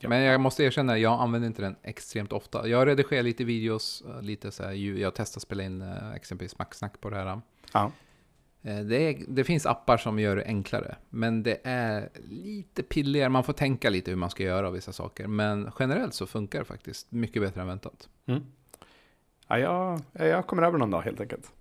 Ja. 0.00 0.08
Men 0.08 0.22
jag 0.22 0.40
måste 0.40 0.64
erkänna, 0.64 0.98
jag 0.98 1.20
använder 1.20 1.46
inte 1.46 1.62
den 1.62 1.76
extremt 1.82 2.32
ofta. 2.32 2.68
Jag 2.68 2.86
redigerar 2.88 3.22
lite 3.22 3.44
videos, 3.44 4.04
eh, 4.08 4.22
lite 4.22 4.50
så 4.52 4.62
här, 4.62 4.72
jag 4.72 5.14
testar 5.14 5.38
att 5.38 5.42
spela 5.42 5.62
in 5.62 5.82
eh, 5.82 6.12
exempelvis 6.14 6.58
Maxsnack 6.58 7.00
på 7.00 7.10
det 7.10 7.16
här. 7.16 7.40
Ja. 7.72 7.92
Eh, 8.66 8.78
det, 8.78 8.96
är, 8.96 9.24
det, 9.28 9.44
finns 9.44 9.66
appar 9.66 9.96
som 9.96 10.18
gör 10.18 10.36
det 10.36 10.44
enklare, 10.44 10.96
men 11.10 11.42
det 11.42 11.60
är 11.64 12.08
lite 12.24 12.82
pilligare. 12.82 13.28
Man 13.28 13.44
får 13.44 13.52
tänka 13.52 13.90
lite 13.90 14.10
hur 14.10 14.18
man 14.18 14.30
ska 14.30 14.42
göra 14.42 14.70
vissa 14.70 14.92
saker, 14.92 15.26
men 15.26 15.70
generellt 15.78 16.14
så 16.14 16.26
funkar 16.26 16.58
det 16.58 16.64
faktiskt 16.64 17.12
mycket 17.12 17.42
bättre 17.42 17.60
än 17.60 17.66
väntat. 17.66 18.08
Mm. 18.26 18.42
Ja, 19.48 19.58
jag, 19.58 20.00
jag 20.12 20.46
kommer 20.46 20.62
över 20.62 20.78
någon 20.78 20.90
dag 20.90 21.02
helt 21.02 21.20
enkelt. 21.20 21.52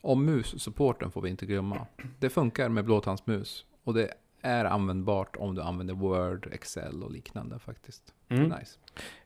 Och 0.00 0.18
mus-supporten 0.18 1.10
får 1.10 1.20
vi 1.20 1.30
inte 1.30 1.46
glömma. 1.46 1.86
Det 2.18 2.30
funkar 2.30 2.68
med 2.68 2.84
blåtandsmus. 2.84 3.64
Och 3.84 3.94
det 3.94 4.14
är 4.40 4.64
användbart 4.64 5.36
om 5.36 5.54
du 5.54 5.62
använder 5.62 5.94
Word, 5.94 6.48
Excel 6.52 7.02
och 7.02 7.10
liknande 7.10 7.58
faktiskt. 7.58 8.14
Mm. 8.28 8.48
Nice. 8.48 8.78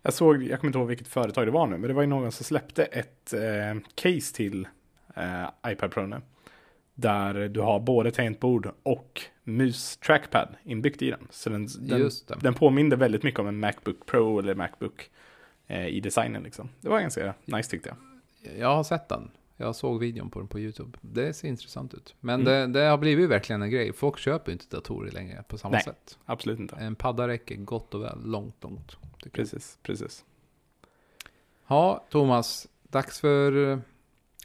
Jag 0.03 0.15
såg, 0.15 0.43
jag 0.43 0.61
kommer 0.61 0.69
inte 0.69 0.79
ihåg 0.79 0.89
vilket 0.89 1.09
företag 1.09 1.47
det 1.47 1.51
var 1.51 1.67
nu, 1.67 1.79
men 1.79 1.89
det 1.89 1.95
var 1.95 2.03
ju 2.03 2.09
någon 2.09 2.33
som 2.33 2.45
släppte 2.45 2.85
ett 2.85 3.33
eh, 3.33 3.81
case 3.95 4.35
till 4.35 4.69
eh, 5.15 5.73
iPad 5.73 5.93
Pro 5.93 6.07
nu. 6.07 6.21
Där 7.01 7.49
du 7.49 7.61
har 7.61 7.81
både 7.81 8.11
tangentbord 8.11 8.71
och 8.83 9.21
mus 9.45 9.97
trackpad 9.97 10.49
inbyggt 10.65 11.03
i 11.03 11.11
den. 11.11 11.27
Så 11.31 11.51
den, 11.51 11.69
den, 11.81 12.11
den 12.41 12.55
påminner 12.55 12.97
väldigt 12.97 13.23
mycket 13.23 13.41
om 13.41 13.47
en 13.47 13.61
Macbook 13.61 14.07
Pro 14.07 14.39
eller 14.39 14.55
Macbook 14.55 15.11
eh, 15.67 15.87
i 15.87 16.01
designen 16.01 16.43
liksom. 16.43 16.69
Det 16.81 16.89
var 16.89 17.01
ganska 17.01 17.35
nice 17.45 17.71
tyckte 17.71 17.89
jag. 17.89 17.97
Jag 18.59 18.75
har 18.77 18.85
sett 18.85 19.09
den. 19.09 19.31
Jag 19.57 19.77
såg 19.77 20.01
videon 20.01 20.31
på 20.31 20.39
den 20.39 20.49
på 20.49 20.61
YouTube. 20.61 20.99
Det 21.01 21.33
ser 21.33 21.49
intressant 21.49 21.95
ut. 21.95 22.15
Men 22.21 22.41
Mm. 22.41 22.73
det, 22.73 22.81
det 22.81 22.87
har 22.87 22.99
blivit 22.99 23.31
verkligen 23.31 23.63
en 23.63 23.71
grej. 23.71 23.93
Folk 23.93 24.19
köper 24.19 24.53
inte 24.53 24.65
datorer 24.77 25.11
längre 25.11 25.45
på 25.49 25.59
samma 25.59 25.73
Nej. 25.73 25.83
sätt. 25.83 26.19
Absolut 26.25 26.59
inte. 26.59 26.77
En 26.77 26.95
padda 26.95 27.29
räcker 27.29 27.57
gott 27.57 27.95
och 27.95 28.03
väl 28.03 28.19
långt, 28.25 28.63
långt. 28.63 28.89
tycker 28.89 28.99
jag. 29.25 29.33
Precis, 29.51 29.79
precis. 29.83 30.25
Ja, 31.67 32.05
Thomas. 32.11 32.69
Dags 32.83 33.21
för 33.21 33.71
eh, 33.73 33.79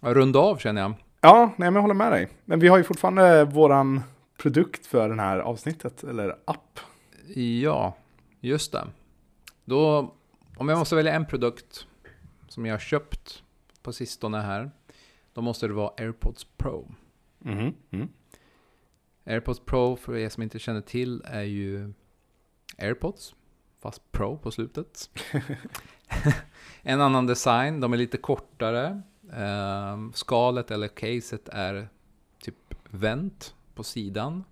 att 0.02 0.14
runda 0.16 0.40
av 0.40 0.58
känner 0.58 0.82
jag. 0.82 0.94
Ja, 1.26 1.52
nej 1.58 1.72
men 1.72 1.76
jag 1.76 1.82
håller 1.82 1.94
med 1.96 2.12
dig. 2.12 2.28
Men 2.46 2.60
vi 2.60 2.68
har 2.68 2.78
ju 2.78 2.84
fortfarande 2.84 3.46
våran 3.46 4.02
produkt 4.38 4.86
för 4.86 5.10
den 5.10 5.20
här 5.20 5.40
avsnittet, 5.40 6.04
eller 6.04 6.38
app. 6.46 6.80
Ja, 7.36 7.98
just 8.40 8.72
det. 8.72 8.88
Då, 9.64 10.14
om 10.58 10.70
jag 10.70 10.80
måste 10.80 10.96
välja 10.96 11.14
en 11.14 11.26
produkt 11.26 11.88
som 12.48 12.66
jag 12.66 12.74
har 12.74 12.80
köpt 12.80 13.44
på 13.82 13.94
sistone 13.94 14.38
här. 14.38 14.72
Då 15.34 15.42
måste 15.42 15.68
det 15.68 15.74
vara 15.74 15.94
AirPods 15.98 16.44
Pro. 16.58 16.92
Mhm, 17.40 17.74
mm. 17.92 18.10
AirPods 19.26 19.60
Pro, 19.60 19.96
för 19.96 20.18
er 20.18 20.30
som 20.30 20.44
inte 20.44 20.60
känner 20.60 20.82
till, 20.82 21.24
är 21.26 21.44
ju 21.44 21.94
AirPods. 22.78 23.36
Fast 23.82 24.12
Pro 24.12 24.38
på 24.38 24.52
slutet. 24.52 25.10
en 26.82 27.02
annan 27.02 27.28
design, 27.28 27.80
de 27.80 27.94
är 27.94 27.98
lite 27.98 28.18
kortare. 28.18 29.02
Ehm, 29.34 30.14
skalet 30.14 30.72
eller 30.72 30.88
caset 30.88 31.50
är 31.50 31.90
typ 32.40 32.56
vänt 32.90 33.56
på 33.76 33.84
sidan. 33.84 34.44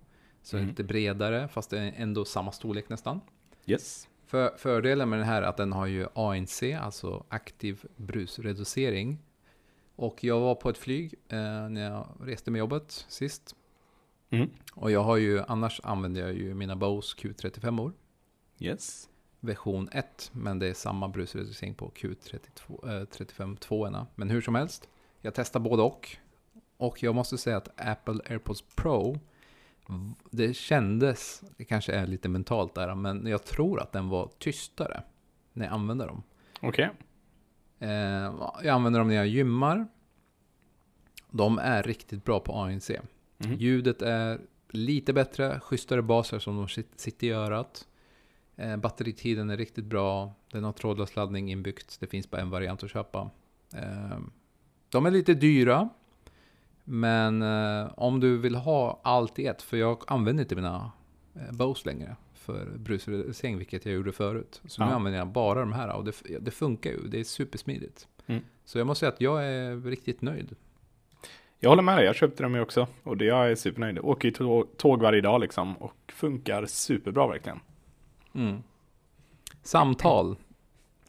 Så 0.42 0.56
Mm. 0.56 0.68
lite 0.68 0.84
bredare, 0.84 1.48
fast 1.48 1.70
det 1.70 1.78
är 1.78 1.92
ändå 1.96 2.24
samma 2.24 2.52
storlek 2.52 2.88
nästan. 2.88 3.20
Yes. 3.66 4.08
För, 4.26 4.54
fördelen 4.56 5.08
med 5.08 5.18
den 5.18 5.26
här 5.26 5.42
är 5.42 5.46
att 5.46 5.56
den 5.56 5.72
har 5.72 5.86
ju 5.86 6.06
ANC, 6.14 6.62
alltså 6.62 7.24
aktiv 7.28 7.84
brusreducering. 7.96 9.18
Och 9.96 10.24
jag 10.24 10.40
var 10.40 10.54
på 10.54 10.70
ett 10.70 10.78
flyg 10.78 11.14
eh, 11.28 11.38
när 11.68 11.90
jag 11.90 12.08
reste 12.20 12.50
med 12.50 12.58
jobbet 12.58 13.04
sist. 13.08 13.56
Mm. 14.30 14.50
Och 14.74 14.90
jag 14.90 15.02
har 15.02 15.16
ju, 15.16 15.42
annars 15.48 15.80
använder 15.84 16.20
jag 16.20 16.34
ju 16.34 16.54
mina 16.54 16.76
Bose 16.76 17.16
Q35 17.18 17.80
or 17.80 17.92
Yes. 18.58 19.08
Version 19.44 19.88
1. 19.92 20.30
Men 20.32 20.58
det 20.58 20.66
är 20.66 20.74
samma 20.74 21.08
brusreducering 21.08 21.74
på 21.74 21.90
Q35 21.90 23.00
eh, 23.00 23.04
35 23.04 23.56
2 23.56 23.88
Men 24.14 24.30
hur 24.30 24.40
som 24.40 24.54
helst, 24.54 24.88
jag 25.20 25.34
testar 25.34 25.60
både 25.60 25.82
och. 25.82 26.16
Och 26.76 27.02
jag 27.02 27.14
måste 27.14 27.38
säga 27.38 27.56
att 27.56 27.80
Apple 27.80 28.20
AirPods 28.30 28.64
Pro, 28.76 29.18
det 30.30 30.54
kändes, 30.54 31.42
det 31.56 31.64
kanske 31.64 31.92
är 31.92 32.06
lite 32.06 32.28
mentalt 32.28 32.74
där, 32.74 32.94
men 32.94 33.26
jag 33.26 33.44
tror 33.44 33.80
att 33.80 33.92
den 33.92 34.08
var 34.08 34.30
tystare 34.38 35.02
när 35.52 35.64
jag 35.66 35.74
använde 35.74 36.06
dem. 36.06 36.22
Okej. 36.60 36.90
Eh, 37.78 37.88
jag 38.62 38.68
använder 38.68 39.00
dem 39.00 39.08
när 39.08 39.14
jag 39.14 39.26
gymmar. 39.26 39.86
De 41.30 41.58
är 41.58 41.82
riktigt 41.82 42.24
bra 42.24 42.40
på 42.40 42.52
ANC. 42.52 42.90
Mhm. 43.38 43.54
Ljudet 43.54 44.02
är 44.02 44.40
lite 44.68 45.12
bättre, 45.12 45.60
schysstare 45.60 46.02
baser 46.02 46.38
som 46.38 46.56
de 46.56 46.66
sit- 46.68 46.92
sitter 47.00 47.26
i 47.26 47.30
örat. 47.30 47.88
Eh, 48.56 48.76
batteritiden 48.76 49.50
är 49.50 49.56
riktigt 49.56 49.84
bra. 49.84 50.32
Den 50.52 50.64
har 50.64 50.72
trådlös 50.72 51.16
laddning 51.16 51.50
inbyggt. 51.52 51.96
Det 52.00 52.06
finns 52.06 52.30
bara 52.30 52.42
en 52.42 52.50
variant 52.50 52.82
att 52.82 52.90
köpa. 52.90 53.30
Eh, 53.74 54.18
de 54.88 55.06
är 55.06 55.10
lite 55.10 55.34
dyra. 55.34 55.88
Men 56.84 57.42
eh, 57.42 57.92
om 57.96 58.20
du 58.20 58.38
vill 58.38 58.54
ha 58.54 59.00
allt 59.04 59.38
i 59.38 59.46
ett, 59.46 59.62
för 59.62 59.76
jag 59.76 60.02
använder 60.06 60.42
inte 60.44 60.56
mina 60.56 60.92
Bose 61.50 61.88
längre 61.88 62.16
för 62.34 62.66
brusreducering, 62.78 63.58
vilket 63.58 63.84
jag 63.86 63.94
gjorde 63.94 64.12
förut. 64.12 64.62
Så 64.66 64.84
nu 64.84 64.90
Ja. 64.90 64.94
använder 64.94 65.18
jag 65.18 65.28
bara 65.28 65.60
de 65.60 65.72
här 65.72 65.92
och 65.96 66.04
det, 66.04 66.12
det 66.40 66.50
funkar 66.50 66.90
ju. 66.90 67.08
Det 67.08 67.20
är 67.20 67.24
supersmidigt. 67.24 68.08
Mm. 68.26 68.42
Så 68.64 68.78
jag 68.78 68.86
måste 68.86 69.00
säga 69.00 69.12
att 69.12 69.20
jag 69.20 69.44
är 69.46 69.76
riktigt 69.76 70.22
nöjd. 70.22 70.56
Jag 71.60 71.70
håller 71.70 71.82
med 71.82 71.96
dig, 71.98 72.04
jag 72.06 72.16
köpte 72.16 72.42
dem 72.42 72.54
ju 72.54 72.60
också. 72.60 72.86
Och 73.02 73.16
det, 73.16 73.24
jag 73.24 73.50
är 73.50 73.54
supernöjd. 73.54 73.98
Åker 73.98 74.28
ju 74.28 74.34
tå- 74.34 74.66
tåg 74.76 75.02
varje 75.02 75.20
dag 75.20 75.40
liksom. 75.40 75.76
Och 75.76 76.12
funkar 76.12 76.66
superbra 76.66 77.26
verkligen. 77.26 77.60
Mm. 78.34 78.62
Samtal. 79.62 80.36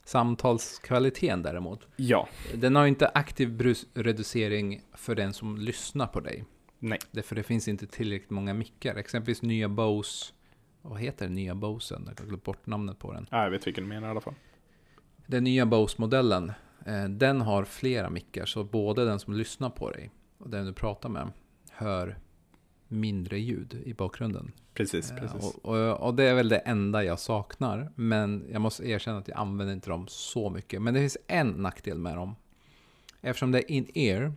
Samtalskvaliteten 0.04 1.44
däremot. 1.44 1.88
Ja. 1.96 2.28
Den 2.54 2.76
har 2.76 2.88
inte 2.88 3.08
aktiv 3.08 3.58
brusreducering 3.58 4.82
för 4.94 5.16
den 5.16 5.34
som 5.34 5.58
lyssnar 5.58 6.08
på 6.08 6.20
dig. 6.20 6.46
Nej. 6.80 7.00
Därför 7.12 7.36
det 7.36 7.44
finns 7.44 7.68
inte 7.68 7.88
tillräckligt 7.88 8.30
många 8.30 8.54
mickar. 8.54 8.96
Exempelvis 8.96 9.42
nya 9.42 9.70
Bose. 9.70 10.34
Vad 10.82 11.00
heter 11.00 11.26
den 11.26 11.36
nya 11.36 11.56
Bosen? 11.56 12.04
Jag 12.08 12.20
har 12.20 12.28
glömt 12.28 12.44
bort 12.44 12.66
namnet 12.66 13.00
på 13.00 13.14
den. 13.14 13.28
Ja, 13.32 13.44
jag 13.44 13.52
vet 13.52 13.68
vilken 13.68 13.84
du 13.84 13.88
menar 13.88 14.08
i 14.08 14.12
alla 14.12 14.22
fall. 14.22 14.36
Den 15.28 15.44
nya 15.44 15.66
Bose-modellen. 15.66 16.52
Eh, 16.86 17.04
den 17.04 17.42
har 17.42 17.64
flera 17.64 18.10
mickar. 18.10 18.46
Så 18.46 18.64
både 18.64 19.06
den 19.06 19.20
som 19.20 19.34
lyssnar 19.34 19.70
på 19.70 19.92
dig 19.92 20.12
och 20.38 20.50
den 20.50 20.66
du 20.66 20.74
pratar 20.74 21.10
med 21.10 21.32
hör 21.72 22.18
mindre 22.96 23.40
ljud 23.40 23.82
i 23.86 23.94
bakgrunden. 23.94 24.52
Precis, 24.74 25.12
Eh, 25.12 25.18
precis. 25.18 25.56
Och, 25.56 25.66
och, 25.66 26.00
och 26.08 26.14
det 26.16 26.24
är 26.24 26.34
väl 26.36 26.50
det 26.50 26.58
enda 26.58 27.04
jag 27.04 27.20
saknar. 27.20 27.92
Men 27.96 28.46
jag 28.52 28.62
måste 28.62 28.90
erkänna 28.90 29.18
att 29.18 29.28
jag 29.28 29.38
använder 29.38 29.74
inte 29.74 29.90
dem 29.90 30.06
så 30.08 30.50
mycket. 30.50 30.82
Men 30.82 30.94
det 30.94 31.00
finns 31.00 31.18
en 31.28 31.50
nackdel 31.50 31.98
med 32.00 32.16
dem. 32.18 32.36
Eftersom 33.22 33.52
det 33.52 33.60
är 33.60 33.72
in-ear 33.72 34.34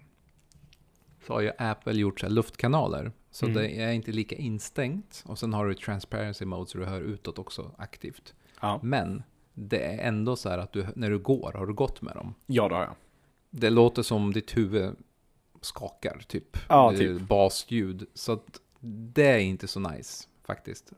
så 1.26 1.32
har 1.32 1.40
ju 1.40 1.50
Apple 1.58 1.92
gjort 1.92 2.20
så 2.20 2.28
luftkanaler. 2.28 3.12
Så 3.30 3.46
Mm. 3.46 3.56
det 3.58 3.68
är 3.82 3.92
inte 3.92 4.12
lika 4.12 4.36
instängt. 4.36 5.24
Och 5.26 5.38
sen 5.38 5.52
har 5.52 5.66
du 5.66 5.74
transparency 5.74 6.44
mode 6.44 6.70
så 6.70 6.78
du 6.78 6.84
hör 6.84 7.00
utåt 7.00 7.38
också 7.38 7.70
aktivt. 7.78 8.34
Ja. 8.60 8.80
Men 8.82 9.22
det 9.54 9.84
är 9.84 10.08
ändå 10.08 10.36
så 10.36 10.48
här 10.48 10.58
att 10.58 10.72
du, 10.72 10.86
när 10.96 11.10
du 11.10 11.18
går 11.18 11.52
har 11.52 11.66
du 11.66 11.72
gått 11.74 12.02
med 12.02 12.14
dem. 12.14 12.34
ja, 12.46 12.68
det 12.68 12.74
har 12.74 12.82
jag. 12.82 12.94
Det 13.50 13.70
låter 13.70 14.02
som 14.02 14.32
ditt 14.32 14.56
huvud 14.56 14.94
skakar 15.60 16.22
typ. 16.26 16.56
Ja, 16.68 16.92
typ. 16.96 17.20
Basljud. 17.20 18.06
Så 18.14 18.32
att 18.32 18.60
det 18.80 19.26
är 19.26 19.38
inte 19.38 19.68
så 19.68 19.80
nice 19.80 20.28
faktiskt. 20.46 20.92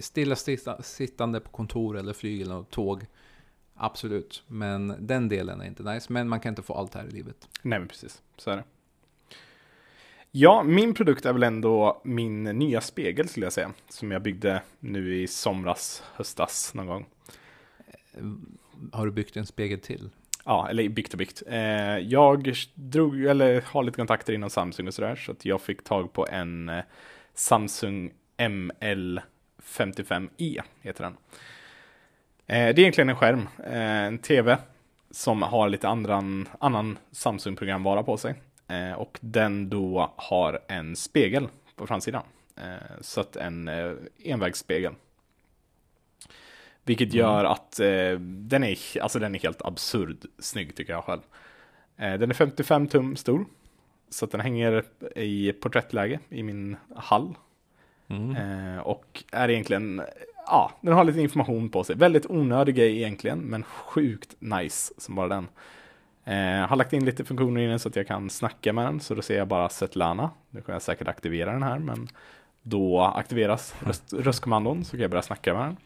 Stilla 0.00 0.36
sitta- 0.36 0.82
sittande 0.82 1.40
på 1.40 1.48
kontor 1.50 1.98
eller 1.98 2.12
flyg 2.12 2.40
eller 2.40 2.62
tåg. 2.62 3.06
Absolut. 3.74 4.42
Men 4.46 4.94
den 5.00 5.28
delen 5.28 5.60
är 5.60 5.66
inte 5.66 5.82
nice. 5.82 6.12
Men 6.12 6.28
man 6.28 6.40
kan 6.40 6.50
inte 6.52 6.62
få 6.62 6.74
allt 6.74 6.94
här 6.94 7.06
i 7.06 7.10
livet. 7.10 7.48
Nej, 7.62 7.78
men 7.78 7.88
precis. 7.88 8.22
Så 8.36 8.50
är 8.50 8.56
det. 8.56 8.64
Ja, 10.30 10.62
min 10.62 10.94
produkt 10.94 11.26
är 11.26 11.32
väl 11.32 11.42
ändå 11.42 12.00
min 12.04 12.44
nya 12.44 12.80
spegel 12.80 13.28
skulle 13.28 13.46
jag 13.46 13.52
säga. 13.52 13.72
Som 13.88 14.10
jag 14.10 14.22
byggde 14.22 14.62
nu 14.80 15.22
i 15.22 15.26
somras, 15.26 16.02
höstas 16.14 16.74
någon 16.74 16.86
gång. 16.86 17.06
Har 18.92 19.06
du 19.06 19.12
byggt 19.12 19.36
en 19.36 19.46
spegel 19.46 19.80
till? 19.80 20.10
Ja, 20.48 20.68
eller 20.70 20.88
byggt 20.88 21.12
och 21.12 21.18
byggt. 21.18 21.42
Eh, 21.46 21.98
jag 21.98 22.54
drog, 22.74 23.24
eller 23.24 23.62
har 23.66 23.82
lite 23.82 23.96
kontakter 23.96 24.32
inom 24.32 24.50
Samsung 24.50 24.86
och 24.86 24.94
sådär. 24.94 25.16
Så 25.16 25.32
att 25.32 25.44
jag 25.44 25.60
fick 25.60 25.84
tag 25.84 26.12
på 26.12 26.26
en 26.30 26.68
eh, 26.68 26.84
Samsung 27.34 28.12
ML55E, 28.38 30.62
heter 30.82 31.04
den. 31.04 31.16
Eh, 32.46 32.46
det 32.46 32.56
är 32.56 32.78
egentligen 32.78 33.08
en 33.08 33.16
skärm, 33.16 33.48
eh, 33.64 34.04
en 34.04 34.18
TV, 34.18 34.58
som 35.10 35.42
har 35.42 35.68
lite 35.68 35.88
andran, 35.88 36.48
annan 36.60 36.98
Samsung-programvara 37.10 38.02
på 38.02 38.16
sig. 38.16 38.34
Eh, 38.68 38.92
och 38.92 39.18
den 39.20 39.68
då 39.68 40.12
har 40.16 40.60
en 40.68 40.96
spegel 40.96 41.48
på 41.76 41.86
framsidan. 41.86 42.22
Eh, 42.56 43.00
så 43.00 43.20
att 43.20 43.36
en 43.36 43.68
eh, 43.68 43.92
envägsspegel. 44.24 44.92
Vilket 46.86 47.08
Mm. 47.14 47.18
gör 47.18 47.44
att 47.44 47.80
eh, 47.80 48.20
den, 48.20 48.64
är, 48.64 48.78
alltså 49.02 49.18
den 49.18 49.34
är 49.34 49.38
helt 49.38 49.62
absurd 49.62 50.16
snygg 50.38 50.74
tycker 50.76 50.92
jag 50.92 51.04
själv. 51.04 51.20
Eh, 51.96 52.14
den 52.14 52.30
är 52.30 52.34
55 52.34 52.86
tum 52.86 53.16
stor. 53.16 53.44
Så 54.10 54.24
att 54.24 54.30
den 54.30 54.40
hänger 54.40 54.84
i 55.16 55.52
porträttläge 55.52 56.20
i 56.28 56.42
min 56.42 56.76
hall. 56.96 57.34
Mm. 58.08 58.36
Eh, 58.36 58.78
och 58.80 59.24
är 59.32 59.48
egentligen, 59.50 60.02
ja, 60.46 60.72
den 60.80 60.94
har 60.94 61.04
lite 61.04 61.20
information 61.20 61.68
på 61.68 61.84
sig. 61.84 61.96
Väldigt 61.96 62.26
onödig 62.30 62.74
grej 62.74 62.96
egentligen, 62.96 63.38
men 63.38 63.62
sjukt 63.62 64.36
nice 64.38 64.94
som 64.98 65.14
bara 65.14 65.28
den. 65.28 65.48
Eh, 66.24 66.68
har 66.68 66.76
lagt 66.76 66.92
in 66.92 67.04
lite 67.04 67.24
funktioner 67.24 67.60
i 67.60 67.66
den 67.66 67.78
så 67.78 67.88
att 67.88 67.96
jag 67.96 68.06
kan 68.06 68.30
snacka 68.30 68.72
med 68.72 68.84
den. 68.86 69.00
Så 69.00 69.14
då 69.14 69.22
ser 69.22 69.38
jag 69.38 69.48
bara 69.48 69.68
Svetlana. 69.68 70.30
Nu 70.50 70.60
kan 70.62 70.72
jag 70.72 70.82
säkert 70.82 71.08
aktivera 71.08 71.52
den 71.52 71.62
här, 71.62 71.78
men 71.78 72.08
då 72.62 73.00
aktiveras 73.00 73.74
röst, 73.86 74.12
röstkommandon 74.12 74.84
så 74.84 74.90
kan 74.90 75.00
jag 75.00 75.10
börja 75.10 75.22
snacka 75.22 75.54
med 75.54 75.62
den. 75.62 75.76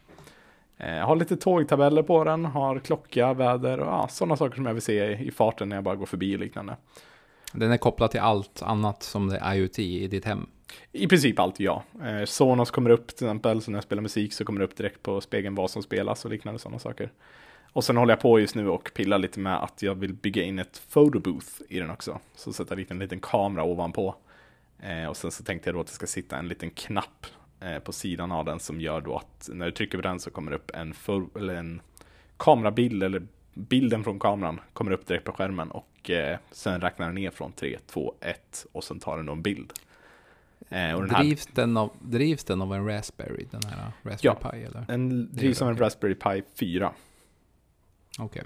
Eh, 0.80 1.06
har 1.06 1.16
lite 1.16 1.36
tågtabeller 1.36 2.02
på 2.02 2.24
den, 2.24 2.44
har 2.44 2.78
klocka, 2.78 3.34
väder 3.34 3.78
och 3.80 3.86
ja, 3.86 4.08
sådana 4.08 4.36
saker 4.36 4.56
som 4.56 4.66
jag 4.66 4.72
vill 4.72 4.82
se 4.82 5.12
i, 5.12 5.30
farten 5.30 5.68
när 5.68 5.76
jag 5.76 5.84
bara 5.84 5.96
går 5.96 6.06
förbi 6.06 6.36
och 6.36 6.40
liknande. 6.40 6.76
Den 7.52 7.72
är 7.72 7.76
kopplad 7.76 8.10
till 8.10 8.20
allt 8.20 8.62
annat 8.62 9.02
som 9.02 9.28
det 9.28 9.38
är 9.38 9.54
IoT 9.54 9.78
i 9.78 10.08
ditt 10.08 10.24
hem. 10.24 10.46
I 10.92 11.06
princip 11.06 11.38
allt 11.38 11.60
ja. 11.60 11.82
Eh, 12.02 12.24
Sonos 12.24 12.70
kommer 12.70 12.90
upp 12.90 13.06
till 13.06 13.26
exempel, 13.26 13.62
så 13.62 13.70
när 13.70 13.76
jag 13.76 13.84
spelar 13.84 14.02
musik 14.02 14.32
så 14.32 14.44
kommer 14.44 14.58
det 14.58 14.64
upp 14.64 14.76
direkt 14.76 15.02
på 15.02 15.20
spegeln 15.20 15.54
vad 15.54 15.70
som 15.70 15.82
spelas 15.82 16.24
och 16.24 16.30
liknande 16.30 16.58
sådana 16.58 16.78
saker. 16.78 17.12
Och 17.72 17.84
sen 17.84 17.96
håller 17.96 18.12
jag 18.12 18.20
på 18.20 18.40
just 18.40 18.54
nu 18.54 18.68
och 18.68 18.90
pillar 18.94 19.18
lite 19.18 19.40
med 19.40 19.62
att 19.62 19.82
jag 19.82 19.94
vill 19.94 20.14
bygga 20.14 20.42
in 20.42 20.58
ett 20.58 20.82
photobooth 20.92 21.48
i 21.68 21.78
den 21.78 21.90
också. 21.90 22.18
Så 22.34 22.52
sätta 22.52 22.74
dit 22.74 22.90
en 22.90 22.98
liten 22.98 23.20
kamera 23.20 23.64
ovanpå. 23.64 24.14
Eh, 24.82 25.06
och 25.06 25.16
sen 25.16 25.30
så 25.30 25.44
tänkte 25.44 25.68
jag 25.68 25.76
då 25.76 25.80
att 25.80 25.86
det 25.86 25.92
ska 25.92 26.06
sitta 26.06 26.38
en 26.38 26.48
liten 26.48 26.70
knapp 26.70 27.26
på 27.84 27.92
sidan 27.92 28.32
av 28.32 28.44
den 28.44 28.60
som 28.60 28.80
gör 28.80 29.00
då 29.00 29.16
att 29.16 29.50
när 29.52 29.66
du 29.66 29.72
trycker 29.72 29.98
på 29.98 30.02
den 30.02 30.20
så 30.20 30.30
kommer 30.30 30.50
det 30.50 30.56
upp 30.56 30.70
en, 30.74 30.92
pho- 30.92 31.38
eller 31.38 31.54
en 31.54 31.80
kamerabild 32.36 33.02
eller 33.02 33.22
bilden 33.54 34.04
från 34.04 34.18
kameran 34.18 34.60
kommer 34.72 34.92
upp 34.92 35.06
direkt 35.06 35.24
på 35.24 35.32
skärmen 35.32 35.70
och 35.70 36.10
eh, 36.10 36.38
sen 36.50 36.80
räknar 36.80 37.06
den 37.06 37.14
ner 37.14 37.30
från 37.30 37.52
3, 37.52 37.78
2, 37.86 38.14
1 38.20 38.66
och 38.72 38.84
sen 38.84 39.00
tar 39.00 39.16
den 39.16 39.26
då 39.26 39.32
en 39.32 39.42
bild. 39.42 39.72
Eh, 40.68 40.92
och 40.94 41.00
den 41.02 41.10
här, 41.10 41.22
Drivs, 41.24 41.46
den 41.46 41.76
av, 41.76 41.90
drivs 42.00 42.44
den 42.44 42.62
av 42.62 42.74
en 42.74 42.86
Raspberry, 42.86 43.46
den 43.50 43.60
här 43.70 43.92
Raspberry 44.02 44.34
Ja. 44.42 44.50
Pi 44.50 44.62
eller? 44.62 44.84
den 44.88 45.28
drivs 45.36 45.62
av 45.62 45.68
en. 45.68 45.76
Raspberry 45.76 46.14
Pi 46.14 46.42
4. 46.54 46.92
Okej. 48.18 48.42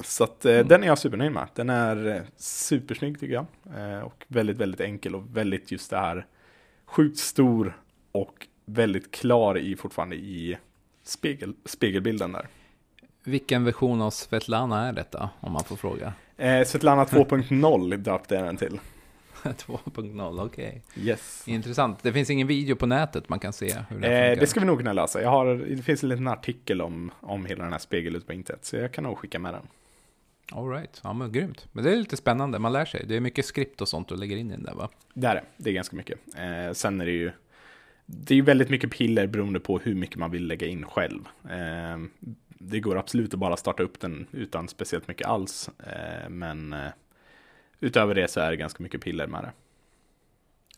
Så 0.00 0.24
att 0.24 0.44
eh, 0.44 0.66
den 0.66 0.82
är 0.82 0.86
jag 0.86 0.98
supernöjd 0.98 1.32
med. 1.32 1.48
Den 1.54 1.70
är 1.70 2.06
eh, 2.06 2.22
supersnygg 2.36 3.20
tycker 3.20 3.34
jag. 3.34 3.46
Eh, 3.76 4.00
och 4.00 4.24
väldigt, 4.28 4.56
väldigt 4.58 4.80
enkel 4.80 5.14
och 5.14 5.36
väldigt 5.36 5.70
just 5.70 5.90
det 5.90 5.96
här 5.98 6.26
sjukt 6.86 7.18
stor 7.18 7.80
och 8.16 8.46
väldigt 8.64 9.10
klar 9.10 9.58
i 9.58 9.76
fortfarande 9.76 10.16
i 10.16 10.58
spegel, 11.02 11.54
spegelbilden 11.64 12.32
där. 12.32 12.48
Vilken 13.24 13.64
version 13.64 14.02
av 14.02 14.10
Svetlana 14.10 14.88
är 14.88 14.92
detta, 14.92 15.30
om 15.40 15.52
man 15.52 15.64
får 15.64 15.76
fråga? 15.76 16.12
Eh, 16.36 16.64
Svetlana 16.64 17.04
2.0 17.04 17.96
döpte 17.96 18.34
jag 18.34 18.44
den 18.44 18.56
till. 18.56 18.80
2.0, 19.42 20.46
okej. 20.46 20.82
Yes. 20.96 21.48
Intressant. 21.48 22.02
Det 22.02 22.12
finns 22.12 22.30
ingen 22.30 22.46
video 22.46 22.76
på 22.76 22.86
nätet 22.86 23.28
man 23.28 23.38
kan 23.40 23.52
se 23.52 23.74
hur 23.88 24.00
den 24.00 24.12
Eh, 24.12 24.38
det 24.38 24.46
ska 24.46 24.60
vi 24.60 24.66
nog 24.66 24.78
kunna 24.78 24.92
lösa. 24.92 25.22
Jag 25.22 25.30
har, 25.30 25.54
det 25.76 25.82
finns 25.82 26.02
en 26.02 26.08
liten 26.08 26.28
artikel 26.28 26.82
om, 26.82 27.10
om 27.20 27.46
hela 27.46 27.64
den 27.64 27.72
här 27.72 27.78
spegeln 27.78 28.16
ute 28.16 28.26
på 28.26 28.32
internet. 28.32 28.64
Så 28.64 28.76
jag 28.76 28.92
kan 28.92 29.04
nog 29.04 29.18
skicka 29.18 29.38
med 29.38 29.54
den. 29.54 29.62
All 30.52 30.70
right. 30.70 31.00
ja 31.04 31.12
men 31.12 31.32
grymt. 31.32 31.66
Men 31.72 31.84
det 31.84 31.92
är 31.92 31.96
lite 31.96 32.16
spännande, 32.16 32.58
man 32.58 32.72
lär 32.72 32.84
sig. 32.84 33.04
Det 33.08 33.16
är 33.16 33.20
mycket 33.20 33.46
skript 33.46 33.80
och 33.80 33.88
sånt 33.88 34.08
du 34.08 34.16
lägger 34.16 34.36
in 34.36 34.50
i 34.50 34.54
den 34.54 34.62
där 34.62 34.74
va? 34.74 34.88
Det 35.14 35.26
är 35.26 35.34
det. 35.34 35.44
Det 35.56 35.70
är 35.70 35.74
ganska 35.74 35.96
mycket. 35.96 36.18
Eh, 36.36 36.72
sen 36.72 37.00
är 37.00 37.06
det 37.06 37.12
ju 37.12 37.32
det 38.06 38.34
är 38.34 38.42
väldigt 38.42 38.70
mycket 38.70 38.90
piller 38.90 39.26
beroende 39.26 39.60
på 39.60 39.78
hur 39.78 39.94
mycket 39.94 40.16
man 40.16 40.30
vill 40.30 40.46
lägga 40.46 40.66
in 40.66 40.84
själv. 40.86 41.28
Eh, 41.50 41.98
det 42.48 42.80
går 42.80 42.98
absolut 42.98 43.34
att 43.34 43.40
bara 43.40 43.56
starta 43.56 43.82
upp 43.82 44.00
den 44.00 44.26
utan 44.32 44.68
speciellt 44.68 45.08
mycket 45.08 45.26
alls. 45.26 45.70
Eh, 45.78 46.28
men 46.28 46.72
eh, 46.72 46.90
utöver 47.80 48.14
det 48.14 48.28
så 48.28 48.40
är 48.40 48.50
det 48.50 48.56
ganska 48.56 48.82
mycket 48.82 49.00
piller 49.00 49.26
med 49.26 49.44
det. 49.44 49.52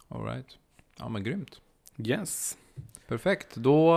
All 0.09 0.25
right. 0.25 0.59
Ja 0.99 1.09
men 1.09 1.25
grymt. 1.25 1.61
Yes. 2.07 2.59
Perfekt. 3.09 3.55
Då 3.55 3.95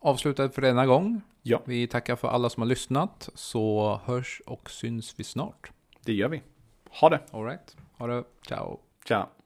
avslutar 0.00 0.42
vi 0.42 0.48
för 0.48 0.62
denna 0.62 0.86
gång. 0.86 1.20
Ja. 1.42 1.62
Vi 1.64 1.86
tackar 1.86 2.16
för 2.16 2.28
alla 2.28 2.50
som 2.50 2.60
har 2.60 2.68
lyssnat. 2.68 3.28
Så 3.34 4.00
hörs 4.04 4.42
och 4.46 4.70
syns 4.70 5.14
vi 5.18 5.24
snart. 5.24 5.70
Det 6.04 6.12
gör 6.12 6.28
vi. 6.28 6.42
Ha 6.90 7.08
det. 7.08 7.20
All 7.30 7.44
right. 7.44 7.76
Ha 7.98 8.06
det. 8.06 8.24
Ciao. 8.46 8.80
Ciao. 9.06 9.39